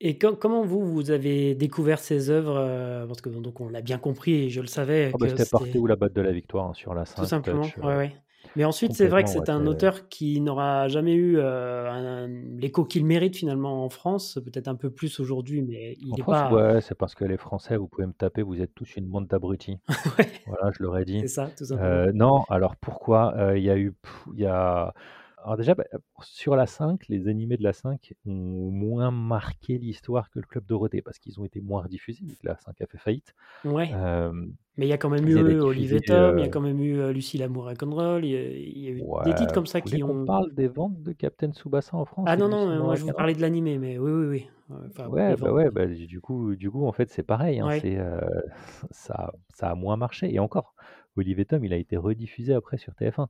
Et 0.01 0.19
comment 0.19 0.63
vous, 0.63 0.85
vous 0.85 1.11
avez 1.11 1.55
découvert 1.55 1.99
ces 1.99 2.29
œuvres 2.29 2.57
euh, 2.59 3.07
Parce 3.07 3.23
que 3.23 3.31
donc 3.31 3.61
on 3.61 3.69
l'a 3.69 3.81
bien 3.81 3.99
compris 3.99 4.35
et 4.35 4.51
je 4.51 4.61
le 4.61 4.67
savais. 4.67 5.11
Oh 5.15 5.19
bah, 5.19 5.29
c'était 5.29 5.47
parti 5.47 5.79
ou 5.79 5.87
la 5.87 5.97
batte 5.97 6.13
de 6.13 6.21
la 6.21 6.33
victoire 6.33 6.69
hein, 6.69 6.75
sur 6.75 6.93
la 6.95 7.07
5. 7.07 7.23
Tout 7.23 7.29
simplement, 7.29 7.63
ouais, 7.63 7.73
euh, 7.85 7.99
ouais. 7.99 8.17
Mais 8.55 8.65
ensuite, 8.65 8.93
c'est 8.93 9.09
vrai 9.09 9.25
que 9.25 9.29
c'est 9.29 9.51
un 9.51 9.67
auteur 9.67 10.09
qui 10.09 10.41
n'aura 10.41 10.89
jamais 10.89 11.15
eu 11.15 11.37
euh, 11.39 12.27
l'écho 12.59 12.85
qu'il 12.85 13.05
mérite 13.05 13.37
finalement 13.37 13.85
en 13.85 13.91
France, 13.91 14.39
peut-être 14.43 14.69
un 14.69 14.77
peu 14.77 14.89
plus 14.89 15.19
aujourd'hui, 15.21 15.63
mais 15.63 15.97
il 16.01 16.15
n'est 16.17 16.23
pas. 16.23 16.51
Ouais, 16.53 16.81
c'est 16.81 16.95
parce 16.95 17.15
que 17.15 17.25
les 17.25 17.37
Français, 17.37 17.77
vous 17.77 17.87
pouvez 17.87 18.07
me 18.07 18.13
taper, 18.13 18.43
vous 18.43 18.61
êtes 18.61 18.75
tous 18.75 18.97
une 18.97 19.07
bande 19.07 19.27
d'abrutis. 19.27 19.79
Voilà, 20.47 20.71
je 20.79 20.83
l'aurais 20.83 21.05
dit. 21.05 21.21
C'est 21.23 21.29
ça, 21.29 21.51
tout 21.57 21.65
simplement. 21.65 22.13
non, 22.15 22.45
alors 22.49 22.77
pourquoi 22.77 23.35
Il 23.57 23.63
y 23.63 23.71
a 23.71 23.77
eu, 23.77 23.95
il 24.35 24.41
y 24.41 24.47
a 24.47 24.95
alors 25.47 25.57
déjà, 25.57 25.77
bah, 25.77 25.85
sur 26.23 26.57
la 26.57 26.67
5, 26.67 27.07
les 27.09 27.29
animés 27.29 27.57
de 27.57 27.63
la 27.63 27.73
5 27.73 28.15
ont 28.27 28.33
moins 28.33 29.13
marqué 29.13 29.79
l'histoire 29.79 30.29
que 30.31 30.41
le 30.41 30.45
Club 30.45 30.67
Dorothée, 30.67 31.03
parce 31.03 31.21
qu'ils 31.21 31.39
ont 31.39 31.45
été 31.45 31.61
moins 31.61 31.83
rediffusés, 31.83 32.25
vu 32.25 32.35
que 32.35 32.49
la 32.49 32.57
5 32.57 32.81
a 32.81 32.87
fait 32.87 32.99
faillite. 32.99 33.33
Ouais. 33.65 33.93
mais 34.77 34.87
il 34.87 34.89
y 34.89 34.93
a 34.93 34.99
quand 34.99 35.09
même 35.09 35.27
eu 35.29 35.39
Olivier 35.61 36.01
Tom, 36.01 36.37
il 36.39 36.43
y 36.43 36.45
a 36.45 36.49
quand 36.49 36.61
même 36.61 36.81
eu 36.81 37.13
Lucie 37.13 37.39
Lamour 37.39 37.67
Rock'n'Roll, 37.67 38.25
il 38.25 38.33
y 38.33 38.89
a, 38.89 38.91
eu 38.91 39.03
des 39.25 39.35
titres 39.37 39.55
comme 39.55 39.67
ça 39.67 39.81
qui 39.81 40.03
ont... 40.03 40.23
On 40.23 40.25
parle 40.25 40.53
des 40.53 40.67
ventes 40.67 41.01
de 41.01 41.13
Captain 41.13 41.53
Tsubasa 41.53 41.97
en 41.97 42.05
France 42.05 42.27
Ah 42.29 42.37
non, 42.37 42.49
non, 42.49 42.83
moi 42.83 42.97
je 42.97 43.05
vous 43.05 43.13
parlais 43.13 43.35
de 43.35 43.41
l'animé, 43.41 43.79
mais 43.79 43.99
oui, 43.99 44.11
oui, 44.11 44.27
oui. 44.27 44.77
ouais, 45.09 45.37
bah 45.37 45.53
ouais, 45.53 45.71
bah, 45.71 45.87
du, 45.87 46.21
coup, 46.21 46.57
du 46.57 46.73
coup, 46.73 46.85
en 46.89 46.93
fait, 46.93 47.09
c'est 47.09 47.23
pareil, 47.23 47.61
hein, 47.61 47.69
ça, 48.91 49.33
ça 49.55 49.71
a 49.71 49.75
moins 49.77 49.97
marché, 49.97 50.35
et 50.35 50.41
encore, 50.41 50.75
Olivier 51.17 51.45
Tom, 51.45 51.65
il 51.65 51.73
a 51.73 51.77
été 51.77 51.97
rediffusé 51.97 52.53
après 52.53 52.79
sur 52.79 52.95
TF1. 52.95 53.29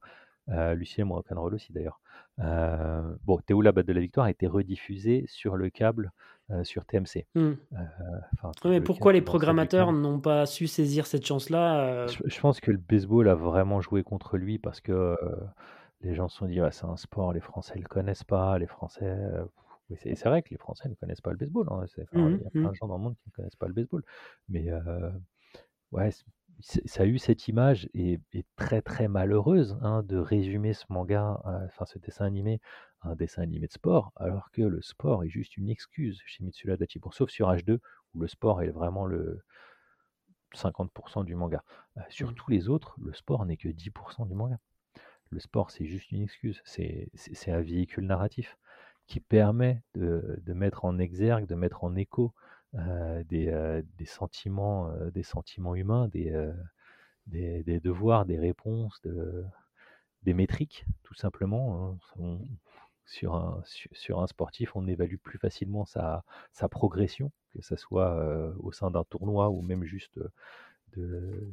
Euh, 0.49 0.75
Lucien 0.75 1.07
Rock'n'Roll 1.07 1.55
aussi 1.55 1.73
d'ailleurs. 1.73 2.01
Euh, 2.41 3.15
bon, 3.25 3.39
Théo 3.39 3.63
la 3.63 3.73
batte 3.73 3.87
de 3.87 3.93
la 3.93 4.01
victoire 4.01 4.27
a 4.27 4.31
été 4.31 4.47
rediffusé 4.47 5.25
sur 5.27 5.57
le 5.57 5.71
câble 5.71 6.13
euh, 6.51 6.65
sur 6.65 6.85
TMC. 6.85 7.27
Mmh. 7.35 7.53
mais 8.67 8.81
pourquoi 8.81 9.13
les 9.13 9.23
programmateurs 9.23 9.93
n'ont 9.93 10.21
pas 10.21 10.47
su 10.47 10.67
saisir 10.67 11.07
cette 11.07 11.25
chance-là 11.25 12.07
je, 12.07 12.41
pense 12.41 12.61
que 12.61 12.71
le 12.71 12.79
baseball 12.79 13.29
a 13.29 13.35
vraiment 13.35 13.81
joué 13.81 14.03
contre 14.03 14.37
lui 14.37 14.59
parce 14.59 14.81
que 14.81 15.17
les 16.03 16.15
gens 16.15 16.29
se 16.29 16.37
sont 16.37 16.47
dit 16.47 16.61
c'est 16.71 16.85
un 16.85 16.97
sport, 16.97 17.33
les 17.33 17.41
Français 17.41 17.77
ne 17.77 17.83
le 17.83 17.89
connaissent 17.89 18.25
pas, 18.25 18.59
les 18.59 18.67
Français. 18.67 19.17
c'est 19.97 20.25
vrai 20.25 20.43
que 20.43 20.51
les 20.51 20.59
Français 20.59 20.89
ne 20.89 20.95
connaissent 20.95 21.23
pas 21.23 21.31
le 21.31 21.39
baseball. 21.39 21.67
Hein, 21.71 21.87
mmh, 22.13 22.37
il 22.39 22.43
y 22.43 22.47
a 22.47 22.51
plein 22.51 22.61
mmh. 22.61 22.71
de 22.71 22.75
gens 22.75 22.87
dans 22.87 22.99
le 22.99 23.03
monde 23.03 23.17
qui 23.17 23.31
ne 23.31 23.33
connaissent 23.35 23.57
pas 23.57 23.67
le 23.67 23.75
baseball. 23.75 24.05
Mais 24.49 24.69
ouais, 25.93 26.11
ça 26.61 27.03
a 27.03 27.07
eu 27.07 27.19
cette 27.19 27.49
image 27.49 27.89
et, 27.95 28.21
très 28.57 28.83
très 28.83 29.09
malheureuse 29.09 29.79
hein, 29.83 30.03
de 30.03 30.17
résumer 30.17 30.73
ce 30.73 30.85
manga, 30.89 31.41
euh, 31.47 31.67
enfin 31.67 31.85
ce 31.85 31.99
dessin 31.99 32.25
animé, 32.25 32.61
à 33.03 33.11
un 33.11 33.15
dessin 33.15 33.43
animé 33.43 33.67
de 33.67 33.73
sport, 33.73 34.13
alors 34.17 34.51
que 34.51 34.63
le 34.63 34.81
sport 34.83 35.25
est 35.25 35.29
juste 35.29 35.57
une 35.57 35.69
excuse 35.69 36.21
chez 36.25 36.45
Mitsura 36.45 36.77
Dachi, 36.77 37.01
sauf 37.13 37.31
sur 37.31 37.49
H2 37.51 37.79
où 38.15 38.21
le 38.21 38.27
sport 38.27 38.63
est 38.63 38.71
vraiment 38.71 39.07
le 39.07 39.43
50% 40.55 41.25
du 41.25 41.35
manga. 41.35 41.63
Euh, 41.99 42.01
sur 42.09 42.31
mmh. 42.31 42.35
tous 42.35 42.51
les 42.51 42.69
autres, 42.69 42.97
le 43.03 43.13
sport 43.13 43.45
n'est 43.45 43.57
que 43.59 43.69
10% 43.69 44.27
du 44.27 44.35
manga. 44.35 44.59
Le 45.31 45.41
sport, 45.41 45.71
c'est 45.71 45.87
juste 45.87 46.13
une 46.13 46.23
excuse, 46.23 46.63
c'est 46.65 47.11
un 47.51 47.61
véhicule 47.61 48.07
narratif 48.07 48.57
qui 49.07 49.21
permet 49.21 49.83
de, 49.95 50.41
de, 50.45 50.53
mettre 50.53 50.85
en 50.85 50.99
exergue, 50.99 51.47
de 51.47 51.57
mettre 51.57 51.83
en 51.83 51.97
écho 51.97 52.33
euh, 52.75 53.23
euh, 53.33 53.83
des, 53.99 54.05
sentiments, 54.05 54.91
euh, 54.91 55.11
des 55.11 55.23
sentiments 55.23 55.75
humains, 55.75 56.09
des, 56.09 56.33
des, 57.27 57.81
devoirs, 57.81 58.27
des 58.27 58.39
réponses, 58.39 59.01
des 60.23 60.35
métriques, 60.35 60.85
tout 61.03 61.15
simplement. 61.15 61.99
Hein. 62.19 62.39
sur, 63.05 63.35
un, 63.35 63.63
sur 63.93 64.21
un 64.21 64.27
sportif, 64.27 64.75
on 64.77 64.87
évalue 64.87 65.17
plus 65.17 65.39
facilement 65.39 65.85
sa, 65.85 66.25
sa 66.53 66.69
progression, 66.69 67.31
que 67.55 67.63
ce 67.63 67.77
soit 67.77 68.55
au 68.59 68.73
sein 68.73 68.91
d'un 68.91 69.05
tournoi 69.05 69.51
ou 69.51 69.63
même 69.63 69.85
juste 69.85 70.19
de, 70.97 71.53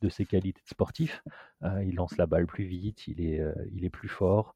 de, 0.00 0.08
ses 0.08 0.24
qualités 0.24 0.62
de 0.62 0.68
sportif. 0.68 1.22
il 1.62 1.94
lance 1.94 2.16
la 2.16 2.26
balle 2.26 2.46
plus 2.46 2.64
vite, 2.64 3.06
il 3.06 3.20
est, 3.20 3.42
il 3.72 3.84
est 3.84 3.90
plus 3.90 4.08
fort, 4.08 4.54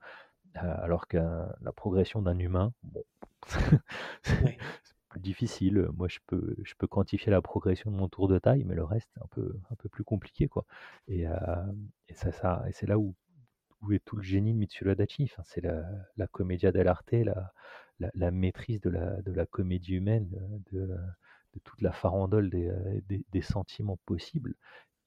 alors 0.54 1.06
que 1.06 1.18
la 1.18 1.72
progression 1.72 2.22
d'un 2.22 2.38
humain, 2.38 2.72
difficile. 5.18 5.88
Moi, 5.94 6.08
je 6.08 6.18
peux, 6.26 6.56
je 6.62 6.74
peux 6.76 6.86
quantifier 6.86 7.30
la 7.30 7.42
progression 7.42 7.90
de 7.90 7.96
mon 7.96 8.08
tour 8.08 8.28
de 8.28 8.38
taille, 8.38 8.64
mais 8.64 8.74
le 8.74 8.84
reste, 8.84 9.08
c'est 9.14 9.22
un 9.22 9.28
peu, 9.30 9.58
un 9.70 9.74
peu 9.76 9.88
plus 9.88 10.04
compliqué. 10.04 10.48
Quoi. 10.48 10.64
Et, 11.08 11.26
euh, 11.26 11.34
ça, 12.14 12.32
ça, 12.32 12.64
et 12.68 12.72
c'est 12.72 12.86
là 12.86 12.98
où, 12.98 13.14
où 13.82 13.92
est 13.92 14.04
tout 14.04 14.16
le 14.16 14.22
génie 14.22 14.52
de 14.52 14.58
Mitsuo 14.58 14.88
Adachi. 14.88 15.24
Enfin, 15.24 15.42
c'est 15.44 15.60
la, 15.60 15.84
la 16.16 16.26
commedia 16.26 16.72
dell'arte, 16.72 17.12
la, 17.12 17.52
la, 18.14 18.30
maîtrise 18.30 18.80
de 18.80 18.90
la, 18.90 19.22
de 19.22 19.32
la 19.32 19.46
comédie 19.46 19.94
humaine, 19.94 20.28
de, 20.72 20.80
de 21.54 21.60
toute 21.64 21.82
la 21.82 21.92
farandole 21.92 22.50
des, 22.50 22.72
des, 23.08 23.24
des, 23.30 23.42
sentiments 23.42 23.98
possibles. 24.06 24.54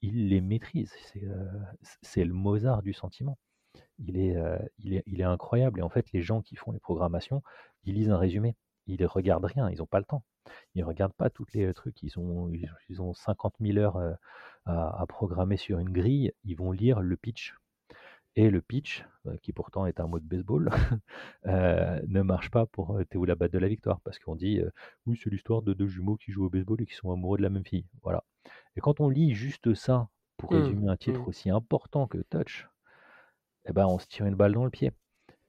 Il 0.02 0.28
les 0.28 0.40
maîtrise. 0.40 0.92
C'est, 1.12 1.24
euh, 1.24 1.44
c'est 2.02 2.24
le 2.24 2.34
Mozart 2.34 2.82
du 2.82 2.92
sentiment. 2.92 3.38
Il 3.98 4.18
est, 4.18 4.36
euh, 4.36 4.58
il, 4.78 4.94
est, 4.94 5.02
il 5.06 5.20
est 5.20 5.24
incroyable. 5.24 5.80
Et 5.80 5.82
en 5.82 5.88
fait, 5.88 6.12
les 6.12 6.22
gens 6.22 6.42
qui 6.42 6.56
font 6.56 6.72
les 6.72 6.80
programmations, 6.80 7.42
ils 7.84 7.94
lisent 7.94 8.10
un 8.10 8.18
résumé 8.18 8.56
ils 8.86 9.00
ne 9.00 9.06
regardent 9.06 9.44
rien, 9.44 9.70
ils 9.70 9.78
n'ont 9.78 9.86
pas 9.86 9.98
le 9.98 10.04
temps. 10.04 10.24
Ils 10.74 10.80
ne 10.82 10.86
regardent 10.86 11.14
pas 11.14 11.30
tous 11.30 11.46
les 11.54 11.72
trucs, 11.74 12.02
ils 12.02 12.18
ont, 12.18 12.50
ils 12.88 13.02
ont 13.02 13.14
50 13.14 13.54
000 13.60 13.78
heures 13.78 13.96
euh, 13.96 14.12
à, 14.66 15.04
programmer 15.08 15.56
sur 15.56 15.78
une 15.78 15.90
grille, 15.90 16.32
ils 16.44 16.56
vont 16.56 16.72
lire 16.72 17.00
le 17.00 17.16
pitch. 17.16 17.54
Et 18.38 18.50
le 18.50 18.60
pitch, 18.60 19.04
euh, 19.26 19.36
qui 19.38 19.52
pourtant 19.52 19.86
est 19.86 19.98
un 19.98 20.06
mot 20.06 20.20
de 20.20 20.26
baseball, 20.26 20.70
euh, 21.46 22.00
ne 22.06 22.22
marche 22.22 22.50
pas 22.50 22.66
pour 22.66 22.98
Théo 23.08 23.24
la 23.24 23.34
batte 23.34 23.52
de 23.52 23.58
la 23.58 23.68
victoire, 23.68 24.00
parce 24.00 24.18
qu'on 24.18 24.36
dit, 24.36 24.60
oui, 25.06 25.18
c'est 25.22 25.30
l'histoire 25.30 25.62
de 25.62 25.72
deux 25.72 25.88
jumeaux 25.88 26.16
qui 26.16 26.32
jouent 26.32 26.46
au 26.46 26.50
baseball 26.50 26.80
et 26.82 26.86
qui 26.86 26.94
sont 26.94 27.10
amoureux 27.10 27.38
de 27.38 27.42
la 27.42 27.50
même 27.50 27.64
fille. 27.64 27.86
Voilà. 28.02 28.24
Et 28.76 28.80
quand 28.80 29.00
on 29.00 29.08
lit 29.08 29.34
juste 29.34 29.74
ça, 29.74 30.08
pour 30.36 30.52
Mmh, 30.52 30.56
résumer 30.56 30.88
un 30.88 30.96
titre 30.96 31.20
mmh. 31.20 31.28
aussi 31.28 31.50
important 31.50 32.06
que 32.06 32.18
Touch, 32.18 32.68
eh 33.66 33.72
ben, 33.72 33.86
on 33.86 33.98
se 33.98 34.06
tire 34.06 34.26
une 34.26 34.34
balle 34.34 34.52
dans 34.52 34.64
le 34.64 34.70
pied. 34.70 34.92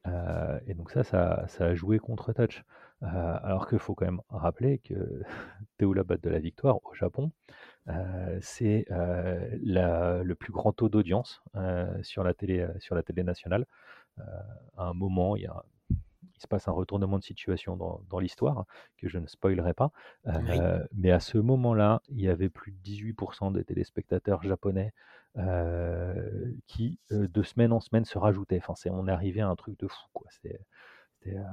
Euh, 0.07 0.59
et 0.65 0.73
donc 0.73 0.91
ça, 0.91 1.03
ça, 1.03 1.45
ça 1.47 1.65
a 1.65 1.75
joué 1.75 1.99
contre 1.99 2.33
Touch. 2.33 2.63
Euh, 3.03 3.37
alors 3.43 3.67
qu'il 3.67 3.77
faut 3.77 3.93
quand 3.93 4.05
même 4.05 4.21
rappeler 4.29 4.79
que 4.79 5.21
Théo 5.77 5.93
la 5.93 6.03
batte 6.03 6.21
de 6.21 6.29
la 6.29 6.39
victoire 6.39 6.83
au 6.83 6.93
Japon, 6.93 7.31
euh, 7.89 8.37
c'est 8.41 8.85
euh, 8.91 9.49
le 9.61 10.33
plus 10.33 10.51
grand 10.51 10.73
taux 10.73 10.89
d'audience 10.89 11.41
sur, 12.01 12.23
la 12.23 12.33
télé, 12.33 12.67
sur 12.79 12.95
la 12.95 13.03
télé 13.03 13.23
nationale. 13.23 13.65
À 14.77 14.87
un 14.87 14.93
moment, 14.93 15.35
il 15.35 15.43
y 15.43 15.47
a 15.47 15.63
il 15.89 16.41
se 16.41 16.47
passe 16.47 16.67
un 16.67 16.71
retournement 16.71 17.17
de 17.17 17.23
situation 17.23 17.77
dans, 17.77 17.99
dans 18.11 18.19
l'histoire 18.19 18.65
que 18.99 19.09
je 19.09 19.17
ne 19.17 19.25
spoilerai 19.25 19.73
pas. 19.73 19.91
Oui. 20.25 20.59
Mais 20.93 21.09
à 21.09 21.19
ce 21.19 21.39
moment-là, 21.39 22.03
il 22.09 22.21
y 22.21 22.29
avait 22.29 22.49
plus 22.49 22.73
de 22.73 22.77
18% 22.83 23.51
des 23.53 23.63
téléspectateurs 23.63 24.43
japonais 24.43 24.93
euh, 25.37 26.51
qui, 26.65 26.97
euh, 27.11 27.27
de 27.27 27.43
semaine 27.43 27.71
en 27.71 27.79
semaine, 27.79 28.05
se 28.05 28.17
rajoutaient. 28.17 28.57
Enfin, 28.57 28.73
c'est, 28.75 28.89
on 28.89 29.07
est 29.07 29.11
arrivé 29.11 29.41
à 29.41 29.47
un 29.47 29.55
truc 29.55 29.77
de 29.79 29.87
fou. 29.87 30.07
Quoi. 30.13 30.27
C'était, 31.23 31.37
euh, 31.37 31.43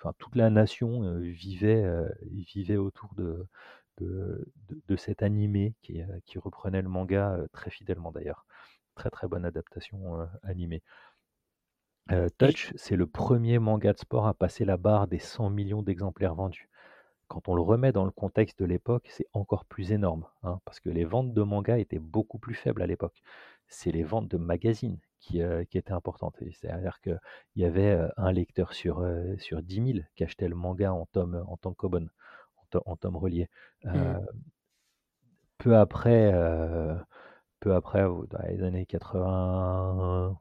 enfin, 0.00 0.12
toute 0.18 0.36
la 0.36 0.50
nation 0.50 1.18
vivait, 1.20 1.84
vivait 2.30 2.76
autour 2.76 3.14
de, 3.14 3.46
de, 3.98 4.46
de- 4.68 4.80
de 4.88 4.96
cet 4.96 5.22
animé 5.22 5.74
qui, 5.82 6.02
euh, 6.02 6.06
qui 6.26 6.38
reprenait 6.38 6.82
le 6.82 6.88
manga 6.88 7.38
très 7.52 7.70
fidèlement 7.70 8.12
d'ailleurs. 8.12 8.46
Très 8.94 9.10
très 9.10 9.28
bonne 9.28 9.44
adaptation 9.44 10.20
euh, 10.20 10.26
animée. 10.42 10.82
Euh, 12.12 12.28
Touch, 12.38 12.72
c'est 12.76 12.96
le 12.96 13.06
premier 13.06 13.58
manga 13.58 13.92
de 13.94 13.98
sport 13.98 14.26
à 14.26 14.34
passer 14.34 14.64
la 14.66 14.76
barre 14.76 15.08
des 15.08 15.18
100 15.18 15.48
millions 15.50 15.82
d'exemplaires 15.82 16.34
vendus. 16.34 16.68
Quand 17.28 17.48
on 17.48 17.54
le 17.56 17.62
remet 17.62 17.92
dans 17.92 18.04
le 18.06 18.10
contexte 18.12 18.58
de 18.60 18.66
l'époque, 18.66 19.08
c'est 19.10 19.26
encore 19.34 19.64
plus 19.66 19.92
énorme, 19.92 20.26
hein, 20.44 20.60
parce 20.66 20.80
que 20.80 20.90
les 20.90 21.04
ventes 21.04 21.34
de 21.34 21.42
mangas 21.42 21.78
étaient 21.78 21.98
beaucoup 22.00 22.38
plus 22.38 22.54
faibles 22.54 22.82
à 22.82 22.86
l'époque. 22.88 23.22
C'est 23.68 23.92
les 23.92 24.04
ventes 24.04 24.28
de 24.28 24.38
magazines 24.38 24.98
qui, 25.20 25.42
euh, 25.42 25.64
qui 25.64 25.78
étaient 25.78 25.92
importantes. 25.92 26.36
Et 26.42 26.52
C'est-à-dire 26.52 27.00
qu'il 27.00 27.18
y 27.56 27.64
avait 27.64 27.90
euh, 27.92 28.08
un 28.16 28.32
lecteur 28.32 28.72
sur, 28.74 29.00
euh, 29.00 29.36
sur 29.38 29.62
10 29.62 29.80
000 29.80 30.06
qui 30.16 30.24
achetait 30.24 30.48
le 30.48 30.54
manga 30.56 30.92
en 30.92 31.06
tome, 31.06 31.42
en 31.48 31.56
tome 31.56 31.74
Kobon, 31.74 32.08
en, 32.58 32.64
to- 32.70 32.82
en 32.86 32.96
tome 32.96 33.16
relié. 33.16 33.48
Euh, 33.86 34.18
mmh. 34.20 34.26
peu 35.58 35.76
après, 35.76 36.30
euh, 36.32 36.94
peu 37.60 37.74
après, 37.74 38.02
dans 38.02 38.42
les 38.48 38.62
années 38.62 38.86
80, 38.86 40.38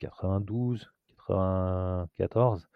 92, 0.00 0.92
94, 1.08 2.68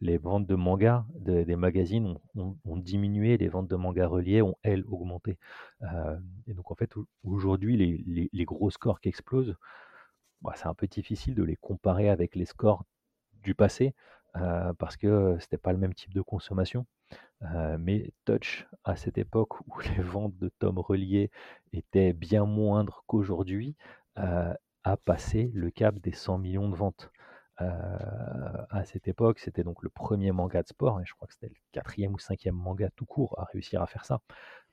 les 0.00 0.18
ventes 0.18 0.46
de 0.46 0.54
mangas 0.56 1.06
de- 1.14 1.44
des 1.44 1.56
magazines 1.56 2.06
ont, 2.06 2.20
ont- 2.42 2.58
ont 2.64 2.76
diminué, 2.76 3.38
les 3.38 3.48
ventes 3.48 3.68
de 3.68 3.76
mangas 3.76 4.08
reliés 4.08 4.42
ont, 4.42 4.56
elles, 4.62 4.84
augmenté. 4.88 5.38
Euh, 5.82 6.18
et 6.46 6.54
donc, 6.54 6.70
en 6.70 6.74
fait, 6.74 6.96
au- 6.96 7.06
aujourd'hui, 7.24 7.76
les, 7.76 8.04
les- 8.06 8.30
les 8.32 8.44
gros 8.44 8.70
scores 8.70 9.00
qui 9.00 9.08
explosent, 9.08 9.56
bah, 10.42 10.52
c'est 10.56 10.66
un 10.66 10.74
peu 10.74 10.86
difficile 10.86 11.34
de 11.34 11.42
les 11.44 11.56
comparer 11.56 12.08
avec 12.10 12.34
les 12.34 12.46
scores 12.46 12.84
du 13.42 13.54
passé, 13.54 13.94
parce 14.78 14.96
que 14.96 15.36
c'était 15.40 15.58
pas 15.58 15.72
le 15.72 15.78
même 15.78 15.94
type 15.94 16.14
de 16.14 16.22
consommation. 16.22 16.86
Mais 17.78 18.12
Touch, 18.24 18.66
à 18.84 18.96
cette 18.96 19.18
époque 19.18 19.60
où 19.66 19.80
les 19.80 20.02
ventes 20.02 20.36
de 20.38 20.48
tomes 20.58 20.78
reliés 20.78 21.30
étaient 21.72 22.12
bien 22.12 22.44
moindres 22.44 23.04
qu'aujourd'hui, 23.06 23.76
a 24.16 24.96
passé 25.04 25.50
le 25.54 25.70
cap 25.70 25.98
des 25.98 26.12
100 26.12 26.38
millions 26.38 26.68
de 26.68 26.76
ventes. 26.76 27.10
À 27.58 28.84
cette 28.84 29.06
époque, 29.06 29.38
c'était 29.38 29.62
donc 29.62 29.82
le 29.82 29.88
premier 29.88 30.32
manga 30.32 30.62
de 30.62 30.68
sport, 30.68 31.00
et 31.00 31.04
je 31.04 31.14
crois 31.14 31.28
que 31.28 31.34
c'était 31.34 31.48
le 31.48 31.60
quatrième 31.72 32.14
ou 32.14 32.18
cinquième 32.18 32.56
manga 32.56 32.88
tout 32.96 33.06
court 33.06 33.38
à 33.38 33.44
réussir 33.44 33.82
à 33.82 33.86
faire 33.86 34.04
ça, 34.04 34.20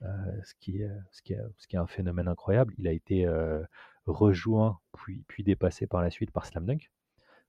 ce, 0.00 0.54
qui 0.58 0.82
est, 0.82 0.90
ce, 1.12 1.22
qui 1.22 1.34
est, 1.34 1.78
un 1.78 1.86
phénomène 1.86 2.28
incroyable. 2.28 2.74
Il 2.78 2.88
a 2.88 2.92
été 2.92 3.28
rejoint 4.06 4.80
puis, 4.92 5.24
puis 5.28 5.42
dépassé 5.42 5.86
par 5.86 6.02
la 6.02 6.10
suite 6.10 6.30
par 6.30 6.46
Slam 6.46 6.66
Dunk, 6.66 6.90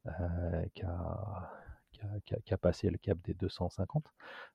euh, 0.08 0.66
qui 0.74 0.84
a, 0.84 1.52
qui, 1.92 2.02
a, 2.02 2.20
qui, 2.26 2.34
a, 2.34 2.38
qui, 2.40 2.54
a, 2.54 2.58
passé 2.58 2.90
le 2.90 2.98
cap 2.98 3.18
des 3.24 3.34
250. 3.34 4.04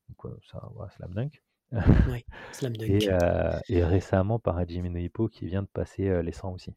Donc, 0.09 0.25
euh, 0.25 0.37
ça, 0.51 0.69
voilà, 0.75 0.91
Slam 0.91 1.15
Dunk. 1.15 1.43
oui, 2.11 2.25
Slam 2.53 2.77
Dunk. 2.77 2.91
et, 2.91 3.11
euh, 3.11 3.59
et, 3.69 3.85
récemment 3.85 4.39
par 4.39 4.57
Hajime 4.59 4.89
no 4.89 4.99
Hippo 4.99 5.29
qui 5.29 5.47
vient 5.47 5.63
de 5.63 5.69
passer 5.69 6.09
euh, 6.09 6.23
les 6.23 6.33
100 6.33 6.53
aussi. 6.53 6.75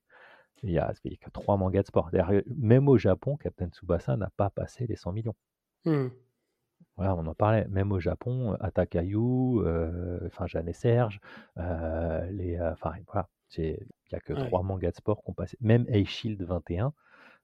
Il 0.63 0.70
n'y 0.70 0.78
a, 0.78 0.88
a, 0.88 0.93
que 0.93 1.30
trois 1.32 1.55
mangas 1.55 1.84
de 1.84 1.88
sport. 1.88 2.11
Même 2.57 2.89
au 2.89 2.97
Japon, 2.97 3.38
Captain 3.38 3.70
Tsubasa 3.70 4.17
n'a 4.17 4.30
pas 4.36 4.49
passé 4.49 4.88
les 4.88 4.97
100 4.97 5.13
millions. 5.13 5.36
Mmh. 5.86 6.07
Voilà, 6.97 7.15
on 7.15 7.26
en 7.28 7.34
parlait. 7.34 7.65
Même 7.70 7.93
au 7.93 7.99
Japon, 8.01 8.57
Atakayu, 8.59 9.61
enfin 10.26 10.47
Jeanne 10.47 10.67
et 10.67 10.74
Serge, 10.74 11.22
les, 11.55 12.59
enfin 12.59 12.91
voilà, 13.07 13.30
il 14.12 14.16
n'y 14.16 14.18
a 14.18 14.22
que 14.22 14.34
Ouais. 14.34 14.47
trois 14.47 14.64
mangas 14.64 14.91
de 14.91 14.95
sport 14.95 15.24
qui 15.24 15.30
ont 15.30 15.34
passé. 15.34 15.57
Même 15.62 15.86
A-Shield 15.91 16.41
21, 16.41 16.93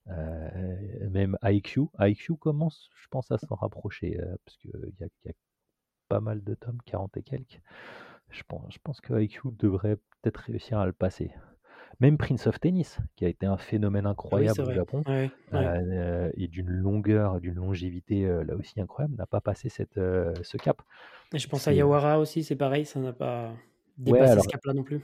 euh, 0.09 1.09
même 1.09 1.37
IQ. 1.43 1.87
IQ 1.99 2.35
commence, 2.37 2.89
je 2.95 3.07
pense, 3.09 3.31
à 3.31 3.37
s'en 3.37 3.55
rapprocher, 3.55 4.19
euh, 4.19 4.35
parce 4.45 4.57
qu'il 4.57 4.71
y, 4.99 5.03
y, 5.03 5.29
a 5.29 5.33
pas 6.07 6.19
mal 6.19 6.43
de 6.43 6.53
tomes, 6.53 6.79
40 6.85 7.17
et 7.17 7.23
quelques. 7.23 7.61
Je 8.29 8.43
pense, 8.47 8.73
je 8.73 8.79
pense 8.83 9.01
que 9.01 9.19
IQ 9.19 9.49
devrait 9.51 9.97
peut-être 10.21 10.37
réussir 10.37 10.79
à 10.79 10.85
le 10.85 10.93
passer. 10.93 11.31
Même 11.99 12.17
Prince 12.17 12.47
of 12.47 12.59
Tennis, 12.59 12.99
qui 13.15 13.25
a 13.25 13.29
été 13.29 13.45
un 13.45 13.57
phénomène 13.57 14.05
incroyable 14.05 14.59
oui, 14.59 14.67
au 14.67 14.73
Japon, 14.73 15.01
ouais, 15.07 15.31
ouais. 15.53 15.65
euh, 15.65 16.31
et 16.35 16.47
d'une 16.47 16.69
longueur, 16.69 17.39
d'une 17.39 17.55
longévité 17.55 18.25
là 18.25 18.55
aussi 18.55 18.81
incroyable, 18.81 19.15
n'a 19.15 19.25
pas 19.25 19.39
passé 19.39 19.69
cette, 19.69 19.95
ce 19.95 20.57
cap. 20.57 20.81
Et 21.33 21.39
je 21.39 21.47
pense 21.47 21.67
à 21.67 21.73
Yawara 21.73 22.19
aussi, 22.19 22.43
c'est 22.43 22.55
pareil, 22.57 22.85
ça 22.85 22.99
n'a 22.99 23.13
pas 23.13 23.53
dépassé 23.97 24.23
ouais, 24.23 24.29
alors, 24.29 24.43
ce 24.43 24.49
cap-là 24.49 24.73
non 24.73 24.83
plus. 24.83 24.99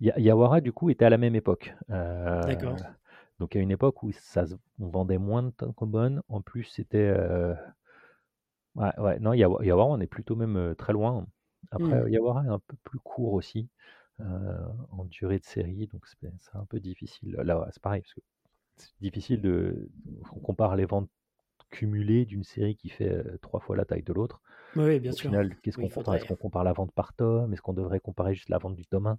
Yawara, 0.00 0.60
du 0.60 0.72
coup, 0.72 0.90
était 0.90 1.04
à 1.04 1.10
la 1.10 1.18
même 1.18 1.34
époque. 1.34 1.74
Euh, 1.90 2.46
D'accord. 2.46 2.78
Donc, 3.38 3.56
à 3.56 3.60
une 3.60 3.70
époque 3.70 4.02
où 4.02 4.12
ça, 4.12 4.44
on 4.80 4.88
vendait 4.88 5.18
moins 5.18 5.42
de 5.42 5.50
tankobon, 5.50 6.22
en 6.28 6.40
plus, 6.42 6.64
c'était. 6.64 6.98
euh, 6.98 7.54
Ouais, 8.76 8.96
ouais, 8.98 9.18
non, 9.18 9.32
Yawara, 9.32 9.86
on 9.86 10.00
est 10.00 10.06
plutôt 10.06 10.36
même 10.36 10.56
euh, 10.56 10.74
très 10.74 10.92
loin. 10.92 11.26
Après, 11.72 11.96
Mmh. 11.96 12.10
Yawara 12.10 12.44
est 12.44 12.48
un 12.48 12.60
peu 12.60 12.76
plus 12.84 12.98
court 13.00 13.32
aussi, 13.34 13.68
euh, 14.20 14.58
en 14.90 15.04
durée 15.04 15.38
de 15.38 15.44
série, 15.44 15.86
donc 15.88 16.06
c'est 16.06 16.32
c'est 16.38 16.56
un 16.56 16.64
peu 16.66 16.80
difficile. 16.80 17.32
Là, 17.44 17.68
c'est 17.72 17.82
pareil, 17.82 18.02
parce 18.02 18.14
que 18.14 18.20
c'est 18.76 18.92
difficile 19.00 19.42
de. 19.42 19.90
On 20.32 20.40
compare 20.40 20.76
les 20.76 20.86
ventes 20.86 21.10
cumulées 21.70 22.26
d'une 22.26 22.44
série 22.44 22.76
qui 22.76 22.90
fait 22.90 23.10
euh, 23.10 23.38
trois 23.42 23.60
fois 23.60 23.76
la 23.76 23.84
taille 23.86 24.02
de 24.04 24.12
l'autre. 24.14 24.42
Oui, 24.76 24.84
oui, 24.84 25.00
bien 25.00 25.10
Au 25.10 25.14
sûr. 25.14 25.30
final, 25.30 25.56
qu'est-ce 25.62 25.76
Oui, 25.78 25.84
qu'on 25.84 25.88
compare 25.88 26.04
faudrait. 26.04 26.18
Est-ce 26.18 26.26
qu'on 26.26 26.36
compare 26.36 26.64
la 26.64 26.72
vente 26.72 26.92
par 26.92 27.12
tome? 27.14 27.52
Est-ce 27.52 27.62
qu'on 27.62 27.72
devrait 27.72 28.00
comparer 28.00 28.34
juste 28.34 28.48
la 28.48 28.58
vente 28.58 28.74
du 28.76 28.86
tome 28.86 29.06
1 29.06 29.18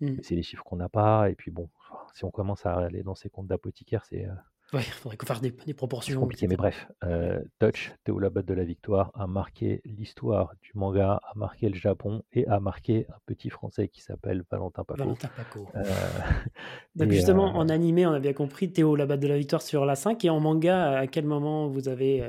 Mmh. 0.00 0.16
C'est 0.22 0.34
des 0.34 0.42
chiffres 0.42 0.64
qu'on 0.64 0.76
n'a 0.76 0.88
pas, 0.88 1.28
et 1.30 1.34
puis 1.34 1.50
bon, 1.50 1.68
si 2.14 2.24
on 2.24 2.30
commence 2.30 2.64
à 2.64 2.74
aller 2.74 3.02
dans 3.02 3.14
ces 3.14 3.28
comptes 3.28 3.46
d'apothicaire, 3.48 4.04
c'est. 4.06 4.24
euh, 4.26 4.32
Ouais, 4.72 4.82
il 4.86 4.92
faudrait 4.92 5.18
faire 5.26 5.40
des, 5.40 5.50
des 5.50 5.74
proportions. 5.74 6.20
compliqué, 6.20 6.46
mais 6.46 6.54
bref, 6.56 6.86
euh, 7.02 7.42
Touch, 7.58 7.92
Théo 8.04 8.20
la 8.20 8.30
batte 8.30 8.46
de 8.46 8.54
la 8.54 8.62
victoire, 8.62 9.10
a 9.14 9.26
marqué 9.26 9.82
l'histoire 9.84 10.54
du 10.62 10.70
manga, 10.76 11.20
a 11.24 11.32
marqué 11.34 11.68
le 11.68 11.74
Japon 11.74 12.22
et 12.32 12.46
a 12.46 12.60
marqué 12.60 13.04
un 13.10 13.18
petit 13.26 13.50
français 13.50 13.88
qui 13.88 14.00
s'appelle 14.00 14.44
Valentin 14.48 14.84
Paco. 14.84 14.98
Valentin 15.02 15.28
Paco. 15.36 15.66
Euh, 15.74 15.82
Donc 16.94 17.10
justement, 17.10 17.48
euh, 17.48 17.58
en 17.58 17.68
animé, 17.68 18.06
on 18.06 18.12
a 18.12 18.20
bien 18.20 18.32
compris 18.32 18.72
Théo, 18.72 18.94
la 18.96 19.06
batte 19.06 19.20
de 19.20 19.28
la 19.28 19.38
victoire 19.38 19.60
sur 19.62 19.84
la 19.84 19.96
5. 19.96 20.24
Et 20.24 20.30
en 20.30 20.38
manga, 20.40 20.98
à 21.00 21.06
quel 21.08 21.24
moment 21.26 21.66
vous 21.68 21.88
avez 21.88 22.22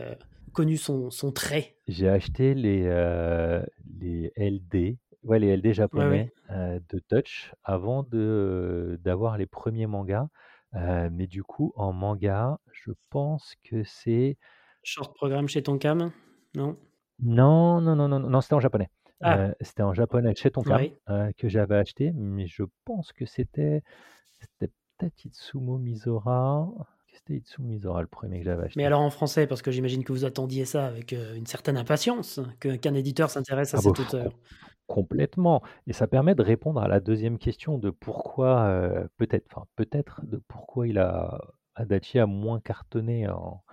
connu 0.52 0.78
son, 0.78 1.10
son 1.10 1.32
trait 1.32 1.76
J'ai 1.88 2.10
acheté 2.10 2.54
les, 2.54 2.84
euh, 2.86 3.64
les 4.00 4.32
LD, 4.36 4.98
ouais, 5.24 5.40
les 5.40 5.56
LD 5.58 5.74
japonais 5.74 6.32
euh, 6.50 6.80
de 6.90 7.00
Touch 7.10 7.54
avant 7.64 8.04
de 8.04 9.00
d'avoir 9.04 9.38
les 9.38 9.46
premiers 9.48 9.88
mangas. 9.88 10.28
Euh, 10.74 11.10
mais 11.12 11.28
du 11.28 11.44
coup, 11.44 11.74
en 11.76 11.92
manga, 11.92 12.60
je 12.72 12.92
pense 13.10 13.56
que 13.64 13.84
c'est 13.84 14.38
Short 14.84 15.14
programme 15.16 15.48
chez 15.48 15.62
Tonkam 15.62 16.12
Non? 16.56 16.78
Non, 17.20 17.82
non, 17.82 17.96
non, 17.96 18.08
non, 18.08 18.20
non, 18.20 18.42
c'était 18.42 18.56
en 18.56 18.60
japonais. 18.60 18.90
Ah, 19.22 19.38
Euh, 19.38 19.54
c'était 19.62 19.84
en 19.84 19.94
japonais 19.94 20.34
chez 20.36 20.50
Tonkam 20.50 20.82
euh, 21.10 21.32
que 21.38 21.48
j'avais 21.50 21.76
acheté, 21.76 22.12
mais 22.14 22.48
je 22.48 22.64
pense 22.86 23.12
que 23.14 23.26
c'était 23.26 23.84
c'était 24.40 24.72
peut-être 24.98 25.26
Itsumo 25.26 25.78
Mizora. 25.78 26.68
Mizora 27.60 28.02
le 28.02 28.08
premier 28.08 28.40
que 28.40 28.46
j'avais 28.46 28.64
acheté. 28.64 28.80
mais 28.80 28.86
alors 28.86 29.02
en 29.02 29.10
français, 29.10 29.48
parce 29.48 29.62
que 29.62 29.72
j'imagine 29.72 30.04
que 30.04 30.12
vous 30.12 30.26
attendiez 30.26 30.66
ça 30.66 30.86
avec 30.86 31.14
euh, 31.14 31.36
une 31.36 31.46
certaine 31.46 31.78
impatience, 31.78 32.40
qu'un 32.60 32.94
éditeur 32.94 33.30
s'intéresse 33.30 33.74
à 33.74 33.78
Ah 33.78 33.82
cet 33.82 33.96
bah, 33.96 34.02
auteur. 34.02 34.34
Complètement. 34.88 35.62
Et 35.88 35.94
ça 35.94 36.08
permet 36.08 36.36
de 36.36 36.44
répondre 36.44 36.82
à 36.82 36.88
la 36.88 37.00
deuxième 37.00 37.38
question 37.38 37.78
de 37.78 37.92
pourquoi, 37.92 38.64
euh, 38.64 39.08
peut-être, 39.18 39.46
enfin 39.50 39.66
peut-être 39.76 40.22
de 40.26 40.42
pourquoi 40.48 40.88
il 40.88 40.98
a 41.00 41.40
Adachi 41.76 42.20
a 42.20 42.26
moins 42.26 42.60
cartonné 42.60 43.30
en, 43.30 43.64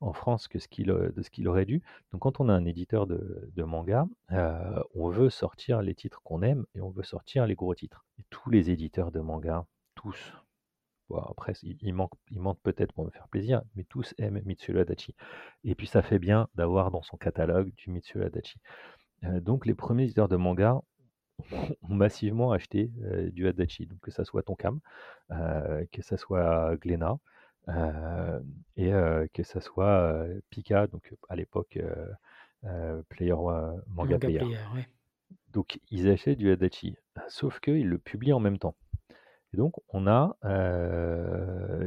en 0.00 0.12
France 0.12 0.48
que 0.48 0.58
ce 0.58 0.68
qu'il 0.68 0.90
euh, 0.90 1.10
de 1.10 1.22
ce 1.22 1.30
qu'il 1.30 1.48
aurait 1.48 1.64
dû. 1.64 1.82
Donc 2.12 2.22
quand 2.22 2.40
on 2.40 2.48
a 2.48 2.52
un 2.52 2.64
éditeur 2.64 3.06
de, 3.06 3.50
de 3.54 3.62
manga, 3.64 4.06
euh, 4.32 4.80
on 4.94 5.08
veut 5.08 5.30
sortir 5.30 5.82
les 5.82 5.94
titres 5.94 6.20
qu'on 6.22 6.42
aime 6.42 6.64
et 6.74 6.80
on 6.80 6.90
veut 6.90 7.02
sortir 7.02 7.46
les 7.46 7.54
gros 7.54 7.74
titres. 7.74 8.04
Et 8.18 8.22
tous 8.30 8.50
les 8.50 8.70
éditeurs 8.70 9.10
de 9.10 9.20
manga, 9.20 9.66
tous, 9.94 10.32
bon, 11.08 11.18
après 11.18 11.52
il, 11.62 11.92
manque, 11.92 12.12
il 12.30 12.40
manque 12.40 12.60
peut-être 12.62 12.92
pour 12.92 13.04
me 13.04 13.10
faire 13.10 13.28
plaisir, 13.28 13.62
mais 13.74 13.84
tous 13.84 14.14
aiment 14.18 14.42
Mitsuru 14.44 14.80
Adachi. 14.80 15.14
Et 15.64 15.74
puis 15.74 15.86
ça 15.86 16.02
fait 16.02 16.18
bien 16.18 16.48
d'avoir 16.54 16.90
dans 16.90 17.02
son 17.02 17.16
catalogue 17.16 17.72
du 17.76 17.90
Mitsuru 17.90 18.24
Adachi. 18.24 18.60
Euh, 19.24 19.40
donc 19.40 19.66
les 19.66 19.74
premiers 19.74 20.04
éditeurs 20.04 20.28
de 20.28 20.36
manga 20.36 20.80
ont 21.82 21.94
massivement 21.94 22.52
acheté 22.52 22.90
du 23.32 23.46
Adachi, 23.46 23.86
donc 23.86 24.00
que 24.00 24.10
ça 24.10 24.24
soit 24.24 24.42
Tonkam, 24.42 24.80
que 25.30 26.02
ça 26.02 26.16
soit 26.16 26.76
Glénat, 26.76 27.18
et 28.76 28.90
que 29.32 29.42
ça 29.44 29.60
soit 29.60 30.26
Pika, 30.50 30.88
donc 30.88 31.14
à 31.28 31.36
l'époque 31.36 31.78
Player 33.08 33.34
Manga, 33.34 33.82
Manga 33.86 34.18
Player. 34.18 34.38
Player, 34.38 34.58
ouais. 34.74 34.88
Donc 35.52 35.80
ils 35.90 36.08
achètent 36.08 36.38
du 36.38 36.50
Adachi, 36.50 36.96
sauf 37.28 37.60
qu'ils 37.60 37.88
le 37.88 37.98
publient 37.98 38.32
en 38.32 38.40
même 38.40 38.58
temps. 38.58 38.76
Et 39.54 39.56
donc 39.56 39.74
on 39.88 40.06
a 40.06 40.36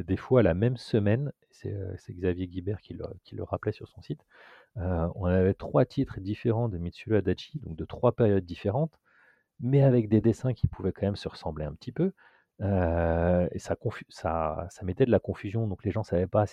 des 0.08 0.18
fois 0.18 0.44
la 0.44 0.54
même 0.54 0.78
semaine, 0.78 1.32
c'est 1.52 2.14
Xavier 2.14 2.48
Guibert 2.48 2.82
qui 2.82 2.94
le, 2.94 3.06
qui 3.24 3.36
le 3.36 3.44
rappelait 3.44 3.72
sur 3.72 3.88
son 3.88 4.02
site, 4.02 4.26
on 4.76 5.26
avait 5.26 5.54
trois 5.54 5.86
titres 5.86 6.20
différents 6.20 6.70
de 6.70 6.78
Mitsuru 6.78 7.18
Adachi, 7.18 7.60
donc 7.60 7.76
de 7.76 7.86
trois 7.86 8.14
périodes 8.14 8.46
différentes, 8.46 9.00
mais 9.60 9.84
avec 9.84 10.10
des 10.10 10.22
dessins 10.22 10.54
qui 10.54 10.68
pouvaient 10.68 10.92
quand 10.94 11.06
même 11.06 11.16
se 11.16 11.30
ressembler 11.30 11.66
un 11.66 11.74
petit 11.74 11.92
peu. 11.92 12.14
et 12.62 13.60
ça, 13.60 13.76
ça, 14.10 14.68
ça 14.70 14.84
mettait 14.86 15.06
de 15.06 15.12
la 15.12 15.20
confusion, 15.20 15.68
donc 15.68 15.84
les 15.84 15.92
gens 15.92 16.02
ne 16.02 16.06
savaient 16.06 16.28
pas 16.28 16.46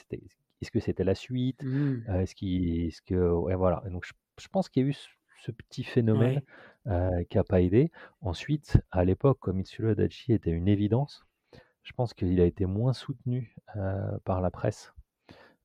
est-ce 0.60 0.70
que 0.70 0.80
c'était 0.80 1.04
la 1.04 1.14
suite, 1.14 1.62
Mmh. 1.62 2.20
est-ce, 2.20 2.34
qu'il, 2.34 2.86
est-ce 2.88 3.02
que. 3.02 3.14
Ouais, 3.14 3.54
voilà. 3.54 3.82
Et 3.86 3.90
donc 3.90 4.04
je, 4.04 4.12
je 4.40 4.48
pense 4.48 4.68
qu'il 4.68 4.82
y 4.82 4.86
a 4.86 4.88
eu 4.88 4.96
ce, 5.44 5.50
petit 5.50 5.84
phénomène 5.84 6.42
qui 7.28 7.36
n'a 7.36 7.44
pas 7.44 7.60
aidé. 7.60 7.90
Ensuite, 8.20 8.78
à 8.90 9.04
l'époque, 9.04 9.38
comme 9.40 9.56
Mitsuru 9.56 9.90
Adachi 9.90 10.32
était 10.32 10.50
une 10.50 10.68
évidence, 10.68 11.26
je 11.82 11.92
pense 11.92 12.14
qu'il 12.14 12.40
a 12.40 12.44
été 12.44 12.66
moins 12.66 12.92
soutenu 12.92 13.54
par 14.24 14.40
la 14.40 14.50
presse 14.50 14.92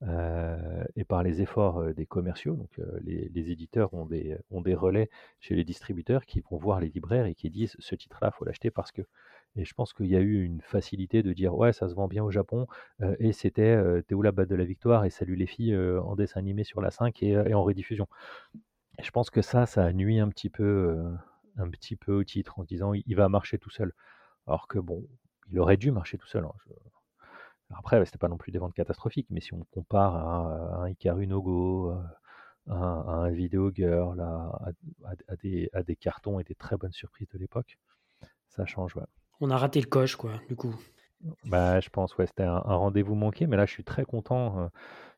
euh, 0.08 0.84
et 0.96 1.06
par 1.06 1.24
les 1.24 1.42
efforts 1.42 1.80
euh, 1.80 1.94
des 1.94 2.06
commerciaux. 2.06 2.56
Donc, 2.56 2.78
euh, 2.80 3.00
les, 3.04 3.30
les 3.34 3.52
éditeurs 3.52 3.94
ont 3.94 4.06
des, 4.06 4.38
ont 4.52 4.60
des 4.60 4.76
relais 4.76 5.10
chez 5.40 5.56
les 5.56 5.64
distributeurs 5.64 6.26
qui 6.26 6.42
vont 6.42 6.58
voir 6.58 6.82
les 6.82 6.90
libraires 6.90 7.26
et 7.26 7.36
qui 7.36 7.50
disent 7.50 7.76
ce 7.80 7.96
titre-là, 7.96 8.32
il 8.34 8.38
faut 8.38 8.46
l'acheter 8.46 8.72
parce 8.72 8.92
que. 8.92 9.04
Et 9.56 9.66
je 9.66 9.74
pense 9.76 9.94
qu'il 9.94 10.08
y 10.08 10.16
a 10.16 10.20
eu 10.20 10.44
une 10.44 10.62
facilité 10.62 11.22
de 11.22 11.32
dire 11.32 11.56
ouais, 11.56 11.74
ça 11.74 11.88
se 11.88 11.94
vend 11.94 12.08
bien 12.08 12.24
au 12.24 12.32
Japon 12.32 12.66
euh, 13.02 13.16
et 13.20 13.34
c'était 13.34 13.62
euh, 13.62 14.02
Théoula 14.02 14.32
Bat 14.32 14.46
de 14.46 14.56
la 14.56 14.66
Victoire 14.66 15.06
et 15.06 15.12
Salut 15.12 15.36
les 15.36 15.46
filles 15.46 15.76
euh, 15.76 16.02
en 16.02 16.16
dessin 16.16 16.40
animé 16.40 16.64
sur 16.64 16.82
la 16.82 16.90
5 16.90 17.22
et, 17.22 17.30
et 17.30 17.54
en 17.54 17.64
rediffusion. 17.64 18.08
Et 19.00 19.04
je 19.04 19.12
pense 19.12 19.30
que 19.30 19.42
ça, 19.42 19.66
ça 19.66 19.86
a 19.86 19.94
nuit 19.94 20.20
un 20.20 20.30
petit 20.30 20.50
peu, 20.50 20.64
euh, 20.64 21.16
un 21.58 21.70
petit 21.70 21.96
peu 21.96 22.14
au 22.14 22.24
titre 22.24 22.60
en 22.60 22.64
se 22.64 22.68
disant 22.68 22.94
il 22.94 23.16
va 23.16 23.30
marcher 23.30 23.58
tout 23.58 23.70
seul. 23.70 23.94
Alors 24.48 24.68
que 24.68 24.80
bon, 24.80 25.06
il 25.52 25.60
aurait 25.60 25.78
dû 25.78 25.92
marcher 25.92 26.18
tout 26.18 26.28
seul. 26.28 26.46
hein. 26.46 26.54
Je- 26.66 26.74
Après, 27.76 28.04
c'était 28.06 28.18
pas 28.20 28.28
non 28.28 28.38
plus 28.38 28.52
des 28.52 28.60
ventes 28.60 28.74
catastrophiques, 28.74 29.28
mais 29.30 29.42
si 29.42 29.54
on 29.54 29.64
compare 29.72 30.16
à, 30.16 30.84
un 30.84 30.90
Hikaru 30.90 31.26
no 31.28 31.42
Go, 31.42 31.92
euh, 31.92 31.96
à, 32.70 32.76
un- 32.76 33.02
à 33.08 33.12
un 33.28 33.30
Video 33.32 33.72
Girl, 33.74 34.20
à, 34.20 35.36
des, 35.42 35.70
à 35.74 35.84
des 35.84 35.96
cartons 35.96 36.40
et 36.40 36.44
des 36.44 36.56
très 36.56 36.78
bonnes 36.78 36.92
surprises 36.94 37.30
de 37.30 37.40
l'époque, 37.40 37.80
ça 38.48 38.66
change. 38.66 38.96
Ouais. 38.96 39.04
On 39.42 39.50
a 39.50 39.58
raté 39.58 39.82
le 39.82 39.88
coche, 39.88 40.16
quoi, 40.16 40.34
du 40.48 40.56
coup. 40.56 40.76
Bah, 41.46 41.80
je 41.80 41.90
pense, 41.90 42.16
ouais, 42.18 42.28
c'était 42.28 42.44
un, 42.44 42.56
un 42.66 42.76
rendez-vous 42.76 43.16
manqué, 43.16 43.48
mais 43.48 43.58
là, 43.58 43.66
je 43.66 43.72
suis 43.72 43.84
très 43.84 44.04
content 44.06 44.70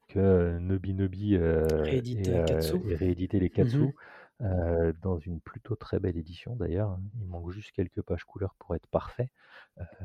que 0.07 0.57
Nobi 0.59 0.93
Nobi 0.93 1.35
euh, 1.35 1.65
Réédite, 1.83 2.27
ait, 2.27 2.43
Katsu. 2.43 2.77
ait 2.89 2.95
réédité 2.95 3.39
les 3.39 3.49
Katsu. 3.49 3.83
Mhm. 3.85 3.93
euh, 4.41 4.93
dans 5.01 5.17
une 5.17 5.39
plutôt 5.41 5.75
très 5.75 5.99
belle 5.99 6.17
édition 6.17 6.55
d'ailleurs. 6.55 6.97
Il 7.21 7.27
manque 7.27 7.51
juste 7.51 7.71
quelques 7.71 8.01
pages 8.01 8.25
couleurs 8.25 8.55
pour 8.59 8.75
être 8.75 8.87
parfait. 8.87 9.31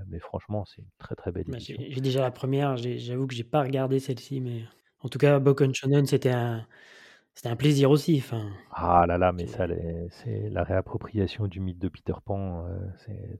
Mais 0.08 0.18
franchement, 0.20 0.64
c'est 0.64 0.82
une 0.82 0.90
très 0.98 1.14
très 1.16 1.32
belle 1.32 1.46
Bah, 1.46 1.58
édition. 1.58 1.76
j'ai 1.78 1.90
j'ai 1.90 2.00
déjà 2.00 2.20
la 2.20 2.30
première, 2.30 2.76
j'avoue 2.76 3.26
que 3.26 3.34
j'ai 3.34 3.44
pas 3.44 3.62
regardé 3.62 3.98
celle-ci, 3.98 4.40
mais 4.40 4.64
en 5.00 5.08
tout 5.08 5.18
cas, 5.18 5.38
Boken 5.40 5.74
Shonen, 5.74 6.06
c'était 6.06 6.30
un, 6.30 6.66
c'était 7.40 7.48
un 7.48 7.56
plaisir 7.56 7.90
aussi. 7.90 8.22
Ah 8.70 9.04
là 9.08 9.18
là, 9.18 9.32
mais 9.32 9.46
ça, 9.46 9.66
c'est 10.10 10.48
la 10.50 10.62
réappropriation 10.62 11.46
du 11.48 11.58
mythe 11.60 11.78
de 11.78 11.88
Peter 11.88 12.12
Pan, 12.24 12.66
euh, 12.66 12.78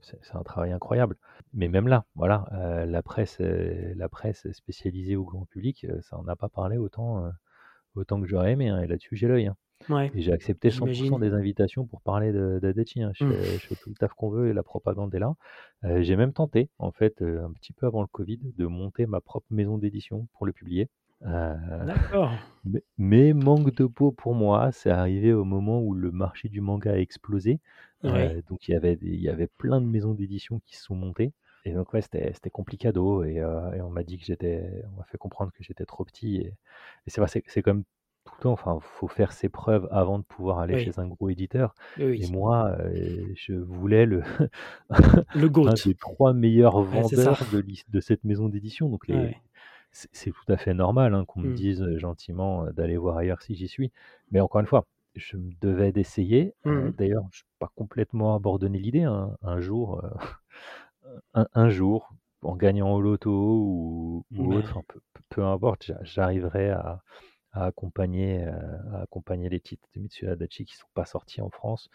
c'est- 0.01 0.19
un 0.33 0.43
travail 0.43 0.71
incroyable. 0.71 1.17
Mais 1.53 1.67
même 1.67 1.87
là, 1.87 2.05
voilà, 2.15 2.47
euh, 2.53 2.85
la 2.85 3.03
presse, 3.03 3.37
euh, 3.41 3.93
la 3.95 4.09
presse 4.09 4.51
spécialisée 4.51 5.15
au 5.15 5.23
grand 5.23 5.45
public, 5.45 5.85
ça 6.01 6.17
en 6.17 6.27
a 6.27 6.35
pas 6.35 6.49
parlé 6.49 6.77
autant, 6.77 7.31
autant 7.95 8.21
que 8.21 8.27
j'aurais 8.27 8.53
aimé. 8.53 8.69
hein, 8.69 8.81
et 8.81 8.87
là-dessus, 8.87 9.15
j'ai 9.15 9.27
l'œil. 9.27 9.47
hein. 9.47 9.57
ouais, 9.89 10.11
Et 10.15 10.21
j'ai 10.21 10.33
accepté 10.33 10.71
100% 10.71 11.19
j'imagine. 11.19 11.19
des 11.19 11.33
invitations 11.35 11.85
pour 11.87 12.01
parler 12.01 12.31
de- 12.33 12.59
d'Adachi. 12.61 13.03
hein. 13.03 13.11
Je, 13.15 13.25
fais, 13.25 13.59
je 13.59 13.67
fais 13.67 13.75
tout 13.77 13.89
le 13.89 13.95
taf 13.95 14.13
qu'on 14.13 14.29
veut 14.31 14.49
et 14.49 14.53
la 14.53 14.63
propagande 14.63 15.13
est 15.15 15.19
là. 15.19 15.35
Euh, 15.85 16.01
j'ai 16.03 16.15
même 16.17 16.33
tenté, 16.33 16.69
en 16.79 16.91
fait, 16.91 17.21
euh, 17.21 17.45
un 17.45 17.53
petit 17.53 17.73
peu 17.73 17.87
avant 17.87 18.01
le 18.01 18.07
Covid, 18.07 18.39
de 18.57 18.65
monter 18.67 19.05
ma 19.05 19.21
propre 19.21 19.47
maison 19.51 19.77
d'édition 19.77 20.27
pour 20.33 20.45
le 20.45 20.53
publier. 20.53 20.89
Euh, 21.25 21.55
D'accord. 21.85 22.31
mais, 22.63 22.83
mais 22.97 23.33
manque 23.33 23.73
de 23.75 23.85
peau 23.85 24.11
pour 24.11 24.33
moi, 24.35 24.71
c'est 24.71 24.89
arrivé 24.91 25.33
au 25.33 25.43
moment 25.43 25.81
où 25.81 25.93
le 25.93 26.11
marché 26.11 26.49
du 26.49 26.61
manga 26.61 26.91
a 26.93 26.97
explosé. 26.97 27.59
Euh, 28.05 28.41
donc 28.49 28.67
il 28.67 28.71
y, 28.71 28.75
avait 28.75 28.97
il 29.01 29.21
y 29.21 29.29
avait 29.29 29.47
plein 29.47 29.79
de 29.81 29.85
maisons 29.85 30.13
d'édition 30.13 30.59
qui 30.65 30.75
se 30.77 30.83
sont 30.85 30.95
montées. 30.95 31.33
Et 31.65 31.73
donc 31.73 31.93
ouais, 31.93 32.01
c'était 32.01 32.31
c'était 32.33 32.49
complicado. 32.49 33.23
Et, 33.23 33.39
euh, 33.39 33.71
et 33.73 33.81
on 33.81 33.89
m'a 33.89 34.03
dit 34.03 34.17
que 34.17 34.25
j'étais, 34.25 34.83
on 34.93 34.97
m'a 34.99 35.03
fait 35.05 35.17
comprendre 35.19 35.51
que 35.53 35.63
j'étais 35.63 35.85
trop 35.85 36.03
petit. 36.05 36.37
Et, 36.37 36.47
et 36.47 37.09
c'est 37.09 37.21
vrai, 37.21 37.27
c'est 37.29 37.43
c'est 37.47 37.61
comme 37.61 37.83
tout 38.25 38.33
le 38.37 38.41
temps, 38.43 38.51
enfin, 38.51 38.77
faut 38.81 39.07
faire 39.07 39.31
ses 39.33 39.49
preuves 39.49 39.87
avant 39.91 40.19
de 40.19 40.23
pouvoir 40.23 40.59
aller 40.59 40.75
Oui. 40.75 40.83
chez 40.85 40.99
un 40.99 41.07
gros 41.07 41.29
éditeur. 41.29 41.73
Oui, 41.97 42.19
Et 42.19 42.27
moi, 42.27 42.75
euh, 42.79 43.31
je 43.35 43.53
voulais 43.53 44.05
le 44.05 44.21
Le 45.33 45.49
un 45.67 45.77
des 45.77 45.95
trois 45.95 46.33
meilleurs 46.33 46.79
Ouais, 46.79 47.01
vendeurs 47.01 47.45
de, 47.51 47.63
de 47.89 47.99
cette 47.99 48.23
maison 48.23 48.49
d'édition. 48.49 48.89
Donc 48.89 49.07
les, 49.07 49.15
Ouais. 49.15 49.35
C'est 49.91 50.31
tout 50.31 50.51
à 50.51 50.57
fait 50.57 50.73
normal 50.73 51.13
hein, 51.13 51.25
qu'on 51.25 51.41
me 51.41 51.49
Mm. 51.51 51.55
dise 51.55 51.97
gentiment 51.97 52.65
d'aller 52.71 52.97
voir 52.97 53.17
ailleurs 53.17 53.41
si 53.41 53.55
j'y 53.55 53.67
suis. 53.67 53.91
Mais 54.31 54.39
encore 54.39 54.61
une 54.61 54.67
fois, 54.67 54.85
je 55.15 55.35
me 55.37 55.51
devais 55.61 55.91
d'essayer. 55.91 56.53
Euh, 56.65 56.85
Mhm. 56.85 56.91
D'ailleurs, 56.97 57.25
je 57.31 57.41
n'ai 57.43 57.47
pas 57.59 57.71
complètement 57.75 58.35
abandonné 58.35 58.79
l'idée. 58.79 59.03
hein. 59.03 59.35
Un 59.41 59.59
jour, 59.59 60.01
euh, 60.03 60.09
un, 61.33 61.47
un 61.53 61.69
jour, 61.69 62.13
en 62.43 62.55
gagnant 62.55 62.93
au 62.93 63.01
loto 63.01 63.29
ou, 63.31 64.25
autre, 64.37 64.71
enfin, 64.77 64.99
peu, 65.29 65.43
importe, 65.43 65.83
j'a- 65.85 65.99
j'arriverai 66.03 66.69
à, 66.71 67.01
à 67.51 67.65
accompagner, 67.65 68.43
à 68.45 69.01
accompagner 69.01 69.49
les 69.49 69.59
titres 69.59 69.87
de 69.95 70.01
Mitsuya 70.01 70.31
Adachi 70.31 70.65
qui 70.65 70.73
ne 70.75 70.79
sont 70.79 70.87
pas 70.93 71.05
sortis 71.05 71.41
en 71.41 71.49
France 71.49 71.89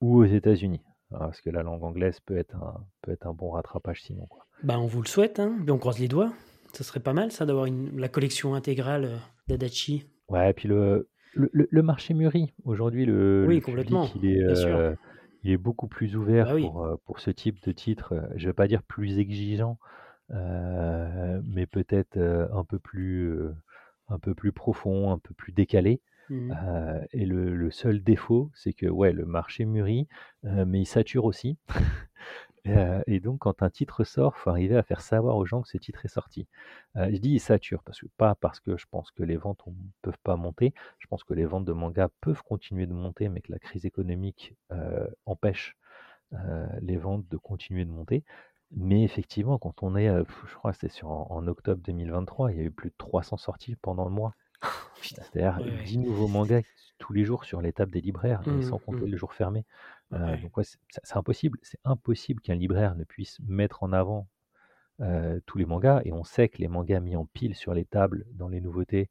ou 0.00 0.18
aux 0.18 0.24
États-Unis. 0.24 0.80
Parce 1.10 1.40
que 1.42 1.50
la 1.50 1.62
langue 1.62 1.82
anglaise 1.84 2.20
peut 2.20 2.38
être 2.38 2.54
un, 2.56 2.86
peut 3.02 3.10
être 3.12 3.26
un 3.26 3.34
bon 3.34 3.50
rattrapage 3.50 4.02
sinon. 4.02 4.24
Quoi. 4.26 4.46
Bah, 4.62 4.78
on 4.78 4.86
vous 4.86 5.02
le 5.02 5.08
souhaite, 5.08 5.38
hein. 5.40 5.58
On 5.68 5.76
croise 5.78 5.98
les 5.98 6.08
doigts. 6.08 6.32
Ça 6.72 6.84
serait 6.84 7.00
pas 7.00 7.12
mal, 7.12 7.30
ça, 7.32 7.44
d'avoir 7.46 7.66
la 7.94 8.08
collection 8.08 8.54
intégrale 8.54 9.04
euh, 9.04 9.16
d'Adachi. 9.48 10.06
Ouais, 10.28 10.50
et 10.50 10.54
puis 10.54 10.68
le, 10.68 11.08
le, 11.34 11.82
marché 11.82 12.14
mûrit. 12.14 12.52
Aujourd'hui, 12.64 13.04
le, 13.04 13.44
Oui, 13.46 13.56
le 13.56 13.60
complètement, 13.60 14.06
public, 14.06 14.22
il 14.24 14.30
est, 14.30 14.44
bien 14.46 14.54
sûr. 14.54 14.76
euh, 14.76 14.94
il 15.44 15.50
est 15.52 15.56
beaucoup 15.58 15.88
plus 15.88 16.16
ouvert 16.16 16.46
Bah 16.46 16.54
oui. 16.54 16.62
pour, 16.62 16.84
euh, 16.84 16.96
pour 17.04 17.20
ce 17.20 17.30
type 17.30 17.62
de 17.64 17.72
titre. 17.72 18.14
Je 18.36 18.44
ne 18.44 18.50
vais 18.50 18.54
pas 18.54 18.66
dire 18.68 18.82
plus 18.82 19.18
exigeant, 19.18 19.78
euh, 20.30 21.40
mais 21.44 21.66
peut-être 21.66 22.18
un 22.18 22.64
peu 22.64 22.78
plus, 22.78 23.34
un 24.08 24.18
peu 24.18 24.34
plus 24.34 24.52
profond, 24.52 25.10
un 25.12 25.18
peu 25.18 25.34
plus 25.34 25.52
décalé. 25.52 26.00
Euh, 26.30 26.98
et 27.12 27.26
le, 27.26 27.54
le 27.54 27.70
seul 27.70 28.02
défaut, 28.02 28.50
c'est 28.54 28.72
que 28.72 28.86
ouais, 28.86 29.12
le 29.12 29.26
marché 29.26 29.66
mûrit, 29.66 30.08
euh, 30.46 30.64
mais 30.66 30.80
il 30.80 30.86
sature 30.86 31.26
aussi. 31.26 31.58
Euh, 32.68 33.02
et 33.08 33.18
donc, 33.20 33.40
quand 33.40 33.62
un 33.62 33.70
titre 33.70 34.04
sort, 34.04 34.36
faut 34.38 34.50
arriver 34.50 34.76
à 34.76 34.82
faire 34.84 35.00
savoir 35.00 35.36
aux 35.36 35.46
gens 35.46 35.62
que 35.62 35.68
ce 35.68 35.78
titre 35.78 36.04
est 36.04 36.08
sorti. 36.08 36.46
Euh, 36.96 37.10
je 37.12 37.16
dis 37.18 37.30
il 37.30 37.40
sature, 37.40 37.82
parce 37.82 38.00
que, 38.00 38.06
pas 38.16 38.34
parce 38.36 38.60
que 38.60 38.76
je 38.76 38.86
pense 38.90 39.10
que 39.10 39.24
les 39.24 39.36
ventes 39.36 39.62
ne 39.66 39.72
peuvent 40.02 40.18
pas 40.22 40.36
monter. 40.36 40.72
Je 40.98 41.06
pense 41.08 41.24
que 41.24 41.34
les 41.34 41.44
ventes 41.44 41.64
de 41.64 41.72
manga 41.72 42.08
peuvent 42.20 42.42
continuer 42.44 42.86
de 42.86 42.92
monter, 42.94 43.28
mais 43.28 43.40
que 43.40 43.50
la 43.52 43.58
crise 43.58 43.84
économique 43.84 44.54
euh, 44.72 45.06
empêche 45.26 45.76
les 46.80 46.96
ventes 46.96 47.28
de 47.28 47.36
continuer 47.36 47.84
de 47.84 47.90
monter. 47.90 48.24
Mais 48.74 49.04
effectivement, 49.04 49.58
quand 49.58 49.82
on 49.82 49.96
est, 49.96 50.08
je 50.08 50.54
crois 50.54 50.72
c'était 50.72 50.88
sur, 50.88 51.10
en, 51.10 51.26
en 51.30 51.46
octobre 51.46 51.82
2023, 51.82 52.52
il 52.52 52.58
y 52.58 52.60
a 52.60 52.64
eu 52.64 52.70
plus 52.70 52.88
de 52.90 52.94
300 52.96 53.36
sorties 53.36 53.76
pendant 53.76 54.04
le 54.04 54.10
mois. 54.10 54.34
C'est-à-dire 55.02 55.60
Ouais, 55.60 55.66
ouais. 55.66 55.84
10 55.84 55.98
nouveaux 55.98 56.28
mangas 56.28 56.62
tous 56.98 57.12
les 57.12 57.24
jours 57.24 57.44
sur 57.44 57.60
les 57.60 57.72
tables 57.72 57.92
des 57.92 58.00
libraires, 58.00 58.44
et 58.48 58.60
Mhm, 58.60 58.62
sans 58.62 58.78
compter 58.78 59.06
mhm. 59.06 59.10
le 59.10 59.16
jour 59.16 59.34
fermé. 59.34 59.66
Euh, 60.12 60.18
Ouais. 60.32 60.38
donc 60.38 60.56
ouais, 60.56 60.64
c'est 60.64 61.16
impossible. 61.16 61.58
C'est 61.62 61.80
impossible 61.84 62.40
qu'un 62.42 62.54
libraire 62.54 62.94
ne 62.96 63.04
puisse 63.04 63.38
mettre 63.46 63.82
en 63.82 63.92
avant 63.92 64.28
euh, 65.00 65.40
tous 65.46 65.58
les 65.58 65.64
mangas. 65.66 66.02
Et 66.04 66.12
on 66.12 66.24
sait 66.24 66.48
que 66.48 66.58
les 66.58 66.68
mangas 66.68 67.00
mis 67.00 67.16
en 67.16 67.26
pile 67.26 67.54
sur 67.54 67.74
les 67.74 67.84
tables 67.84 68.26
dans 68.34 68.48
les 68.48 68.60
nouveautés 68.60 69.08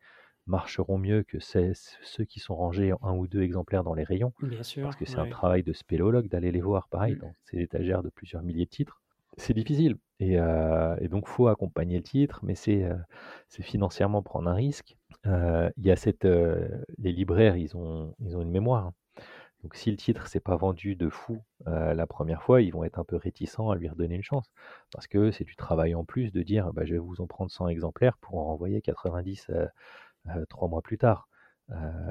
marcheront 0.47 0.97
mieux 0.97 1.23
que 1.23 1.39
ceux 1.39 2.23
qui 2.25 2.39
sont 2.39 2.55
rangés 2.55 2.93
en 2.93 2.99
un 3.03 3.13
ou 3.15 3.27
deux 3.27 3.41
exemplaires 3.41 3.83
dans 3.83 3.93
les 3.93 4.03
rayons. 4.03 4.33
Bien 4.41 4.63
sûr. 4.63 4.83
Parce 4.83 4.95
que 4.95 5.05
c'est 5.05 5.17
ouais. 5.17 5.21
un 5.27 5.29
travail 5.29 5.63
de 5.63 5.73
spéléologue 5.73 6.27
d'aller 6.29 6.51
les 6.51 6.61
voir, 6.61 6.87
pareil, 6.89 7.15
Mm. 7.15 7.19
dans 7.19 7.35
ces 7.45 7.59
étagères 7.59 8.03
de 8.03 8.09
plusieurs 8.09 8.41
milliers 8.43 8.65
de 8.65 8.69
titres. 8.69 9.01
C'est 9.37 9.53
difficile. 9.53 9.97
Et, 10.19 10.39
euh, 10.39 10.95
et 10.99 11.07
donc, 11.07 11.27
faut 11.27 11.47
accompagner 11.47 11.97
le 11.97 12.03
titre, 12.03 12.39
mais 12.43 12.53
c'est 12.55 12.83
euh, 12.83 12.95
financièrement 13.49 14.21
prendre 14.21 14.49
un 14.49 14.53
risque. 14.55 14.97
Euh, 15.25 15.69
y 15.77 15.89
a 15.91 15.95
cette, 15.95 16.25
les 16.25 17.11
libraires, 17.13 17.55
ils 17.55 17.75
ont, 17.77 18.13
ils 18.19 18.35
ont 18.35 18.41
une 18.41 18.51
mémoire. 18.51 18.91
Donc, 19.63 19.75
si 19.75 19.91
le 19.91 19.97
titre 19.97 20.27
s'est 20.27 20.39
pas 20.39 20.55
vendu 20.55 20.95
de 20.95 21.09
fou 21.09 21.41
euh, 21.67 21.93
la 21.93 22.07
première 22.07 22.41
fois, 22.43 22.61
ils 22.61 22.71
vont 22.71 22.83
être 22.83 22.97
un 22.99 23.03
peu 23.03 23.15
réticents 23.15 23.69
à 23.69 23.75
lui 23.75 23.87
redonner 23.89 24.15
une 24.15 24.23
chance. 24.23 24.51
Parce 24.91 25.07
que 25.07 25.31
c'est 25.31 25.43
du 25.43 25.55
travail 25.55 25.93
en 25.95 26.03
plus 26.03 26.31
de 26.31 26.41
dire 26.41 26.73
bah, 26.73 26.83
je 26.85 26.93
vais 26.93 26.99
vous 26.99 27.21
en 27.21 27.27
prendre 27.27 27.51
100 27.51 27.67
exemplaires 27.67 28.17
pour 28.17 28.39
en 28.39 28.45
renvoyer 28.45 28.81
90 28.81 29.47
euh, 29.49 29.67
euh, 30.29 30.45
trois 30.49 30.67
mois 30.67 30.81
plus 30.81 30.97
tard. 30.97 31.27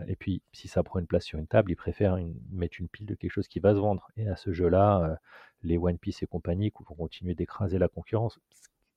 et 0.06 0.16
puis, 0.16 0.42
si 0.52 0.68
ça 0.68 0.82
prend 0.82 1.00
une 1.00 1.06
place 1.06 1.24
sur 1.24 1.38
une 1.38 1.46
table, 1.46 1.70
ils 1.70 1.76
préfèrent 1.76 2.16
mettre 2.50 2.76
une 2.80 2.88
pile 2.88 3.06
de 3.06 3.14
quelque 3.14 3.32
chose 3.32 3.48
qui 3.48 3.60
va 3.60 3.74
se 3.74 3.78
vendre. 3.80 4.08
Et 4.16 4.26
à 4.28 4.36
ce 4.36 4.52
jeu-là, 4.52 5.18
les 5.62 5.76
One 5.76 5.98
Piece 5.98 6.22
et 6.22 6.26
compagnie 6.26 6.72
vont 6.88 6.94
continuer 6.94 7.34
d'écraser 7.34 7.78
la 7.78 7.88
concurrence, 7.88 8.40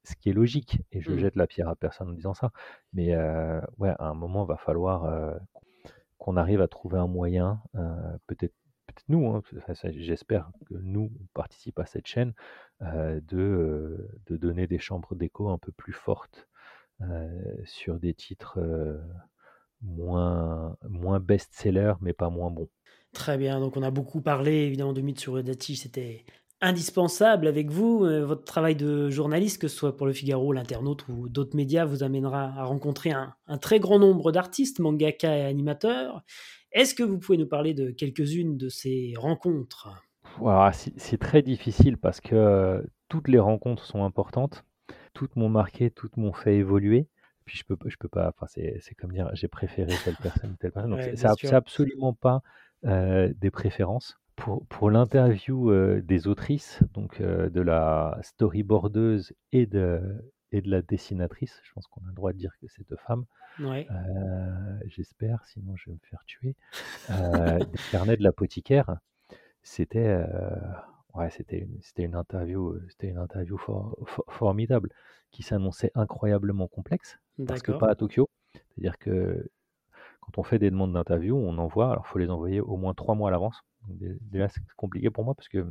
ce 0.05 0.15
qui 0.15 0.29
est 0.29 0.33
logique. 0.33 0.81
Et 0.93 1.01
je 1.01 1.11
Mmh. 1.11 1.17
jette 1.17 1.35
la 1.35 1.47
pierre 1.47 1.67
à 1.67 1.75
personne 1.75 2.09
en 2.09 2.13
disant 2.13 2.33
ça. 2.33 2.51
Mais 2.93 3.13
ouais, 3.77 3.89
à 3.99 4.05
un 4.07 4.13
moment, 4.13 4.45
il 4.45 4.47
va 4.47 4.57
falloir 4.57 5.35
qu'on 6.23 6.37
arrive 6.37 6.61
à 6.61 6.69
trouver 6.69 6.97
un 6.97 7.07
moyen, 7.07 7.61
peut-être 8.27 8.55
peut-être 8.85 9.03
nous, 9.09 9.27
hein, 9.27 9.41
j'espère 9.91 10.51
que 10.67 10.75
nous, 10.75 11.11
on 11.19 11.25
participe 11.33 11.79
à 11.79 11.85
cette 11.85 12.07
chaîne, 12.07 12.33
de, 12.81 14.09
de 14.25 14.37
donner 14.37 14.67
des 14.67 14.79
chambres 14.79 15.15
d'écho 15.15 15.49
un 15.49 15.57
peu 15.57 15.71
plus 15.73 15.93
fortes 15.93 16.47
sur 17.65 17.99
des 17.99 18.13
titres 18.13 18.59
moins, 19.81 20.77
moins 20.87 21.19
best-sellers, 21.19 21.95
mais 22.01 22.13
pas 22.13 22.29
moins 22.29 22.51
bons. 22.51 22.69
Très 23.11 23.37
bien, 23.37 23.59
donc 23.59 23.75
on 23.77 23.83
a 23.83 23.91
beaucoup 23.91 24.21
parlé 24.21 24.51
évidemment 24.51 24.93
de 24.93 25.01
mythes 25.01 25.19
sur 25.19 25.37
Udachi, 25.37 25.75
c'était 25.75 26.25
indispensable 26.63 27.47
avec 27.47 27.69
vous. 27.69 28.05
Euh, 28.05 28.25
votre 28.25 28.43
travail 28.43 28.75
de 28.75 29.09
journaliste, 29.09 29.61
que 29.61 29.67
ce 29.67 29.75
soit 29.75 29.95
pour 29.95 30.07
le 30.07 30.13
Figaro, 30.13 30.53
l'Internaute 30.53 31.07
ou 31.09 31.29
d'autres 31.29 31.55
médias, 31.55 31.85
vous 31.85 32.03
amènera 32.03 32.53
à 32.57 32.63
rencontrer 32.63 33.11
un, 33.11 33.35
un 33.47 33.57
très 33.57 33.79
grand 33.79 33.99
nombre 33.99 34.31
d'artistes, 34.31 34.79
mangaka 34.79 35.37
et 35.37 35.45
animateurs. 35.45 36.23
Est-ce 36.71 36.95
que 36.95 37.03
vous 37.03 37.19
pouvez 37.19 37.37
nous 37.37 37.47
parler 37.47 37.73
de 37.73 37.91
quelques-unes 37.91 38.57
de 38.57 38.69
ces 38.69 39.13
rencontres? 39.17 39.89
C'est 40.97 41.19
très 41.19 41.41
difficile 41.41 41.97
parce 41.97 42.19
que 42.19 42.35
euh, 42.35 42.81
toutes 43.07 43.27
les 43.27 43.39
rencontres 43.39 43.83
sont 43.85 44.03
importantes, 44.03 44.63
toutes 45.13 45.35
m'ont 45.35 45.49
marqué, 45.49 45.91
toutes 45.91 46.17
m'ont 46.17 46.33
fait 46.33 46.55
évoluer. 46.55 47.07
Puis 47.45 47.57
je 47.57 47.65
peux, 47.65 47.77
je 47.85 47.97
peux 47.97 48.07
pas, 48.07 48.29
enfin 48.29 48.47
c'est 48.47 48.95
comme 48.95 49.11
dire 49.11 49.29
j'ai 49.33 49.49
préféré 49.49 49.93
telle 50.03 50.15
personne 50.15 50.55
telle 50.59 50.71
personne. 50.71 50.91
Donc 50.91 51.01
Ouais, 51.01 51.13
c'est 51.15 51.53
absolument 51.53 52.13
pas 52.13 52.41
euh, 52.85 53.33
des 53.37 53.51
préférences. 53.51 54.17
Pour, 54.35 54.65
pour 54.65 54.89
l'interview 54.89 55.71
euh, 55.71 56.01
des 56.01 56.27
autrices, 56.27 56.81
donc 56.93 57.21
euh, 57.21 57.49
de 57.49 57.61
la 57.61 58.17
storyboardeuse 58.23 59.33
et 59.51 59.65
de, 59.67 60.01
et 60.51 60.61
de 60.61 60.69
la 60.69 60.81
dessinatrice, 60.81 61.61
je 61.63 61.71
pense 61.73 61.87
qu'on 61.87 62.01
a 62.01 62.07
le 62.09 62.13
droit 62.13 62.33
de 62.33 62.37
dire 62.37 62.51
que 62.59 62.67
c'est 62.67 62.87
deux 62.89 62.97
femmes, 62.97 63.25
Ouais. 63.59 63.87
euh, 63.91 64.79
j'espère, 64.87 65.45
sinon 65.45 65.75
je 65.75 65.89
vais 65.89 65.93
me 65.93 66.07
faire 66.09 66.23
tuer. 66.25 66.55
Des 67.09 67.77
carnets 67.91 68.17
de 68.17 68.23
l'apothicaire, 68.23 68.97
c'était 69.61 70.17
ouais, 71.13 71.29
c'était 71.29 71.67
une, 71.97 72.15
interview, 72.15 72.79
c'était 72.89 73.09
une 73.09 73.19
interview 73.19 73.57
for- 73.57 73.95
for- 74.05 74.25
formidable 74.29 74.89
qui 75.31 75.43
s'annonçait 75.43 75.91
incroyablement 75.95 76.67
complexe 76.67 77.19
parce 77.45 77.61
que 77.61 77.71
pas 77.71 77.89
à 77.89 77.95
Tokyo. 77.95 78.29
C'est-à-dire 78.53 78.97
que 78.97 79.49
quand 80.21 80.37
on 80.37 80.43
fait 80.43 80.59
des 80.59 80.71
demandes 80.71 80.93
d'interview, 80.93 81.37
on 81.37 81.57
envoie, 81.57 81.91
alors 81.91 82.03
il 82.07 82.09
faut 82.09 82.19
les 82.19 82.29
envoyer 82.29 82.61
au 82.61 82.77
moins 82.77 82.93
trois 82.93 83.15
mois 83.15 83.29
à 83.29 83.31
l'avance. 83.31 83.61
Déjà, 83.89 84.47
c'est 84.49 84.61
compliqué 84.77 85.09
pour 85.09 85.25
moi 85.25 85.35
parce 85.35 85.49
que 85.49 85.65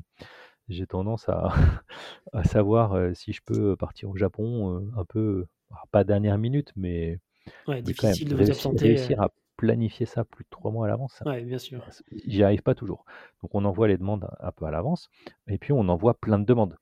j'ai 0.69 0.87
tendance 0.87 1.29
à, 1.29 1.53
à 2.33 2.45
savoir 2.45 3.15
si 3.17 3.33
je 3.33 3.43
peux 3.45 3.77
partir 3.77 4.11
au 4.11 4.17
Japon 4.17 4.91
un 4.97 5.05
peu, 5.05 5.47
alors, 5.71 5.87
pas 5.91 6.05
dernière 6.05 6.39
minute, 6.39 6.73
mais 6.77 7.19
Ouais, 7.69 7.83
mais 7.85 7.95
quand 7.95 8.09
même, 8.09 8.17
difficile 8.17 8.29
de 8.29 8.37
vous 8.37 8.45
réussir, 8.45 8.71
euh, 8.73 8.77
réussir 8.79 9.21
à 9.23 9.31
planifier 9.57 10.07
ça 10.07 10.25
plus 10.25 10.45
de 10.45 10.51
trois 10.51 10.71
mois 10.71 10.87
à 10.87 10.89
l'avance, 10.89 11.23
Ouais, 11.27 11.43
bien 11.43 11.59
sûr. 11.59 11.85
j'y 12.27 12.43
arrive 12.43 12.63
pas 12.63 12.75
toujours. 12.75 13.05
Donc 13.43 13.55
on 13.55 13.65
envoie 13.65 13.89
les 13.89 13.99
demandes 13.99 14.29
un, 14.41 14.53
peu 14.53 14.65
à 14.67 14.71
l'avance, 14.71 15.09
et 15.49 15.59
puis 15.59 15.73
on 15.73 15.89
envoie 15.89 16.15
plein 16.15 16.39
de 16.39 16.45
demandes. 16.45 16.77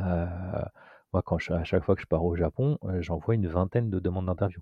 Euh, 0.00 0.26
moi, 1.12 1.22
quand 1.22 1.38
je- 1.38 1.52
à 1.52 1.64
chaque 1.64 1.84
fois 1.84 1.94
que 1.94 2.02
je 2.02 2.06
pars 2.06 2.24
au 2.24 2.36
Japon, 2.36 2.78
j'envoie 3.00 3.34
une 3.34 3.48
vingtaine 3.48 3.90
de 3.90 3.98
demandes 3.98 4.26
d'interview. 4.26 4.60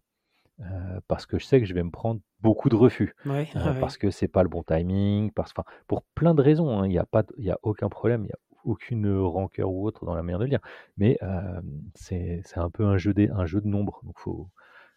Euh, 0.60 1.00
parce 1.08 1.24
que 1.26 1.38
je 1.38 1.44
sais 1.46 1.58
que 1.60 1.66
je 1.66 1.72
vais 1.74 1.82
me 1.82 1.90
prendre 1.90 2.20
beaucoup 2.40 2.68
de 2.68 2.76
refus, 2.76 3.14
Ouais, 3.24 3.48
euh, 3.56 3.72
ouais. 3.72 3.80
parce 3.80 3.96
que 3.96 4.10
c'est 4.10 4.28
pas 4.28 4.42
le 4.42 4.48
bon 4.48 4.62
timing, 4.62 5.30
parce, 5.32 5.52
pour 5.86 6.02
plein 6.14 6.34
de 6.34 6.42
raisons. 6.42 6.70
hein. 6.70 6.86
Il 6.86 6.90
n'y 6.90 6.98
a 6.98 7.06
de- 7.12 7.50
a 7.50 7.58
aucun 7.62 7.88
problème, 7.88 8.22
il 8.22 8.26
n'y 8.26 8.32
a 8.32 8.38
aucune 8.64 9.10
rancœur 9.20 9.70
ou 9.70 9.86
autre 9.86 10.04
dans 10.04 10.14
la 10.14 10.22
manière 10.22 10.38
de 10.38 10.44
le 10.44 10.50
dire. 10.50 10.60
Mais 10.98 11.16
euh, 11.22 11.60
c'est 11.94 12.42
un 12.56 12.68
peu 12.70 12.84
un 12.84 12.98
jeu, 12.98 13.14
des, 13.14 13.30
un 13.30 13.46
jeu 13.46 13.60
de 13.62 13.68
nombres. 13.68 14.00
Donc 14.04 14.18
faut, 14.18 14.48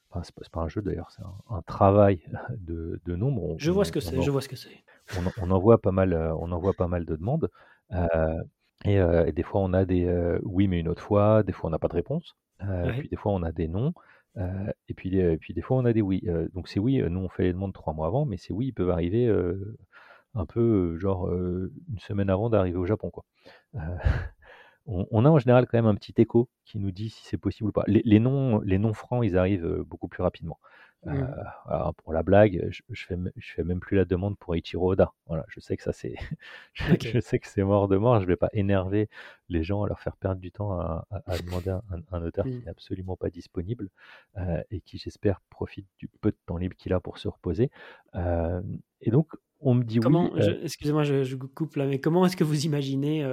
enfin, 0.10 0.22
c'est 0.24 0.50
pas, 0.52 0.62
un 0.62 0.68
jeu 0.68 0.82
d'ailleurs, 0.82 1.12
c'est 1.12 1.24
un, 1.24 1.56
un 1.58 1.62
travail 1.62 2.22
de, 2.58 3.00
de 3.06 3.16
nombres. 3.16 3.44
On, 3.44 3.58
Je 3.58 3.72
vois 3.72 3.86
ce 3.86 3.92
que 3.94 4.00
c'est, 4.02 4.18
on 4.18 4.22
en- 4.22 4.24
je 4.24 4.32
vois 4.32 4.42
ce 4.42 4.50
que 4.50 4.56
c'est. 4.58 4.84
on, 5.18 5.24
on 5.48 5.52
envoie 5.52 5.80
pas 5.82 5.92
mal, 5.92 6.14
euh, 6.14 6.34
on 6.36 6.52
envoie 6.52 6.74
pas 6.74 6.88
mal 6.88 7.06
de 7.06 7.16
demandes. 7.16 7.50
et, 8.86 8.96
et 8.96 9.32
des 9.32 9.44
fois, 9.44 9.62
on 9.62 9.74
a 9.74 9.86
des 9.86 10.06
oui, 10.44 10.68
mais 10.68 10.80
une 10.80 10.90
autre 10.90 11.02
fois. 11.02 11.44
Des 11.44 11.54
fois, 11.54 11.70
on 11.70 11.72
n'a 11.72 11.80
pas 11.80 11.88
de 11.88 11.96
réponse. 11.96 12.36
Ouais. 12.62 12.94
Puis 13.00 13.10
des 13.10 13.16
fois, 13.16 13.32
on 13.32 13.44
a 13.44 13.52
des 13.52 13.68
non. 13.68 13.94
Euh, 14.38 14.72
et 14.90 14.94
puis, 14.94 15.10
des- 15.12 15.62
fois, 15.62 15.78
on 15.78 15.86
a 15.86 15.94
des 15.94 16.02
oui. 16.02 16.24
Euh, 16.28 16.48
donc 16.54 16.68
c'est 16.68 16.80
oui. 16.80 17.02
euh, 17.02 17.10
Nous, 17.10 17.20
on 17.20 17.30
fait 17.30 17.44
les 17.44 17.54
demandes 17.54 17.74
trois 17.74 17.94
mois 17.94 18.08
avant, 18.08 18.26
mais 18.26 18.38
ces 18.38 18.54
oui, 18.54 18.68
ils 18.68 18.74
peuvent 18.74 18.90
arriver 18.90 19.28
un 20.36 20.46
peu 20.46 20.98
genre 20.98 21.32
une 21.32 22.00
semaine 22.00 22.30
avant 22.30 22.50
d'arriver 22.50 22.78
au 22.78 22.86
Japon, 22.86 23.10
quoi. 23.12 23.26
On, 24.86 25.26
a 25.26 25.30
en 25.30 25.40
général 25.40 25.66
quand 25.66 25.78
même 25.78 25.86
un 25.86 25.96
petit 25.96 26.14
écho 26.18 26.50
qui 26.66 26.78
nous 26.78 26.92
dit 26.92 27.10
si 27.10 27.24
c'est 27.26 27.38
possible 27.38 27.70
ou 27.70 27.72
pas. 27.72 27.86
Les, 27.88 28.02
les 28.04 28.20
noms, 28.20 28.60
les 28.62 28.78
noms 28.78 28.94
francs, 28.94 29.24
ils 29.26 29.38
arrivent 29.38 29.84
beaucoup 29.88 30.10
plus 30.10 30.24
rapidement. 30.24 30.60
Euh, 31.08 31.12
Mm. 31.12 31.36
alors, 31.66 31.94
pour 31.96 32.14
la 32.14 32.24
blague, 32.24 32.66
je, 32.70 32.82
je 32.90 33.06
fais, 33.06 33.16
m- 33.16 33.32
je 33.36 33.54
fais 33.54 33.64
même 33.64 33.80
plus 33.82 33.98
la 33.98 34.06
demande 34.06 34.38
pour 34.38 34.56
Ichiro 34.56 34.94
Oda. 34.94 35.12
Voilà, 35.28 35.44
je 35.50 35.60
sais 35.60 35.76
que 35.76 35.84
ça 35.84 35.92
c'est, 35.92 36.16
je, 36.74 36.94
Ok. 36.94 37.08
je 37.14 37.20
sais 37.20 37.40
que 37.40 37.48
c'est 37.48 37.64
mort 37.64 37.88
de 37.90 37.98
mort. 37.98 38.22
Je 38.22 38.26
vais 38.26 38.38
pas 38.38 38.50
énerver 38.54 39.10
les 39.50 39.64
gens 39.64 39.84
à 39.84 39.88
leur 39.88 40.00
faire 40.00 40.16
perdre 40.16 40.40
du 40.40 40.52
temps 40.52 40.72
à, 40.80 41.06
à- 41.12 41.34
à 41.34 41.38
demander 41.38 41.72
un, 41.72 41.82
un 42.12 42.24
auteur 42.24 42.46
qui 42.46 42.60
n'est 42.64 42.70
absolument 42.70 43.18
pas 43.18 43.30
disponible 43.30 43.90
euh, 44.38 44.64
et 44.72 44.80
qui 44.82 44.98
j'espère 44.98 45.42
profite 45.50 45.88
du 45.98 46.08
peu 46.08 46.32
de 46.32 46.38
temps 46.46 46.58
libre 46.58 46.76
qu'il 46.78 46.94
a 46.94 47.00
pour 47.02 47.18
se 47.18 47.28
reposer. 47.28 47.70
Euh, 48.16 48.62
et 49.02 49.12
donc 49.12 49.28
on 49.60 49.74
me 49.74 49.84
dit 49.84 50.00
oui. 50.00 50.04
Comment, 50.04 50.32
euh, 50.36 50.60
excusez-moi, 50.64 51.04
je, 51.04 51.24
je 51.24 51.36
vous 51.36 51.48
coupe 51.50 51.76
là, 51.76 51.86
mais 51.86 52.00
comment 52.00 52.26
est-ce 52.26 52.38
que 52.38 52.44
vous 52.46 52.66
imaginez 52.66 53.24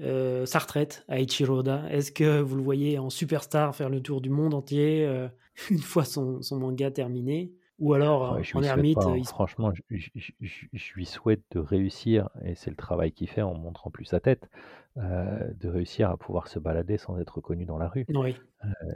euh, 0.00 0.46
sa 0.46 0.58
retraite 0.58 1.04
à 1.08 1.20
Ichiro 1.20 1.58
Oda 1.58 1.84
Est-ce 1.90 2.12
que 2.12 2.40
vous 2.40 2.56
le 2.56 2.62
voyez 2.62 2.98
en 2.98 3.10
superstar 3.10 3.74
faire 3.74 3.88
le 3.88 4.00
tour 4.00 4.20
du 4.20 4.30
monde 4.30 4.54
entier 4.54 5.04
euh, 5.06 5.28
une 5.70 5.78
fois 5.78 6.04
son, 6.04 6.42
son 6.42 6.58
manga 6.58 6.90
terminé? 6.90 7.52
Ou 7.80 7.92
alors 7.94 8.34
Ouais, 8.34 8.42
en 8.54 8.62
ermite 8.62 8.94
pas, 8.98 9.04
hein. 9.06 9.16
il 9.16 9.24
Franchement, 9.26 9.72
je, 9.74 9.82
je- 9.90 10.10
je- 10.14 10.32
je- 10.40 10.66
je 10.72 10.94
lui 10.94 11.06
souhaite 11.06 11.42
de 11.50 11.58
réussir, 11.58 12.28
et 12.44 12.54
c'est 12.54 12.70
le 12.70 12.76
travail 12.76 13.10
qu'il 13.12 13.28
fait 13.28 13.42
en 13.42 13.54
montrant 13.54 13.90
plus 13.90 14.04
sa 14.04 14.20
tête, 14.20 14.48
euh, 14.96 15.50
de 15.58 15.68
réussir 15.68 16.08
à 16.10 16.16
pouvoir 16.16 16.46
se 16.46 16.60
balader 16.60 16.98
sans 16.98 17.18
être 17.18 17.36
reconnu 17.36 17.64
dans 17.66 17.78
la 17.78 17.88
rue. 17.88 18.06
Oui, 18.14 18.36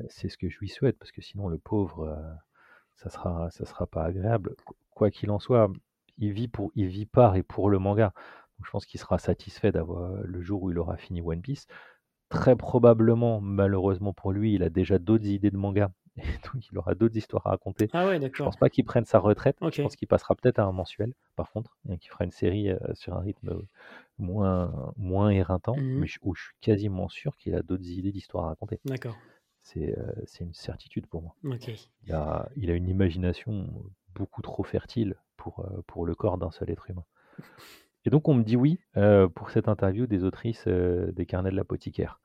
c'est 0.09 0.29
ce 0.29 0.39
que 0.39 0.49
je 0.49 0.59
lui 0.59 0.69
souhaite, 0.69 0.99
parce 0.99 1.13
que 1.13 1.23
sinon 1.23 1.49
le 1.49 1.59
pauvre, 1.59 2.17
ça 2.97 3.11
sera, 3.11 3.51
ça 3.51 3.65
sera 3.65 3.87
pas 3.87 4.05
agréable. 4.05 4.55
Qu- 4.67 4.75
Quoi 4.91 5.11
qu'il 5.11 5.31
en 5.31 5.39
soit, 5.39 5.71
il 6.19 6.33
vit 6.33 6.49
pour, 6.49 6.73
il 6.75 6.89
vit 6.89 7.07
par 7.07 7.37
et 7.37 7.43
pour 7.43 7.71
le 7.71 7.79
manga. 7.79 8.13
Je 8.65 8.71
pense 8.71 8.87
qu'il 8.87 9.01
sera 9.01 9.19
satisfait 9.19 9.73
d'avoir 9.73 10.13
le 10.23 10.41
jour 10.43 10.63
où 10.63 10.71
il 10.71 10.79
aura 10.79 10.97
fini 10.97 11.21
One 11.21 11.41
Piece. 11.43 11.67
Très 12.29 12.57
probablement, 12.57 13.41
malheureusement 13.41 14.13
pour 14.13 14.33
lui, 14.33 14.55
il 14.55 14.63
a 14.63 14.69
déjà 14.71 14.99
d'autres 14.99 15.27
idées 15.27 15.51
de 15.51 15.57
manga, 15.57 15.91
et 16.17 16.23
donc 16.53 16.69
il 16.71 16.77
aura 16.79 16.95
d'autres 16.95 17.17
histoires 17.17 17.47
à 17.47 17.51
raconter. 17.51 17.89
Ah 17.93 18.07
ouais, 18.07 18.19
Je 18.35 18.43
pense 18.43 18.57
pas 18.57 18.69
qu'il 18.69 18.85
prenne 18.85 19.05
sa 19.07 19.19
retraite. 19.19 19.57
Je 19.73 19.83
pense 19.83 19.97
qu'il 19.97 20.09
passera 20.09 20.35
peut-être 20.35 20.59
à 20.59 20.65
un 20.65 20.73
mensuel, 20.73 21.15
par 21.37 21.51
contre, 21.53 21.79
et 21.89 21.97
qu'il 21.99 22.11
fera 22.11 22.25
une 22.25 22.31
série 22.33 22.71
sur 22.95 23.15
un 23.15 23.21
rythme 23.21 23.63
moins, 24.19 24.93
moins 24.97 25.31
éreintant, 25.31 25.77
Mhm. 25.77 26.01
mais 26.01 26.07
je, 26.07 26.19
où 26.23 26.35
je 26.35 26.43
suis 26.45 26.55
quasiment 26.61 27.09
sûr 27.09 27.37
qu'il 27.37 27.55
a 27.55 27.63
d'autres 27.63 27.87
idées 27.89 28.13
d'histoires 28.13 28.45
à 28.45 28.49
raconter. 28.49 28.81
D'accord. 28.85 29.17
C'est 29.63 29.97
euh, 29.99 30.13
une 30.41 30.55
certitude 30.55 31.07
pour 31.07 31.23
moi. 31.23 31.35
Il 32.05 32.13
a, 32.13 32.49
il 32.57 32.71
a 32.71 32.75
une 32.75 32.89
imagination 32.89 33.69
beaucoup 34.15 34.43
trop 34.43 34.65
fertile 34.65 35.17
pour, 35.37 35.61
euh, 35.61 35.83
pour 35.87 36.07
le 36.07 36.15
corps 36.15 36.39
d'un 36.39 36.51
seul 36.51 36.71
être 36.71 36.91
humain. 36.91 37.05
Et 38.09 38.11
donc 38.11 38.27
on 38.27 38.33
me 38.33 38.43
dit 38.43 38.57
oui 38.57 38.79
euh, 38.97 39.29
pour 39.29 39.51
cette 39.51 39.69
interview 39.69 40.07
des 40.07 40.25
autrices 40.25 40.65
euh, 40.67 41.13
des 41.13 41.27
carnets 41.27 41.51
de 41.51 41.57
l'apothicaire. 41.57 42.21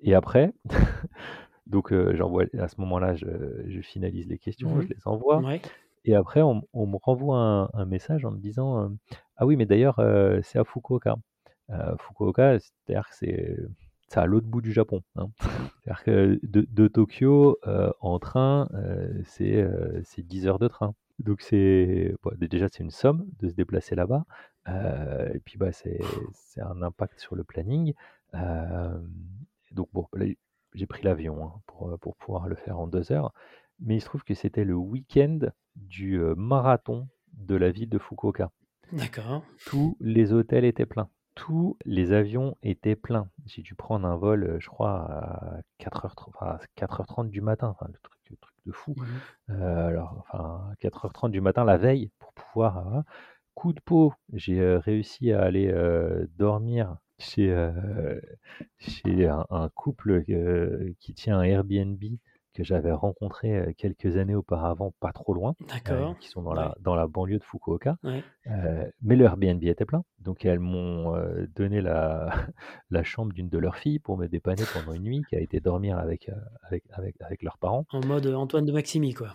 Et 0.00 0.12
après, 0.16 0.52
donc 1.68 1.92
j'envoie 2.14 2.46
à 2.58 2.66
ce 2.66 2.80
moment-là, 2.80 3.14
je, 3.14 3.26
je 3.68 3.80
finalise 3.80 4.26
les 4.26 4.38
questions, 4.38 4.74
Mhm. 4.74 4.82
je 4.82 4.88
les 4.88 5.06
envoie. 5.06 5.38
Ouais. 5.38 5.60
Et 6.04 6.16
après, 6.16 6.42
on, 6.42 6.62
on 6.72 6.86
me 6.88 6.96
renvoie 7.00 7.38
un, 7.38 7.70
un 7.74 7.84
message 7.84 8.24
en 8.24 8.32
me 8.32 8.38
disant 8.38 8.90
Ah 9.36 9.46
oui, 9.46 9.54
mais 9.54 9.66
d'ailleurs, 9.66 10.00
c'est 10.42 10.58
à 10.58 10.64
Fukuoka. 10.64 11.14
Euh, 11.70 11.94
Fukuoka, 11.98 12.58
c'est-à-dire 12.58 13.08
que 13.08 13.14
c'est 13.14 13.56
c'est 14.08 14.18
à 14.18 14.26
l'autre 14.26 14.48
bout 14.48 14.62
du 14.62 14.72
Japon. 14.72 15.02
hein. 15.14 15.28
C'est-à-dire 15.84 16.02
que 16.02 16.40
de, 16.42 16.66
de 16.68 16.88
Tokyo 16.88 17.56
euh, 17.68 17.92
en 18.00 18.18
train, 18.18 18.68
euh, 18.74 19.12
c'est 19.24 19.62
euh, 19.62 20.00
c'est 20.02 20.22
10 20.26 20.48
heures 20.48 20.58
de 20.58 20.66
train. 20.66 20.94
Donc 21.20 21.42
c'est 21.42 22.14
bon, 22.24 22.32
déjà 22.40 22.66
c'est 22.68 22.82
une 22.82 22.90
somme 22.90 23.26
de 23.38 23.48
se 23.48 23.54
déplacer 23.54 23.94
là-bas. 23.94 24.24
Et 24.66 25.40
puis 25.44 25.58
bah, 25.58 25.72
c'est 25.72 26.00
c'est 26.32 26.60
un 26.60 26.82
impact 26.82 27.18
sur 27.20 27.34
le 27.36 27.44
planning. 27.44 27.94
Donc 29.72 29.88
bon, 29.92 30.06
là, 30.14 30.26
j'ai 30.74 30.86
pris 30.86 31.02
l'avion 31.02 31.44
hein, 31.44 31.60
pour, 31.66 31.98
pour 31.98 32.16
pouvoir 32.16 32.48
le 32.48 32.56
faire 32.56 32.78
en 32.78 32.86
deux 32.86 33.12
heures. 33.12 33.32
Mais 33.80 33.96
il 33.96 34.00
se 34.00 34.06
trouve 34.06 34.24
que 34.24 34.34
c'était 34.34 34.64
le 34.64 34.74
week-end 34.74 35.38
du 35.76 36.18
marathon 36.36 37.08
de 37.32 37.54
la 37.54 37.70
ville 37.70 37.88
de 37.88 37.98
Fukuoka. 37.98 38.50
D'accord. 38.92 39.44
Tous 39.66 39.96
les 40.00 40.32
hôtels 40.32 40.64
étaient 40.64 40.86
pleins. 40.86 41.08
Tous 41.34 41.78
les 41.84 42.12
avions 42.12 42.56
étaient 42.62 42.96
pleins. 42.96 43.28
J'ai 43.46 43.62
dû 43.62 43.74
prendre 43.74 44.06
un 44.06 44.16
vol, 44.16 44.56
je 44.58 44.68
crois, 44.68 45.06
à 45.10 45.60
4h30, 45.78 46.28
enfin, 46.28 46.58
4h30 46.76 47.30
du 47.30 47.40
matin. 47.40 47.68
Enfin, 47.68 47.86
le 47.88 47.98
truc, 48.02 48.20
le 48.30 48.36
truc 48.36 48.56
de 48.66 48.72
fou. 48.72 48.94
Mmh 48.96 49.04
Euh, 49.50 49.86
alors, 49.86 50.24
enfin, 50.28 50.72
4h30 50.80 51.30
du 51.30 51.40
matin 51.40 51.64
la 51.64 51.78
veille 51.78 52.10
pour 52.18 52.32
pouvoir. 52.32 53.04
Coup 53.60 53.74
de 53.74 53.80
peau, 53.84 54.14
j'ai 54.32 54.58
euh, 54.58 54.78
réussi 54.78 55.32
à 55.32 55.42
aller 55.42 55.68
euh, 55.70 56.26
dormir 56.38 56.96
chez, 57.18 57.54
chez 58.78 59.26
un, 59.28 59.44
un 59.50 59.68
couple 59.68 60.24
qui 60.98 61.12
tient 61.12 61.38
un 61.38 61.42
Airbnb 61.42 62.02
que 62.54 62.64
j'avais 62.64 62.90
rencontré 62.90 63.74
quelques 63.76 64.16
années 64.16 64.34
auparavant, 64.34 64.92
pas 65.00 65.12
trop 65.12 65.34
loin, 65.34 65.54
euh, 65.90 66.14
qui 66.18 66.28
sont 66.28 66.42
dans, 66.42 66.50
Ouais. 66.52 66.56
la, 66.56 66.74
dans 66.80 66.94
la 66.94 67.06
banlieue 67.06 67.38
de 67.38 67.44
Fukuoka. 67.44 67.96
Ouais. 68.02 68.24
Euh, 68.46 68.90
mais 69.02 69.14
le 69.16 69.26
Airbnb 69.26 69.62
était 69.62 69.84
plein, 69.84 70.02
donc 70.18 70.44
elles 70.46 70.58
m'ont 70.58 71.14
euh, 71.14 71.46
donné 71.54 71.82
la, 71.82 72.30
la 72.90 73.02
chambre 73.04 73.32
d'une 73.34 73.50
de 73.50 73.58
leurs 73.58 73.76
filles 73.76 73.98
pour 74.00 74.16
me 74.16 74.26
dépanner 74.26 74.62
pendant 74.72 74.94
une 74.94 75.02
nuit, 75.02 75.22
qui 75.28 75.36
a 75.36 75.40
été 75.40 75.60
dormir 75.60 75.98
avec, 75.98 76.30
avec, 76.62 76.84
avec, 76.92 77.14
avec 77.20 77.42
leurs 77.42 77.58
parents. 77.58 77.84
En 77.92 78.00
mode 78.06 78.26
Antoine 78.26 78.64
de 78.64 78.72
Maximi, 78.72 79.12
quoi. 79.14 79.34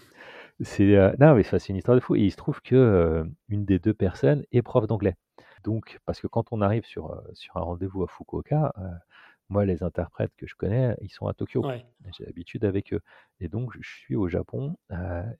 C'est 0.61 0.95
euh, 0.95 1.14
non, 1.19 1.36
mais 1.36 1.44
ça, 1.44 1.60
c'est 1.60 1.69
une 1.69 1.77
histoire 1.77 1.95
de 1.95 2.02
fou. 2.02 2.15
Et 2.15 2.22
il 2.22 2.32
se 2.32 2.38
trouve 2.38 2.61
que 2.61 2.76
euh, 2.76 3.23
une 3.49 3.65
des 3.65 3.80
deux 3.80 3.94
personnes 3.94 4.44
est 4.52 4.61
prof 4.61 4.88
d'anglais. 4.88 5.15
Donc, 5.64 5.99
parce 6.06 6.22
que 6.22 6.27
quand 6.27 6.45
on 6.52 6.61
arrive 6.61 6.86
sur, 6.86 7.11
euh, 7.11 7.22
sur 7.34 7.57
un 7.57 7.61
rendez-vous 7.61 8.03
à 8.03 8.07
Fukuoka, 8.07 8.72
euh, 8.77 8.88
moi, 9.49 9.65
les 9.65 9.84
interprètes 9.84 10.32
que 10.38 10.48
je 10.48 10.56
connais, 10.56 10.95
ils 11.02 11.10
sont 11.10 11.27
à 11.27 11.34
Tokyo. 11.34 11.65
Ouais. 11.65 11.86
J'ai 12.18 12.26
l'habitude 12.26 12.65
avec 12.65 12.94
eux. 12.94 13.02
Et 13.40 13.48
donc, 13.48 13.73
je 13.80 13.88
suis 13.88 14.15
au 14.15 14.27
Japon 14.27 14.76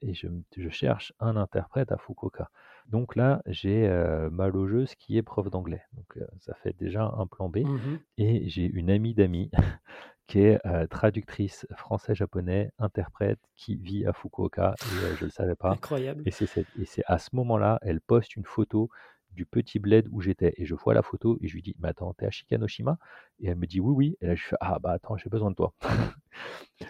et 0.00 0.14
je, 0.14 0.28
cherche 0.68 1.12
un 1.18 1.36
interprète 1.36 1.90
à 1.90 1.96
Fukuoka. 1.96 2.50
Donc 2.86 3.16
là, 3.16 3.42
j'ai 3.46 3.88
euh, 3.88 4.30
ma 4.30 4.46
logeuse 4.46 4.94
qui 4.94 5.16
est 5.16 5.22
prof 5.22 5.50
d'anglais. 5.50 5.82
Donc, 5.94 6.18
ça 6.38 6.54
fait 6.54 6.76
déjà 6.76 7.12
un 7.16 7.26
plan 7.26 7.48
B. 7.48 7.58
Mhm. 7.58 7.98
Et 8.18 8.48
j'ai 8.48 8.66
une 8.66 8.90
amie 8.90 9.14
d'amis 9.14 9.50
qui 10.26 10.40
est 10.40 10.58
euh, 10.66 10.86
traductrice 10.86 11.66
français-japonais, 11.76 12.72
interprète, 12.78 13.38
qui 13.54 13.76
vit 13.76 14.06
à 14.06 14.12
Fukuoka, 14.12 14.74
et 14.80 15.04
euh, 15.04 15.14
je 15.16 15.20
ne 15.22 15.26
le 15.26 15.30
savais 15.30 15.54
pas. 15.54 15.70
Incroyable. 15.72 16.22
Et 16.26 16.30
c'est 16.30 16.46
cette- 16.46 16.66
et 16.78 16.84
c'est 16.84 17.04
à 17.06 17.18
ce 17.18 17.30
moment-là, 17.34 17.78
elle 17.82 18.00
poste 18.00 18.34
une 18.36 18.44
photo 18.44 18.90
du 19.36 19.46
petit 19.46 19.78
bled 19.78 20.08
où 20.10 20.20
j'étais. 20.20 20.54
Et 20.56 20.66
je 20.66 20.74
vois 20.74 20.94
la 20.94 21.02
photo 21.02 21.38
et 21.42 21.48
je 21.48 21.54
lui 21.54 21.62
dis, 21.62 21.76
mais 21.80 21.88
attends, 21.88 22.14
t'es 22.14 22.26
à 22.26 22.30
Shikanoshima? 22.30 22.98
Et 23.40 23.48
elle 23.48 23.56
me 23.56 23.66
dit, 23.66 23.80
oui, 23.80 23.92
oui. 23.94 24.16
Et 24.20 24.26
là, 24.28 24.34
je 24.34 24.42
fais, 24.44 24.56
ah 24.60 24.78
bah 24.80 24.92
attends, 24.92 25.16
j'ai 25.16 25.30
besoin 25.30 25.50
de 25.50 25.56
toi. 25.56 25.72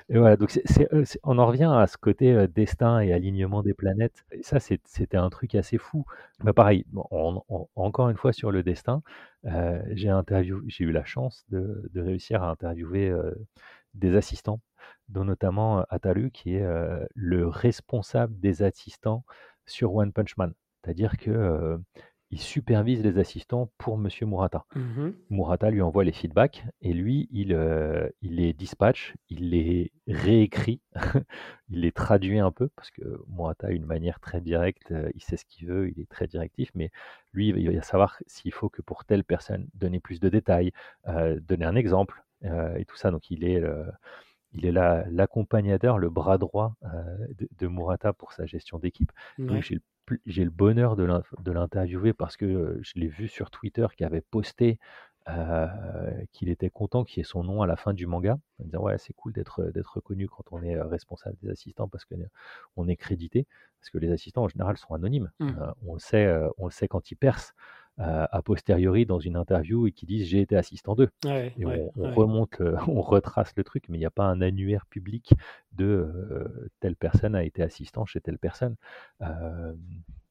Et 0.09 0.19
voilà, 0.19 0.37
donc 0.37 0.51
c'est- 0.51 0.93
euh, 0.93 1.05
on 1.23 1.39
en 1.39 1.47
revient 1.47 1.71
à 1.73 1.87
ce 1.87 1.97
côté 1.97 2.33
euh, 2.33 2.47
destin 2.49 3.01
et 3.01 3.13
alignement 3.13 3.63
des 3.63 3.75
planètes. 3.75 4.25
Ça, 4.43 4.59
c'était 4.61 5.17
un 5.17 5.31
truc 5.31 5.55
assez 5.55 5.79
fou. 5.79 6.05
Bah 6.41 6.53
pareil, 6.53 6.85
on- 7.11 7.43
encore 7.77 8.09
une 8.11 8.17
fois 8.17 8.33
sur 8.33 8.51
le 8.51 8.63
destin, 8.63 9.03
euh, 9.47 9.81
j'ai 9.93 10.85
eu 10.85 10.93
la 10.93 11.05
chance 11.05 11.45
de, 11.51 11.89
réussir 11.95 12.43
à 12.43 12.51
interviewer 12.51 13.09
euh, 13.11 13.33
des 13.95 14.17
assistants, 14.17 14.61
dont 15.09 15.25
notamment 15.25 15.85
Ataru, 15.91 16.31
qui 16.31 16.55
est 16.57 16.67
le 17.15 17.49
responsable 17.49 18.39
des 18.41 18.63
assistants 18.63 19.25
sur 19.67 19.95
One 19.95 20.13
Punch 20.13 20.37
Man. 20.37 20.53
C'est-à-dire 20.85 21.17
que 21.19 21.79
il 22.31 22.41
supervise 22.41 23.03
les 23.03 23.19
assistants 23.19 23.71
pour 23.79 23.99
Monsieur 23.99 24.27
Murata. 24.27 24.65
Mhm. 24.75 25.15
Murata 25.31 25.71
lui 25.71 25.81
envoie 25.83 26.05
les 26.05 26.13
feedbacks 26.13 26.65
et 26.81 26.93
lui, 26.93 27.29
il, 27.31 27.53
euh, 27.53 28.09
il 28.23 28.37
les 28.37 28.53
dispatche, 28.53 29.15
il 29.29 29.51
les 29.51 29.93
réécrit, 30.09 30.81
il 31.69 31.81
les 31.81 31.93
traduit 31.93 32.39
un 32.39 32.51
peu 32.53 32.69
parce 32.77 32.91
que 32.91 33.03
Murata 33.29 33.69
a 33.69 33.71
une 33.71 33.87
manière 33.87 34.21
très 34.21 34.41
directe, 34.41 34.93
euh, 34.93 35.11
il 35.15 35.23
sait 35.23 35.37
ce 35.37 35.45
qu'il 35.45 35.69
veut, 35.69 35.89
il 35.91 36.01
est 36.01 36.09
très 36.09 36.27
directif, 36.27 36.71
mais 36.75 36.91
lui, 37.33 37.49
il 37.49 37.75
va 37.75 37.83
savoir 37.83 38.19
s'il 38.27 38.53
faut 38.53 38.69
que 38.69 38.83
pour 38.83 39.05
telle 39.05 39.25
personne 39.25 39.69
donner 39.75 40.01
plus 40.01 40.21
de 40.21 40.29
détails, 40.29 40.73
euh, 41.09 41.39
donner 41.41 41.65
un 41.65 41.77
exemple 41.77 42.23
et 42.77 42.85
tout 42.85 42.97
ça. 42.97 43.11
Donc 43.11 43.31
il 43.31 43.45
est, 43.45 43.61
il 44.53 44.65
est 44.67 44.73
là 44.73 45.05
l'accompagnateur, 45.11 45.99
le 45.99 46.11
bras 46.11 46.39
droit 46.39 46.75
euh, 46.85 47.27
de, 47.39 47.49
de 47.59 47.67
Murata 47.67 48.13
pour 48.13 48.33
sa 48.33 48.47
gestion 48.47 48.79
d'équipe. 48.79 49.13
Donc 49.49 49.57
Ouais. 49.57 49.63
j'ai 49.63 49.75
le, 49.75 49.81
pl- 49.81 49.87
j'ai 50.27 50.45
le 50.45 50.51
bonheur 50.51 50.97
de 50.97 51.05
l'in- 51.05 51.23
de 51.39 51.53
l'interviewer 51.53 52.13
parce 52.13 52.37
que 52.37 52.79
je 52.81 52.93
l'ai 52.97 53.09
vu 53.09 53.29
sur 53.29 53.51
Twitter 53.51 53.87
qui 53.97 54.05
avait 54.05 54.21
posté 54.21 54.79
euh, 55.29 55.67
qu'il 56.33 56.49
était 56.51 56.71
content 56.71 57.03
qu'il 57.03 57.19
y 57.19 57.21
ait 57.23 57.25
son 57.25 57.43
nom 57.43 57.61
à 57.61 57.67
la 57.67 57.75
fin 57.75 57.93
du 57.93 58.07
manga, 58.07 58.39
en 58.61 58.65
disant 58.65 58.83
ouais 58.83 58.97
c'est 58.97 59.13
cool 59.13 59.33
d'être 59.33 59.65
d'être 59.73 59.95
reconnu 59.95 60.29
quand 60.29 60.45
on 60.53 60.63
est 60.63 60.81
responsable 60.81 61.37
des 61.43 61.51
assistants 61.51 61.89
parce 61.89 62.05
que 62.05 62.15
on 62.77 62.87
est 62.87 62.95
crédité, 62.97 63.47
parce 63.81 63.91
que 63.91 63.99
les 63.99 64.13
assistants 64.13 64.45
en 64.45 64.49
général 64.49 64.77
sont 64.77 64.95
anonymes. 64.95 65.33
Mm. 65.41 65.49
Euh, 65.49 65.73
on 65.85 65.95
le 65.95 66.01
sait, 66.01 66.33
on 66.59 66.67
le 66.67 66.71
sait 66.71 66.87
quand 66.87 67.11
ils 67.11 67.17
percent 67.17 67.53
a 67.99 68.43
posteriori 68.43 69.07
dans 69.07 69.19
une 69.21 69.37
interview 69.37 69.87
et 69.87 69.93
qu'ils 69.93 70.09
disent 70.09 70.27
j'ai 70.29 70.41
été 70.41 70.57
assistant 70.57 70.95
d'eux 70.95 71.11
Ouais, 71.25 71.53
et 71.57 71.65
ouais, 71.65 71.83
on, 71.83 71.93
on 71.97 72.09
ouais. 72.09 72.11
remonte, 72.11 72.59
le- 72.59 72.77
on 72.89 73.01
retrace 73.03 73.53
le 73.57 73.65
truc, 73.65 73.85
mais 73.89 73.97
il 73.97 74.01
n'y 74.01 74.07
a 74.07 74.11
pas 74.11 74.25
un 74.27 74.41
annuaire 74.43 74.87
public 74.87 75.33
de 75.73 75.85
euh, 75.87 76.69
telle 76.81 76.97
personne 76.97 77.35
a 77.35 77.45
été 77.45 77.63
assistant 77.63 78.05
chez 78.07 78.21
telle 78.21 78.39
personne. 78.39 78.77
Euh, 79.23 79.73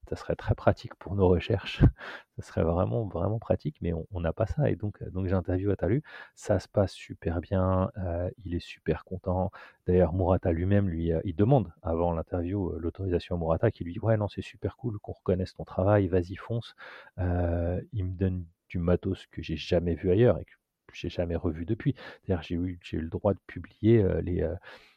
ça 0.10 0.16
serait 0.16 0.36
très 0.36 0.56
pratique 0.56 0.96
pour 0.96 1.16
nos 1.16 1.28
recherches. 1.28 1.82
ça 2.40 2.42
serait 2.44 2.64
vraiment, 2.64 3.06
vraiment 3.06 3.40
pratique, 3.40 3.78
mais 3.82 3.94
on 3.94 4.20
n'a 4.20 4.34
pas 4.34 4.46
ça. 4.46 4.70
Et 4.70 4.76
donc, 4.76 5.02
euh, 5.02 5.10
donc 5.10 5.28
j'interviewe 5.28 5.72
Atalu. 5.72 6.04
Ça 6.36 6.60
se 6.60 6.68
passe 6.68 6.92
super 6.94 7.42
bien. 7.42 7.92
euh, 7.98 8.30
il 8.44 8.56
est 8.56 8.60
super 8.60 9.04
content. 9.06 9.52
D'ailleurs, 9.88 10.14
Murata 10.14 10.52
lui-même, 10.52 10.90
lui, 10.90 11.12
euh, 11.12 11.22
il 11.24 11.36
demande 11.36 11.72
avant 11.82 12.14
l'interview 12.14 12.72
l'autorisation 12.80 13.36
à 13.36 13.40
Murata 13.40 13.72
qui 13.72 13.84
lui 13.84 13.94
dit 13.94 14.00
Ouais, 14.00 14.18
non, 14.18 14.28
c'est 14.28 14.42
super 14.42 14.78
cool 14.78 15.00
qu'on 15.00 15.14
reconnaisse 15.14 15.54
ton 15.54 15.64
travail, 15.66 16.08
vas-y, 16.08 16.36
fonce. 16.36 16.76
Il 17.18 18.06
me 18.06 18.18
donne 18.18 18.46
du 18.70 18.78
matos 18.80 19.26
que 19.28 19.42
j'ai 19.42 19.58
jamais 19.58 19.96
vu 19.96 20.12
ailleurs 20.12 20.38
et 20.40 20.46
que 20.46 20.54
j'ai 20.94 21.10
jamais 21.10 21.36
revu 21.36 21.66
depuis. 21.66 21.96
C'est-à-dire, 22.24 22.44
j'ai 22.44 22.56
eu, 22.56 22.80
eu 22.94 23.00
le 23.00 23.10
droit 23.10 23.34
de 23.34 23.40
publier 23.48 24.04
les, 24.22 24.48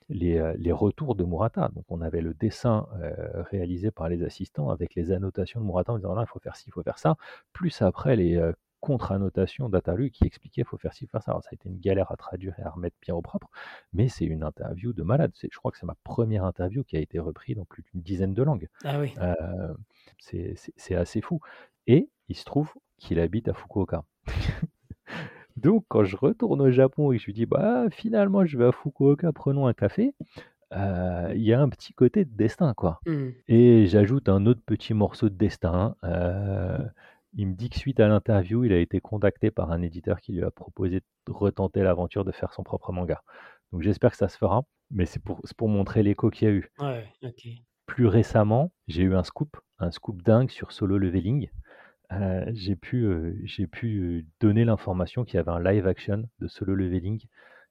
les, 0.08 0.38
euh, 0.38 0.54
les 0.58 0.72
retours 0.72 1.14
de 1.14 1.24
Murata. 1.24 1.70
Donc, 1.74 1.84
on 1.88 2.00
avait 2.00 2.20
le 2.20 2.34
dessin 2.34 2.86
euh, 3.00 3.42
réalisé 3.50 3.90
par 3.90 4.08
les 4.08 4.22
assistants 4.22 4.70
avec 4.70 4.94
les 4.94 5.10
annotations 5.12 5.60
de 5.60 5.66
Murata 5.66 5.92
en 5.92 5.96
disant 5.96 6.14
là, 6.14 6.22
il 6.26 6.30
faut 6.30 6.38
faire 6.40 6.56
ci, 6.56 6.64
il 6.68 6.72
faut 6.72 6.82
faire 6.82 6.98
ça. 6.98 7.16
Plus 7.52 7.82
après, 7.82 8.16
les 8.16 8.36
euh, 8.36 8.52
contre-annotations 8.80 9.68
d'Atalu 9.68 10.10
qui 10.10 10.24
expliquaient 10.24 10.60
il 10.62 10.64
faut 10.64 10.78
faire 10.78 10.94
ci, 10.94 11.04
il 11.04 11.06
faut 11.08 11.12
faire 11.12 11.22
ça. 11.22 11.32
Alors, 11.32 11.42
ça 11.42 11.50
a 11.52 11.54
été 11.54 11.68
une 11.68 11.78
galère 11.78 12.10
à 12.12 12.16
traduire 12.16 12.54
et 12.58 12.62
à 12.62 12.70
remettre 12.70 12.96
bien 13.02 13.14
au 13.14 13.22
propre, 13.22 13.50
mais 13.92 14.08
c'est 14.08 14.24
une 14.24 14.42
interview 14.44 14.92
de 14.92 15.02
malade. 15.02 15.32
C'est- 15.34 15.48
Je 15.52 15.58
crois 15.58 15.70
que 15.72 15.78
c'est 15.78 15.86
ma 15.86 15.96
première 16.04 16.44
interview 16.44 16.84
qui 16.84 16.96
a 16.96 17.00
été 17.00 17.18
reprise 17.18 17.56
dans 17.56 17.64
plus 17.64 17.82
d'une 17.92 18.02
dizaine 18.02 18.34
de 18.34 18.42
langues. 18.42 18.68
Ah 18.84 19.00
oui. 19.00 19.14
Euh, 19.18 19.74
c'est 20.18 20.94
assez 20.94 21.20
fou. 21.20 21.40
Et 21.86 22.08
il 22.28 22.36
se 22.36 22.44
trouve 22.44 22.72
qu'il 22.98 23.18
habite 23.20 23.48
à 23.48 23.52
Fukuoka. 23.54 24.04
Donc, 25.58 25.84
quand 25.88 26.04
je 26.04 26.16
retourne 26.16 26.60
au 26.60 26.70
Japon 26.70 27.12
et 27.12 27.16
que 27.16 27.22
je 27.22 27.26
lui 27.26 27.32
dis, 27.32 27.46
bah, 27.46 27.86
finalement, 27.90 28.44
je 28.44 28.56
vais 28.56 28.66
à 28.66 28.72
Fukuoka, 28.72 29.32
prenons 29.32 29.66
un 29.66 29.74
café, 29.74 30.14
euh, 30.74 31.32
il 31.34 31.42
y 31.42 31.52
a 31.52 31.60
un 31.60 31.68
petit 31.68 31.92
côté 31.92 32.24
de 32.24 32.30
destin, 32.34 32.74
quoi. 32.74 33.00
Mm. 33.06 33.28
Et 33.48 33.86
j'ajoute 33.86 34.28
un 34.28 34.46
autre 34.46 34.60
petit 34.64 34.94
morceau 34.94 35.28
de 35.28 35.34
destin. 35.34 35.96
euh, 36.04 36.78
il 37.34 37.46
me 37.46 37.54
dit 37.54 37.68
que 37.68 37.78
suite 37.78 38.00
à 38.00 38.08
l'interview, 38.08 38.64
il 38.64 38.72
a 38.72 38.78
été 38.78 39.00
contacté 39.00 39.50
par 39.50 39.70
un 39.70 39.82
éditeur 39.82 40.20
qui 40.20 40.32
lui 40.32 40.42
a 40.42 40.50
proposé 40.50 41.00
de 41.26 41.32
retenter 41.32 41.82
l'aventure 41.82 42.24
de 42.24 42.32
faire 42.32 42.52
son 42.52 42.62
propre 42.62 42.90
manga. 42.92 43.22
Donc, 43.72 43.82
j'espère 43.82 44.12
que 44.12 44.16
ça 44.16 44.28
se 44.28 44.38
fera, 44.38 44.62
mais 44.90 45.04
c'est 45.06 45.22
pour, 45.22 45.68
montrer 45.68 46.02
l'écho 46.02 46.30
qu'il 46.30 46.48
y 46.48 46.50
a 46.50 46.54
eu. 46.54 46.70
Ouais. 46.78 47.04
Plus 47.86 48.06
récemment, 48.06 48.70
j'ai 48.86 49.02
eu 49.02 49.14
un 49.14 49.24
scoop, 49.24 49.56
un 49.78 49.90
scoop 49.90 50.22
dingue 50.22 50.50
sur 50.50 50.72
Solo 50.72 50.98
Leveling. 50.98 51.48
Euh, 52.12 52.44
j'ai 52.54 52.76
pu, 52.76 53.04
euh, 53.04 53.34
j'ai 53.44 53.66
pu 53.66 54.26
donner 54.40 54.64
l'information 54.64 55.24
qu'il 55.24 55.36
y 55.36 55.40
avait 55.40 55.50
un 55.50 55.62
live 55.62 55.86
action 55.86 56.24
de 56.38 56.48
Solo 56.48 56.74
Leveling 56.74 57.20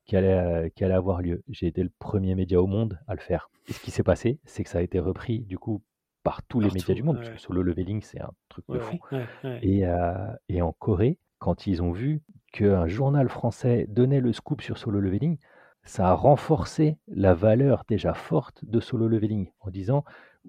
qui 0.05 0.15
allait, 0.15 0.33
euh, 0.33 0.69
qui 0.69 0.83
allait 0.83 0.93
avoir 0.93 1.21
lieu. 1.21 1.43
J'ai 1.49 1.67
été 1.67 1.83
le 1.83 1.91
premier 1.99 2.35
média 2.35 2.61
au 2.61 2.67
monde 2.67 2.99
à 3.07 3.15
le 3.15 3.19
faire. 3.19 3.49
Et 3.67 3.73
ce 3.73 3.79
qui 3.79 3.91
s'est 3.91 4.03
passé, 4.03 4.39
c'est 4.45 4.63
que 4.63 4.69
ça 4.69 4.77
a 4.77 4.81
été 4.81 4.99
repris 4.99 5.39
du 5.39 5.57
coup 5.57 5.81
par 6.23 6.43
tous 6.43 6.59
les 6.59 6.69
médias 6.69 6.93
du 6.93 7.03
monde, 7.03 7.17
ouais. 7.17 7.23
parce 7.23 7.35
que 7.35 7.41
Solo 7.41 7.63
Leveling, 7.63 8.01
c'est 8.01 8.21
un 8.21 8.31
truc 8.49 8.65
de 8.69 8.73
Ouais, 8.73 8.79
fou. 8.79 8.99
ouais, 9.11 10.39
et 10.49 10.61
en 10.61 10.71
Corée, 10.73 11.17
quand 11.39 11.67
ils 11.67 11.81
ont 11.81 11.91
vu 11.91 12.21
qu'un 12.51 12.87
journal 12.87 13.29
français 13.29 13.85
donnait 13.89 14.19
le 14.19 14.33
scoop 14.33 14.61
sur 14.61 14.77
Solo 14.77 14.99
Leveling, 14.99 15.37
ça 15.83 16.09
a 16.09 16.13
renforcé 16.13 16.97
la 17.07 17.33
valeur 17.33 17.83
déjà 17.87 18.13
forte 18.13 18.63
de 18.65 18.79
Solo 18.81 19.07
Leveling 19.07 19.49
en 19.61 19.69
disant 19.69 20.03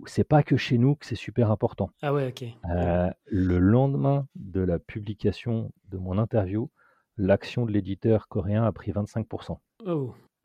c'est 0.06 0.24
pas 0.24 0.42
que 0.42 0.56
chez 0.56 0.78
nous 0.78 0.94
que 0.96 1.06
c'est 1.06 1.14
super 1.16 1.50
important. 1.50 1.90
Ah 2.02 2.12
ouais, 2.12 2.28
ok. 2.28 2.44
Euh, 2.70 3.10
le 3.26 3.58
lendemain 3.58 4.26
de 4.36 4.60
la 4.60 4.78
publication 4.78 5.72
de 5.90 5.98
mon 5.98 6.18
interview, 6.18 6.70
l'action 7.16 7.66
de 7.66 7.72
l'éditeur 7.72 8.28
coréen 8.28 8.64
a 8.64 8.72
pris 8.72 8.92
25%. 8.92 9.58
Oh. 9.86 10.14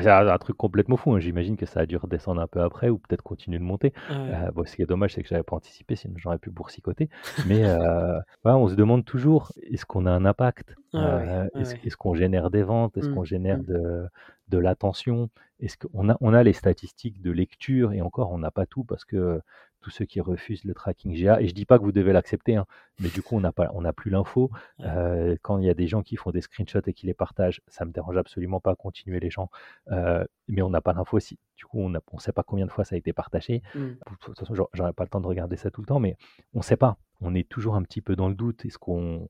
C'est 0.00 0.10
un, 0.10 0.38
truc 0.38 0.56
complètement 0.56 0.96
fou. 0.96 1.12
hein. 1.14 1.18
J'imagine 1.18 1.56
que 1.56 1.64
ça 1.66 1.80
a 1.80 1.86
dû 1.86 1.96
redescendre 1.96 2.40
un 2.40 2.46
peu 2.46 2.60
après 2.60 2.88
ou 2.90 2.98
peut-être 2.98 3.22
continuer 3.22 3.58
de 3.58 3.64
monter. 3.64 3.92
Ouais. 4.10 4.16
Euh, 4.16 4.50
bon, 4.52 4.64
ce 4.66 4.76
qui 4.76 4.82
est 4.82 4.86
dommage, 4.86 5.14
c'est 5.14 5.22
que 5.22 5.28
j'avais 5.28 5.42
pas 5.42 5.56
anticipé, 5.56 5.96
sinon 5.96 6.14
j'aurais 6.18 6.38
pu 6.38 6.50
boursicoter. 6.50 7.08
Mais 7.46 7.64
euh, 7.64 8.20
on 8.44 8.68
se 8.68 8.74
demande 8.74 9.04
toujours 9.04 9.50
est-ce 9.62 9.86
qu'on 9.86 10.04
a 10.06 10.10
un 10.12 10.24
impact? 10.26 10.74
Ah 10.92 10.98
ouais, 10.98 11.28
Euh, 11.28 11.48
ouais, 11.54 11.80
Est-ce 11.84 11.96
qu'on 11.96 12.14
génère 12.14 12.50
des 12.50 12.62
ventes? 12.62 12.96
Est-ce 12.98 13.08
Mm, 13.08 13.14
qu'on 13.14 13.24
génère 13.24 13.58
mm. 13.58 13.64
de, 13.66 14.06
de 14.48 14.58
l'attention 14.58 15.30
Est-ce 15.60 15.76
qu'on 15.76 16.10
a, 16.10 16.16
on 16.20 16.34
a 16.34 16.42
les 16.42 16.52
statistiques 16.52 17.20
de 17.20 17.30
lecture 17.30 17.92
et 17.92 18.00
encore, 18.00 18.30
on 18.30 18.38
n'a 18.38 18.50
pas 18.50 18.66
tout 18.66 18.84
parce 18.84 19.04
que 19.04 19.40
tous 19.80 19.90
ceux 19.90 20.04
qui 20.04 20.20
refusent 20.20 20.64
le 20.64 20.74
tracking 20.74 21.14
GA. 21.14 21.40
Et 21.40 21.48
je 21.48 21.54
dis 21.54 21.64
pas 21.64 21.78
que 21.78 21.84
vous 21.84 21.92
devez 21.92 22.12
l'accepter, 22.12 22.56
hein, 22.56 22.66
mais 23.00 23.08
du 23.08 23.22
coup, 23.22 23.36
on 23.36 23.40
n'a 23.40 23.52
pas, 23.52 23.70
on 23.74 23.82
n'a 23.82 23.92
plus 23.92 24.10
l'info. 24.10 24.50
Euh, 24.80 25.36
quand 25.42 25.58
il 25.58 25.66
y 25.66 25.70
a 25.70 25.74
des 25.74 25.86
gens 25.86 26.02
qui 26.02 26.16
font 26.16 26.30
des 26.30 26.40
screenshots 26.40 26.80
et 26.86 26.92
qui 26.92 27.06
les 27.06 27.14
partagent, 27.14 27.60
ça 27.68 27.84
me 27.84 27.92
dérange 27.92 28.16
absolument 28.16 28.60
pas. 28.60 28.74
Continuer 28.74 29.20
les 29.20 29.30
gens, 29.30 29.50
euh, 29.90 30.24
mais 30.48 30.62
on 30.62 30.70
n'a 30.70 30.80
pas 30.80 30.92
l'info 30.92 31.16
aussi. 31.16 31.38
Du 31.56 31.64
coup, 31.64 31.80
on 31.80 31.88
ne 31.88 31.98
sait 32.18 32.32
pas 32.32 32.42
combien 32.42 32.66
de 32.66 32.70
fois 32.70 32.84
ça 32.84 32.94
a 32.94 32.98
été 32.98 33.12
partagé. 33.12 33.62
Mmh. 33.74 33.80
De 33.80 34.16
toute 34.20 34.38
façon, 34.38 34.54
j'aurais 34.54 34.92
pas 34.92 35.04
le 35.04 35.08
temps 35.08 35.20
de 35.20 35.26
regarder 35.26 35.56
ça 35.56 35.70
tout 35.70 35.80
le 35.80 35.86
temps, 35.86 36.00
mais 36.00 36.16
on 36.54 36.58
ne 36.58 36.64
sait 36.64 36.76
pas. 36.76 36.96
On 37.20 37.34
est 37.34 37.48
toujours 37.48 37.74
un 37.74 37.82
petit 37.82 38.00
peu 38.00 38.16
dans 38.16 38.28
le 38.28 38.34
doute. 38.34 38.64
Est-ce 38.64 38.78
qu'on, 38.78 39.28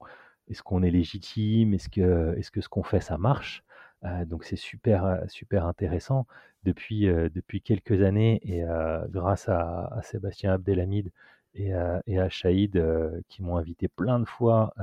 est-ce 0.48 0.62
qu'on 0.62 0.82
est 0.82 0.90
légitime? 0.90 1.74
Est-ce 1.74 1.88
que, 1.88 2.34
est-ce 2.38 2.50
que 2.50 2.60
ce 2.60 2.68
qu'on 2.68 2.82
fait, 2.82 3.00
ça 3.00 3.18
marche? 3.18 3.64
Donc 4.26 4.44
c'est 4.44 4.56
super, 4.56 5.22
super 5.28 5.66
intéressant. 5.66 6.26
Depuis, 6.64 7.06
depuis 7.06 7.62
quelques 7.62 8.02
années 8.02 8.40
et 8.42 8.64
grâce 9.10 9.48
à, 9.48 10.00
Sébastien 10.02 10.52
Abdelhamid 10.54 11.10
et, 11.54 11.72
et 12.06 12.18
à 12.18 12.28
Shahid 12.28 12.82
qui 13.28 13.42
m'ont 13.42 13.56
invité 13.56 13.88
plein 13.88 14.20
de 14.20 14.24
fois 14.24 14.74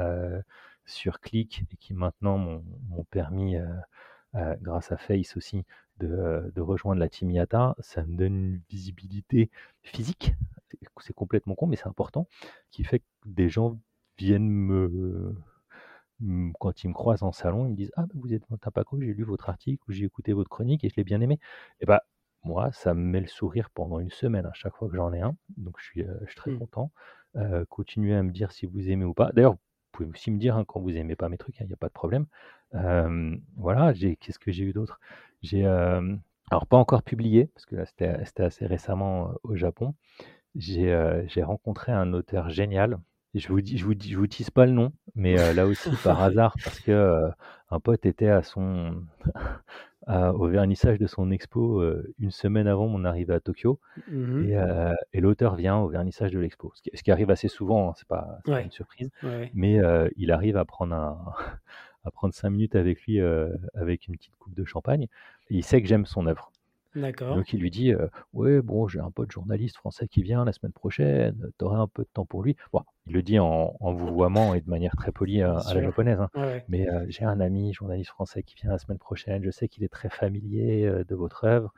sur 0.86 1.20
Click 1.20 1.64
et 1.72 1.78
qui 1.78 1.94
maintenant 1.94 2.38
m'ont 2.38 3.06
permis, 3.12 3.56
grâce 4.62 4.92
à 4.92 4.98
Face 4.98 5.38
aussi, 5.38 5.64
de, 6.00 6.52
de, 6.54 6.62
rejoindre 6.62 7.00
la 7.00 7.10
Team 7.10 7.32
Yata, 7.32 7.76
ça 7.80 8.04
me 8.04 8.18
donne 8.18 8.36
une 8.36 8.62
visibilité 8.70 9.50
physique, 9.82 10.34
c'est 11.00 11.14
complètement 11.14 11.56
con 11.56 11.68
mais 11.68 11.78
c'est 11.78 11.88
important, 11.88 12.28
qui 12.72 12.84
fait 12.84 13.00
que 13.00 13.06
des 13.26 13.50
gens 13.50 13.80
viennent 14.18 14.50
me 14.50 15.36
quand 16.60 16.84
ils 16.84 16.88
me 16.88 16.94
croisent 16.94 17.24
en 17.24 17.32
salon, 17.32 17.66
ils 17.66 17.72
me 17.72 17.76
disent 17.76 17.92
Ah, 17.96 18.04
bah, 18.04 18.14
vous 18.16 18.34
êtes 18.34 18.44
Tapaco, 18.62 19.00
j'ai 19.00 19.14
lu 19.14 19.24
votre 19.24 19.50
article 19.50 19.84
ou 19.88 19.92
j'ai 19.92 20.06
écouté 20.06 20.34
votre 20.34 20.50
chronique 20.50 20.84
et 20.84 20.90
je 20.90 20.96
l'ai 20.96 21.04
bien 21.04 21.22
aimé. 21.22 21.40
Et 21.82 21.86
bah, 21.86 22.04
moi, 22.44 22.72
ça 22.72 22.94
me 22.94 23.02
met 23.02 23.22
le 23.22 23.28
sourire 23.28 23.70
pendant 23.72 24.00
une 24.00 24.10
semaine 24.10 24.46
à 24.46 24.54
chaque 24.54 24.76
fois 24.76 24.88
que 24.90 24.96
j'en 24.96 25.12
ai 25.14 25.22
un. 25.22 25.36
Donc, 25.58 25.76
je 25.80 25.86
suis, 25.86 26.04
euh, 26.04 26.14
je 26.22 26.28
suis 26.28 26.36
très 26.36 26.52
mmh. 26.52 26.60
content. 26.60 26.92
Euh, 27.36 27.66
continuez 27.70 28.16
à 28.16 28.24
me 28.24 28.32
dire 28.32 28.52
si 28.52 28.66
vous 28.66 28.90
aimez 28.90 29.06
ou 29.06 29.14
pas. 29.14 29.32
D'ailleurs, 29.34 29.54
vous 29.54 29.60
pouvez 29.92 30.10
aussi 30.10 30.32
me 30.32 30.38
dire 30.38 30.56
hein, 30.56 30.64
quand 30.66 30.80
vous 30.80 30.92
n'aimez 30.92 31.16
pas 31.16 31.30
mes 31.30 31.38
trucs, 31.38 31.60
il 31.60 31.68
n'y 31.68 31.74
a 31.74 31.78
pas 31.78 31.88
de 31.88 31.94
problème. 31.94 32.28
voilà, 33.58 33.94
qu'est-ce 33.94 34.40
que 34.40 34.52
j'ai 34.52 34.64
eu 34.64 34.74
d'autre? 34.74 35.00
J'ai, 35.42 35.66
alors 35.66 36.68
pas 36.68 36.78
encore 36.78 37.04
publié, 37.04 37.48
parce 37.54 37.66
que 37.66 37.76
là, 37.76 37.86
c'était 37.86 38.44
assez 38.44 38.66
récemment 38.66 39.32
au 39.44 39.56
Japon. 39.56 39.96
J'ai 40.56 41.44
rencontré 41.44 41.92
un 41.92 42.14
auteur 42.14 42.50
génial 42.50 43.00
je 43.40 43.50
vous 43.50 43.62
dis, 43.62 43.78
je 43.78 43.86
vous 43.86 43.94
dis, 43.94 44.12
je 44.12 44.18
vous 44.18 44.28
tease 44.28 44.50
pas 44.50 44.66
le 44.66 44.72
nom, 44.72 44.92
mais 45.16 45.40
euh, 45.40 45.54
là 45.54 45.68
aussi 45.68 45.90
par 46.04 46.22
hasard 46.22 46.56
parce 46.64 46.80
que 46.80 46.92
euh, 46.92 47.30
un 47.70 47.80
pote 47.80 48.06
était 48.06 48.30
à 48.30 48.44
son 48.44 49.04
au 50.08 50.48
vernissage 50.48 51.00
de 51.00 51.08
son 51.08 51.32
expo 51.32 51.82
euh, 51.82 52.14
une 52.20 52.32
semaine 52.32 52.68
avant 52.68 52.88
mon 52.88 53.06
arrivée 53.06 53.34
à 53.34 53.40
Tokyo 53.40 53.80
mmh 54.08 54.54
et, 55.14 55.22
l'auteur 55.22 55.56
vient 55.56 55.78
au 55.78 55.90
vernissage 55.90 56.32
de 56.32 56.40
l'expo, 56.40 56.72
ce 56.76 57.02
qui, 57.02 57.12
arrive 57.12 57.32
assez 57.32 57.48
souvent, 57.48 57.90
hein, 57.90 57.94
c'est 57.98 58.08
pas, 58.08 58.40
pas 58.46 58.62
une 58.62 58.72
surprise, 58.72 59.10
mais 59.54 59.80
il 60.16 60.32
arrive 60.32 60.58
à 60.58 60.66
prendre 60.66 60.96
un 60.96 61.18
à 62.06 62.12
prendre 62.12 62.36
cinq 62.36 62.52
minutes 62.52 62.76
avec 62.76 63.02
lui 63.02 63.20
avec 63.74 64.08
une 64.08 64.16
petite 64.16 64.36
coupe 64.38 64.54
de 64.54 64.64
champagne. 64.64 65.08
il 65.50 65.64
sait 65.64 65.82
que 65.82 65.88
j'aime 65.88 66.06
son 66.06 66.28
œuvre. 66.28 66.52
D'accord. 66.96 67.36
Donc 67.36 67.52
il 67.54 67.60
lui 67.60 67.72
dit 67.72 67.94
Ouais, 68.34 68.62
bon, 68.62 68.88
j'ai 68.88 69.00
un 69.00 69.12
pote 69.12 69.32
journaliste 69.32 69.78
français 69.78 70.08
qui 70.08 70.24
vient 70.24 70.46
la 70.46 70.54
semaine 70.54 70.72
prochaine, 70.72 71.36
t'aurais 71.58 71.78
un 71.78 71.88
peu 71.88 72.04
de 72.04 72.10
temps 72.12 72.26
pour 72.26 72.44
lui. 72.44 72.56
Bon, 72.72 72.82
il 73.06 73.14
le 73.14 73.22
dit 73.22 73.38
en, 73.40 73.76
en 73.80 73.94
vouvoiement 73.94 74.54
et 74.54 74.62
de 74.62 74.70
manière 74.70 74.96
très 74.96 75.12
polie 75.12 75.42
à, 75.42 75.62
la 75.74 75.82
japonaise. 75.82 76.20
Hein. 76.20 76.62
Mais 76.70 76.88
j'ai 77.08 77.26
un 77.26 77.40
ami 77.40 77.74
journaliste 77.74 78.12
français 78.12 78.44
qui 78.44 78.56
vient 78.56 78.72
la 78.72 78.78
semaine 78.78 78.98
prochaine, 78.98 79.44
je 79.44 79.52
sais 79.52 79.68
qu'il 79.68 79.84
est 79.84 79.90
très 79.90 80.10
familier 80.10 80.90
de 81.08 81.16
votre 81.16 81.44
œuvre. 81.44 81.74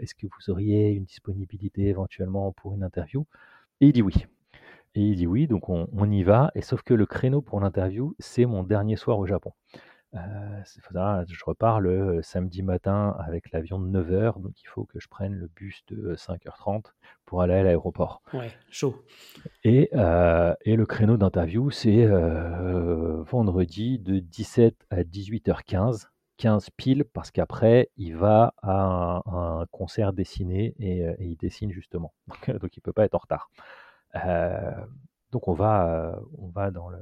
Est-ce 0.00 0.14
que 0.14 0.26
vous 0.26 0.50
auriez 0.50 0.90
une 0.90 1.04
disponibilité 1.04 1.86
éventuellement 1.86 2.52
pour 2.52 2.74
une 2.74 2.82
interview? 2.82 3.26
Et 3.80 3.86
il 3.86 3.92
dit 3.92 4.02
oui. 4.02 4.26
Et 4.94 5.00
il 5.00 5.16
dit 5.16 5.26
oui, 5.26 5.46
donc 5.46 5.68
on, 5.68 5.88
on 5.92 6.10
y 6.10 6.22
va. 6.22 6.50
Et 6.54 6.62
sauf 6.62 6.82
que 6.82 6.94
le 6.94 7.06
créneau 7.06 7.42
pour 7.42 7.60
l'interview, 7.60 8.14
c'est 8.18 8.46
mon 8.46 8.62
dernier 8.62 8.96
soir 8.96 9.18
au 9.18 9.26
Japon. 9.26 9.52
Euh, 10.16 11.24
je 11.28 11.44
repars 11.44 11.80
le 11.80 12.22
samedi 12.22 12.62
matin 12.62 13.16
avec 13.18 13.50
l'avion 13.52 13.78
de 13.78 13.86
9h, 13.86 14.40
donc 14.40 14.60
il 14.60 14.66
faut 14.66 14.84
que 14.84 14.98
je 15.00 15.08
prenne 15.08 15.34
le 15.34 15.48
bus 15.48 15.84
de 15.88 16.14
5h30 16.14 16.84
pour 17.24 17.42
aller 17.42 17.54
à 17.54 17.62
l'aéroport. 17.62 18.22
Ouais, 18.32 18.50
chaud. 18.70 19.04
Et, 19.64 19.90
et 19.92 20.76
le 20.76 20.86
créneau 20.86 21.16
d'interview, 21.16 21.70
c'est 21.70 22.06
vendredi 22.06 23.98
de 23.98 24.18
17 24.18 24.86
à 24.90 25.02
18h15. 25.02 26.06
15 26.38 26.68
pile 26.76 27.04
parce 27.04 27.30
qu'après 27.30 27.90
il 27.96 28.14
va 28.14 28.52
à 28.62 29.22
un, 29.24 29.64
concert 29.70 30.12
dessiné 30.12 30.74
et, 30.78 31.02
il 31.18 31.36
dessine 31.38 31.72
justement 31.72 32.12
donc, 32.60 32.76
il 32.76 32.80
peut 32.82 32.92
pas 32.92 33.06
être 33.06 33.14
en 33.14 33.18
retard 33.18 33.50
donc 35.32 35.48
on 35.48 35.54
va 35.54 36.20
on 36.38 36.48
va 36.48 36.70
dans 36.70 36.90
le 36.90 36.98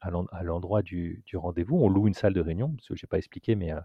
à 0.00 0.42
l'endroit 0.42 0.82
du, 0.82 1.22
rendez-vous. 1.34 1.76
On 1.76 1.88
loue 1.88 2.08
une 2.08 2.14
salle 2.14 2.34
de 2.34 2.40
réunion, 2.40 2.70
parce 2.72 2.88
que 2.88 2.96
je 2.96 3.04
n'ai 3.04 3.08
pas 3.08 3.18
expliqué, 3.18 3.54
mais 3.54 3.72
euh, 3.72 3.80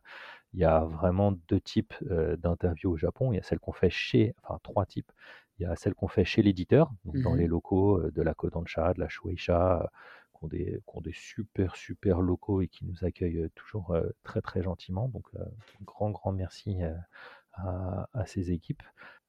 il 0.54 0.60
y 0.60 0.64
a 0.64 0.80
vraiment 0.80 1.34
deux 1.48 1.60
types 1.60 1.94
euh, 2.10 2.38
d'interviews 2.38 2.92
au 2.92 2.98
Japon. 2.98 3.32
Il 3.32 3.36
y 3.36 3.40
a 3.40 3.44
celle 3.44 3.60
qu'on 3.60 3.74
fait 3.74 3.90
chez, 3.90 4.36
enfin 4.44 4.60
trois 4.64 4.86
types. 4.86 5.12
Il 5.60 5.64
y 5.64 5.66
a 5.66 5.76
celle 5.76 5.94
qu'on 5.94 6.08
fait 6.08 6.26
chez 6.26 6.42
l'éditeur, 6.42 6.92
dans 7.06 7.34
mmh 7.34 7.38
les 7.38 7.48
locaux 7.48 8.12
de 8.12 8.22
la 8.22 8.34
Kodansha, 8.34 8.94
de 8.94 9.00
la 9.00 9.08
Shueisha, 9.08 9.90
qui 10.34 10.44
ont, 10.44 10.48
des, 10.48 10.82
qui, 10.86 10.98
ont 10.98 11.02
des, 11.02 11.14
super, 11.14 11.76
super 11.78 12.20
locaux 12.20 12.62
et 12.62 12.68
qui 12.68 12.86
nous 12.86 13.06
accueillent 13.06 13.50
toujours 13.56 13.96
très, 14.24 14.42
très 14.42 14.62
gentiment. 14.62 15.08
Donc, 15.08 15.26
grand, 15.86 16.12
grand 16.12 16.34
merci 16.34 16.78
à, 17.54 18.10
à, 18.14 18.26
ces 18.26 18.52
équipes. 18.52 18.84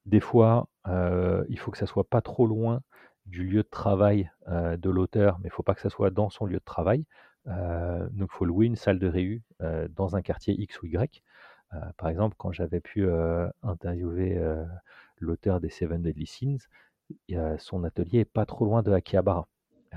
Des 0.05 0.19
fois, 0.19 0.67
il 0.85 1.57
faut 1.57 1.71
que 1.71 1.77
ça 1.77 1.87
soit 1.87 2.09
pas 2.09 2.21
trop 2.21 2.45
loin 2.45 2.81
du 3.27 3.43
lieu 3.43 3.63
de 3.63 3.69
travail 3.69 4.31
de 4.47 4.89
l'auteur, 4.89 5.37
mais 5.39 5.45
il 5.45 5.51
ne 5.51 5.53
faut 5.53 5.63
pas 5.63 5.75
que 5.75 5.81
ça 5.81 5.89
soit 5.89 6.09
dans 6.09 6.29
son 6.29 6.45
lieu 6.45 6.59
de 6.59 6.63
travail. 6.63 7.05
donc, 7.45 8.29
il 8.31 8.37
faut 8.37 8.45
louer 8.45 8.65
une 8.65 8.75
salle 8.75 8.99
de 8.99 9.07
réu 9.07 9.43
dans 9.89 10.15
un 10.15 10.21
quartier 10.21 10.53
X 10.59 10.81
ou 10.81 10.87
Y. 10.87 11.23
par 11.97 12.09
exemple, 12.09 12.35
quand 12.37 12.51
j'avais 12.51 12.79
pu 12.79 13.07
interviewer 13.63 14.41
l'auteur 15.19 15.59
des 15.59 15.69
Seven 15.69 16.01
Deadly 16.01 16.27
Sins, 16.27 16.67
son 17.57 17.83
atelier 17.83 18.19
est 18.19 18.25
pas 18.25 18.45
trop 18.45 18.65
loin 18.65 18.81
de 18.83 18.91
Akihabara. 18.91 19.47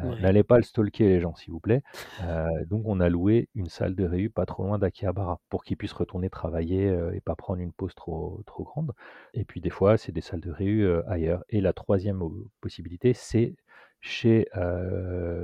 Euh, 0.04 0.20
n'allez 0.20 0.42
pas 0.42 0.56
le 0.56 0.62
stalker 0.62 1.08
les 1.08 1.20
gens, 1.20 1.34
s'il 1.34 1.52
vous 1.52 1.60
plaît. 1.60 1.82
Euh, 2.22 2.46
donc 2.66 2.82
on 2.86 3.00
a 3.00 3.08
loué 3.08 3.48
une 3.54 3.68
salle 3.68 3.94
de 3.94 4.04
réu 4.04 4.30
pas 4.30 4.46
trop 4.46 4.64
loin 4.64 4.78
d'Akihabara 4.78 5.40
pour 5.48 5.64
qu'ils 5.64 5.76
puissent 5.76 5.92
retourner 5.92 6.30
travailler 6.30 6.88
euh, 6.88 7.14
et 7.14 7.20
pas 7.20 7.34
prendre 7.34 7.60
une 7.60 7.72
pause 7.72 7.94
trop, 7.94 8.42
trop 8.46 8.64
grande. 8.64 8.92
Et 9.34 9.44
puis 9.44 9.60
des 9.60 9.70
fois, 9.70 9.96
c'est 9.96 10.12
des 10.12 10.20
salles 10.20 10.40
de 10.40 10.50
réu 10.50 11.02
ailleurs. 11.06 11.44
Et 11.48 11.60
la 11.60 11.72
troisième 11.72 12.22
possibilité, 12.60 13.12
c'est 13.14 13.56
chez 14.00 14.48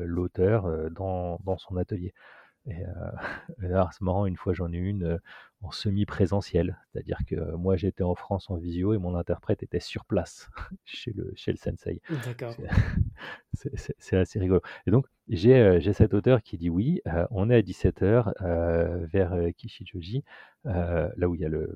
l'auteur 0.04 0.90
dans, 0.90 1.38
dans, 1.44 1.58
son 1.58 1.76
atelier. 1.76 2.14
Et, 2.66 2.74
c'est 3.60 4.00
marrant, 4.00 4.26
une 4.26 4.36
fois 4.36 4.52
j'en 4.54 4.72
ai 4.72 4.76
une 4.76 5.20
en 5.62 5.70
semi-présentiel, 5.70 6.78
c'est-à-dire 6.92 7.18
que 7.26 7.54
moi 7.56 7.76
j'étais 7.76 8.02
en 8.02 8.14
France 8.14 8.50
en 8.50 8.56
visio 8.56 8.92
et 8.92 8.98
mon 8.98 9.14
interprète 9.14 9.62
était 9.62 9.80
sur 9.80 10.04
place 10.04 10.50
chez 10.84 11.12
le, 11.12 11.32
chez 11.34 11.50
le 11.52 11.56
sensei. 11.56 12.00
D'accord. 12.24 12.54
C'est 13.54 14.16
assez 14.16 14.38
rigolo. 14.38 14.60
Et 14.86 14.90
donc 14.90 15.06
j'ai 15.28 15.92
cet 15.92 16.14
auteur 16.14 16.42
qui 16.42 16.58
dit 16.58 16.70
oui, 16.70 17.00
on 17.30 17.50
est 17.50 17.56
à 17.56 17.62
17h 17.62 19.06
vers 19.06 19.54
Kishijoji, 19.56 20.24
là 20.64 21.28
où 21.28 21.34
il 21.34 21.40
y 21.40 21.44
a 21.44 21.48
le, 21.48 21.74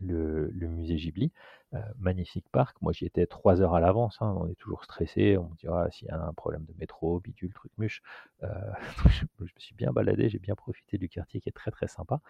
le, 0.00 0.50
le 0.50 0.68
musée 0.68 0.96
Ghibli. 0.96 1.32
Euh, 1.74 1.78
magnifique 1.98 2.46
parc. 2.50 2.76
Moi, 2.82 2.92
j'y 2.92 3.06
étais 3.06 3.26
trois 3.26 3.62
heures 3.62 3.74
à 3.74 3.80
l'avance. 3.80 4.18
Hein. 4.20 4.34
On 4.38 4.46
est 4.46 4.56
toujours 4.56 4.84
stressé. 4.84 5.38
On 5.38 5.48
me 5.48 5.56
dit 5.56 5.66
ah, 5.68 5.86
s'il 5.90 6.06
y 6.06 6.10
a 6.10 6.20
un 6.20 6.34
problème 6.34 6.66
de 6.66 6.74
métro, 6.78 7.18
bidule, 7.20 7.54
truc 7.54 7.72
muche. 7.78 8.02
Euh, 8.42 8.48
je, 9.08 9.24
me 9.40 9.46
suis 9.56 9.74
bien 9.74 9.90
baladé. 9.90 10.28
J'ai 10.28 10.38
bien 10.38 10.54
profité 10.54 10.98
du 10.98 11.08
quartier 11.08 11.40
qui 11.40 11.48
est 11.48 11.52
très 11.52 11.70
très 11.70 11.88
sympa. 11.88 12.20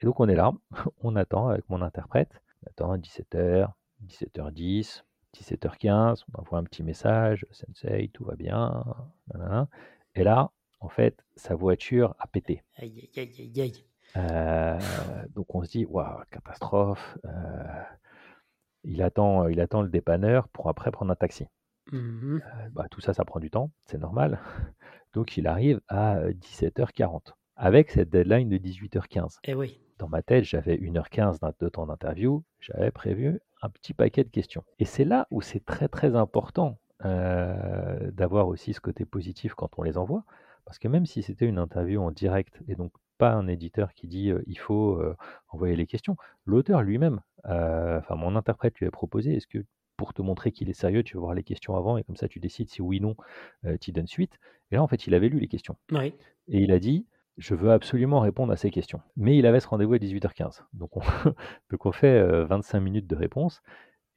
Et 0.00 0.06
donc, 0.06 0.20
on 0.20 0.28
est 0.28 0.34
là. 0.34 0.52
On 1.02 1.16
attend 1.16 1.48
avec 1.48 1.68
mon 1.70 1.80
interprète. 1.80 2.42
On 2.62 2.70
attend 2.70 2.92
à 2.92 2.98
17h, 2.98 3.70
17h10, 4.06 5.04
17h15. 5.34 6.24
On 6.34 6.40
envoie 6.40 6.58
un 6.58 6.64
petit 6.64 6.82
message. 6.82 7.46
Sensei, 7.50 8.10
tout 8.12 8.24
va 8.24 8.36
bien. 8.36 8.84
Et 10.14 10.22
là, 10.22 10.50
en 10.80 10.90
fait, 10.90 11.24
sa 11.34 11.54
voiture 11.54 12.14
a 12.18 12.26
pété. 12.26 12.62
Aïe, 12.76 13.08
aïe, 13.16 13.32
aïe, 13.38 13.60
aïe. 13.62 13.84
Euh, 14.18 14.78
donc 15.30 15.54
on 15.54 15.64
se 15.64 15.70
dit, 15.70 15.86
waouh, 15.86 16.22
catastrophe. 16.30 17.16
Il 18.84 19.02
attend, 19.02 19.48
il 19.48 19.60
attend 19.60 19.82
le 19.82 19.88
dépanneur 19.88 20.48
pour 20.48 20.68
après 20.68 20.90
prendre 20.90 21.12
un 21.12 21.16
taxi. 21.16 21.46
Mmh 21.90 22.36
euh, 22.36 22.40
bah, 22.72 22.86
tout 22.90 23.00
ça, 23.00 23.12
ça 23.12 23.24
prend 23.24 23.40
du 23.40 23.50
temps, 23.50 23.70
c'est 23.84 23.98
normal. 23.98 24.38
Donc 25.12 25.36
il 25.36 25.46
arrive 25.46 25.80
à 25.88 26.20
17h40 26.28 27.34
avec 27.56 27.90
cette 27.90 28.10
deadline 28.10 28.48
de 28.48 28.58
18h15. 28.58 29.38
Et 29.44 29.50
eh 29.50 29.54
oui. 29.54 29.78
Dans 29.98 30.08
ma 30.08 30.22
tête, 30.22 30.44
j'avais 30.44 30.76
1h15 30.76 31.38
de 31.60 31.68
temps 31.68 31.86
d'interview, 31.86 32.42
j'avais 32.60 32.90
prévu 32.90 33.40
un 33.60 33.68
petit 33.68 33.94
paquet 33.94 34.24
de 34.24 34.30
questions. 34.30 34.64
Et 34.78 34.84
c'est 34.84 35.04
là 35.04 35.28
où 35.30 35.40
c'est 35.40 35.64
très 35.64 35.88
très 35.88 36.16
important 36.16 36.78
euh, 37.04 38.10
d'avoir 38.10 38.48
aussi 38.48 38.72
ce 38.72 38.80
côté 38.80 39.04
positif 39.04 39.54
quand 39.54 39.78
on 39.78 39.82
les 39.82 39.96
envoie, 39.96 40.24
parce 40.64 40.78
que 40.78 40.88
même 40.88 41.06
si 41.06 41.22
c'était 41.22 41.46
une 41.46 41.58
interview 41.58 42.00
en 42.02 42.10
direct 42.10 42.60
et 42.68 42.74
donc 42.74 42.92
pas 43.18 43.32
un 43.32 43.46
éditeur 43.48 43.94
qui 43.94 44.08
dit 44.08 44.32
il 44.46 44.58
faut 44.58 45.02
envoyer 45.48 45.76
les 45.76 45.86
questions, 45.86 46.16
l'auteur 46.44 46.82
lui-même, 46.82 47.20
enfin 47.44 48.14
mon 48.16 48.36
interprète 48.36 48.78
lui 48.78 48.86
a 48.86 48.90
proposé 48.90 49.36
est-ce 49.36 49.46
que 49.46 49.64
pour 49.96 50.14
te 50.14 50.22
montrer 50.22 50.52
qu'il 50.52 50.68
est 50.68 50.74
sérieux, 50.74 51.02
tu 51.02 51.14
vas 51.14 51.20
voir 51.20 51.34
les 51.34 51.44
questions 51.44 51.76
avant 51.76 51.96
et 51.96 52.02
comme 52.02 52.16
ça 52.16 52.26
tu 52.26 52.40
décides 52.40 52.68
si 52.68 52.82
oui 52.82 52.98
ou 52.98 53.02
non 53.02 53.16
euh, 53.66 53.76
tu 53.80 53.92
donnes 53.92 54.06
suite? 54.08 54.38
Et 54.70 54.74
là, 54.74 54.82
en 54.82 54.88
fait, 54.88 55.06
il 55.06 55.14
avait 55.14 55.28
lu 55.28 55.38
les 55.38 55.46
questions. 55.46 55.76
Oui. 55.92 56.14
Et 56.48 56.58
il 56.58 56.72
a 56.72 56.78
dit 56.78 57.06
Je 57.36 57.54
veux 57.54 57.70
absolument 57.70 58.18
répondre 58.18 58.52
à 58.52 58.56
ces 58.56 58.70
questions. 58.70 59.00
Mais 59.16 59.36
il 59.36 59.46
avait 59.46 59.60
ce 59.60 59.68
rendez-vous 59.68 59.94
à 59.94 59.98
18h15. 59.98 60.62
Donc 60.72 60.96
on, 60.96 61.00
donc 61.70 61.86
on 61.86 61.92
fait 61.92 62.18
euh, 62.18 62.44
25 62.46 62.80
minutes 62.80 63.06
de 63.06 63.14
réponse. 63.16 63.62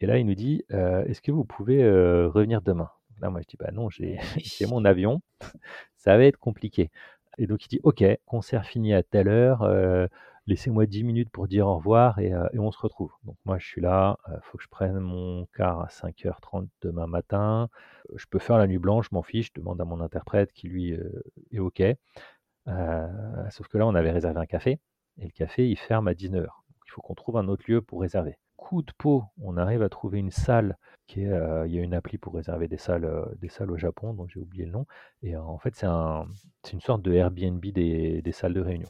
Et 0.02 0.08
là, 0.08 0.18
il 0.18 0.26
nous 0.26 0.34
dit 0.34 0.64
euh, 0.72 1.06
Est-ce 1.06 1.22
que 1.22 1.32
vous 1.32 1.46
pouvez 1.46 1.84
revenir 1.88 2.64
demain? 2.64 2.90
Là, 3.22 3.30
moi, 3.30 3.42
je 3.42 3.48
dis 3.48 3.58
Bah 3.58 3.72
non, 3.72 3.90
j'ai 3.90 4.18
j'ai 4.38 4.66
mon 4.66 4.86
avion. 4.86 5.22
Ça 5.98 6.18
va 6.18 6.26
être 6.26 6.40
compliqué. 6.40 6.90
Et 7.38 7.48
donc 7.48 7.66
il 7.66 7.70
dit 7.70 7.80
Ok, 7.84 8.04
concert 8.26 8.66
fini 8.66 8.94
à 8.94 9.04
telle 9.04 9.28
heure. 9.28 9.64
euh, 9.64 10.08
Laissez-moi 10.48 10.86
10 10.86 11.04
minutes 11.04 11.32
pour 11.32 11.48
dire 11.48 11.66
au 11.68 11.76
revoir 11.78 12.20
et, 12.20 12.32
euh, 12.32 12.48
et 12.54 12.60
on 12.60 12.72
se 12.72 12.78
retrouve. 12.80 13.12
Donc 13.24 13.36
moi 13.46 13.58
je 13.58 13.66
suis 13.66 13.82
là, 13.82 14.18
il 14.30 14.38
faut 14.44 14.58
que 14.60 14.64
je 14.64 14.70
prenne 14.70 15.00
mon 15.00 15.48
car 15.56 15.82
à 15.82 15.88
5h30 15.90 16.68
demain 16.82 17.08
matin. 17.08 17.70
Euh, 18.12 18.14
Je 18.18 18.26
peux 18.30 18.38
faire 18.40 18.58
la 18.60 18.68
nuit 18.68 18.78
blanche, 18.78 19.08
je 19.10 19.16
m'en 19.16 19.24
fiche, 19.24 19.48
je 19.56 19.60
demande 19.60 19.82
à 19.82 19.86
mon 19.86 20.02
interprète 20.02 20.52
qui 20.54 20.68
lui 20.68 20.94
euh, 20.94 21.24
est 21.52 21.60
OK. 21.60 21.82
Euh, 22.68 23.50
sauf 23.52 23.68
que 23.68 23.78
là 23.78 23.86
on 23.88 23.96
avait 23.96 24.12
réservé 24.12 24.40
un 24.40 24.46
café 24.46 24.80
et 25.20 25.26
le 25.26 25.32
café 25.32 25.68
il 25.70 25.78
ferme 25.78 26.08
à 26.08 26.14
19h. 26.14 26.46
Donc, 26.46 26.78
il 26.88 26.92
faut 26.92 27.02
qu'on 27.02 27.16
trouve 27.16 27.38
un 27.38 27.48
autre 27.48 27.64
lieu 27.68 27.82
pour 27.82 28.02
réserver. 28.02 28.38
Coup 28.58 28.82
de 28.82 28.92
peau, 28.98 29.24
on 29.42 29.58
arrive 29.58 29.82
à 29.84 29.90
trouver 29.90 30.20
une 30.20 30.32
salle 30.32 30.78
qui 31.08 31.22
est, 31.22 31.32
euh, 31.32 31.68
il 31.68 31.74
y 31.74 31.80
a 31.80 31.82
une 31.82 31.94
appli 31.94 32.18
pour 32.18 32.34
réserver 32.34 32.68
des 32.68 32.78
salles, 32.78 33.06
euh, 33.06 33.26
des 33.40 33.50
salles 33.50 33.72
au 33.72 33.78
Japon, 33.78 34.14
dont 34.14 34.28
j'ai 34.28 34.40
oublié 34.40 34.66
le 34.66 34.72
nom. 34.72 34.86
Et 35.22 35.36
euh, 35.36 35.42
en 35.42 35.58
fait 35.58 35.76
c'est 35.76 35.86
un, 35.86 36.26
c'est 36.64 36.74
une 36.74 36.82
sorte 36.82 37.02
de 37.02 37.14
Airbnb 37.14 37.64
des, 37.64 38.22
des 38.22 38.32
salles 38.32 38.54
de 38.54 38.62
réunion. 38.62 38.90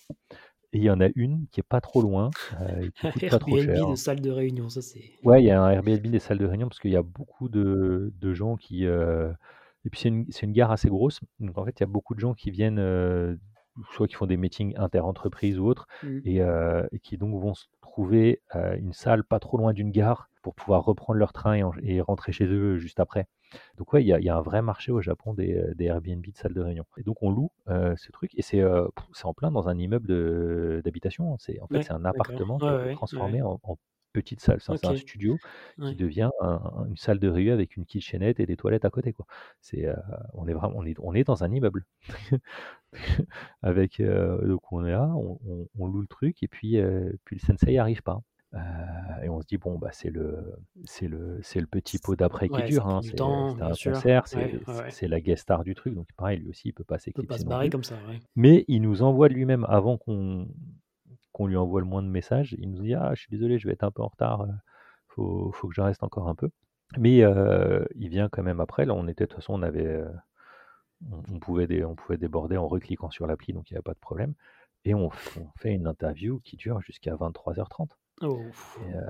Et 0.74 0.80
il 0.80 0.84
y 0.84 0.90
en 0.90 1.00
a 1.00 1.08
une 1.16 1.48
qui 1.52 1.62
est 1.62 1.68
pas 1.68 1.82
trop 1.82 2.02
loin, 2.02 2.32
et 2.82 2.92
qui 2.92 3.12
coûte 3.12 3.30
pas 3.30 3.40
trop 3.40 3.58
cher. 3.58 3.70
Airbnb 3.70 3.92
de 3.92 3.96
salle 3.96 4.22
de 4.22 4.32
réunion, 4.32 4.70
ça 4.70 4.82
c'est. 4.82 5.04
Ouais, 5.24 5.42
il 5.42 5.46
y 5.46 5.52
a 5.52 5.62
un 5.62 5.72
Airbnb 5.72 6.06
des 6.08 6.20
salles 6.20 6.38
de 6.38 6.46
réunion 6.46 6.68
parce 6.68 6.80
qu'il 6.80 6.92
y 6.92 6.98
a 6.98 7.04
beaucoup 7.04 7.50
de, 7.50 8.14
de 8.20 8.34
gens 8.34 8.56
qui. 8.56 8.84
Et 8.86 9.90
puis 9.92 10.00
c'est 10.02 10.10
une, 10.10 10.52
gare 10.52 10.72
assez 10.72 10.90
grosse. 10.90 11.20
Donc 11.40 11.58
en 11.58 11.66
fait, 11.66 11.80
il 11.80 11.82
y 11.82 11.84
a 11.84 11.88
beaucoup 11.88 12.16
de 12.16 12.20
gens 12.20 12.34
qui 12.34 12.50
viennent, 12.52 12.80
soit 13.92 14.08
qui 14.08 14.16
font 14.16 14.26
des 14.26 14.38
meetings 14.38 14.74
inter-entreprises 14.78 15.60
ou 15.60 15.66
autres, 15.68 15.88
Mm. 16.04 16.20
et, 16.26 16.42
euh, 16.42 16.86
et 16.92 17.00
qui 17.00 17.18
donc 17.18 17.40
vont 17.42 17.54
se 17.54 17.66
trouver 17.82 18.42
euh, 18.56 18.76
une 18.78 18.94
salle 18.94 19.24
pas 19.24 19.40
trop 19.40 19.58
loin 19.58 19.74
d'une 19.74 19.92
gare 19.92 20.30
pour 20.42 20.54
pouvoir 20.56 20.84
reprendre 20.86 21.18
leur 21.20 21.34
train 21.34 21.54
et, 21.56 21.64
en- 21.64 21.72
et 21.82 22.02
rentrer 22.02 22.32
chez 22.32 22.46
eux 22.46 22.78
juste 22.78 23.00
après. 23.00 23.28
Donc 23.78 23.94
ouais, 23.94 24.04
il 24.04 24.08
y 24.08 24.14
a, 24.14 24.20
il 24.20 24.26
y 24.26 24.30
a 24.30 24.36
un 24.38 24.42
vrai 24.42 24.62
marché 24.62 24.92
au 24.92 25.02
Japon 25.02 25.34
des, 25.34 25.56
euh, 25.58 25.74
des 25.76 25.86
Airbnb 25.86 26.22
de 26.26 26.32
salles 26.36 26.54
de 26.54 26.62
réunion. 26.62 26.86
Et 26.98 27.04
donc 27.04 27.18
on 27.24 27.30
loue 27.32 27.52
euh, 27.70 27.96
ce 27.98 28.12
truc 28.12 28.32
et 28.36 28.42
c'est 28.42 28.60
euh, 28.62 28.88
en 29.24 29.34
plein 29.34 29.52
dans 29.52 29.68
un 29.70 29.78
immeuble 29.78 30.82
d'habitation. 30.84 31.38
C'est 31.40 31.60
en 31.62 31.68
fait 31.68 31.78
Ouais, 31.78 31.84
c'est 31.84 31.94
un 31.94 32.06
appartement 32.06 32.58
Ouais, 32.60 32.70
ouais, 32.70 32.94
transformé 32.96 33.42
en 33.42 33.78
petite 34.16 34.40
salle. 34.42 34.60
C'est 34.62 34.86
un- 34.86 34.96
studio 34.96 35.38
Ouais. 35.78 35.90
qui 35.92 35.96
devient 35.96 36.30
un- 36.42 36.62
un- 36.64 36.86
une 36.88 36.98
salle 36.98 37.20
de 37.20 37.28
réunion 37.30 37.54
avec 37.54 37.76
une 37.78 37.86
kitchenette 37.86 38.40
et 38.40 38.46
des 38.46 38.56
toilettes 38.58 38.86
à 38.86 38.90
côté. 38.90 39.14
Quoi. 39.14 39.26
C'est, 39.62 39.86
euh, 39.86 39.96
on 40.34 40.48
est 40.48 40.54
vraiment, 40.54 40.76
on 40.78 40.86
est, 40.86 40.96
on 41.00 41.14
est 41.14 41.24
dans 41.24 41.44
un 41.44 41.52
immeuble. 41.52 41.86
avec 43.62 44.00
euh, 44.00 44.46
donc 44.48 44.62
on 44.72 44.86
est 44.86 44.92
là, 44.92 45.12
on, 45.16 45.38
on- 45.48 45.68
on 45.78 45.88
loue 45.88 46.02
le 46.02 46.08
truc 46.08 46.42
et 46.44 46.48
puis 46.48 46.78
euh, 46.78 47.12
puis 47.26 47.38
le 47.42 47.46
sensei 47.46 47.78
arrive 47.78 48.02
pas. 48.04 48.22
Euh, 48.54 48.58
et 49.24 49.28
on 49.30 49.42
se 49.42 49.48
dit 49.48 49.58
bon 49.58 49.78
bah 49.78 49.90
c'est 49.92 50.10
le 50.10 50.54
c'est 50.86 51.08
le 51.10 51.40
c'est 51.42 51.60
le 51.60 51.68
petit 51.68 51.98
pot 52.00 52.16
d'après 52.16 52.48
qui 52.48 52.56
Ouais, 52.56 52.66
dure. 52.68 52.88
hein. 52.88 53.02
C'est 53.04 53.20
un 53.20 53.74
sûr. 53.74 53.92
concert, 53.92 54.28
c'est 54.28 54.38
Ouais, 54.38 54.62
ouais, 54.68 55.08
la 55.10 55.20
guest 55.20 55.42
star 55.44 55.64
du 55.66 55.76
truc. 55.76 55.94
Donc 55.94 56.08
pareil 56.16 56.40
lui 56.40 56.48
aussi 56.50 56.70
il 56.70 56.74
peut 56.74 56.86
pas 56.86 56.98
Il 57.06 57.12
peut 57.12 57.24
pas 57.24 57.38
plus. 57.38 57.70
comme 57.70 57.84
ça. 57.84 57.96
Mais 58.38 58.64
il 58.70 58.82
nous 58.82 59.02
envoie 59.02 59.28
de 59.28 59.34
lui-même 59.34 59.66
avant 59.68 59.98
qu'on 59.98 60.48
qu'on 61.36 61.48
lui 61.48 61.58
envoie 61.58 61.82
le 61.82 61.86
moins 61.88 62.02
de 62.02 62.08
messages. 62.08 62.56
Il 62.60 62.72
nous 62.72 62.82
dit 62.82 62.94
Ah, 62.96 63.12
je 63.16 63.22
suis 63.22 63.30
désolé, 63.32 63.60
je 63.60 63.68
vais 63.68 63.74
être 63.74 63.84
un 63.84 63.92
peu 63.92 64.02
en 64.02 64.08
retard. 64.08 64.42
euh, 64.42 64.48
Faut, 65.10 65.52
faut 65.54 65.68
que 65.68 65.76
je 65.76 65.82
reste 65.82 66.04
encore 66.04 66.28
un 66.30 66.36
peu. 66.36 66.50
Mais 66.98 67.24
euh, 67.24 67.84
il 67.96 68.10
vient 68.10 68.30
quand 68.30 68.44
même 68.44 68.62
après. 68.62 68.86
Là, 68.86 68.94
on 68.94 69.08
était, 69.08 69.26
de 69.26 69.30
toute 69.30 69.38
façon, 69.42 69.54
on 69.56 69.64
avait. 69.64 69.86
euh, 69.86 70.10
on, 71.12 71.22
on 71.36 71.40
pouvait 71.40 71.68
dé- 71.68 71.84
on 71.86 71.96
pouvait 71.96 72.18
déborder 72.18 72.58
en 72.58 72.68
recliquant 72.68 73.10
sur 73.12 73.28
l'appli, 73.28 73.54
donc 73.54 73.70
il 73.70 73.74
n'y 73.74 73.78
avait 73.78 73.84
pas 73.84 73.94
de 73.94 74.00
problème. 74.00 74.34
Et 74.86 74.94
on, 74.94 75.10
fait 75.58 75.74
une 75.74 75.88
interview 75.88 76.40
qui 76.42 76.58
dure 76.58 76.80
jusqu'à 76.82 77.16
23h30. 77.16 77.90
Oh. 78.22 78.38
Et, 78.88 78.96
euh, 78.96 79.02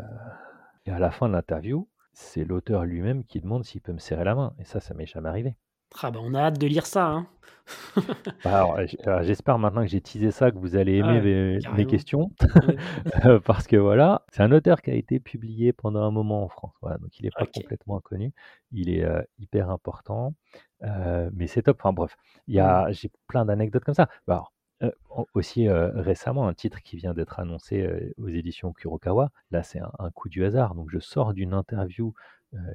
et 0.85 0.91
à 0.91 0.99
la 0.99 1.11
fin 1.11 1.27
de 1.27 1.33
l'interview, 1.33 1.87
c'est 2.13 2.45
l'auteur 2.45 2.85
lui-même 2.85 3.23
qui 3.25 3.41
demande 3.41 3.65
s'il 3.65 3.81
peut 3.81 3.93
me 3.93 3.99
serrer 3.99 4.23
la 4.23 4.35
main. 4.35 4.53
Et 4.59 4.63
ça, 4.65 4.79
ça 4.79 4.93
m'est 4.93 5.05
jamais 5.05 5.29
arrivé. 5.29 5.55
Ah 6.01 6.11
bah 6.11 6.19
on 6.21 6.33
a 6.33 6.41
hâte 6.41 6.59
de 6.59 6.67
lire 6.67 6.85
ça, 6.85 7.07
hein. 7.07 7.27
Bah, 8.43 8.57
alors, 8.57 8.77
alors, 9.05 9.23
j'espère 9.23 9.57
maintenant 9.57 9.81
que 9.81 9.87
j'ai 9.87 10.01
teasé 10.01 10.29
ça, 10.29 10.51
que 10.51 10.57
vous 10.57 10.75
allez 10.75 11.01
Ah 11.01 11.15
aimer 11.15 11.57
ouais, 11.57 11.71
mes, 11.75 11.85
questions. 11.85 12.29
Ouais. 12.41 12.77
Euh, 13.25 13.39
parce 13.45 13.65
que 13.65 13.75
voilà, 13.75 14.23
c'est 14.31 14.43
un 14.43 14.51
auteur 14.51 14.81
qui 14.81 14.91
a 14.91 14.93
été 14.93 15.19
publié 15.19 15.73
pendant 15.73 16.03
un 16.03 16.11
moment 16.11 16.43
en 16.43 16.49
France. 16.49 16.75
Voilà, 16.81 16.97
donc 16.99 17.17
il 17.19 17.23
n'est 17.23 17.31
pas 17.31 17.47
complètement 17.47 17.97
inconnu. 17.97 18.33
Il 18.71 18.89
est 18.89 19.03
euh, 19.03 19.21
hyper 19.39 19.69
important. 19.71 20.35
Euh, 20.83 21.29
mais 21.33 21.47
c'est 21.47 21.63
top. 21.63 21.77
Enfin 21.79 21.93
bref, 21.93 22.15
j'ai 22.47 23.11
plein 23.27 23.45
d'anecdotes 23.45 23.83
comme 23.83 23.95
ça. 23.95 24.09
Bah, 24.27 24.35
alors, 24.35 24.51
euh, 24.83 24.91
aussi 25.33 25.67
euh, 25.67 25.89
récemment, 25.95 26.47
un 26.47 26.53
titre 26.53 26.81
qui 26.81 26.97
vient 26.97 27.13
d'être 27.13 27.39
annoncé 27.39 27.81
euh, 27.81 28.13
aux 28.17 28.27
éditions 28.27 28.73
Kurokawa. 28.73 29.31
Là, 29.51 29.63
c'est 29.63 29.79
un, 29.79 29.91
un 29.99 30.11
coup 30.11 30.29
du 30.29 30.43
hasard. 30.43 30.75
Donc 30.75 30.89
je 30.91 30.99
sors 30.99 31.33
d'une 31.33 31.53
interview 31.53 32.07
euh, 32.09 32.11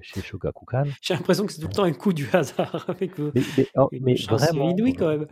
chez 0.03 0.21
Shogakukan. 0.21 0.85
J'ai 1.03 1.15
l'impression 1.15 1.47
que 1.47 1.53
c'est 1.53 1.61
tout 1.61 1.69
le 1.69 1.73
temps 1.75 1.85
un 1.85 1.93
coup 1.93 2.13
du 2.13 2.29
hasard 2.33 2.85
avec 2.89 3.19
vous. 3.19 3.31
Mais, 3.35 3.43
mais, 3.59 3.67
oh, 3.77 3.89
mais 3.93 4.15
vraiment, 4.29 4.71
inouïe 4.71 4.95
quand 4.95 5.09
même. 5.09 5.27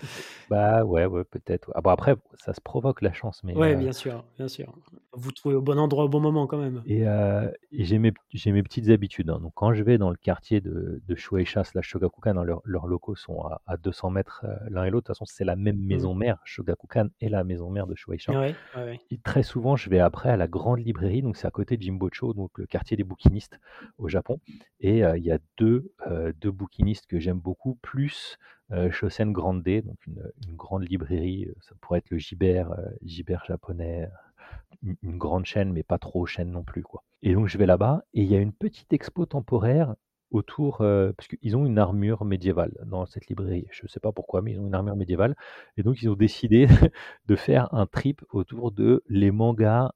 bah 0.50 0.84
ouais, 0.84 1.06
ouais, 1.06 1.24
peut-être. 1.24 1.70
Ah, 1.74 1.80
bon, 1.80 1.90
après, 1.90 2.16
ça 2.36 2.54
se 2.54 2.60
provoque 2.60 3.02
la 3.02 3.12
chance, 3.12 3.42
mais 3.44 3.54
Ouais, 3.56 3.74
euh, 3.74 3.78
bien 3.78 3.92
sûr, 3.92 4.24
bien 4.36 4.48
sûr. 4.48 4.72
Vous 5.12 5.32
trouvez 5.32 5.54
au 5.54 5.62
bon 5.62 5.78
endroit 5.78 6.04
au 6.04 6.08
bon 6.08 6.20
moment 6.20 6.46
quand 6.46 6.58
même. 6.58 6.82
Et, 6.86 7.06
euh, 7.06 7.50
et 7.72 7.84
j'ai 7.84 7.98
mes, 7.98 8.12
j'ai 8.32 8.52
mes 8.52 8.62
petites 8.62 8.88
habitudes. 8.90 9.30
hein. 9.30 9.38
Donc, 9.40 9.52
quand 9.54 9.72
je 9.74 9.82
vais 9.82 9.98
dans 9.98 10.10
le 10.10 10.16
quartier 10.16 10.60
de, 10.60 11.02
de 11.06 11.14
Shueisha 11.14 11.64
slash 11.64 11.88
Shogakukan, 11.88 12.36
hein, 12.36 12.44
leurs 12.44 12.62
leurs 12.64 12.86
locaux 12.86 13.14
sont 13.16 13.40
à, 13.42 13.60
à 13.66 13.76
200 13.76 14.10
mètres 14.10 14.44
euh, 14.44 14.54
l'un 14.70 14.84
et 14.84 14.90
l'autre. 14.90 15.04
De 15.04 15.06
toute 15.12 15.16
façon, 15.16 15.24
c'est 15.26 15.44
la 15.44 15.56
même 15.56 15.78
maison 15.78 16.14
mère. 16.14 16.38
Shogakukan 16.44 17.08
est 17.20 17.28
la 17.28 17.44
maison 17.44 17.70
mère 17.70 17.86
de 17.86 17.94
Shueisha. 17.94 18.32
Ouais. 18.38 18.54
Et 19.10 19.18
très 19.18 19.42
souvent, 19.42 19.76
je 19.76 19.90
vais 19.90 19.98
après 20.00 20.28
à 20.30 20.36
la 20.36 20.46
grande 20.46 20.80
librairie. 20.80 21.22
Donc, 21.22 21.36
c'est 21.36 21.46
à 21.46 21.50
côté 21.50 21.76
de 21.76 21.82
Jimbocho, 21.82 22.34
donc 22.34 22.50
le 22.58 22.66
quartier 22.66 22.96
des 22.96 23.04
bouquinistes 23.04 23.58
au 23.98 24.08
Japon. 24.08 24.37
Et 24.80 24.98
il 25.00 25.24
y 25.24 25.32
a 25.32 25.38
deux, 25.56 25.92
deux 26.40 26.50
bouquinistes 26.50 27.06
que 27.06 27.18
j'aime 27.18 27.40
beaucoup, 27.40 27.76
plus 27.82 28.38
Shosen 28.90 29.32
Grande, 29.32 29.62
donc 29.62 30.06
une, 30.06 30.56
grande 30.56 30.88
librairie. 30.88 31.48
Ça 31.60 31.74
pourrait 31.80 31.98
être 31.98 32.10
le 32.10 32.18
Gibert, 32.18 32.74
Gibert 33.02 33.44
japonais 33.46 34.08
une, 34.82 35.18
grande 35.18 35.46
chaîne, 35.46 35.72
mais 35.72 35.82
pas 35.82 35.98
trop 35.98 36.26
chaîne 36.26 36.50
non 36.50 36.62
plus. 36.62 36.82
Quoi. 36.82 37.02
Et 37.22 37.34
donc 37.34 37.48
je 37.48 37.58
vais 37.58 37.66
là-bas, 37.66 38.04
et 38.14 38.22
il 38.22 38.30
y 38.30 38.36
a 38.36 38.40
une 38.40 38.52
petite 38.52 38.92
expo 38.92 39.26
temporaire 39.26 39.94
autour, 40.30 40.78
parce 40.78 41.28
qu'ils 41.28 41.56
ont 41.56 41.66
une 41.66 41.78
armure 41.78 42.24
médiévale 42.24 42.72
dans 42.86 43.06
cette 43.06 43.26
librairie. 43.28 43.66
Je 43.70 43.84
ne 43.84 43.88
sais 43.88 44.00
pas 44.00 44.12
pourquoi, 44.12 44.42
mais 44.42 44.52
ils 44.52 44.60
ont 44.60 44.66
une 44.66 44.74
armure 44.74 44.96
médiévale. 44.96 45.34
Et 45.76 45.82
donc 45.82 46.02
ils 46.02 46.08
ont 46.08 46.16
décidé 46.16 46.66
de 47.26 47.36
faire 47.36 47.72
un 47.74 47.86
trip 47.86 48.22
autour 48.30 48.72
de 48.72 49.02
les 49.08 49.30
mangas 49.30 49.92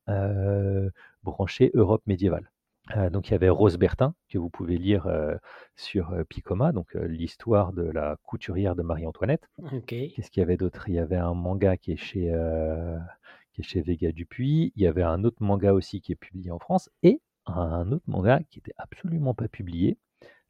branchés 1.22 1.70
Europe 1.74 2.02
médiévale. 2.06 2.51
Euh, 2.96 3.10
donc 3.10 3.28
il 3.28 3.32
y 3.32 3.34
avait 3.34 3.48
Rose 3.48 3.78
Bertin, 3.78 4.14
que 4.28 4.38
vous 4.38 4.50
pouvez 4.50 4.76
lire 4.76 5.06
euh, 5.06 5.36
sur 5.76 6.12
euh, 6.12 6.24
Picoma, 6.24 6.72
donc 6.72 6.94
l'histoire 6.94 7.72
de 7.72 7.82
la 7.82 8.16
couturière 8.24 8.74
de 8.74 8.82
Marie-Antoinette. 8.82 9.48
Ok. 9.72 9.86
Qu'est-ce 9.86 10.30
qu'il 10.30 10.40
y 10.40 10.44
avait 10.44 10.56
d'autre? 10.56 10.88
Il 10.88 10.94
y 10.94 10.98
avait 10.98 11.16
un 11.16 11.34
manga 11.34 11.76
qui 11.76 11.92
est 11.92 11.96
chez, 11.96 12.32
qui 13.52 13.60
est 13.60 13.64
chez 13.64 13.80
Vega 13.82 14.12
Dupuis. 14.12 14.72
Il 14.76 14.82
y 14.82 14.86
avait 14.86 15.02
un 15.02 15.24
autre 15.24 15.42
manga 15.42 15.72
aussi 15.72 16.00
qui 16.00 16.12
est 16.12 16.16
publié 16.16 16.50
en 16.50 16.58
France. 16.58 16.90
Et 17.02 17.20
un 17.46 17.90
autre 17.92 18.04
manga 18.06 18.40
qui 18.50 18.58
était 18.58 18.74
absolument 18.76 19.34
pas 19.34 19.48
publié, 19.48 19.98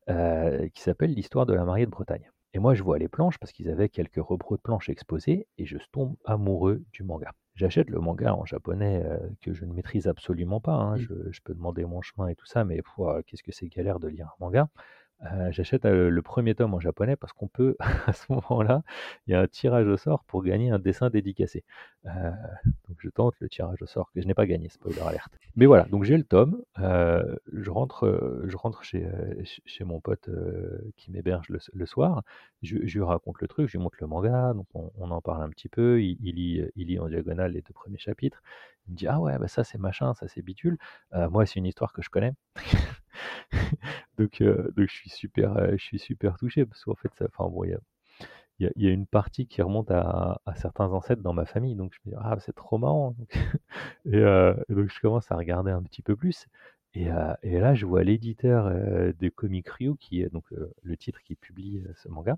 euh, 0.08 0.68
qui 0.70 0.82
s'appelle 0.82 1.14
L'histoire 1.14 1.46
de 1.46 1.54
la 1.54 1.64
mariée 1.64 1.86
de 1.86 1.90
Bretagne. 1.90 2.30
Et 2.54 2.58
moi, 2.58 2.74
je 2.74 2.82
vois 2.82 2.98
les 2.98 3.08
planches 3.08 3.38
parce 3.38 3.52
qu'ils 3.52 3.70
avaient 3.70 3.88
quelques 3.88 4.16
repros 4.22 4.56
de 4.56 4.62
planches 4.62 4.90
exposés 4.90 5.46
et 5.56 5.64
je 5.64 5.78
tombe 5.90 6.16
amoureux 6.24 6.84
du 6.92 7.02
manga. 7.02 7.32
J'achète 7.54 7.90
le 7.90 7.98
manga 8.00 8.34
en 8.34 8.44
japonais 8.44 9.02
euh, 9.04 9.18
que 9.42 9.52
je 9.52 9.64
ne 9.64 9.72
maîtrise 9.72 10.06
absolument 10.08 10.60
pas. 10.60 10.72
hein. 10.74 10.96
Mm. 10.96 10.98
Je, 10.98 11.14
je 11.30 11.40
peux 11.42 11.54
demander 11.54 11.84
mon 11.84 12.00
chemin 12.02 12.28
et 12.28 12.34
tout 12.34 12.46
ça, 12.46 12.64
mais 12.64 12.80
qu'est-ce 13.26 13.42
que 13.42 13.52
c'est 13.52 13.68
galère 13.68 14.00
de 14.00 14.08
lire 14.08 14.26
un 14.28 14.36
manga. 14.40 14.68
Euh, 15.24 15.52
J'achète 15.52 15.84
le 15.84 16.22
premier 16.22 16.54
tome 16.54 16.74
en 16.74 16.80
japonais 16.80 17.16
parce 17.16 17.32
qu'on 17.32 17.48
peut, 17.48 17.76
à 18.06 18.12
ce 18.12 18.32
moment-là, 18.32 18.82
il 19.26 19.32
y 19.32 19.34
a 19.34 19.40
un 19.40 19.46
tirage 19.46 19.86
au 19.86 19.96
sort 19.96 20.24
pour 20.24 20.42
gagner 20.42 20.70
un 20.70 20.78
dessin 20.78 21.10
dédicacé. 21.10 21.64
Euh, 22.06 22.30
donc 22.88 22.96
je 22.98 23.08
tente 23.08 23.34
le 23.40 23.48
tirage 23.48 23.80
au 23.82 23.86
sort 23.86 24.10
que 24.12 24.20
je 24.20 24.26
n'ai 24.26 24.34
pas 24.34 24.46
gagné, 24.46 24.68
spoiler 24.68 25.00
alerte. 25.00 25.32
Mais 25.54 25.66
voilà, 25.66 25.84
donc 25.84 26.04
j'ai 26.04 26.16
le 26.16 26.24
tome, 26.24 26.62
euh, 26.80 27.36
je 27.52 27.70
rentre, 27.70 28.42
je 28.44 28.56
rentre 28.56 28.82
chez, 28.82 29.06
ch- 29.36 29.60
chez 29.64 29.84
mon 29.84 30.00
pote 30.00 30.28
qui 30.96 31.10
m'héberge 31.12 31.48
le, 31.48 31.86
soir, 31.86 32.22
je, 32.62 32.76
lui 32.76 33.02
raconte 33.02 33.40
le 33.40 33.48
truc, 33.48 33.68
je 33.68 33.76
lui 33.76 33.82
montre 33.82 33.98
le 34.00 34.06
manga, 34.08 34.52
donc 34.54 34.66
on, 34.74 35.10
en 35.10 35.20
parle 35.20 35.42
un 35.42 35.50
petit 35.50 35.68
peu, 35.68 36.02
il 36.02 36.16
lit, 36.34 36.64
il 36.74 36.88
lit 36.88 36.98
en 36.98 37.08
diagonale 37.08 37.52
les 37.52 37.62
deux 37.62 37.74
premiers 37.74 37.98
chapitres, 37.98 38.42
il 38.86 38.92
me 38.92 38.96
dit 38.96 39.06
ah 39.06 39.20
ouais 39.20 39.38
bah 39.38 39.48
ça 39.48 39.64
c'est 39.64 39.78
machin, 39.78 40.14
ça 40.14 40.28
c'est 40.28 40.42
bidule, 40.42 40.78
Euh, 41.14 41.28
moi 41.30 41.46
c'est 41.46 41.58
une 41.58 41.66
histoire 41.66 41.92
que 41.92 42.02
je 42.02 42.10
connais. 42.10 42.32
donc, 44.18 44.40
euh, 44.40 44.70
donc 44.76 44.88
je 44.88 44.94
suis 44.94 45.10
super, 45.10 45.56
euh, 45.56 45.72
je 45.72 45.84
suis 45.84 45.98
super 45.98 46.36
touché 46.38 46.64
parce 46.66 46.84
qu'en 46.84 46.94
fait, 46.94 47.12
enfin 47.22 47.48
bon, 47.48 47.64
il 47.64 47.78
y 48.58 48.86
a, 48.86 48.90
une 48.90 49.06
partie 49.06 49.46
qui 49.46 49.62
remonte 49.62 49.90
à, 49.90 50.40
certains 50.56 50.86
ancêtres 50.92 51.22
dans 51.22 51.32
ma 51.32 51.44
famille, 51.46 51.74
donc 51.74 51.92
je 51.94 51.98
me 52.04 52.14
dis 52.14 52.20
ah 52.22 52.36
c'est 52.40 52.54
trop 52.54 52.78
marrant. 52.78 53.16
Euh, 54.08 54.56
et 54.68 54.74
donc 54.74 54.90
je 54.90 55.00
commence 55.00 55.30
à 55.30 55.36
regarder 55.36 55.70
un 55.70 55.82
petit 55.82 56.02
peu 56.02 56.16
plus 56.16 56.48
Et, 56.94 57.06
et 57.42 57.60
là, 57.60 57.74
je 57.74 57.86
vois 57.86 58.02
l'éditeur 58.02 58.68
de 58.68 59.28
Comic 59.28 59.68
Ryu, 59.68 59.96
qui 59.96 60.22
est 60.22 60.28
donc 60.28 60.44
le 60.82 60.96
titre 60.96 61.20
qui 61.22 61.36
publie 61.36 61.84
ce 61.96 62.08
manga, 62.08 62.36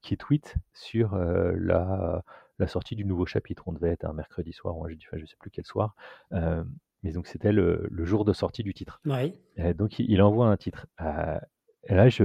qui 0.00 0.16
tweet 0.16 0.56
sur 0.72 1.14
la, 1.16 2.24
la 2.58 2.66
sortie 2.66 2.96
du 2.96 3.04
nouveau 3.04 3.26
chapitre. 3.26 3.64
On 3.66 3.72
devait 3.72 3.90
être 3.90 4.04
un 4.04 4.12
mercredi 4.12 4.52
soir 4.52 4.76
ou 4.76 4.84
un 4.84 4.88
jeudi, 4.88 5.04
enfin, 5.08 5.18
je 5.18 5.26
sais 5.26 5.36
plus 5.38 5.50
quel 5.50 5.64
soir. 5.64 5.94
mais 6.30 7.12
donc 7.12 7.26
c'était 7.26 7.52
le, 7.52 7.88
le, 7.90 8.04
jour 8.04 8.24
de 8.24 8.32
sortie 8.32 8.62
du 8.62 8.74
titre. 8.74 9.00
Donc 9.76 9.98
il, 9.98 10.10
il, 10.10 10.22
envoie 10.22 10.46
un 10.46 10.56
titre. 10.56 10.86
et 11.00 11.94
là, 11.94 12.08
je 12.08 12.24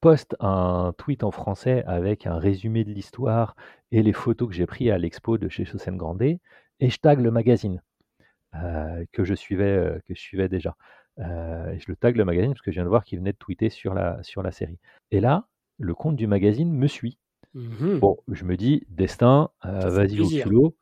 poste 0.00 0.36
un 0.38 0.92
tweet 0.98 1.24
en 1.24 1.30
français 1.30 1.82
avec 1.86 2.26
un 2.26 2.36
résumé 2.38 2.84
de 2.84 2.90
l'histoire 2.90 3.56
et 3.90 4.02
les 4.02 4.12
photos 4.12 4.48
que 4.48 4.54
j'ai 4.54 4.66
prises 4.66 4.90
à 4.90 4.98
l'expo 4.98 5.38
de 5.38 5.48
chez 5.48 5.64
Chosen 5.64 5.96
Grandet 5.96 6.40
et 6.80 6.90
je 6.90 6.98
tag 6.98 7.20
le 7.20 7.30
magazine 7.30 7.80
euh, 8.54 9.04
que, 9.12 9.24
je 9.24 9.34
suivais, 9.34 9.64
euh, 9.64 9.98
que 10.06 10.14
je 10.14 10.20
suivais 10.20 10.50
déjà. 10.50 10.76
Euh, 11.20 11.70
et 11.72 11.78
je 11.78 11.86
le 11.88 11.96
tag 11.96 12.16
le 12.16 12.24
magazine 12.26 12.52
parce 12.52 12.60
que 12.60 12.70
je 12.70 12.74
viens 12.74 12.84
de 12.84 12.88
voir 12.90 13.04
qu'il 13.04 13.18
venait 13.18 13.32
de 13.32 13.38
tweeter 13.38 13.70
sur 13.70 13.94
la, 13.94 14.22
sur 14.22 14.42
la 14.42 14.52
série. 14.52 14.78
Et 15.10 15.20
là, 15.20 15.48
le 15.78 15.94
compte 15.94 16.16
du 16.16 16.26
magazine 16.26 16.70
me 16.70 16.86
suit. 16.86 17.18
Mmh 17.54 17.98
bon, 17.98 18.18
je 18.28 18.44
me 18.44 18.56
dis, 18.56 18.84
destin, 18.88 19.50
vas-y 19.62 20.20
au 20.20 20.28
culot, 20.28 20.76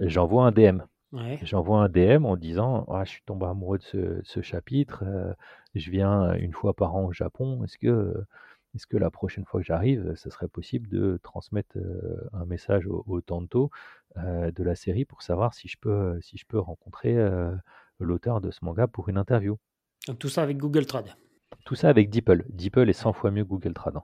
j'envoie 0.00 0.46
un 0.46 0.52
DM. 0.52 0.82
J'envoie 1.42 1.82
un 1.82 1.88
DM 1.90 2.24
en 2.24 2.36
disant 2.36 2.86
«Ah, 2.88 3.04
Je 3.04 3.10
suis 3.10 3.22
tombé 3.26 3.44
amoureux 3.46 3.78
de 3.78 3.82
ce, 3.82 4.20
ce 4.24 4.40
chapitre, 4.40 5.04
je 5.74 5.90
viens 5.90 6.32
une 6.34 6.52
fois 6.52 6.74
par 6.74 6.94
an 6.94 7.04
au 7.04 7.12
Japon, 7.12 7.62
est-ce 7.64 7.76
que, 7.76 8.14
est 8.74 8.86
que 8.86 8.96
la 8.96 9.10
prochaine 9.10 9.44
fois 9.44 9.60
que 9.60 9.66
j'arrive, 9.66 10.14
ce 10.16 10.30
serait 10.30 10.48
possible 10.48 10.88
de 10.88 11.20
transmettre 11.22 11.76
un 12.32 12.46
message 12.46 12.86
au, 12.86 13.04
au 13.06 13.20
Tanto 13.20 13.70
de 14.16 14.62
la 14.62 14.74
série 14.74 15.04
pour 15.04 15.20
savoir 15.20 15.52
si 15.52 15.68
je 15.68 15.76
peux, 15.78 16.18
si 16.22 16.38
je 16.38 16.46
peux 16.46 16.58
rencontrer 16.58 17.14
l'auteur 18.00 18.40
de 18.40 18.50
ce 18.50 18.64
manga 18.64 18.86
pour 18.86 19.10
une 19.10 19.18
interview? 19.18 19.58
Tout 20.18 20.30
ça 20.30 20.42
avec 20.42 20.56
Google 20.56 20.86
Trad 20.86 21.14
tout 21.64 21.74
ça 21.74 21.88
avec 21.88 22.10
DeepL. 22.10 22.44
DeepL 22.48 22.88
est 22.88 22.92
100 22.92 23.12
fois 23.12 23.30
mieux 23.30 23.44
que 23.44 23.48
Google 23.48 23.74
Trad. 23.74 23.96
Hein. 23.96 24.02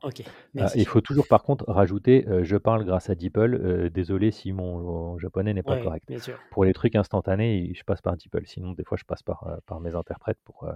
Euh, 0.57 0.67
il 0.75 0.87
faut 0.87 1.01
toujours 1.01 1.27
par 1.27 1.43
contre 1.43 1.65
rajouter 1.69 2.27
euh, 2.29 2.45
je 2.45 2.57
parle 2.57 2.85
grâce 2.85 3.11
à 3.11 3.15
DeepL. 3.15 3.55
Euh, 3.55 3.91
désolé 3.91 4.31
si 4.31 4.53
mon, 4.53 5.19
japonais 5.19 5.55
n'est 5.55 5.63
pas 5.63 5.81
correct. 5.81 6.13
Pour 6.51 6.65
les 6.65 6.73
trucs 6.73 6.95
instantanés, 6.95 7.73
je 7.75 7.83
passe 7.85 8.01
par 8.01 8.17
DeepL. 8.17 8.47
Sinon, 8.47 8.73
des 8.73 8.85
fois, 8.85 8.97
je 8.97 9.05
passe 9.05 9.23
par, 9.23 9.59
par 9.67 9.81
mes 9.81 9.95
interprètes 9.95 10.39
pour, 10.45 10.69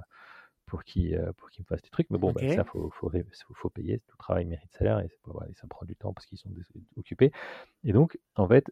pour 0.66 0.84
qu'ils 0.84 1.20
pour 1.36 1.48
me 1.58 1.64
fassent 1.64 1.82
des 1.82 1.90
trucs. 1.90 2.10
Mais 2.10 2.18
bon, 2.18 2.32
bah, 2.32 2.40
ça, 2.40 2.54
il 2.54 2.64
faut, 2.64 2.90
faut, 2.90 3.70
payer. 3.70 4.00
Tout 4.08 4.16
travail 4.16 4.44
mérite 4.44 4.72
salaire 4.72 5.00
et, 5.00 5.08
ça 5.54 5.66
prend 5.68 5.86
du 5.86 5.96
temps 5.96 6.12
parce 6.12 6.26
qu'ils 6.26 6.38
sont 6.38 6.50
occupés. 6.96 7.32
Et 7.84 7.92
donc, 7.92 8.18
en 8.36 8.48
fait, 8.48 8.70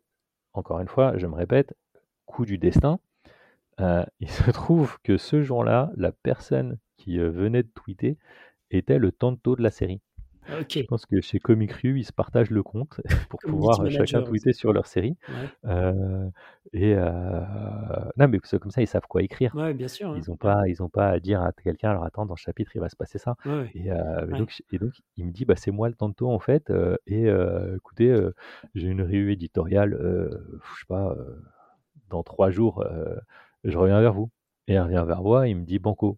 encore 0.53 0.81
une 0.81 0.89
fois, 0.89 1.17
je 1.17 1.27
me 1.27 1.35
répète, 1.35 1.75
coup 2.27 2.45
du 2.45 2.59
destin. 2.59 2.99
il 4.21 4.29
se 4.29 4.51
trouve 4.51 4.99
que 5.03 5.17
ce 5.17 5.43
jour-là, 5.43 5.91
la 5.97 6.13
personne 6.13 6.79
qui 7.01 7.19
euh, 7.19 7.31
venait 7.31 7.63
de 7.63 7.71
tweeter 7.75 8.19
était 8.71 8.99
le 8.99 9.11
tanto 9.11 9.57
de 9.57 9.63
la 9.63 9.71
série. 9.71 10.01
Je 10.69 10.83
pense 10.83 11.07
que 11.07 11.21
chez 11.21 11.39
Comic 11.39 11.71
Rue, 11.73 12.01
ils 12.01 12.05
se 12.05 12.13
partagent 12.13 12.51
le 12.51 12.63
compte 12.63 13.01
pour 13.31 13.39
pouvoir 13.41 13.81
euh, 13.81 13.91
chacun 13.91 14.23
tweeter 14.23 14.53
sur 14.53 14.73
leur 14.73 14.87
série. 14.87 15.17
Euh, 15.65 16.29
et 16.73 16.95
non, 16.95 18.29
mais 18.29 18.39
comme 18.39 18.71
ça, 18.71 18.81
ils 18.83 18.87
savent 18.87 19.07
quoi 19.09 19.23
écrire. 19.23 19.55
bien 19.75 19.89
sûr. 19.89 20.17
Ils 20.17 20.29
n'ont 20.29 20.37
pas, 20.37 20.67
ils 20.67 20.83
ont 20.83 20.89
pas 20.89 21.09
à 21.09 21.21
dire 21.21 21.41
à 21.43 21.53
quelqu'un, 21.53 21.91
alors 21.91 22.05
attends, 22.05 22.27
dans 22.27 22.37
ce 22.37 22.43
chapitre, 22.43 22.73
il 22.75 22.81
va 22.81 22.89
se 22.89 22.97
passer 22.97 23.19
ça. 23.19 23.37
Et, 23.75 23.91
donc, 24.37 24.61
et, 24.73 24.79
donc, 24.79 24.93
il 25.17 25.27
me 25.27 25.31
dit, 25.31 25.45
bah, 25.45 25.55
c'est 25.57 25.71
moi 25.71 25.89
le 25.89 25.95
tanto 25.95 26.29
en 26.29 26.41
fait. 26.41 26.73
et 27.07 27.27
écoutez, 27.77 28.17
j'ai 28.75 28.89
une 28.89 29.03
revue 29.03 29.33
éditoriale, 29.33 29.97
je 30.01 30.81
sais 30.81 30.87
pas, 30.89 31.15
dans 32.09 32.23
trois 32.25 32.51
jours, 32.51 32.85
je 33.63 33.79
reviens 33.79 34.01
vers 34.01 34.15
vous. 34.15 34.31
Et 34.71 34.75
il 34.75 34.81
revient 34.81 35.05
vers 35.07 35.23
moi, 35.23 35.49
il 35.49 35.57
me 35.57 35.65
dit 35.65 35.81
Banco. 35.81 36.17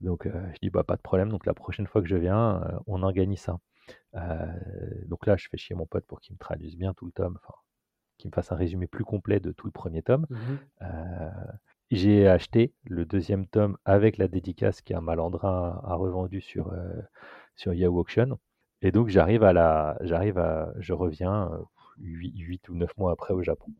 Donc 0.00 0.26
je 0.28 0.58
dis 0.62 0.70
bah 0.70 0.84
pas 0.84 0.96
de 0.96 1.02
problème. 1.02 1.28
Donc 1.30 1.46
la 1.46 1.54
prochaine 1.54 1.86
fois 1.86 2.02
que 2.02 2.08
je 2.08 2.16
viens, 2.16 2.62
on 2.86 3.02
organise 3.02 3.40
ça. 3.40 3.58
donc 5.06 5.26
là, 5.26 5.36
je 5.36 5.48
fais 5.48 5.56
chier 5.56 5.76
mon 5.76 5.86
pote 5.86 6.06
pour 6.06 6.20
qu'il 6.20 6.34
me 6.34 6.38
traduise 6.38 6.76
bien 6.76 6.94
tout 6.94 7.06
le 7.06 7.12
tome, 7.12 7.38
enfin 7.42 7.54
qu'il 8.18 8.30
me 8.30 8.34
fasse 8.34 8.52
un 8.52 8.56
résumé 8.56 8.86
plus 8.86 9.04
complet 9.04 9.40
de 9.40 9.52
tout 9.52 9.66
le 9.66 9.72
premier 9.72 10.02
tome. 10.02 10.26
Mmh 10.30 10.56
j'ai 11.90 12.26
acheté 12.26 12.72
le 12.84 13.04
deuxième 13.04 13.46
tome 13.46 13.76
avec 13.84 14.16
la 14.18 14.26
dédicace 14.28 14.80
qu'un 14.82 15.00
malandrin 15.00 15.80
a 15.84 15.94
revendu 15.94 16.40
sur, 16.40 16.72
sur 17.54 17.74
Yahoo 17.74 17.98
Auction. 18.00 18.38
Et 18.82 18.92
donc 18.92 19.08
j'arrive 19.08 19.42
à 19.42 19.52
la, 19.52 19.96
j'arrive 20.02 20.38
à, 20.38 20.72
je 20.78 20.92
reviens 20.92 21.50
8, 21.98 22.68
ou 22.68 22.74
9 22.74 22.96
mois 22.98 23.12
après 23.12 23.34
au 23.34 23.42
Japon. 23.42 23.72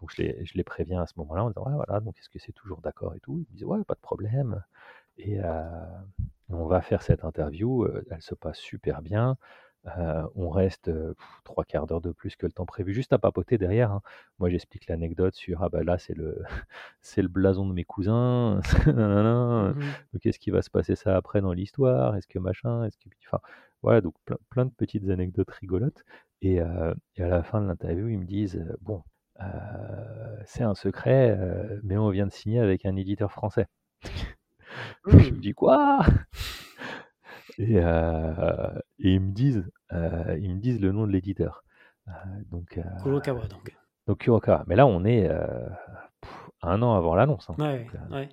donc 0.00 0.10
je 0.14 0.22
les, 0.22 0.44
je 0.44 0.54
les 0.54 0.64
préviens 0.64 1.02
à 1.02 1.06
ce 1.06 1.14
moment-là 1.16 1.44
en 1.44 1.48
disant 1.48 1.64
ouais 1.66 1.74
voilà 1.74 2.00
donc 2.00 2.16
est-ce 2.18 2.28
que 2.28 2.38
c'est 2.38 2.52
toujours 2.52 2.80
d'accord 2.80 3.14
et 3.14 3.20
tout? 3.20 3.38
Ils 3.38 3.52
me 3.52 3.56
disent 3.56 3.64
ouais 3.64 3.82
pas 3.84 3.94
de 3.94 4.00
problème. 4.00 4.62
Et 5.18 5.38
on 6.48 6.66
va 6.66 6.80
faire 6.80 7.02
cette 7.02 7.24
interview, 7.24 7.86
elle 8.10 8.22
se 8.22 8.34
passe 8.34 8.58
super 8.58 9.02
bien. 9.02 9.36
on 10.34 10.50
reste 10.50 10.90
trois 11.44 11.64
quarts 11.64 11.86
d'heure 11.86 12.00
de 12.00 12.12
plus 12.12 12.36
que 12.36 12.46
le 12.46 12.52
temps 12.52 12.66
prévu, 12.66 12.92
juste 12.94 13.12
à 13.12 13.18
papoter 13.18 13.58
derrière. 13.58 13.92
Hein. 13.92 14.02
Moi, 14.38 14.50
j'explique 14.50 14.86
l'anecdote 14.88 15.34
sur 15.34 15.62
ah 15.62 15.68
bah 15.68 15.82
là 15.84 15.98
c'est 15.98 16.14
le 16.14 16.42
c'est 17.00 17.22
le 17.22 17.28
blason 17.28 17.66
de 17.66 17.72
mes 17.74 17.84
cousins. 17.84 18.60
Mmh 18.86 19.74
donc 20.12 20.22
qu'est-ce 20.22 20.38
qui 20.38 20.50
va 20.50 20.62
se 20.62 20.70
passer 20.70 20.94
ça 20.96 21.16
après 21.16 21.40
dans 21.40 21.52
l'histoire? 21.52 22.16
Est-ce 22.16 22.28
que 22.28 22.38
machin? 22.38 22.84
Est-ce 22.84 22.98
que 22.98 23.08
enfin 23.26 23.40
voilà 23.82 24.00
donc 24.00 24.14
plein, 24.50 24.66
de 24.66 24.70
petites 24.70 25.08
anecdotes 25.10 25.50
rigolotes. 25.50 26.04
Et, 26.42 26.56
et 27.16 27.22
à 27.22 27.28
la 27.28 27.42
fin 27.42 27.60
de 27.62 27.66
l'interview, 27.66 28.08
ils 28.08 28.18
me 28.18 28.26
disent 28.26 28.64
bon 28.80 29.02
c'est 30.46 30.62
un 30.64 30.74
secret, 30.74 31.38
mais 31.82 31.96
on 31.96 32.10
vient 32.10 32.26
de 32.26 32.32
signer 32.32 32.60
avec 32.60 32.86
un 32.86 32.96
éditeur 32.96 33.32
français. 33.32 33.66
Je 35.06 35.16
me 35.16 35.30
mmh. 35.30 35.40
dis 35.40 35.52
quoi? 35.52 36.00
Et, 37.58 37.78
euh, 37.78 38.68
et, 38.98 39.12
ils 39.12 39.20
me 39.20 39.32
disent, 39.32 39.70
euh, 39.92 40.36
ils 40.40 40.52
me 40.52 40.60
disent 40.60 40.80
le 40.80 40.90
nom 40.90 41.06
de 41.06 41.12
l'éditeur. 41.12 41.62
Euh, 42.08 42.12
donc. 42.50 42.80
Kurokawa 43.02 43.46
donc. 43.46 43.76
Donc 44.08 44.18
Kurokawa. 44.18 44.64
Mais 44.66 44.74
là, 44.74 44.86
on 44.86 45.04
est 45.04 45.30
un 46.62 46.82
an 46.82 46.94
avant 46.94 47.14
l'annonce. 47.14 47.48
Hein. 47.50 47.54
Ouais, 47.58 47.86
ouais. 48.10 48.28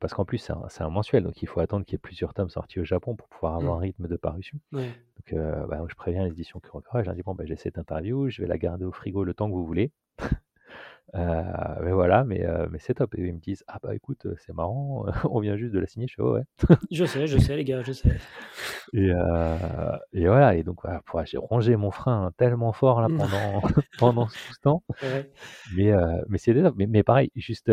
Parce 0.00 0.14
qu'en 0.14 0.24
plus, 0.24 0.38
c'est 0.38 0.52
un, 0.52 0.66
un, 0.80 0.90
mensuel, 0.90 1.22
donc 1.22 1.40
il 1.42 1.46
faut 1.46 1.60
attendre 1.60 1.84
qu'il 1.84 1.94
y 1.94 1.96
ait 1.96 1.98
plusieurs 1.98 2.34
tomes 2.34 2.50
sortis 2.50 2.80
au 2.80 2.84
Japon 2.84 3.14
pour 3.14 3.28
pouvoir 3.28 3.54
avoir 3.54 3.76
mmh. 3.76 3.78
un 3.78 3.80
rythme 3.80 4.08
de 4.08 4.16
parution. 4.16 4.58
Ouais. 4.72 4.90
Donc, 5.16 5.40
bah, 5.68 5.82
je 5.88 5.94
préviens 5.94 6.24
l'édition 6.24 6.58
Kurokawa, 6.58 7.02
je 7.02 7.06
leur 7.06 7.14
dis 7.14 7.22
bon, 7.22 7.36
bah, 7.36 7.44
j'ai 7.46 7.56
cette 7.56 7.78
interview, 7.78 8.28
je 8.28 8.42
vais 8.42 8.48
la 8.48 8.58
garder 8.58 8.84
au 8.84 8.92
frigo 8.92 9.22
le 9.22 9.32
temps 9.32 9.48
que 9.48 9.54
vous 9.54 9.64
voulez. 9.64 9.92
Euh, 11.14 11.42
mais 11.82 11.92
voilà, 11.92 12.24
mais, 12.24 12.44
euh, 12.44 12.66
mais 12.70 12.78
c'est 12.78 12.94
top. 12.94 13.14
Et 13.16 13.22
ils 13.22 13.32
me 13.32 13.40
disent 13.40 13.64
Ah 13.66 13.78
bah 13.82 13.94
écoute, 13.94 14.26
c'est 14.38 14.52
marrant, 14.52 15.06
on 15.30 15.40
vient 15.40 15.56
juste 15.56 15.72
de 15.72 15.78
la 15.78 15.86
signer. 15.86 16.06
Je 16.08 16.14
fais 16.14 16.22
ouais. 16.22 16.42
je 16.90 17.04
sais, 17.04 17.26
je 17.26 17.38
sais, 17.38 17.56
les 17.56 17.64
gars, 17.64 17.82
je 17.82 17.92
sais. 17.92 18.16
Et, 18.94 19.10
euh, 19.10 19.98
et 20.14 20.26
voilà, 20.26 20.54
et 20.54 20.62
donc 20.62 20.80
voilà, 20.82 21.26
j'ai 21.26 21.36
rongé 21.36 21.76
mon 21.76 21.90
frein 21.90 22.32
tellement 22.38 22.72
fort 22.72 23.02
là 23.02 23.08
pendant, 23.08 23.60
pendant 23.98 24.24
tout 24.24 24.54
ce 24.54 24.60
temps. 24.62 24.82
Mais, 25.76 25.92
mais 26.26 26.38
c'est 26.38 26.54
mais, 26.54 26.86
mais 26.86 27.02
pareil, 27.02 27.30
juste 27.36 27.70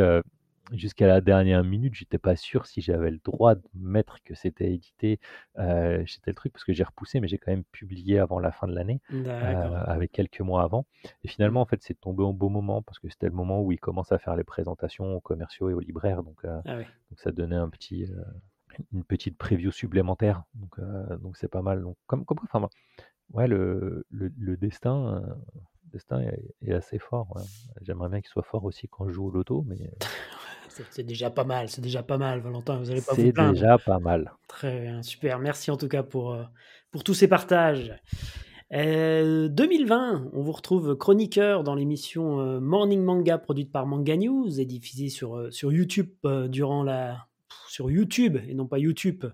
jusqu'à 0.71 1.07
la 1.07 1.21
dernière 1.21 1.63
minute, 1.63 1.93
j'étais 1.93 2.17
pas 2.17 2.35
sûr 2.35 2.65
si 2.65 2.81
j'avais 2.81 3.11
le 3.11 3.19
droit 3.23 3.55
de 3.55 3.61
mettre 3.75 4.21
que 4.23 4.33
c'était 4.33 4.71
édité 4.73 5.19
euh, 5.57 6.03
le 6.25 6.33
truc 6.33 6.53
parce 6.53 6.63
que 6.63 6.73
j'ai 6.73 6.83
repoussé, 6.83 7.19
mais 7.19 7.27
j'ai 7.27 7.37
quand 7.37 7.51
même 7.51 7.63
publié 7.65 8.19
avant 8.19 8.39
la 8.39 8.51
fin 8.51 8.67
de 8.67 8.73
l'année, 8.73 9.01
euh, 9.11 9.83
avec 9.85 10.11
quelques 10.11 10.41
mois 10.41 10.63
avant. 10.63 10.85
Et 11.23 11.27
finalement, 11.27 11.61
en 11.61 11.65
fait, 11.65 11.81
c'est 11.81 11.99
tombé 11.99 12.23
au 12.23 12.33
beau 12.33 12.49
moment 12.49 12.81
parce 12.81 12.99
que 12.99 13.09
c'était 13.09 13.27
le 13.27 13.33
moment 13.33 13.61
où 13.61 13.71
il 13.71 13.79
commence 13.79 14.11
à 14.11 14.17
faire 14.17 14.35
les 14.35 14.43
présentations 14.43 15.15
aux 15.15 15.21
commerciaux 15.21 15.69
et 15.69 15.73
aux 15.73 15.79
libraires, 15.79 16.23
donc, 16.23 16.43
euh, 16.45 16.59
ah 16.65 16.77
donc 16.77 17.19
ça 17.19 17.31
donnait 17.31 17.55
un 17.55 17.69
petit, 17.69 18.05
euh, 18.05 18.79
une 18.91 19.03
petite 19.03 19.37
preview 19.37 19.71
supplémentaire. 19.71 20.43
Donc 20.55 20.79
donc 21.21 21.37
c'est 21.37 21.47
pas 21.47 21.61
mal. 21.61 21.81
Donc 21.81 21.97
comme 22.07 22.25
comme 22.25 22.39
enfin 22.43 22.67
ouais 23.31 23.47
le, 23.47 24.05
le, 24.09 24.31
le 24.37 24.57
destin 24.57 25.23
destin 25.95 26.21
est, 26.61 26.73
assez 26.73 26.99
fort. 26.99 27.37
J'aimerais 27.81 28.09
bien 28.09 28.19
qu'il 28.19 28.29
soit 28.29 28.43
fort 28.43 28.65
aussi 28.65 28.87
quand 28.89 29.07
je 29.07 29.13
joue 29.13 29.27
au 29.27 29.31
loto, 29.31 29.63
mais 29.65 29.91
C'est 30.91 31.03
déjà 31.03 31.29
pas 31.29 31.43
mal, 31.43 31.69
c'est 31.69 31.81
déjà 31.81 32.03
pas 32.03 32.17
mal, 32.17 32.39
Valentin. 32.41 32.77
Vous 32.77 32.91
allez 32.91 33.01
pas 33.01 33.13
C'est 33.15 33.31
déjà 33.31 33.77
pas 33.77 33.99
mal. 33.99 34.31
Très 34.47 34.81
bien, 34.81 35.01
super. 35.01 35.39
Merci 35.39 35.71
en 35.71 35.77
tout 35.77 35.87
cas 35.87 36.03
pour, 36.03 36.33
euh, 36.33 36.43
pour 36.91 37.03
tous 37.03 37.13
ces 37.13 37.27
partages. 37.27 37.93
2020, 38.71 38.75
euh, 38.75 40.29
on 40.33 40.41
vous 40.41 40.51
retrouve 40.51 40.95
chroniqueur 40.95 41.63
dans 41.63 41.75
l'émission 41.75 42.39
euh, 42.39 42.59
Morning 42.59 43.03
Manga 43.03 43.37
produite 43.37 43.71
par 43.71 43.85
Manga 43.85 44.17
News 44.17 44.59
et 44.59 44.65
diffusée 44.65 45.09
sur, 45.09 45.47
sur 45.53 45.71
YouTube 45.71 46.09
durant 46.49 46.83
la 46.83 47.27
sur 47.67 47.91
YouTube 47.91 48.37
et 48.47 48.53
non 48.53 48.65
pas 48.65 48.79
YouTube 48.79 49.25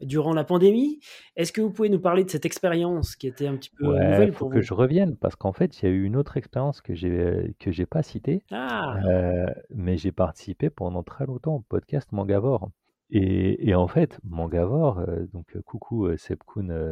durant 0.00 0.32
la 0.34 0.44
pandémie. 0.44 1.00
Est-ce 1.36 1.52
que 1.52 1.60
vous 1.60 1.70
pouvez 1.70 1.88
nous 1.88 2.00
parler 2.00 2.24
de 2.24 2.30
cette 2.30 2.44
expérience 2.44 3.16
qui 3.16 3.26
était 3.26 3.46
un 3.46 3.56
petit 3.56 3.70
peu 3.70 3.86
nouvelle 3.86 4.30
pour 4.32 4.48
faut 4.48 4.48
que 4.48 4.60
je 4.60 4.74
revienne 4.74 5.16
parce 5.16 5.36
qu'en 5.36 5.52
fait, 5.52 5.80
il 5.80 5.84
y 5.86 5.88
a 5.88 5.92
eu 5.92 6.04
une 6.04 6.16
autre 6.16 6.36
expérience 6.36 6.80
que 6.80 6.94
j'ai 6.94 7.54
que 7.58 7.70
j'ai 7.70 7.86
pas 7.86 8.02
citée, 8.02 8.42
ah! 8.50 8.96
euh, 9.06 9.46
mais 9.70 9.96
j'ai 9.96 10.12
participé 10.12 10.70
pendant 10.70 11.02
très 11.02 11.26
longtemps 11.26 11.54
au 11.56 11.60
podcast 11.60 12.10
Mangavore. 12.12 12.70
Et, 13.10 13.68
et 13.68 13.74
en 13.74 13.86
fait, 13.86 14.18
Mangavore, 14.24 14.98
euh, 14.98 15.26
donc 15.32 15.54
euh, 15.54 15.62
coucou 15.62 16.06
euh, 16.06 16.16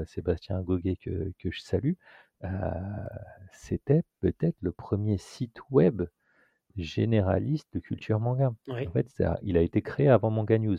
Sébastien 0.05 0.61
Goguet 0.61 0.97
que, 0.97 1.33
que 1.39 1.51
je 1.51 1.61
salue, 1.61 1.95
c'était 3.53 4.03
peut-être 4.21 4.57
le 4.61 4.73
premier 4.73 5.17
site 5.17 5.59
web 5.71 6.03
généraliste 6.77 7.69
de 7.75 7.79
culture 7.81 8.19
manga. 8.21 8.53
Oui. 8.69 8.87
En 8.87 8.91
fait, 8.91 9.09
ça- 9.11 9.39
il 9.43 9.57
a 9.57 9.61
été 9.61 9.83
créé 9.83 10.09
avant 10.09 10.31
Manga 10.31 10.59
News. 10.59 10.79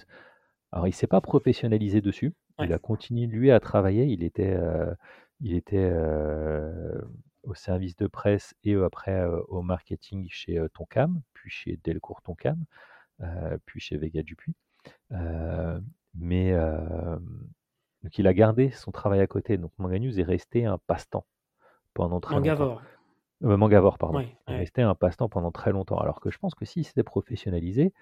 Alors, 0.73 0.87
il 0.87 0.93
s'est 0.93 1.07
pas 1.07 1.21
professionnalisé 1.21 2.01
dessus. 2.01 2.33
Ouais. 2.59 2.65
Il 2.65 2.73
a 2.73 2.79
continué, 2.79 3.27
lui, 3.27 3.51
à 3.51 3.59
travailler. 3.59 4.05
Il 4.05 4.23
était, 4.23 4.53
euh, 4.53 4.93
il 5.39 5.53
était 5.53 5.89
euh, 5.91 6.99
au 7.43 7.53
service 7.53 7.95
de 7.95 8.07
presse 8.07 8.55
et 8.63 8.73
euh, 8.73 8.85
après 8.85 9.19
euh, 9.19 9.39
au 9.49 9.61
marketing 9.61 10.27
chez 10.29 10.59
Tonkam, 10.73 11.21
puis 11.33 11.49
chez 11.49 11.79
Delcourt 11.83 12.21
Tonkam, 12.21 12.63
euh, 13.21 13.57
puis 13.65 13.79
chez 13.79 13.97
Vega 13.97 14.23
Dupuis. 14.23 14.55
Mais 16.15 16.53
donc 18.03 18.17
il 18.17 18.27
a 18.27 18.33
gardé 18.33 18.71
son 18.71 18.91
travail 18.91 19.19
à 19.19 19.27
côté. 19.27 19.57
Donc 19.57 19.71
Manga 19.77 19.99
News 19.99 20.19
est 20.19 20.23
resté 20.23 20.65
un 20.65 20.77
passe-temps 20.77 21.25
pendant 21.93 22.19
très 22.19 22.35
longtemps. 22.35 22.49
Mangavore. 22.49 22.81
Mangavore, 23.41 23.97
pardon. 23.97 24.17
Ouais, 24.19 24.37
est 24.47 24.57
resté 24.57 24.81
un 24.81 24.95
passe-temps 24.95 25.27
pendant 25.29 25.51
très 25.51 25.71
longtemps. 25.71 25.97
Alors 25.97 26.19
que 26.19 26.29
je 26.31 26.37
pense 26.37 26.55
que 26.55 26.65
s'il 26.65 26.85
s'était 26.85 27.03
professionnalisé, 27.03 27.93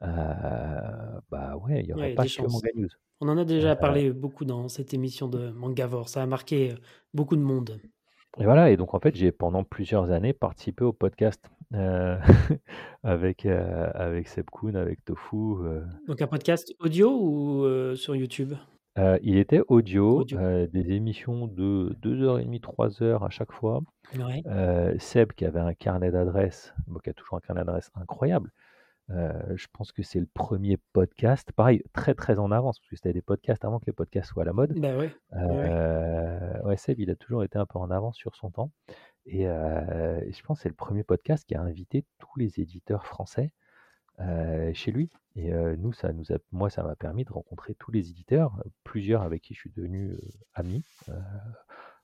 bah 0.00 1.56
ouais, 1.62 1.80
il 1.80 1.86
n'y 1.86 1.92
Ouais, 1.92 1.98
aurait 2.00 2.12
a 2.12 2.14
pas 2.16 2.22
que 2.24 2.28
chances. 2.28 2.52
Manga 2.52 2.68
News. 2.74 2.88
On 3.20 3.28
en 3.28 3.36
a 3.38 3.44
déjà 3.44 3.72
Euh, 3.72 3.74
parlé 3.76 4.12
beaucoup 4.12 4.44
dans 4.44 4.68
cette 4.68 4.94
émission 4.94 5.28
de 5.28 5.50
Mangavore. 5.50 6.08
Ça 6.08 6.22
a 6.22 6.26
marqué 6.26 6.72
euh, 6.72 6.74
beaucoup 7.12 7.36
de 7.36 7.42
monde. 7.42 7.78
Et 8.38 8.44
voilà, 8.44 8.70
et 8.70 8.76
donc 8.76 8.94
en 8.94 9.00
fait, 9.00 9.14
j'ai 9.16 9.32
pendant 9.32 9.64
plusieurs 9.64 10.10
années 10.12 10.32
participé 10.32 10.84
au 10.84 10.92
podcast 10.92 11.44
euh, 11.74 12.16
avec, 13.02 13.44
euh, 13.44 13.90
avec 13.94 14.28
Seb 14.28 14.46
Kuhn, 14.50 14.76
avec 14.76 15.04
Tofu. 15.04 15.36
euh. 15.36 15.82
Donc 16.06 16.22
un 16.22 16.26
podcast 16.28 16.72
audio 16.80 17.10
ou 17.10 17.64
euh, 17.64 17.96
sur 17.96 18.14
YouTube? 18.16 18.54
Euh, 18.98 19.18
il 19.22 19.36
était 19.36 19.60
audio, 19.68 20.20
Audio. 20.20 20.38
euh, 20.38 20.66
des 20.66 20.92
émissions 20.92 21.46
de 21.46 21.96
2h30, 22.02 22.60
3h 22.60 23.24
à 23.24 23.30
chaque 23.30 23.52
fois. 23.52 23.80
Ouais. 24.16 24.42
Euh, 24.46 24.94
Seb 24.98 25.32
qui 25.32 25.44
avait 25.44 25.60
un 25.60 25.74
carnet 25.74 26.10
d'adresses, 26.10 26.72
bon, 26.86 26.98
qui 27.00 27.10
a 27.10 27.12
toujours 27.12 27.36
un 27.38 27.40
carnet 27.40 27.64
d'adresses 27.64 27.90
incroyable. 27.94 28.52
Euh, 29.10 29.56
je 29.56 29.66
pense 29.72 29.92
que 29.92 30.02
c'est 30.02 30.20
le 30.20 30.26
premier 30.26 30.76
podcast, 30.92 31.50
pareil, 31.52 31.82
très 31.92 32.14
très 32.14 32.38
en 32.38 32.50
avance, 32.50 32.78
parce 32.78 32.90
que 32.90 32.96
c'était 32.96 33.12
des 33.12 33.22
podcasts 33.22 33.64
avant 33.64 33.80
que 33.80 33.86
les 33.86 33.92
podcasts 33.92 34.30
soient 34.30 34.42
à 34.42 34.46
la 34.46 34.52
mode. 34.52 34.78
Bah 34.78 34.96
ouais. 34.96 34.98
ouais. 34.98 35.12
Euh, 35.34 36.62
ouais, 36.62 36.76
Seb, 36.76 37.00
il 37.00 37.10
a 37.10 37.16
toujours 37.16 37.42
été 37.42 37.58
un 37.58 37.66
peu 37.66 37.78
en 37.78 37.90
avance 37.90 38.16
sur 38.16 38.36
son 38.36 38.50
temps. 38.50 38.70
Et, 39.26 39.48
euh, 39.48 40.20
et 40.24 40.32
je 40.32 40.42
pense 40.42 40.58
que 40.58 40.62
c'est 40.62 40.68
le 40.68 40.74
premier 40.74 41.02
podcast 41.02 41.44
qui 41.44 41.54
a 41.54 41.60
invité 41.60 42.04
tous 42.18 42.38
les 42.38 42.60
éditeurs 42.60 43.06
français 43.06 43.52
euh, 44.20 44.72
chez 44.74 44.92
lui. 44.92 45.10
Et 45.36 45.52
nous, 45.52 45.92
ça 45.92 46.12
nous 46.12 46.32
a, 46.32 46.38
moi, 46.50 46.70
ça 46.70 46.82
m'a 46.82 46.96
permis 46.96 47.24
de 47.24 47.32
rencontrer 47.32 47.74
tous 47.76 47.92
les 47.92 48.10
éditeurs, 48.10 48.62
plusieurs 48.82 49.22
avec 49.22 49.42
qui 49.42 49.54
je 49.54 49.60
suis 49.60 49.70
devenu 49.70 50.16
ami, 50.54 50.84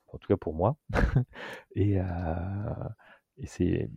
en 0.06 0.18
tout 0.18 0.28
cas 0.28 0.36
pour 0.36 0.54
moi. 0.54 0.76
et 1.74 1.98
et 3.38 3.46
c'est, 3.46 3.90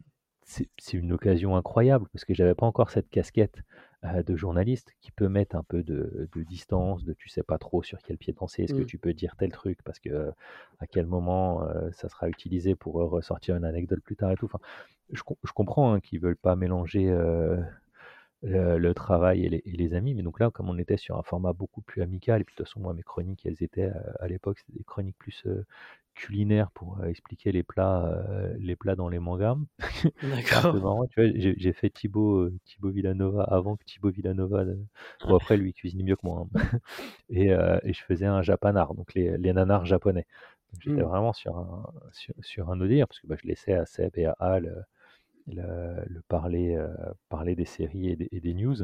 c'est, 0.49 0.93
une 0.93 1.13
occasion 1.13 1.55
incroyable 1.55 2.07
parce 2.11 2.25
que 2.25 2.33
j'avais 2.33 2.55
pas 2.55 2.65
encore 2.65 2.89
cette 2.91 3.09
casquette 3.09 3.61
euh, 4.03 4.23
de 4.23 4.35
journaliste 4.35 4.93
qui 5.01 5.11
peut 5.11 5.29
mettre 5.29 5.55
un 5.55 5.63
peu 5.63 5.83
de, 5.83 6.29
de 6.33 6.43
distance, 6.43 7.03
de 7.05 7.13
tu 7.13 7.29
sais 7.29 7.43
pas 7.43 7.57
trop 7.57 7.83
sur 7.83 7.99
quel 8.01 8.17
pied 8.17 8.33
danser, 8.33 8.63
est-ce 8.63 8.73
que 8.73 8.81
Mm. 8.81 8.83
tu 8.83 8.97
peux 8.97 9.13
dire 9.13 9.35
tel 9.37 9.51
truc 9.51 9.79
parce 9.83 9.99
que 9.99 10.09
euh, 10.09 10.31
à 10.79 10.87
quel 10.87 11.05
moment 11.05 11.63
euh, 11.63 11.91
ça 11.91 12.09
sera 12.09 12.29
utilisé 12.29 12.75
pour 12.75 12.95
ressortir 12.95 13.55
une 13.55 13.65
anecdote 13.65 14.01
plus 14.01 14.15
tard 14.15 14.31
et 14.31 14.35
tout. 14.35 14.45
Enfin, 14.45 14.59
je, 15.11 15.21
com- 15.23 15.37
je 15.43 15.51
comprends 15.51 15.93
hein, 15.93 15.99
qu'ils 15.99 16.19
veulent 16.19 16.35
pas 16.37 16.55
mélanger 16.55 17.09
le, 18.43 18.77
le 18.77 18.93
travail 18.93 19.45
et 19.45 19.49
les, 19.49 19.61
et 19.65 19.71
les 19.71 19.93
amis, 19.93 20.13
mais 20.15 20.23
donc 20.23 20.39
là, 20.39 20.49
comme 20.51 20.69
on 20.69 20.77
était 20.77 20.97
sur 20.97 21.17
un 21.17 21.23
format 21.23 21.53
beaucoup 21.53 21.81
plus 21.81 22.01
amical, 22.01 22.41
et 22.41 22.43
puis 22.45 22.53
de 22.55 22.57
toute 22.57 22.67
façon, 22.67 22.79
moi, 22.79 22.93
mes 22.93 23.03
chroniques, 23.03 23.45
elles 23.45 23.61
étaient 23.63 23.83
euh, 23.91 24.13
à 24.19 24.27
l'époque, 24.27 24.59
c'était 24.59 24.77
des 24.77 24.83
chroniques 24.85 25.17
plus 25.17 25.43
euh, 25.45 25.65
culinaires 26.15 26.71
pour 26.71 26.99
euh, 27.01 27.05
expliquer 27.07 27.51
les 27.51 27.63
plats, 27.63 28.05
euh, 28.07 28.53
les 28.59 28.75
plats 28.75 28.95
dans 28.95 29.09
les 29.09 29.19
mangas. 29.19 29.57
D'accord. 30.21 30.79
marrant, 30.81 31.05
tu 31.07 31.21
vois, 31.21 31.31
j'ai 31.35 31.55
j'ai 31.57 31.73
fait 31.73 31.89
Thibaut, 31.89 32.49
Thibaut 32.65 32.91
Villanova 32.91 33.43
avant 33.43 33.75
que 33.77 33.83
Thibaut 33.85 34.11
Villanova. 34.11 34.65
Bon, 35.25 35.35
après, 35.35 35.57
lui, 35.57 35.69
il 35.71 35.73
cuisine 35.73 36.03
mieux 36.03 36.15
que 36.15 36.25
moi. 36.25 36.47
hein. 36.55 36.59
Et, 37.29 37.47
et 37.49 37.93
je 37.93 38.03
faisais 38.03 38.25
un 38.25 38.41
japanar, 38.41 38.95
donc 38.95 39.13
les, 39.13 39.37
les 39.37 39.53
nanars 39.53 39.85
japonais. 39.85 40.25
Donc 40.73 40.81
j'étais 40.81 41.01
Mm. 41.01 41.03
vraiment 41.03 41.33
sur 41.33 41.57
un, 41.57 41.83
sur, 42.11 42.33
sur 42.41 42.69
un 42.71 42.77
délire, 42.77 43.07
parce 43.07 43.19
que 43.19 43.27
bah, 43.27 43.35
je 43.41 43.47
laissais 43.47 43.73
à 43.73 43.85
Seb 43.85 44.11
et 44.17 44.25
à 44.25 44.33
Al 44.39 44.85
le, 45.53 46.03
le 46.05 46.21
parler, 46.27 46.75
euh, 46.75 46.87
parler 47.29 47.55
des 47.55 47.65
séries 47.65 48.09
et 48.09 48.15
des, 48.15 48.29
et 48.31 48.39
des 48.39 48.53
news. 48.53 48.75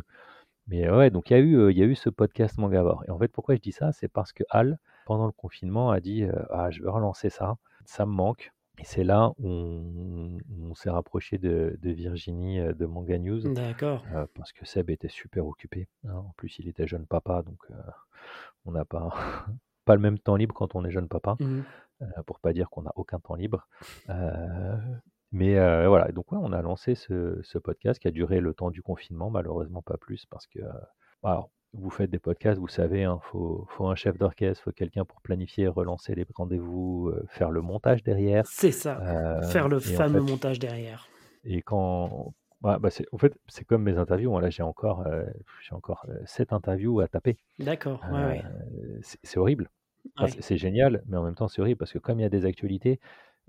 Mais 0.68 0.90
ouais, 0.90 1.10
donc 1.12 1.30
il 1.30 1.34
y, 1.34 1.36
a 1.36 1.40
eu, 1.40 1.56
euh, 1.58 1.72
il 1.72 1.78
y 1.78 1.84
a 1.84 1.86
eu 1.86 1.96
ce 1.96 2.10
podcast 2.10 2.58
Mangavore. 2.58 3.04
Et 3.08 3.12
en 3.12 3.20
fait, 3.20 3.28
pourquoi 3.28 3.56
je 3.56 3.62
dis 3.62 3.72
ça? 3.72 3.92
C'est 3.92 4.08
parce 4.08 4.34
que 4.34 4.44
Al, 4.50 4.80
pendant 5.06 5.28
le 5.28 5.32
confinement, 5.32 5.92
a 5.92 6.00
dit 6.00 6.24
euh, 6.24 6.32
Ah, 6.50 6.72
je 6.72 6.82
veux 6.82 6.90
relancer 6.90 7.30
ça, 7.30 7.58
ça 7.86 8.06
me 8.06 8.12
manque. 8.12 8.52
Et 8.80 8.84
c'est 8.84 9.04
là 9.04 9.32
où 9.40 9.48
on, 9.48 10.38
on 10.62 10.74
s'est 10.76 10.90
rapproché 10.90 11.38
de, 11.38 11.78
de 11.82 11.92
Virginie 11.92 12.60
de 12.60 12.86
Manga 12.86 13.18
News, 13.20 13.54
D'accord. 13.54 14.04
euh, 14.14 14.26
parce 14.34 14.52
que 14.52 14.66
Seb 14.66 14.90
était 14.90 15.08
super 15.08 15.46
occupé. 15.48 15.88
hein. 16.08 16.16
En 16.16 16.34
plus, 16.36 16.58
il 16.60 16.68
était 16.68 16.86
jeune 16.88 17.06
papa, 17.06 17.42
donc 17.44 17.60
euh, 17.72 17.76
on 18.66 18.72
n'a 18.72 18.84
pas, 18.86 19.10
pas 19.86 19.96
le 19.96 20.02
même 20.02 20.20
temps 20.20 20.36
libre 20.36 20.54
quand 20.56 20.76
on 20.76 20.84
est 20.84 20.92
jeune 20.92 21.08
papa, 21.08 21.38
Mhm. 21.40 21.64
euh, 22.02 22.24
pour 22.26 22.40
pas 22.42 22.52
dire 22.54 22.70
qu'on 22.70 22.82
n'a 22.82 22.92
aucun 22.96 23.20
temps 23.20 23.36
libre. 23.36 23.66
Mais 25.32 25.58
euh, 25.58 25.88
voilà, 25.90 26.12
donc 26.12 26.32
ouais, 26.32 26.38
on 26.42 26.52
a 26.54 26.62
lancé 26.62 26.96
ce, 26.96 27.40
ce 27.44 27.58
podcast 27.58 28.00
qui 28.00 28.08
a 28.08 28.12
duré 28.12 28.40
le 28.40 28.54
temps 28.54 28.72
du 28.72 28.82
confinement, 28.82 29.30
malheureusement 29.30 29.82
pas 29.82 29.98
plus, 29.98 30.26
parce 30.28 30.48
que 30.48 30.60
euh, 30.60 30.70
alors, 31.24 31.50
vous 31.74 31.90
faites 31.90 32.10
des 32.10 32.20
podcasts, 32.20 32.58
vous 32.60 32.70
savez, 32.70 33.02
il 33.02 33.18
faut, 33.22 33.66
faut 33.70 33.88
un 33.88 33.96
chef 33.96 34.18
d'orchestre, 34.18 34.64
faut 34.64 34.72
quelqu'un 34.72 35.04
pour 35.04 35.22
planifier, 35.22 35.68
relancer 35.68 36.16
les 36.16 36.26
rendez-vous, 36.34 37.10
euh, 37.10 37.26
faire 37.28 37.52
le 37.52 37.62
montage 37.62 38.02
derrière. 38.04 38.46
C'est 38.48 38.72
ça. 38.72 39.02
Euh, 39.02 39.42
Faire 39.50 39.68
le 39.68 39.78
en 39.78 39.80
fameux 39.82 40.22
fait, 40.24 40.32
montage 40.32 40.60
derrière. 40.60 41.10
et 41.44 41.62
quand. 41.62 42.34
bah, 42.62 42.78
bah, 42.80 42.90
en 43.12 43.18
fait, 43.18 43.38
c'est 43.48 43.66
comme 43.66 43.84
mes 43.84 43.98
interviews. 43.98 44.38
hein, 44.38 44.42
Là, 44.42 44.50
j'ai 44.50 44.64
encore, 44.64 45.04
j'ai 45.62 45.76
encore 45.76 46.06
sept 46.26 46.54
interviews 46.54 47.02
à 47.02 47.10
taper. 47.10 47.36
D'accord. 47.60 48.02
Ouais, 48.10 48.24
ouais. 48.24 48.44
c'est, 49.02 49.38
horrible. 49.38 49.70
Enfin, 50.16 50.26
Ouais. 50.28 50.32
c'est, 50.32 50.42
c'est 50.44 50.58
génial, 50.58 51.04
mais 51.08 51.18
en 51.18 51.24
même 51.24 51.36
temps, 51.36 51.48
c'est 51.50 51.62
horrible 51.62 51.80
parce 51.80 51.92
que 51.92 51.98
comme 52.00 52.20
il 52.20 52.24
y 52.24 52.26
a 52.26 52.30
des 52.30 52.46
actualités, 52.46 53.00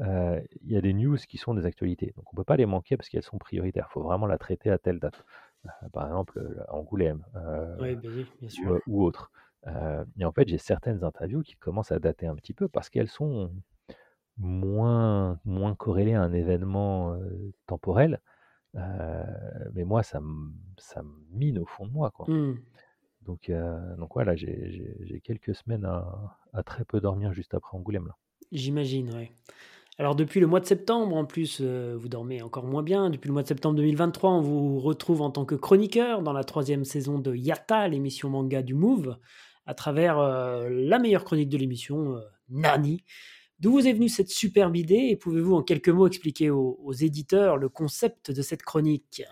euh, 0.01 0.40
il 0.62 0.73
y 0.73 0.77
a 0.77 0.81
des 0.81 0.93
news 0.93 1.16
qui 1.16 1.39
sont 1.39 1.55
des 1.55 1.64
actualités. 1.64 2.12
Donc, 2.16 2.32
on 2.32 2.36
ne 2.36 2.36
peut 2.36 2.44
pas 2.44 2.56
les 2.56 2.66
manquer 2.66 2.97
parce 2.97 3.09
qu'elles 3.09 3.23
sont 3.23 3.39
prioritaires. 3.39 3.86
Il 3.90 3.93
faut 3.93 4.02
vraiment 4.02 4.27
la 4.27 4.39
traiter 4.39 4.70
à 4.70 4.78
telle 4.78 4.98
date. 4.98 5.24
Euh, 5.64 5.89
par 5.93 6.06
exemple, 6.06 6.64
Angoulême 6.68 7.24
euh, 7.35 7.77
ben 7.77 8.01
oui, 8.05 8.27
bien 8.40 8.48
ou, 8.48 8.51
sûr. 8.51 8.81
ou 8.86 9.05
autre. 9.05 9.31
Et 10.16 10.24
en 10.24 10.31
fait, 10.31 10.47
j'ai 10.47 10.59
certaines 10.59 11.02
interviews 11.02 11.43
qui 11.43 11.56
commencent 11.56 11.90
à 11.90 11.98
dater 11.98 12.28
un 12.28 12.36
petit 12.36 12.52
peu 12.52 12.68
parce 12.68 12.89
qu'elles 12.89 13.09
sont 13.09 13.51
moins, 14.36 15.40
moins 15.44 15.74
corrélées 15.74 16.14
à 16.14 16.23
un 16.23 16.32
événement 16.32 17.18
temporel. 17.66 18.20
Mais 18.74 19.82
moi, 19.82 20.05
ça 20.05 20.20
me, 20.20 20.52
ça 20.78 21.02
mine 21.32 21.59
au 21.59 21.66
fond 21.66 21.85
de 21.85 21.90
moi. 21.90 22.12
Quoi. 22.12 22.27
Hmm. 22.28 22.60
Donc, 23.23 23.51
donc 23.98 24.14
voilà, 24.14 24.36
j'ai, 24.36 25.20
quelques 25.24 25.56
semaines 25.56 25.85
à, 25.85 26.39
à 26.52 26.62
très 26.62 26.85
peu 26.85 27.01
dormir 27.01 27.32
juste 27.32 27.52
après 27.52 27.77
Angoulême. 27.77 28.06
Là. 28.06 28.16
J'imagine, 28.52 29.12
ouais. 29.14 29.32
Alors 29.98 30.14
depuis 30.14 30.40
le 30.40 30.47
mois 30.47 30.60
de 30.60 30.66
septembre, 30.66 31.16
en 31.16 31.24
plus, 31.24 31.59
euh, 31.62 31.97
vous 31.98 32.09
dormez 32.09 32.43
encore 32.43 32.66
moins 32.66 32.82
bien. 32.82 33.09
Depuis 33.09 33.28
le 33.28 33.32
mois 33.32 33.43
de 33.43 33.48
septembre 33.48 33.77
2023, 33.77 34.31
on 34.31 34.43
vous 34.43 34.78
retrouve 34.78 35.23
en 35.23 35.31
tant 35.31 35.47
que 35.47 35.55
chroniqueur 35.55 36.23
dans 36.23 36.35
la 36.35 36.44
troisième 36.44 36.85
saison 36.85 37.18
de 37.18 37.35
Yata, 37.35 37.89
l'émission 37.89 38.28
manga 38.28 38.60
du 38.62 38.74
Move, 38.74 39.16
à 39.64 39.73
travers 39.73 40.18
euh, 40.18 40.68
la 40.70 40.98
meilleure 40.98 41.24
chronique 41.24 41.48
de 41.48 41.56
l'émission, 41.56 42.16
euh, 42.16 42.20
Nani. 42.51 43.05
D'où 43.59 43.73
vous 43.73 43.89
est 43.89 43.94
venue 43.94 44.10
cette 44.10 44.28
superbe 44.28 44.77
idée 44.77 45.09
et 45.09 45.16
pouvez-vous 45.16 45.55
en 45.55 45.62
quelques 45.62 45.89
mots 45.89 46.06
expliquer 46.06 46.51
aux, 46.51 46.78
aux 46.85 46.93
éditeurs 46.93 47.56
le 47.56 47.70
concept 47.70 48.31
de 48.31 48.43
cette 48.43 48.62
chronique? 48.62 49.23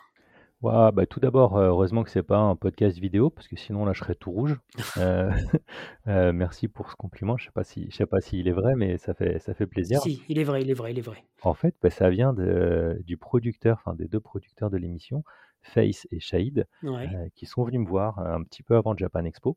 Bah, 0.64 1.06
tout 1.06 1.20
d'abord, 1.20 1.56
euh, 1.56 1.68
heureusement 1.68 2.02
que 2.02 2.10
c'est 2.10 2.22
pas 2.22 2.38
un 2.38 2.56
podcast 2.56 2.98
vidéo, 2.98 3.28
parce 3.30 3.48
que 3.48 3.56
sinon 3.56 3.84
là 3.84 3.92
je 3.92 4.00
serais 4.00 4.14
tout 4.14 4.30
rouge. 4.30 4.58
Euh, 4.96 5.30
euh, 6.06 6.32
merci 6.32 6.68
pour 6.68 6.90
ce 6.90 6.96
compliment. 6.96 7.36
Je 7.36 7.46
sais 7.46 7.50
pas 7.50 7.64
si, 7.64 7.90
je 7.90 7.96
sais 7.96 8.06
pas 8.06 8.20
s'il 8.20 8.46
est 8.46 8.52
vrai, 8.52 8.74
mais 8.76 8.96
ça 8.96 9.12
fait, 9.12 9.38
ça 9.40 9.52
fait 9.54 9.66
plaisir. 9.66 10.00
Si, 10.00 10.22
il 10.28 10.38
est 10.38 10.44
vrai, 10.44 10.62
il 10.62 10.70
est 10.70 10.74
vrai, 10.74 10.92
il 10.92 10.98
est 10.98 11.02
vrai. 11.02 11.24
En 11.42 11.54
fait, 11.54 11.74
bah, 11.82 11.90
ça 11.90 12.10
vient 12.10 12.32
de, 12.32 13.00
du 13.04 13.16
producteur, 13.16 13.78
enfin 13.84 13.94
des 13.96 14.06
deux 14.06 14.20
producteurs 14.20 14.70
de 14.70 14.76
l'émission, 14.76 15.24
Face 15.62 16.06
et 16.10 16.20
Shahid, 16.20 16.66
Ouais. 16.82 17.08
euh, 17.14 17.28
qui 17.34 17.46
sont 17.46 17.64
venus 17.64 17.80
me 17.80 17.86
voir 17.88 18.18
un 18.20 18.42
petit 18.44 18.62
peu 18.62 18.76
avant 18.76 18.96
Japan 18.96 19.24
Expo 19.24 19.56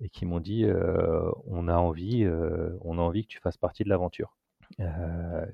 et 0.00 0.08
qui 0.10 0.26
m'ont 0.26 0.40
dit 0.40 0.66
on 1.46 1.68
a 1.68 1.76
envie, 1.76 2.26
on 2.82 2.98
a 2.98 3.02
envie 3.02 3.22
que 3.22 3.28
tu 3.32 3.40
fasses 3.40 3.56
partie 3.56 3.84
de 3.84 3.88
l'aventure. 3.88 4.36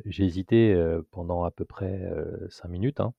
J'ai 0.06 0.24
hésité 0.24 0.74
pendant 1.10 1.44
à 1.44 1.50
peu 1.50 1.64
près 1.64 2.00
euh, 2.02 2.48
cinq 2.48 2.68
minutes. 2.68 3.00
Hein, 3.00 3.12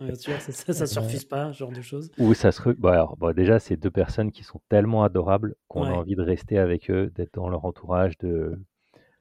Bien 0.00 0.14
sûr, 0.14 0.40
ça, 0.40 0.52
ça, 0.52 0.72
ça 0.74 0.86
se 0.86 0.98
Euh, 0.98 1.02
refuse 1.02 1.24
pas, 1.24 1.52
ce 1.52 1.58
genre 1.58 1.72
de 1.72 1.80
choses. 1.80 2.10
où 2.18 2.34
ça 2.34 2.52
se. 2.52 2.62
Bon, 2.70 2.88
alors, 2.88 3.16
bon, 3.16 3.34
déjà, 3.34 3.58
c'est 3.58 3.76
deux 3.76 3.90
personnes 3.90 4.30
qui 4.32 4.42
sont 4.44 4.60
tellement 4.68 5.04
adorables 5.04 5.54
qu'on 5.68 5.84
a 5.84 5.92
envie 5.92 6.16
de 6.16 6.22
rester 6.22 6.58
avec 6.58 6.90
eux, 6.90 7.10
d'être 7.14 7.34
dans 7.34 7.48
leur 7.48 7.64
entourage, 7.64 8.16
de. 8.18 8.58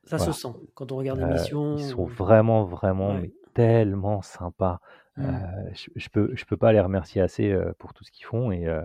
Ça 0.06 0.20
se 0.20 0.32
sent 0.32 0.50
quand 0.76 0.92
on 0.92 0.98
regarde 0.98 1.20
Euh, 1.20 1.28
l'émission. 1.28 1.76
ils 1.78 1.80
sont 1.80 2.04
ou- 2.04 2.08
vraiment, 2.08 2.66
vraiment, 2.66 3.14
Ouais. 3.14 3.22
mais 3.22 3.32
tellement 3.54 4.22
sympas. 4.22 4.80
Euh, 5.18 5.24
je, 5.74 5.90
je 5.96 6.10
peux, 6.10 6.32
je 6.36 6.46
peux 6.46 6.58
pas 6.58 6.74
les 6.74 6.82
remercier 6.82 7.22
assez 7.22 7.52
euh, 7.52 7.72
pour 7.80 7.94
tout 7.94 8.04
ce 8.04 8.12
qu'ils 8.12 8.26
font. 8.26 8.52
Et, 8.52 8.68
euh, 8.68 8.82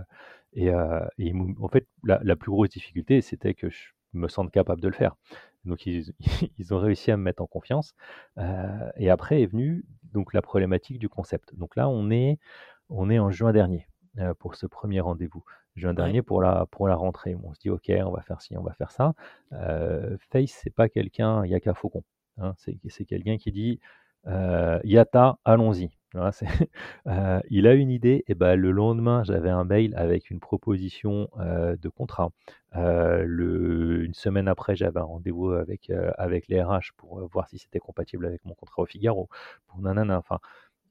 euh, 0.59 1.01
en 1.61 1.69
fait, 1.69 1.87
la, 2.05 2.21
la 2.23 2.37
plus 2.37 2.51
grosse 2.51 2.71
difficulté, 2.71 3.21
c'était 3.21 3.55
que 3.55 3.69
je 3.71 3.91
me 4.13 4.29
sente 4.29 4.51
capable 4.51 4.81
de 4.81 4.89
le 4.89 4.95
faire. 4.95 5.17
Donc, 5.65 5.87
ils, 5.87 6.13
ils 6.59 6.75
ont 6.75 6.79
réussi 6.79 7.11
à 7.11 7.17
me 7.17 7.23
mettre 7.23 7.43
en 7.43 7.47
confiance. 7.47 7.95
Euh, 8.39 8.91
et 8.97 9.11
après 9.11 9.43
est 9.43 9.47
venue 9.47 9.85
donc 10.13 10.35
la 10.35 10.43
problématique 10.43 10.99
du 10.99 11.09
concept. 11.09 11.55
Donc 11.55 11.77
là, 11.77 11.89
on 11.89 12.11
est, 12.11 12.39
on 12.89 13.11
est 13.11 13.19
en 13.19 13.31
juin 13.31 13.53
dernier 13.53 13.87
pour 14.39 14.57
ce 14.57 14.67
premier 14.67 15.01
rendez-vous. 15.01 15.45
Juin 15.77 15.95
dernier 15.95 16.21
pour 16.23 16.43
la, 16.43 16.67
pour 16.71 16.89
la 16.89 16.97
rentrée. 16.97 17.37
on 17.43 17.55
se 17.55 17.61
dit, 17.61 17.71
OK, 17.71 17.91
on 18.05 18.11
va 18.11 18.23
faire 18.23 18.41
ci, 18.41 18.57
on 18.57 18.63
va 18.63 18.73
faire 18.73 18.91
ça. 18.91 19.15
Face, 20.31 20.51
c'est 20.63 20.75
pas 20.75 20.89
quelqu'un, 20.89 21.45
il 21.45 21.51
y 21.51 21.55
a 21.55 21.61
qu'un 21.61 21.75
faucon. 21.75 22.03
Hein, 22.39 22.55
c'est 22.57 23.05
quelqu'un 23.05 23.37
qui 23.39 23.53
dit, 23.53 23.81
Yata, 24.27 25.39
allons-y. 25.45 25.91
Euh, 27.07 27.41
il 27.51 27.67
a 27.67 27.75
une 27.75 27.91
idée, 27.91 28.25
et 28.29 28.35
ben 28.35 28.55
le 28.57 28.71
lendemain, 28.71 29.25
j'avais 29.25 29.49
un 29.51 29.65
mail 29.65 29.95
avec 29.97 30.31
une 30.31 30.39
proposition 30.39 31.29
euh, 31.39 31.77
de 31.77 31.89
contrat. 31.89 32.31
Euh, 32.77 33.25
le, 33.27 34.05
une 34.05 34.15
semaine 34.15 34.49
après, 34.49 34.77
j'avais 34.77 35.01
un 35.01 35.05
rendez-vous 35.05 35.51
avec, 35.51 35.91
avec 36.19 36.49
les 36.49 36.63
RH 36.63 36.93
pour 36.97 37.27
voir 37.29 37.49
si 37.49 37.59
c'était 37.59 37.79
compatible 37.79 38.27
avec 38.27 38.45
mon 38.45 38.55
contrat 38.55 38.83
au 38.83 38.87
Figaro. 38.87 39.29
Pour 39.67 39.81
nanana, 39.81 40.19
enfin, 40.19 40.39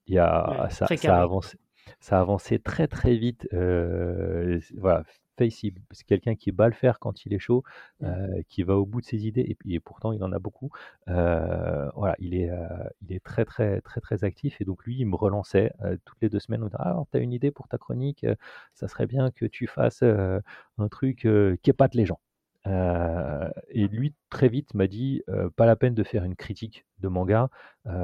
y 0.08 0.18
a, 0.18 0.68
ça, 0.70 0.86
ça, 0.86 1.16
a 1.16 1.22
avancé, 1.22 1.58
ça 2.00 2.18
a 2.18 2.20
avancé 2.20 2.58
très 2.58 2.88
très 2.88 3.16
vite. 3.16 3.48
voilà, 3.52 5.04
c'est 5.48 6.06
quelqu'un 6.06 6.34
qui 6.34 6.52
bat 6.52 6.66
le 6.66 6.74
fer 6.74 6.98
quand 6.98 7.24
il 7.24 7.32
est 7.32 7.38
chaud, 7.38 7.64
mmh. 8.00 8.06
euh, 8.06 8.42
qui 8.48 8.62
va 8.62 8.76
au 8.76 8.84
bout 8.84 9.00
de 9.00 9.06
ses 9.06 9.26
idées, 9.26 9.44
et, 9.48 9.54
puis, 9.54 9.78
pourtant 9.80 10.12
il 10.12 10.22
en 10.22 10.32
a 10.32 10.38
beaucoup. 10.38 10.70
Euh, 11.08 11.88
voilà, 11.94 12.14
il 12.18 12.34
est, 12.34 12.50
euh, 12.50 12.66
il 13.02 13.14
est 13.14 13.24
très 13.24 13.44
très 13.44 13.80
très 13.80 14.00
très 14.00 14.24
actif, 14.24 14.60
et 14.60 14.64
donc 14.64 14.84
lui, 14.84 14.96
il 14.98 15.06
me 15.06 15.16
relançait 15.16 15.72
toutes 16.04 16.20
les 16.20 16.28
deux 16.28 16.40
semaines. 16.40 16.68
Ah, 16.74 16.90
alors, 16.90 17.06
tu 17.10 17.16
as 17.18 17.20
une 17.20 17.32
idée 17.32 17.50
pour 17.50 17.68
ta 17.68 17.78
chronique 17.78 18.26
Ça 18.74 18.88
serait 18.88 19.06
bien 19.06 19.30
que 19.30 19.46
tu 19.46 19.66
fasses 19.66 20.02
un 20.02 20.88
truc 20.88 21.28
qui 21.62 21.70
épate 21.70 21.94
les 21.94 22.06
gens. 22.06 22.20
Et 22.66 23.88
lui, 23.88 24.14
très 24.28 24.48
vite, 24.48 24.74
m'a 24.74 24.86
dit 24.86 25.22
pas 25.56 25.66
la 25.66 25.76
peine 25.76 25.94
de 25.94 26.02
faire 26.02 26.24
une 26.24 26.36
critique 26.36 26.84
de 26.98 27.08
manga 27.08 27.48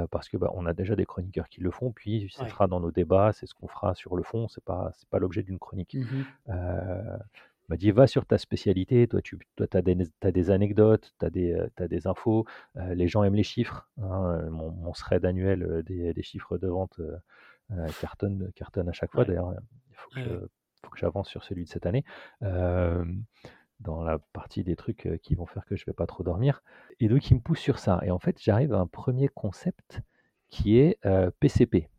parce 0.09 0.29
que 0.29 0.37
bah, 0.37 0.51
on 0.53 0.65
a 0.65 0.73
déjà 0.73 0.95
des 0.95 1.05
chroniqueurs 1.05 1.49
qui 1.49 1.61
le 1.61 1.71
font. 1.71 1.91
Puis 1.91 2.27
ce 2.31 2.45
sera 2.47 2.67
dans 2.67 2.79
nos 2.79 2.91
débats, 2.91 3.33
c'est 3.33 3.45
ce 3.45 3.53
qu'on 3.53 3.67
fera 3.67 3.95
sur 3.95 4.15
le 4.15 4.23
fond. 4.23 4.47
C'est 4.47 4.63
pas 4.63 4.91
c'est 4.95 5.09
pas 5.09 5.19
l'objet 5.19 5.43
d'une 5.43 5.59
chronique. 5.59 5.95
Mmh 5.95 6.23
m'a 7.69 7.75
dit 7.75 7.91
va 7.91 8.07
sur 8.07 8.25
ta 8.25 8.37
spécialité. 8.37 9.07
Toi, 9.07 9.21
tu 9.21 9.37
toi, 9.57 9.67
as, 9.73 9.81
des, 9.81 9.97
as 10.21 10.31
des 10.31 10.51
anecdotes, 10.51 11.13
tu 11.19 11.25
as 11.25 11.29
des, 11.29 11.53
as 11.77 11.87
des 11.87 12.07
infos. 12.07 12.45
les 12.75 13.07
gens 13.07 13.23
aiment 13.23 13.35
les 13.35 13.43
chiffres. 13.43 13.89
Hein, 14.01 14.49
mon, 14.49 14.71
mon, 14.71 14.93
thread 14.93 15.25
annuel 15.25 15.83
des, 15.85 16.13
des, 16.13 16.23
chiffres 16.23 16.57
de 16.57 16.67
vente 16.67 17.01
cartonne, 17.99 18.51
cartonne 18.55 18.89
à 18.89 18.93
chaque 18.93 19.11
fois. 19.11 19.25
D'ailleurs, 19.25 19.53
il 19.89 19.95
faut 19.95 20.09
que, 20.11 20.49
faut 20.81 20.91
que 20.91 20.97
j'avance 20.97 21.27
sur 21.27 21.43
celui 21.43 21.65
de 21.65 21.69
cette 21.69 21.85
année 21.85 22.05
dans 23.79 24.03
la 24.03 24.19
partie 24.33 24.63
des 24.63 24.75
trucs 24.75 25.07
qui 25.21 25.35
vont 25.35 25.45
faire 25.45 25.65
que 25.65 25.75
je 25.75 25.85
vais 25.85 25.93
pas 25.93 26.07
trop 26.07 26.23
dormir. 26.23 26.63
Et 26.99 27.07
donc, 27.07 27.29
il 27.29 27.35
me 27.35 27.39
pousse 27.39 27.59
sur 27.59 27.79
ça. 27.79 27.99
Et 28.03 28.11
en 28.11 28.19
fait, 28.19 28.41
j'arrive 28.41 28.73
à 28.73 28.79
un 28.79 28.87
premier 28.87 29.27
concept 29.27 30.01
qui 30.49 30.77
est 30.77 30.99
PCP. 31.39 31.89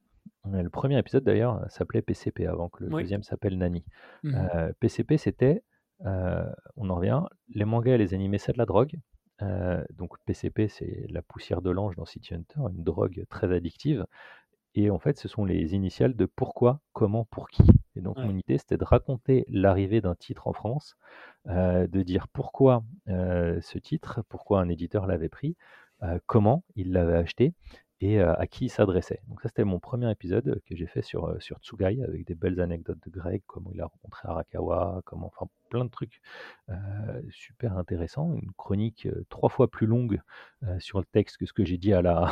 Le 0.50 0.68
premier 0.70 0.98
épisode 0.98 1.24
d'ailleurs 1.24 1.64
s'appelait 1.70 2.02
PCP 2.02 2.46
avant 2.46 2.68
que 2.68 2.84
le 2.84 2.90
deuxième 2.90 3.22
s'appelle 3.22 3.58
Nani. 3.58 3.84
PCP, 4.80 5.14
mmh 5.14 5.18
c'était, 5.18 5.62
on 6.04 6.90
en 6.90 6.94
revient, 6.94 7.22
les 7.54 7.64
mangas 7.64 7.94
et 7.94 7.98
les 7.98 8.14
animés, 8.14 8.38
c'est 8.38 8.52
de 8.52 8.58
la 8.58 8.66
drogue. 8.66 8.98
donc 9.90 10.16
PCP, 10.24 10.68
c'est 10.68 11.06
la 11.10 11.22
poussière 11.22 11.62
de 11.62 11.70
l'ange 11.70 11.96
dans 11.96 12.04
City 12.04 12.34
Hunter, 12.34 12.60
une 12.70 12.82
drogue 12.82 13.24
très 13.28 13.52
addictive. 13.54 14.06
Et 14.74 14.90
en 14.90 14.98
fait, 14.98 15.18
ce 15.18 15.28
sont 15.28 15.44
les 15.44 15.74
initiales 15.74 16.14
de 16.14 16.26
pourquoi, 16.26 16.80
comment, 16.92 17.24
pour 17.24 17.48
qui. 17.48 17.62
Et 17.96 18.00
donc, 18.00 18.16
mon 18.18 18.36
idée, 18.36 18.58
c'était 18.58 18.76
de 18.76 18.84
raconter 18.84 19.44
l'arrivée 19.48 20.00
d'un 20.00 20.14
titre 20.14 20.46
en 20.46 20.52
France, 20.52 20.96
euh, 21.48 21.88
de 21.88 22.02
dire 22.02 22.28
pourquoi 22.28 22.84
euh, 23.08 23.60
ce 23.60 23.78
titre, 23.78 24.22
pourquoi 24.28 24.60
un 24.60 24.68
éditeur 24.68 25.06
l'avait 25.06 25.28
pris, 25.28 25.56
euh, 26.04 26.20
comment 26.26 26.62
il 26.76 26.92
l'avait 26.92 27.16
acheté, 27.16 27.54
et 28.00 28.20
à 28.20 28.46
qui 28.46 28.66
il 28.66 28.68
s'adressait. 28.68 29.20
Donc 29.28 29.40
ça, 29.40 29.48
c'était 29.48 29.64
mon 29.64 29.80
premier 29.80 30.10
épisode 30.10 30.60
que 30.66 30.76
j'ai 30.76 30.86
fait 30.86 31.02
sur, 31.02 31.40
sur 31.42 31.58
Tsugai, 31.58 32.02
avec 32.04 32.24
des 32.26 32.34
belles 32.36 32.60
anecdotes 32.60 32.98
de 33.04 33.10
Greg, 33.10 33.42
comment 33.46 33.70
il 33.72 33.80
a 33.80 33.86
rencontré 33.86 34.28
Arakawa, 34.28 35.02
comment, 35.04 35.26
enfin 35.26 35.50
plein 35.68 35.84
de 35.84 35.90
trucs 35.90 36.20
super 37.30 37.76
intéressants. 37.76 38.34
Une 38.34 38.52
chronique 38.52 39.08
trois 39.30 39.48
fois 39.48 39.68
plus 39.68 39.86
longue 39.86 40.20
sur 40.78 40.98
le 40.98 41.06
texte 41.06 41.38
que 41.38 41.46
ce 41.46 41.52
que 41.52 41.64
j'ai 41.64 41.76
dit 41.76 41.92
à 41.92 42.00
la, 42.02 42.30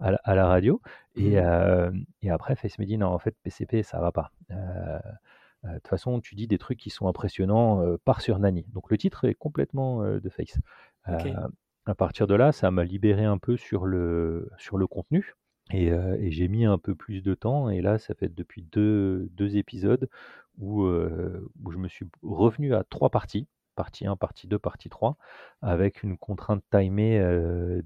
à 0.00 0.34
la, 0.34 0.46
radio. 0.46 0.80
Et, 1.14 1.40
mmh. 1.40 2.04
et, 2.22 2.30
après, 2.30 2.56
Face 2.56 2.78
me 2.78 2.84
dit, 2.84 2.98
non, 2.98 3.08
en 3.08 3.18
fait, 3.20 3.36
PCP, 3.44 3.84
ça 3.84 4.00
va 4.00 4.10
pas. 4.10 4.32
De 4.50 5.72
toute 5.74 5.88
façon, 5.88 6.20
tu 6.20 6.34
dis 6.34 6.46
des 6.46 6.58
trucs 6.58 6.78
qui 6.78 6.90
sont 6.90 7.06
impressionnants, 7.06 7.82
par 8.04 8.20
sur 8.20 8.38
Nani. 8.40 8.66
Donc 8.72 8.90
le 8.90 8.98
titre 8.98 9.26
est 9.26 9.34
complètement 9.34 10.02
de 10.02 10.28
Face 10.28 10.58
à 11.86 11.94
partir 11.94 12.26
de 12.26 12.34
là, 12.34 12.52
ça 12.52 12.70
m'a 12.70 12.84
libéré 12.84 13.24
un 13.24 13.38
peu 13.38 13.56
sur 13.56 13.86
le, 13.86 14.48
contenu. 14.90 15.34
Et, 15.72 15.90
j'ai 16.30 16.48
mis 16.48 16.64
un 16.64 16.78
peu 16.78 16.94
plus 16.94 17.22
de 17.22 17.34
temps. 17.34 17.68
Et 17.70 17.80
là, 17.80 17.98
ça 17.98 18.14
fait 18.14 18.32
depuis 18.32 18.62
deux, 18.62 19.28
deux 19.32 19.56
épisodes 19.56 20.08
où, 20.58 20.84
où 20.84 21.70
je 21.70 21.78
me 21.78 21.88
suis 21.88 22.06
revenu 22.22 22.74
à 22.74 22.84
trois 22.84 23.10
parties. 23.10 23.48
Partie 23.76 24.06
1, 24.06 24.14
partie 24.16 24.46
2, 24.46 24.58
partie 24.58 24.88
3, 24.88 25.16
avec 25.60 26.04
une 26.04 26.16
contrainte 26.16 26.62
timée 26.70 27.20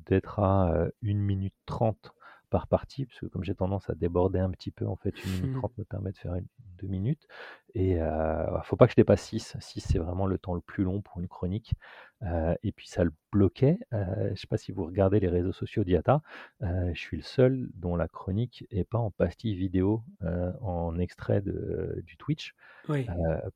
d'être 0.07 0.39
à 0.39 0.87
1 1.03 1.15
minute 1.15 1.55
30 1.65 2.13
par 2.51 2.67
partie, 2.67 3.07
parce 3.07 3.21
que 3.21 3.27
comme 3.27 3.45
j'ai 3.45 3.55
tendance 3.55 3.89
à 3.91 3.95
déborder 3.95 4.39
un 4.39 4.51
petit 4.51 4.71
peu, 4.71 4.87
en 4.87 4.97
fait, 4.97 5.15
1 5.27 5.43
minute 5.43 5.53
30 5.63 5.79
me 5.79 5.85
permet 5.85 6.13
de 6.13 6.19
faire 6.19 6.35
une, 6.35 6.47
2 6.79 6.87
minutes. 6.87 7.27
Et 7.75 7.93
il 7.93 7.99
ne 7.99 8.63
faut 8.65 8.77
pas 8.77 8.87
que 8.87 8.93
je 8.93 8.97
dépasse 8.97 9.23
6. 9.23 9.57
6, 9.61 9.81
c'est 9.81 9.99
vraiment 9.99 10.27
le 10.27 10.39
temps 10.39 10.55
le 10.55 10.61
plus 10.61 10.85
long 10.85 11.01
pour 11.01 11.21
une 11.21 11.29
chronique. 11.29 11.75
et 12.63 12.73
puis 12.73 12.89
ça 12.89 13.05
le 13.05 13.13
bloquait. 13.31 13.79
je 13.93 14.31
ne 14.31 14.35
sais 14.35 14.47
pas 14.47 14.57
si 14.57 14.73
vous 14.73 14.85
regardez 14.85 15.21
les 15.21 15.29
réseaux 15.29 15.53
sociaux 15.53 15.85
d'IATA. 15.85 16.23
je 16.61 16.99
suis 16.99 17.17
le 17.17 17.23
seul 17.23 17.69
dont 17.75 17.95
la 17.95 18.09
chronique 18.09 18.67
n'est 18.73 18.85
pas 18.85 18.99
en 18.99 19.11
pastille 19.11 19.55
vidéo 19.55 20.03
en 20.61 20.99
extrait 20.99 21.41
de, 21.41 22.03
du 22.07 22.17
Twitch. 22.17 22.55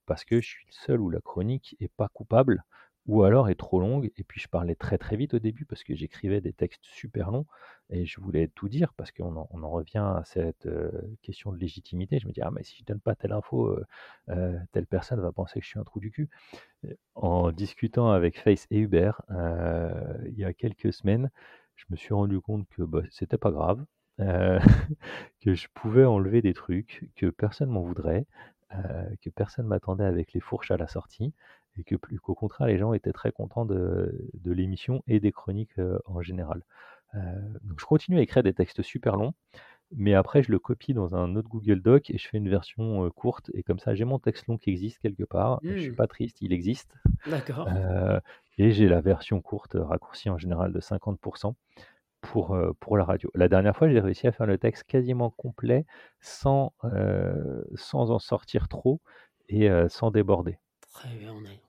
parce 0.06 0.24
que 0.24 0.40
je 0.40 0.47
suis 0.47 0.66
le 0.66 0.73
seul 0.74 1.01
où 1.01 1.10
la 1.10 1.20
chronique 1.20 1.77
n'est 1.81 1.89
pas 1.89 2.09
coupable 2.09 2.64
ou 3.07 3.24
alors 3.24 3.49
est 3.49 3.55
trop 3.57 3.81
longue. 3.81 4.11
Et 4.16 4.24
puis 4.24 4.41
je 4.41 4.49
parlais 4.49 4.74
très 4.74 4.99
très 4.99 5.16
vite 5.16 5.35
au 5.35 5.39
début 5.39 5.65
parce 5.65 5.85
que 5.85 5.95
j'écrivais 5.95 6.41
des 6.41 6.53
textes 6.53 6.85
super 6.85 7.31
longs 7.31 7.47
et 7.91 8.07
je 8.07 8.20
voulais 8.20 8.49
tout 8.49 8.69
dire 8.69 8.93
parce 8.95 9.12
qu'on 9.12 9.37
en, 9.37 9.49
on 9.51 9.62
en 9.62 9.70
revient 9.70 9.99
à 9.99 10.23
cette 10.24 10.69
question 11.23 11.53
de 11.53 11.59
légitimité. 11.59 12.19
Je 12.19 12.27
me 12.27 12.33
dis, 12.33 12.41
ah 12.43 12.51
mais 12.51 12.62
si 12.62 12.77
je 12.79 12.85
donne 12.85 13.01
pas 13.01 13.15
telle 13.15 13.33
info, 13.33 13.77
telle 14.73 14.87
personne 14.87 15.20
va 15.20 15.33
penser 15.33 15.61
que 15.61 15.65
je 15.65 15.70
suis 15.70 15.79
un 15.79 15.85
trou 15.85 16.01
du 16.01 16.11
cul. 16.11 16.31
En 17.15 17.53
discutant 17.53 18.11
avec 18.11 18.39
Face 18.39 18.66
et 18.70 18.79
Hubert 18.79 19.23
il 19.31 20.35
y 20.37 20.45
a 20.45 20.53
quelques 20.53 20.93
semaines, 20.93 21.31
je 21.77 21.85
me 21.91 21.97
suis 21.97 22.15
rendu 22.15 22.41
compte 22.41 22.69
que 22.69 22.83
bah, 22.83 23.03
c'était 23.11 23.39
pas 23.39 23.51
grave. 23.51 23.85
que 25.41 25.55
je 25.55 25.66
pouvais 25.74 26.05
enlever 26.05 26.43
des 26.43 26.55
trucs, 26.55 27.09
que 27.16 27.27
personne 27.27 27.70
m'en 27.70 27.83
voudrait, 27.83 28.27
que 29.20 29.31
personne 29.31 29.66
m'attendait 29.66 30.05
avec 30.05 30.33
les 30.33 30.41
fourches 30.41 30.70
à 30.70 30.77
la 30.77 30.87
sortie, 30.87 31.35
et 31.78 31.85
que 31.85 31.97
plus 31.97 32.19
qu'au 32.19 32.35
contraire, 32.35 32.69
les 32.69 32.78
gens 32.78 32.93
étaient 32.93 33.12
très 33.12 33.32
contents 33.32 33.65
de, 33.65 34.28
de 34.35 34.53
l'émission 34.53 35.03
et 35.07 35.20
des 35.20 35.32
chroniques 35.32 35.78
euh, 35.78 35.99
en 36.07 36.20
général. 36.20 36.62
Euh, 37.15 37.19
donc 37.62 37.81
je 37.81 37.85
continue 37.85 38.19
à 38.19 38.23
écrire 38.23 38.43
des 38.43 38.55
textes 38.55 38.82
super 38.82 39.16
longs, 39.16 39.32
mais 39.90 40.15
après 40.15 40.43
je 40.43 40.51
le 40.51 40.59
copie 40.59 40.94
dans 40.94 41.15
un 41.15 41.36
autre 41.36 41.49
Google 41.49 41.81
Doc 41.82 42.11
et 42.11 42.19
je 42.19 42.28
fais 42.28 42.39
une 42.39 42.49
version 42.49 43.05
euh, 43.05 43.11
courte, 43.11 43.51
et 43.55 43.62
comme 43.62 43.78
ça 43.78 43.94
j'ai 43.94 44.05
mon 44.05 44.19
texte 44.19 44.47
long 44.47 44.59
qui 44.59 44.70
existe 44.70 44.99
quelque 44.99 45.24
part. 45.24 45.61
Je 45.62 45.78
suis 45.78 45.90
mmh. 45.90 45.97
pas 45.97 46.07
triste, 46.07 46.40
il 46.40 46.53
existe. 46.53 46.94
D'accord. 47.27 47.69
et 48.59 48.73
j'ai 48.73 48.89
la 48.89 49.01
version 49.01 49.40
courte 49.40 49.77
raccourcie 49.78 50.31
en 50.31 50.39
général 50.39 50.73
de 50.73 50.81
50% 50.81 51.55
pour, 52.20 52.57
pour 52.78 52.97
la 52.97 53.05
radio. 53.05 53.31
La 53.35 53.49
dernière 53.49 53.77
fois, 53.77 53.89
j'ai 53.89 53.99
réussi 53.99 54.27
à 54.27 54.32
faire 54.32 54.47
le 54.47 54.57
texte 54.57 54.85
quasiment 54.85 55.31
complet 55.31 55.86
sans, 56.20 56.73
sans 57.74 58.11
en 58.11 58.19
sortir 58.19 58.69
trop 58.69 59.01
et 59.49 59.69
sans 59.89 60.11
déborder. 60.11 60.59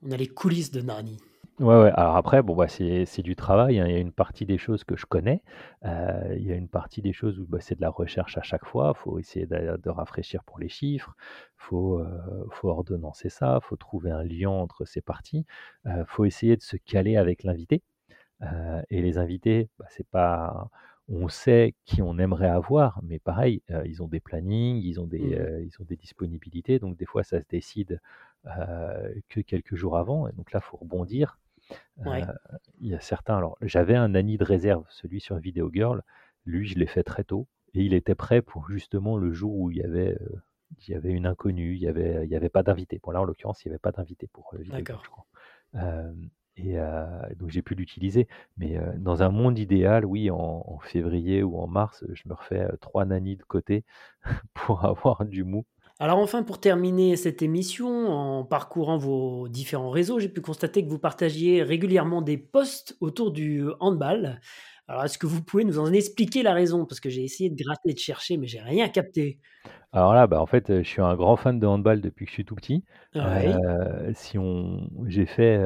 On 0.02 0.10
a, 0.12 0.16
les 0.16 0.26
coulisses 0.26 0.70
de 0.70 0.80
Nani. 0.80 1.16
Ouais, 1.60 1.80
ouais. 1.80 1.90
Alors 1.94 2.16
après, 2.16 2.42
bon, 2.42 2.56
bah, 2.56 2.66
c'est 2.68 3.22
du 3.22 3.36
travail. 3.36 3.78
Hein. 3.78 3.86
Il 3.86 3.92
y 3.92 3.96
a 3.96 4.00
une 4.00 4.12
partie 4.12 4.44
des 4.44 4.58
choses 4.58 4.84
que 4.84 4.96
je 4.96 5.06
connais. 5.06 5.42
Euh, 5.84 6.34
il 6.36 6.44
y 6.44 6.52
a 6.52 6.56
une 6.56 6.68
partie 6.68 7.00
des 7.00 7.12
choses 7.12 7.38
où 7.38 7.46
bah, 7.46 7.58
c'est 7.60 7.76
de 7.76 7.80
la 7.80 7.90
recherche 7.90 8.36
à 8.38 8.42
chaque 8.42 8.64
fois. 8.64 8.92
Il 8.96 9.00
faut 9.00 9.18
essayer 9.18 9.46
de, 9.46 9.88
rafraîchir 9.90 10.42
pour 10.44 10.58
les 10.58 10.68
chiffres. 10.68 11.14
Il 11.20 11.64
faut, 11.64 12.00
euh, 12.00 12.46
faut 12.50 12.68
ordonnancer 12.68 13.28
ça. 13.28 13.60
Il 13.62 13.66
faut 13.66 13.76
trouver 13.76 14.10
un 14.10 14.24
lien 14.24 14.50
entre 14.50 14.84
ces 14.84 15.00
parties. 15.00 15.46
Il 15.84 15.92
euh, 15.92 16.04
faut 16.06 16.24
essayer 16.24 16.56
de 16.56 16.62
se 16.62 16.76
caler 16.76 17.16
avec 17.16 17.44
l'invité. 17.44 17.82
et 18.90 19.00
les 19.00 19.16
invités, 19.18 19.70
bah, 19.78 19.86
c'est 19.90 20.06
pas 20.06 20.68
on 21.08 21.28
sait 21.28 21.74
qui 21.84 22.00
on 22.00 22.18
aimerait 22.18 22.48
avoir, 22.48 23.00
mais 23.02 23.18
pareil, 23.18 23.62
ils 23.84 24.02
ont 24.02 24.08
des 24.08 24.20
plannings, 24.20 24.80
ils 24.82 25.00
ont 25.00 25.06
des, 25.06 25.18
mmh. 25.20 25.66
ils 25.66 25.74
ont 25.80 25.84
des 25.84 25.96
disponibilités, 25.96 26.78
donc 26.78 26.96
des 26.96 27.04
fois 27.04 27.22
ça 27.22 27.40
se 27.42 27.46
décide 27.46 28.00
que 29.28 29.40
quelques 29.40 29.74
jours 29.74 29.96
avant, 29.96 30.28
et 30.28 30.32
donc 30.32 30.52
là, 30.52 30.60
il 30.62 30.66
faut 30.66 30.76
rebondir. 30.76 31.38
il 32.80 32.88
y 32.88 32.94
a 32.94 33.00
certains, 33.00 33.36
alors 33.36 33.56
j'avais 33.62 33.96
un 33.96 34.14
Annie 34.14 34.36
de 34.36 34.44
réserve, 34.44 34.84
celui 34.90 35.20
sur 35.20 35.36
Video 35.38 35.70
Girl, 35.72 36.02
lui 36.44 36.66
je 36.66 36.78
l'ai 36.78 36.86
fait 36.86 37.02
très 37.02 37.24
tôt, 37.24 37.48
et 37.72 37.82
il 37.82 37.94
était 37.94 38.14
prêt 38.14 38.42
pour 38.42 38.68
justement 38.68 39.16
le 39.16 39.32
jour 39.32 39.56
où 39.56 39.70
il 39.70 39.78
y 39.78 39.82
avait, 39.82 40.18
il 40.86 40.92
y 40.92 40.94
avait 40.94 41.12
une 41.12 41.26
inconnue, 41.26 41.74
il 41.74 41.80
n'y 41.80 41.88
avait, 41.88 42.24
il 42.24 42.30
y 42.30 42.36
avait 42.36 42.48
pas 42.48 42.62
d'invité. 42.62 43.00
Bon 43.02 43.10
là, 43.10 43.20
en 43.20 43.24
l'occurrence, 43.24 43.64
il 43.64 43.68
n'y 43.68 43.72
avait 43.72 43.78
pas 43.78 43.92
d'invité 43.92 44.26
pour 44.26 44.54
je 45.02 45.10
crois. 45.10 45.26
Et 46.56 46.76
donc 47.36 47.50
j'ai 47.50 47.62
pu 47.62 47.74
l'utiliser. 47.74 48.28
Mais 48.56 48.78
dans 48.98 49.22
un 49.22 49.30
monde 49.30 49.58
idéal, 49.58 50.04
oui, 50.04 50.30
en, 50.30 50.78
février 50.82 51.42
ou 51.42 51.58
en 51.58 51.66
mars, 51.66 52.04
je 52.12 52.22
me 52.26 52.34
refais 52.34 52.68
trois 52.80 53.04
nannies 53.04 53.36
de 53.36 53.42
côté 53.42 53.84
pour 54.54 54.84
avoir 54.84 55.24
du 55.24 55.44
mou. 55.44 55.64
Alors 56.00 56.18
enfin, 56.18 56.42
pour 56.42 56.58
terminer 56.58 57.16
cette 57.16 57.40
émission, 57.40 58.08
en 58.08 58.44
parcourant 58.44 58.98
vos 58.98 59.48
différents 59.48 59.90
réseaux, 59.90 60.18
j'ai 60.18 60.28
pu 60.28 60.40
constater 60.40 60.84
que 60.84 60.90
vous 60.90 60.98
partagiez 60.98 61.62
régulièrement 61.62 62.20
des 62.20 62.36
posts 62.36 62.96
autour 63.00 63.30
du 63.30 63.64
handball. 63.78 64.40
Alors 64.88 65.04
est-ce 65.04 65.18
que 65.18 65.26
vous 65.26 65.42
pouvez 65.42 65.64
nous 65.64 65.78
en 65.78 65.92
expliquer 65.92 66.42
la 66.42 66.52
raison? 66.52 66.84
Parce 66.84 66.98
que 66.98 67.08
j'ai 67.08 67.22
essayé 67.22 67.48
de 67.48 67.56
gratter 67.56 67.90
et 67.90 67.94
de 67.94 67.98
chercher, 67.98 68.36
mais 68.36 68.48
j'ai 68.48 68.60
rien 68.60 68.88
capté. 68.88 69.38
Alors 69.92 70.14
là, 70.14 70.26
bah, 70.26 70.40
en 70.42 70.46
fait, 70.46 70.82
je 70.82 70.88
suis 70.88 71.00
un 71.00 71.14
grand 71.14 71.36
fan 71.36 71.60
de 71.60 71.66
handball 71.66 72.00
depuis 72.00 72.24
que 72.24 72.30
je 72.30 72.34
suis 72.34 72.44
tout 72.44 72.56
petit. 72.56 72.84
si 74.14 74.36
on 74.36 74.90
j'ai 75.06 75.26
fait, 75.26 75.58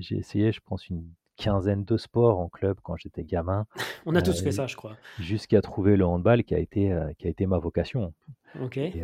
j'ai 0.00 0.16
essayé, 0.16 0.50
je 0.50 0.60
pense, 0.60 0.88
une 0.88 1.04
quinzaine 1.38 1.84
de 1.84 1.96
sports 1.96 2.38
en 2.38 2.48
club 2.48 2.78
quand 2.82 2.96
j'étais 2.96 3.24
gamin, 3.24 3.66
On 4.06 4.14
a 4.14 4.20
tous 4.20 4.42
fait 4.42 4.52
ça, 4.52 4.66
je 4.66 4.76
crois. 4.76 4.96
jusqu'à 5.18 5.62
trouver 5.62 5.96
le 5.96 6.04
handball 6.04 6.44
qui 6.44 6.54
a 6.54 6.58
été, 6.58 6.94
qui 7.18 7.26
a 7.26 7.30
été 7.30 7.46
ma 7.46 7.58
vocation 7.58 8.12
OK. 8.60 8.76
et 8.76 8.94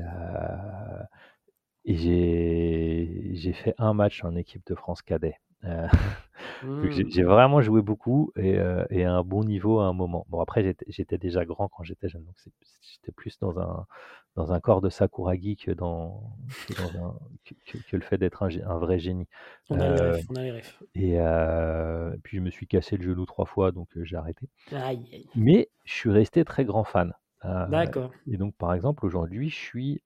j'ai 1.86 3.30
j'ai 3.34 3.52
fait 3.52 3.74
un 3.78 3.94
match 3.94 4.24
en 4.24 4.36
équipe 4.36 4.66
de 4.66 4.74
France 4.74 5.02
cadet. 5.02 5.36
Mmh. 6.62 7.08
j'ai 7.08 7.22
vraiment 7.22 7.60
joué 7.60 7.80
beaucoup 7.80 8.32
et, 8.36 8.58
et, 8.90 9.04
à 9.04 9.12
un 9.12 9.22
bon 9.22 9.44
niveau 9.44 9.80
à 9.80 9.86
un 9.86 9.92
moment. 9.92 10.26
Bon, 10.28 10.40
après, 10.40 10.74
j'étais 10.88 11.18
déjà 11.18 11.44
grand 11.44 11.68
quand 11.68 11.84
j'étais 11.84 12.08
jeune, 12.08 12.24
donc 12.24 12.34
j'étais 12.82 13.12
plus 13.12 13.38
dans 13.38 13.58
un, 13.58 13.86
dans 14.36 14.52
un 14.52 14.60
corps 14.60 14.80
de 14.80 14.88
Sakuragi 14.88 15.56
que, 15.56 15.70
dans, 15.70 16.36
que, 17.44 17.96
le 17.96 18.02
fait 18.02 18.18
d'être 18.18 18.42
un, 18.42 18.78
vrai 18.78 18.98
génie. 18.98 19.28
On 19.70 19.78
a 19.78 19.90
les 19.90 20.10
refs, 20.10 20.24
on 20.30 20.36
a 20.36 20.42
les 20.42 20.52
refs. 20.52 20.82
Et 20.94 22.18
puis, 22.22 22.38
je 22.38 22.42
me 22.42 22.50
suis 22.50 22.66
cassé 22.66 22.96
le 22.96 23.04
genou 23.04 23.26
trois 23.26 23.46
fois, 23.46 23.72
donc 23.72 23.88
j'ai 24.02 24.16
arrêté. 24.16 24.48
Mais 25.34 25.68
je 25.84 25.92
suis 25.92 26.10
resté 26.10 26.44
très 26.44 26.64
grand 26.64 26.84
fan. 26.84 27.12
D'accord. 27.68 28.10
Et 28.26 28.36
donc, 28.36 28.54
par 28.56 28.72
exemple, 28.74 29.04
aujourd'hui, 29.06 29.50
je 29.50 29.56
suis, 29.56 30.02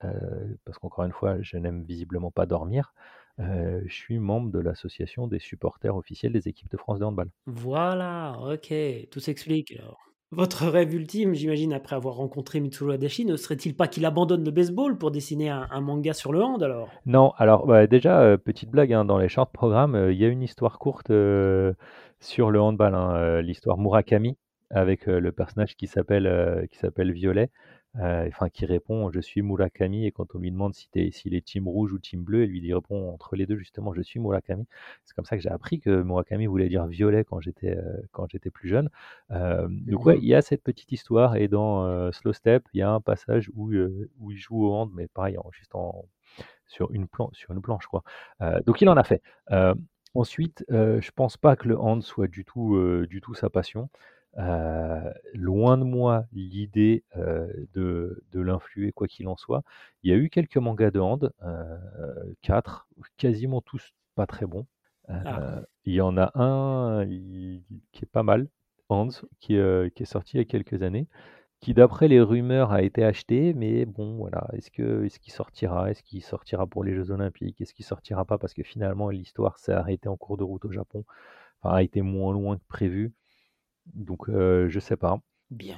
parce 0.65 0.77
qu'encore 0.77 1.05
une 1.05 1.13
fois, 1.13 1.41
je 1.41 1.57
n'aime 1.57 1.83
visiblement 1.83 2.31
pas 2.31 2.45
dormir, 2.45 2.93
je 3.39 3.93
suis 3.93 4.19
membre 4.19 4.51
de 4.51 4.59
l'association 4.59 5.27
des 5.27 5.39
supporters 5.39 5.95
officiels 5.95 6.33
des 6.33 6.47
équipes 6.47 6.69
de 6.69 6.77
France 6.77 6.99
de 6.99 7.05
handball. 7.05 7.29
Voilà, 7.45 8.37
ok, 8.41 8.73
tout 9.09 9.19
s'explique 9.19 9.73
alors. 9.79 10.09
Votre 10.31 10.67
rêve 10.67 10.93
ultime, 10.93 11.33
j'imagine, 11.33 11.73
après 11.73 11.95
avoir 11.95 12.13
rencontré 12.15 12.59
Mitsuru 12.59 12.93
Adachi, 12.93 13.25
ne 13.25 13.35
serait-il 13.35 13.75
pas 13.75 13.87
qu'il 13.87 14.05
abandonne 14.05 14.43
le 14.43 14.51
baseball 14.51 14.95
pour 14.95 15.09
dessiner 15.09 15.49
un, 15.49 15.81
manga 15.81 16.13
sur 16.13 16.31
le 16.31 16.43
hand 16.43 16.61
alors? 16.61 16.89
Non, 17.07 17.31
alors 17.37 17.65
bah, 17.65 17.87
déjà, 17.87 18.37
petite 18.37 18.69
blague, 18.69 18.93
hein, 18.93 19.05
dans 19.05 19.17
les 19.17 19.27
short 19.27 19.51
programmes, 19.51 20.09
il 20.11 20.17
y 20.17 20.25
a 20.25 20.27
une 20.27 20.43
histoire 20.43 20.77
courte 20.77 21.07
sur 21.07 22.51
le 22.51 22.61
handball, 22.61 22.93
hein, 22.93 23.41
l'histoire 23.41 23.79
Murakami, 23.79 24.37
avec 24.69 25.07
le 25.07 25.31
personnage 25.31 25.75
qui 25.75 25.87
s'appelle 25.87 26.67
qui 26.69 26.77
s'appelle 26.77 27.11
Violet. 27.11 27.49
Euh, 27.95 28.27
enfin 28.27 28.49
qui 28.49 28.67
répond 28.67 29.09
je 29.11 29.19
suis 29.19 29.41
Murakami 29.41 30.05
et 30.05 30.11
quand 30.11 30.35
on 30.35 30.37
lui 30.37 30.51
demande 30.51 30.75
si 30.75 30.87
s'il 31.11 31.33
est 31.33 31.43
team 31.43 31.67
rouge 31.67 31.91
ou 31.91 31.97
team 31.97 32.23
bleu, 32.23 32.45
il 32.45 32.61
lui 32.61 32.73
répond 32.73 33.11
entre 33.11 33.35
les 33.35 33.47
deux 33.47 33.57
justement 33.57 33.93
je 33.93 34.01
suis 34.01 34.19
Murakami. 34.19 34.67
C'est 35.05 35.15
comme 35.15 35.25
ça 35.25 35.35
que 35.35 35.41
j'ai 35.41 35.49
appris 35.49 35.79
que 35.79 36.03
Murakami 36.03 36.45
voulait 36.45 36.69
dire 36.69 36.85
violet 36.85 37.23
quand 37.23 37.39
j'étais 37.39 37.75
euh, 37.75 37.97
quand 38.11 38.27
j'étais 38.29 38.51
plus 38.51 38.69
jeune. 38.69 38.89
Euh, 39.31 39.67
donc 39.69 40.05
ouais, 40.05 40.19
il 40.19 40.27
y 40.27 40.35
a 40.35 40.43
cette 40.43 40.61
petite 40.61 40.91
histoire 40.91 41.35
et 41.35 41.47
dans 41.47 42.11
Slow 42.11 42.33
Step, 42.33 42.67
il 42.73 42.79
y 42.79 42.83
a 42.83 42.91
un 42.91 43.01
passage 43.01 43.49
où 43.55 43.71
où 44.19 44.31
il 44.31 44.37
joue 44.37 44.65
au 44.65 44.73
hand 44.73 44.91
mais 44.93 45.07
pareil 45.07 45.37
en, 45.39 45.49
juste 45.51 45.73
en 45.73 46.05
sur 46.67 46.91
une 46.91 47.07
planche 47.07 47.35
sur 47.35 47.51
une 47.53 47.61
planche 47.61 47.87
quoi. 47.87 48.03
donc 48.67 48.81
il 48.81 48.89
en 48.89 48.97
a 48.97 49.03
fait. 49.03 49.23
ensuite, 50.13 50.63
je 50.69 51.11
pense 51.11 51.37
pas 51.37 51.55
que 51.55 51.67
le 51.67 51.79
hand 51.79 52.03
soit 52.03 52.27
du 52.27 52.45
tout 52.45 52.79
du 53.07 53.19
tout 53.19 53.33
sa 53.33 53.49
passion. 53.49 53.89
Euh, 54.37 55.11
loin 55.33 55.77
de 55.77 55.83
moi 55.83 56.25
l'idée 56.31 57.03
euh, 57.17 57.51
de, 57.73 58.23
de 58.31 58.39
l'influer, 58.39 58.91
quoi 58.91 59.07
qu'il 59.07 59.27
en 59.27 59.35
soit. 59.35 59.63
Il 60.03 60.11
y 60.11 60.13
a 60.13 60.17
eu 60.17 60.29
quelques 60.29 60.57
mangas 60.57 60.91
de 60.91 60.99
hand, 60.99 61.33
euh, 61.43 61.77
quatre, 62.41 62.87
quasiment 63.17 63.61
tous 63.61 63.93
pas 64.15 64.27
très 64.27 64.45
bons. 64.45 64.67
Ah. 65.07 65.61
Il 65.85 65.93
y 65.93 66.01
en 66.01 66.17
a 66.17 66.31
un 66.39 67.03
qui 67.07 67.63
est 68.03 68.11
pas 68.11 68.21
mal, 68.21 68.47
Hans, 68.89 69.09
qui, 69.39 69.55
qui 69.95 70.03
est 70.03 70.05
sorti 70.05 70.37
il 70.37 70.39
y 70.39 70.41
a 70.41 70.45
quelques 70.45 70.83
années, 70.83 71.07
qui 71.61 71.73
d'après 71.73 72.07
les 72.07 72.21
rumeurs 72.21 72.71
a 72.71 72.83
été 72.83 73.03
acheté, 73.03 73.53
mais 73.55 73.85
bon 73.85 74.17
voilà, 74.17 74.47
est-ce 74.53 74.69
que 74.69 75.05
est-ce 75.05 75.19
qu'il 75.19 75.33
sortira, 75.33 75.89
est-ce 75.89 76.03
qu'il 76.03 76.23
sortira 76.23 76.67
pour 76.67 76.83
les 76.83 76.93
Jeux 76.93 77.09
Olympiques, 77.09 77.59
est-ce 77.59 77.73
qu'il 77.73 77.85
sortira 77.85 78.23
pas? 78.23 78.37
Parce 78.37 78.53
que 78.53 78.61
finalement 78.63 79.09
l'histoire 79.09 79.57
s'est 79.57 79.73
arrêtée 79.73 80.09
en 80.09 80.15
cours 80.15 80.37
de 80.37 80.43
route 80.43 80.63
au 80.65 80.71
Japon, 80.71 81.03
enfin 81.61 81.75
a 81.75 81.81
été 81.83 82.03
moins 82.03 82.33
loin 82.33 82.57
que 82.57 82.63
prévu. 82.67 83.13
Donc, 83.93 84.29
je 84.29 84.79
sais 84.79 84.97
pas. 84.97 85.19
Bien. 85.51 85.77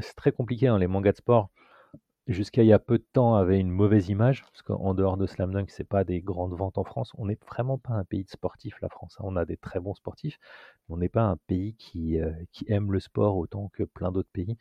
c'est 0.00 0.14
très 0.14 0.32
compliqué, 0.32 0.68
hein, 0.68 0.78
les 0.78 0.86
mangas 0.86 1.12
de 1.12 1.16
sport. 1.16 1.50
Jusqu'à 2.28 2.62
il 2.62 2.66
y 2.66 2.74
a 2.74 2.78
peu 2.78 2.98
de 2.98 3.06
temps, 3.14 3.36
avaient 3.36 3.58
une 3.58 3.70
mauvaise 3.70 4.10
image, 4.10 4.42
parce 4.42 4.60
qu'en 4.60 4.92
dehors 4.92 5.16
de 5.16 5.26
Slam 5.26 5.50
Dunk, 5.50 5.70
c'est 5.70 5.88
pas 5.88 6.04
des 6.04 6.20
grandes 6.20 6.54
ventes 6.54 6.76
en 6.76 6.84
France. 6.84 7.12
On 7.16 7.24
n'est 7.24 7.38
vraiment 7.48 7.78
pas 7.78 7.94
un 7.94 8.04
pays 8.04 8.22
de 8.22 8.28
sportifs, 8.28 8.78
la 8.82 8.90
France. 8.90 9.16
Hein. 9.18 9.24
On 9.26 9.36
a 9.36 9.46
des 9.46 9.56
très 9.56 9.80
bons 9.80 9.94
sportifs, 9.94 10.38
mais 10.88 10.94
on 10.94 10.98
n'est 10.98 11.08
pas 11.08 11.22
un 11.22 11.36
pays 11.46 11.74
qui, 11.76 12.18
qui 12.52 12.66
aime 12.68 12.92
le 12.92 13.00
sport 13.00 13.38
autant 13.38 13.70
que 13.72 13.82
plein 13.82 14.12
d'autres 14.12 14.28
pays. 14.30 14.58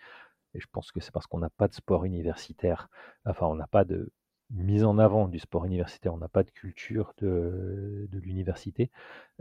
Et 0.54 0.62
je 0.62 0.68
pense 0.72 0.92
que 0.94 1.02
c'est 1.02 1.12
parce 1.12 1.28
qu'on 1.28 1.40
n'a 1.40 1.50
pas 1.50 1.68
de 1.68 1.74
sport 1.74 2.06
universitaire. 2.06 2.90
Enfin, 3.26 3.48
on 3.48 3.56
n'a 3.56 3.68
pas 3.68 3.84
de 3.84 4.12
mise 4.50 4.86
en 4.86 4.98
avant 4.98 5.28
du 5.28 5.40
sport 5.40 5.66
universitaire. 5.66 6.14
On 6.14 6.18
n'a 6.18 6.30
pas 6.30 6.44
de 6.44 6.52
culture 6.52 7.14
de, 7.18 8.08
de 8.10 8.20
l'université. 8.20 8.90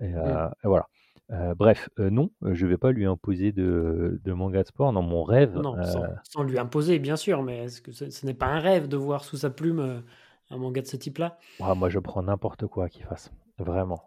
Et, 0.03 0.09
mmh. 0.09 0.51
voilà. 0.65 0.89
Euh, 1.33 1.55
bref, 1.55 1.89
euh, 1.99 2.09
non, 2.11 2.31
je 2.43 2.67
vais 2.67 2.79
pas 2.79 2.93
lui 2.93 3.05
imposer 3.05 3.51
de, 3.53 4.21
de 4.23 4.33
manga 4.33 4.63
de 4.63 4.69
sport. 4.69 4.93
Dans 4.93 5.03
mon 5.03 5.25
rêve. 5.25 5.57
Non, 5.57 5.77
sans, 6.25 6.43
lui 6.45 6.59
imposer, 6.59 6.99
bien 6.99 7.17
sûr, 7.17 7.43
mais 7.43 7.65
est-ce 7.65 7.81
que 7.81 7.93
ce, 7.93 8.27
n'est 8.27 8.35
pas 8.35 8.47
un 8.47 8.61
rêve 8.61 8.89
de 8.89 8.97
voir 8.97 9.25
sous 9.25 9.39
sa 9.39 9.51
plume 9.51 10.03
un 10.51 10.57
manga 10.57 10.81
de 10.81 10.87
ce 10.87 10.97
type-là? 10.97 11.39
Moi, 11.61 11.89
je 11.89 11.99
prends 11.99 12.23
n'importe 12.23 12.67
quoi 12.67 12.89
qu'il 12.89 13.05
fasse. 13.05 13.33
Vraiment. 13.59 14.05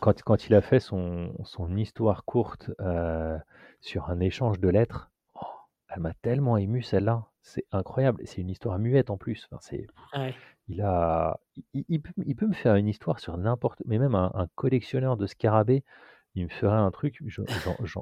quand, 0.00 0.20
quand, 0.24 0.46
il 0.48 0.54
a 0.54 0.60
fait 0.60 0.80
son, 0.80 1.32
son 1.44 1.76
histoire 1.76 2.24
courte 2.24 2.70
sur 3.80 4.10
un 4.10 4.20
échange 4.20 4.58
de 4.58 4.68
lettres, 4.68 5.10
oh, 5.34 5.46
elle 5.88 6.00
m'a 6.00 6.12
tellement 6.14 6.56
ému 6.56 6.82
celle-là. 6.82 7.24
C'est 7.40 7.66
incroyable. 7.72 8.22
C'est 8.24 8.40
une 8.40 8.50
histoire 8.50 8.78
muette 8.78 9.10
en 9.10 9.16
plus. 9.16 9.48
Enfin, 9.50 9.58
c'est. 9.60 9.86
Il 10.68 10.80
a, 10.80 11.40
il, 11.74 12.00
peut, 12.00 12.12
il 12.24 12.36
peut 12.36 12.46
me 12.46 12.54
faire 12.54 12.76
une 12.76 12.88
histoire 12.88 13.20
sur 13.20 13.36
n'importe, 13.36 13.82
mais 13.84 13.98
même 13.98 14.14
un, 14.14 14.46
collectionneur 14.54 15.16
de 15.16 15.26
scarabées, 15.26 15.84
il 16.34 16.44
me 16.44 16.48
ferait 16.48 16.76
un 16.76 16.90
truc, 16.90 17.22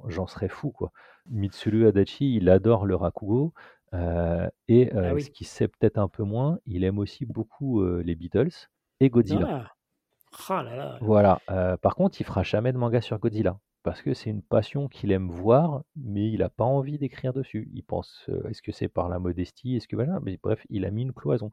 j'en 0.08 0.26
serais 0.26 0.48
fou 0.48 0.70
quoi. 0.70 0.92
Mitsuru 1.28 1.86
Adachi, 1.86 2.36
il 2.36 2.48
adore 2.48 2.86
le 2.86 2.94
rakugo, 2.94 3.52
euh, 3.92 4.48
et 4.68 4.94
euh, 4.94 5.14
ah 5.16 5.20
ce 5.20 5.30
qui 5.30 5.44
sait 5.44 5.68
peut-être 5.68 5.98
un 5.98 6.08
peu 6.08 6.22
moins, 6.22 6.58
il 6.66 6.84
aime 6.84 6.98
aussi 6.98 7.26
beaucoup 7.26 7.80
euh, 7.80 8.02
les 8.04 8.14
Beatles 8.14 8.68
et 9.00 9.10
Godzilla. 9.10 9.64
Ah. 9.64 9.72
Ah 10.48 10.62
là 10.62 10.76
là. 10.76 10.98
Voilà. 11.00 11.40
par 11.82 11.96
contre, 11.96 12.20
il 12.20 12.24
fera 12.24 12.44
jamais 12.44 12.72
de 12.72 12.78
manga 12.78 13.00
sur 13.00 13.18
Godzilla 13.18 13.58
parce 13.82 14.00
que 14.00 14.14
c'est 14.14 14.30
une 14.30 14.42
passion 14.42 14.86
qu'il 14.86 15.10
aime 15.10 15.28
voir, 15.28 15.82
mais 15.96 16.28
il 16.30 16.38
n'a 16.38 16.50
pas 16.50 16.64
envie 16.64 16.98
d'écrire 16.98 17.32
dessus. 17.32 17.68
Il 17.72 17.82
pense, 17.82 18.30
est-ce 18.48 18.62
que 18.62 18.70
c'est 18.70 18.86
par 18.86 19.08
la 19.08 19.18
modestie, 19.18 19.74
est-ce 19.74 19.88
que 19.88 19.96
voilà, 19.96 20.20
mais 20.22 20.38
bref, 20.40 20.64
il 20.70 20.84
a 20.84 20.92
mis 20.92 21.02
une 21.02 21.12
cloison. 21.12 21.50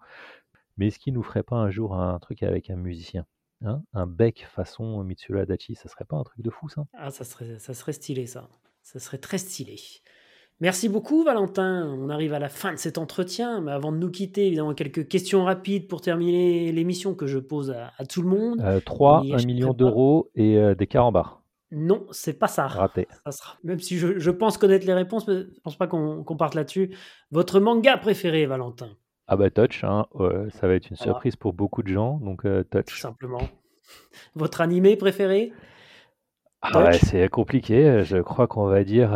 Mais 0.77 0.87
est-ce 0.87 0.99
qu'il 0.99 1.13
nous 1.13 1.23
ferait 1.23 1.43
pas 1.43 1.55
un 1.55 1.69
jour 1.69 1.95
un 1.95 2.17
truc 2.19 2.43
avec 2.43 2.69
un 2.69 2.75
musicien 2.75 3.25
hein 3.65 3.81
Un 3.93 4.07
bec 4.07 4.45
façon 4.49 5.03
Mitsuru 5.03 5.39
Adachi, 5.39 5.75
ça 5.75 5.89
serait 5.89 6.05
pas 6.05 6.17
un 6.17 6.23
truc 6.23 6.41
de 6.41 6.49
fou 6.49 6.69
ça? 6.69 6.85
Ah, 6.93 7.09
ça 7.09 7.23
serait, 7.23 7.59
ça 7.59 7.73
serait 7.73 7.93
stylé 7.93 8.25
ça. 8.27 8.49
Ça 8.83 8.99
serait 8.99 9.17
très 9.17 9.37
stylé. 9.37 9.75
Merci 10.59 10.89
beaucoup 10.89 11.23
Valentin. 11.23 11.87
On 11.99 12.09
arrive 12.09 12.33
à 12.33 12.39
la 12.39 12.49
fin 12.49 12.73
de 12.73 12.77
cet 12.77 12.97
entretien, 12.97 13.61
mais 13.61 13.71
avant 13.71 13.91
de 13.91 13.97
nous 13.97 14.09
quitter, 14.09 14.47
évidemment, 14.47 14.73
quelques 14.73 15.07
questions 15.07 15.43
rapides 15.43 15.87
pour 15.87 16.01
terminer 16.01 16.71
l'émission 16.71 17.13
que 17.13 17.27
je 17.27 17.37
pose 17.37 17.71
à, 17.71 18.05
tout 18.05 18.23
le 18.23 18.29
monde. 18.29 18.81
3, 18.85 19.23
euh, 19.25 19.37
1 19.37 19.45
million 19.45 19.73
d'euros 19.73 20.31
et 20.33 20.57
euh, 20.57 20.73
des 20.73 20.87
carambars. 20.87 21.43
Non, 21.69 22.07
c'est 22.11 22.39
pas 22.39 22.47
ça. 22.47 22.67
Raté. 22.67 23.07
Ça 23.25 23.31
sera... 23.31 23.57
Même 23.63 23.79
si 23.79 23.97
je, 23.97 24.31
pense 24.31 24.57
connaître 24.57 24.87
les 24.87 24.93
réponses, 24.93 25.27
mais 25.27 25.41
je 25.41 25.59
pense 25.63 25.75
pas 25.75 25.85
qu'on 25.85 26.37
parte 26.37 26.55
là-dessus. 26.55 26.95
Votre 27.29 27.59
manga 27.59 27.97
préféré, 27.97 28.45
Valentin? 28.45 28.89
Ah 29.27 29.35
bah 29.35 29.49
Touch, 29.49 29.83
hein, 29.83 30.05
ça 30.51 30.67
va 30.67 30.75
être 30.75 30.89
une 30.89 30.95
surprise 30.95 31.35
pour 31.35 31.53
beaucoup 31.53 31.83
de 31.83 31.89
gens, 31.89 32.19
donc 32.19 32.43
Touch. 32.69 32.85
Tout 32.85 32.95
simplement. 32.95 33.41
Votre 34.35 34.61
animé 34.61 34.95
préféré? 34.95 35.53
Ah 36.61 36.83
ouais, 36.83 36.93
c'est 36.93 37.29
compliqué. 37.29 38.03
Je 38.03 38.17
crois 38.17 38.47
qu'on 38.47 38.65
va 38.65 38.83
dire 38.83 39.11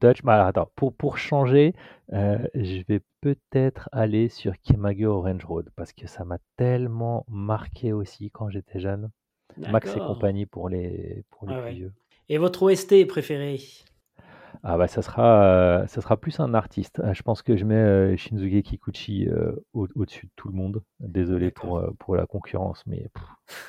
Touch. 0.00 0.22
Bah, 0.22 0.46
attends, 0.46 0.70
pour, 0.76 0.94
pour 0.94 1.18
changer, 1.18 1.74
je 2.10 2.82
vais 2.86 3.00
peut-être 3.20 3.88
aller 3.92 4.28
sur 4.28 4.52
Kemage 4.62 5.02
Orange 5.02 5.44
Road 5.44 5.70
parce 5.74 5.92
que 5.92 6.06
ça 6.06 6.24
m'a 6.24 6.38
tellement 6.56 7.26
marqué 7.28 7.92
aussi 7.92 8.30
quand 8.30 8.50
j'étais 8.50 8.78
jeune. 8.78 9.10
Max 9.56 9.96
et 9.96 9.98
compagnie 9.98 10.46
pour 10.46 10.68
les, 10.68 11.24
pour 11.30 11.48
les 11.48 11.60
plus 11.60 11.72
vieux. 11.72 11.92
Et 12.28 12.38
votre 12.38 12.62
OST 12.62 13.06
préféré? 13.08 13.58
Ah 14.64 14.76
bah 14.76 14.88
ça 14.88 15.02
sera, 15.02 15.84
ça 15.86 16.00
sera 16.00 16.16
plus 16.16 16.40
un 16.40 16.52
artiste. 16.54 17.00
Ah, 17.04 17.12
je 17.12 17.22
pense 17.22 17.42
que 17.42 17.56
je 17.56 17.64
mets 17.64 18.16
Shinzuke 18.16 18.62
Kikuchi 18.64 19.28
au-dessus 19.72 20.26
de 20.26 20.32
tout 20.36 20.48
le 20.48 20.54
monde. 20.54 20.82
Désolé 21.00 21.50
pour, 21.50 21.82
pour 21.98 22.16
la 22.16 22.26
concurrence, 22.26 22.84
mais 22.86 23.10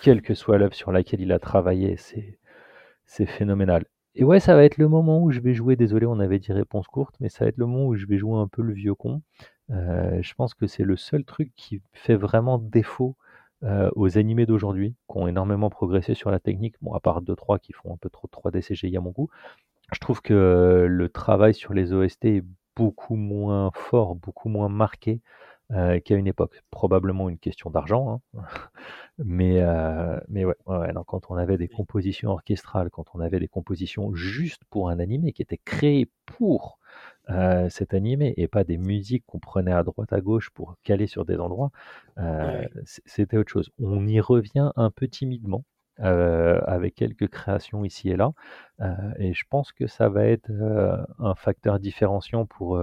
quelle 0.01 0.21
que 0.21 0.33
soit 0.33 0.57
l'œuvre 0.57 0.73
sur 0.73 0.91
laquelle 0.91 1.21
il 1.21 1.31
a 1.31 1.39
travaillé, 1.39 1.95
c'est, 1.97 2.37
phénoménal. 3.25 3.85
Et 4.15 4.23
ouais, 4.23 4.39
ça 4.39 4.55
va 4.55 4.63
être 4.63 4.77
le 4.77 4.87
moment 4.87 5.21
où 5.21 5.31
je 5.31 5.39
vais 5.39 5.53
jouer, 5.53 5.75
désolé, 5.75 6.05
on 6.05 6.19
avait 6.19 6.39
dit 6.39 6.51
réponse 6.51 6.87
courte, 6.87 7.15
mais 7.19 7.29
ça 7.29 7.45
va 7.45 7.49
être 7.49 7.57
le 7.57 7.67
moment 7.67 7.85
où 7.85 7.95
je 7.95 8.07
vais 8.07 8.17
jouer 8.17 8.37
un 8.37 8.47
peu 8.47 8.63
le 8.63 8.73
vieux 8.73 8.95
con. 8.95 9.21
je 9.69 10.33
pense 10.33 10.53
que 10.55 10.67
c'est 10.67 10.83
le 10.83 10.97
seul 10.97 11.23
truc 11.23 11.51
qui 11.55 11.81
fait 11.93 12.15
vraiment 12.15 12.57
défaut 12.57 13.15
aux 13.95 14.17
animés 14.17 14.45
d'aujourd'hui, 14.45 14.95
qui 15.11 15.17
ont 15.17 15.27
énormément 15.27 15.69
progressé 15.69 16.15
sur 16.15 16.31
la 16.31 16.39
technique, 16.39 16.75
bon, 16.81 16.93
à 16.93 16.99
part 16.99 17.21
2-3 17.21 17.59
qui 17.59 17.73
font 17.73 17.93
un 17.93 17.97
peu 17.97 18.09
trop 18.09 18.27
de 18.27 18.31
3D 18.31 18.61
CGI 18.61 18.97
à 18.97 19.01
mon 19.01 19.11
goût. 19.11 19.29
Je 19.93 19.99
trouve 19.99 20.21
que 20.21 20.85
le 20.87 21.09
travail 21.09 21.53
sur 21.53 21.73
les 21.73 21.93
OST 21.93 22.25
est 22.25 22.43
beaucoup 22.75 23.15
moins 23.15 23.71
fort, 23.73 24.15
beaucoup 24.15 24.49
moins 24.49 24.69
marqué 24.69 25.21
qu'à 25.69 26.15
une 26.15 26.27
époque. 26.27 26.63
Probablement 26.71 27.29
une 27.29 27.37
question 27.37 27.69
d'argent, 27.69 28.21
hein. 28.33 28.41
mais, 29.19 29.61
mais 30.27 30.45
ouais, 30.45 30.55
ouais 30.65 30.91
quand 31.07 31.29
on 31.29 31.35
avait 31.35 31.57
des 31.57 31.67
compositions 31.67 32.31
orchestrales, 32.31 32.89
quand 32.89 33.05
on 33.13 33.19
avait 33.19 33.39
des 33.39 33.47
compositions 33.47 34.13
juste 34.15 34.63
pour 34.69 34.89
un 34.89 34.99
animé 34.99 35.31
qui 35.33 35.41
était 35.41 35.59
créé 35.63 36.09
pour 36.25 36.79
cet 37.69 37.93
animé 37.93 38.33
et 38.37 38.47
pas 38.47 38.63
des 38.63 38.77
musiques 38.77 39.23
qu'on 39.27 39.39
prenait 39.39 39.71
à 39.73 39.83
droite 39.83 40.13
à 40.13 40.21
gauche 40.21 40.49
pour 40.51 40.75
caler 40.83 41.07
sur 41.07 41.25
des 41.25 41.37
endroits, 41.37 41.71
c'était 43.05 43.37
autre 43.37 43.51
chose. 43.51 43.71
On 43.79 44.07
y 44.07 44.19
revient 44.19 44.71
un 44.75 44.91
peu 44.91 45.07
timidement. 45.07 45.63
Avec 45.99 46.95
quelques 46.95 47.27
créations 47.27 47.83
ici 47.83 48.09
et 48.09 48.15
là. 48.15 48.31
et 49.17 49.33
je 49.33 49.43
pense 49.49 49.71
que 49.71 49.87
ça 49.87 50.09
va 50.09 50.25
être 50.25 50.49
un 51.19 51.35
facteur 51.35 51.79
différenciant 51.79 52.45
pour, 52.45 52.81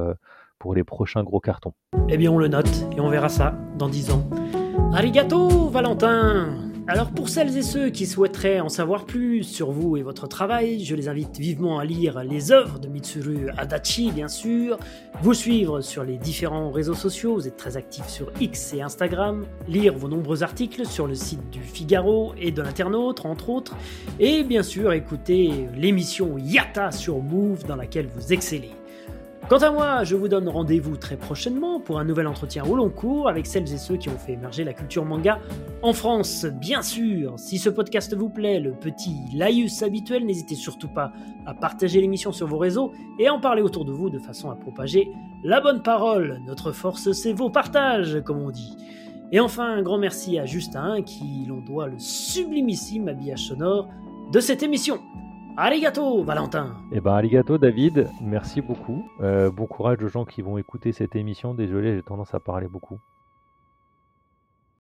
pour 0.59 0.75
les 0.75 0.85
prochains 0.85 1.23
gros 1.23 1.41
cartons. 1.41 1.75
Eh 2.09 2.17
bien, 2.17 2.31
on 2.31 2.39
le 2.39 2.49
note 2.49 2.87
et 2.97 3.01
on 3.01 3.09
verra 3.09 3.29
ça 3.29 3.55
dans 3.79 3.89
10 3.89 4.11
ans. 4.11 4.31
Arigato, 4.93 5.69
Valentin 5.69 6.66
alors 6.89 7.11
pour 7.11 7.29
celles 7.29 7.57
et 7.57 7.63
ceux 7.63 7.91
qui 7.91 8.07
souhaiteraient 8.07 8.61
en 8.61 8.69
savoir 8.69 9.07
plus 9.07 9.43
sur 9.43 9.73
vous 9.73 9.97
et 9.97 10.03
votre 10.03 10.29
travail, 10.29 10.85
je 10.85 10.95
les 10.95 11.09
invite 11.09 11.37
vivement 11.37 11.81
à 11.81 11.85
lire 11.85 12.23
les 12.23 12.53
œuvres 12.53 12.79
de 12.79 12.87
Mitsuru 12.87 13.49
Adachi 13.57 14.13
bien 14.13 14.29
sûr, 14.29 14.79
vous 15.21 15.35
suivre 15.35 15.81
sur 15.81 16.05
les 16.05 16.17
différents 16.17 16.71
réseaux 16.71 16.95
sociaux, 16.95 17.35
vous 17.35 17.49
êtes 17.49 17.57
très 17.57 17.77
actif 17.77 18.07
sur 18.07 18.31
X 18.41 18.73
et 18.73 18.83
Instagram, 18.83 19.47
lire 19.67 19.99
vos 19.99 20.07
nombreux 20.07 20.45
articles 20.45 20.87
sur 20.87 21.09
le 21.09 21.17
site 21.17 21.51
du 21.51 21.61
Figaro 21.61 22.35
et 22.39 22.53
de 22.53 22.63
l'Internaute 22.63 23.27
entre 23.27 23.51
autres, 23.51 23.75
et 24.21 24.45
bien 24.45 24.63
sûr 24.63 24.93
écouter 24.93 25.67
l'émission 25.75 26.39
Yata 26.39 26.93
sur 26.93 27.19
Move 27.19 27.67
dans 27.67 27.77
laquelle 27.77 28.07
vous 28.07 28.33
excellez. 28.33 28.76
Quant 29.49 29.59
à 29.59 29.71
moi, 29.71 30.03
je 30.03 30.17
vous 30.17 30.27
donne 30.27 30.49
rendez-vous 30.49 30.97
très 30.97 31.17
prochainement 31.17 31.79
pour 31.79 32.01
un 32.01 32.05
nouvel 32.05 32.27
entretien 32.27 32.65
au 32.65 32.75
long 32.75 32.91
cours 32.91 33.29
avec 33.29 33.47
celles 33.47 33.73
et 33.73 33.79
ceux 33.79 33.97
qui 33.97 34.09
ont 34.09 34.19
fait 34.19 34.33
émerger 34.33 34.65
la 34.65 34.73
culture 34.73 35.05
manga 35.05 35.39
en 35.83 35.93
France, 35.93 36.45
bien 36.47 36.83
sûr. 36.83 37.39
Si 37.39 37.59
ce 37.59 37.71
podcast 37.71 38.13
vous 38.13 38.29
plaît, 38.29 38.59
le 38.59 38.73
petit 38.73 39.15
laïus 39.33 39.85
habituel, 39.85 40.27
n'hésitez 40.27 40.57
surtout 40.57 40.89
pas 40.89 41.13
à 41.47 41.55
partager 41.55 42.01
l'émission 42.01 42.33
sur 42.33 42.49
vos 42.49 42.59
réseaux 42.59 42.91
et 43.21 43.29
à 43.29 43.35
en 43.35 43.39
parler 43.39 43.63
autour 43.63 43.85
de 43.85 43.93
vous 43.93 44.11
de 44.11 44.19
façon 44.19 44.51
à 44.51 44.57
propager 44.57 45.13
la 45.45 45.61
bonne 45.61 45.81
parole. 45.81 46.41
Notre 46.45 46.73
force, 46.73 47.13
c'est 47.13 47.33
vos 47.33 47.49
partages, 47.49 48.21
comme 48.25 48.43
on 48.43 48.51
dit. 48.51 48.77
Et 49.31 49.39
enfin, 49.39 49.77
un 49.77 49.83
grand 49.83 49.99
merci 49.99 50.41
à 50.41 50.45
Justin, 50.45 51.03
qui 51.03 51.45
l'on 51.47 51.61
doit 51.61 51.87
le 51.87 52.01
sublimissime 52.01 53.07
habillage 53.07 53.47
sonore 53.47 53.91
de 54.33 54.41
cette 54.41 54.65
émission. 54.65 54.99
Arigato, 55.59 56.23
Valentin. 56.23 56.77
Eh 56.93 57.01
ben, 57.01 57.13
arigato, 57.13 57.57
David. 57.57 58.11
Merci 58.21 58.61
beaucoup. 58.61 59.09
Euh, 59.23 59.51
bon 59.51 59.67
courage 59.67 60.03
aux 60.03 60.09
gens 60.09 60.27
qui 60.27 60.43
vont 60.43 60.59
écouter 60.59 60.93
cette 60.93 61.17
émission. 61.17 61.55
Désolé, 61.55 61.95
j'ai 61.95 62.03
tendance 62.03 62.35
à 62.35 62.41
parler 62.41 62.69
beaucoup. 62.69 63.01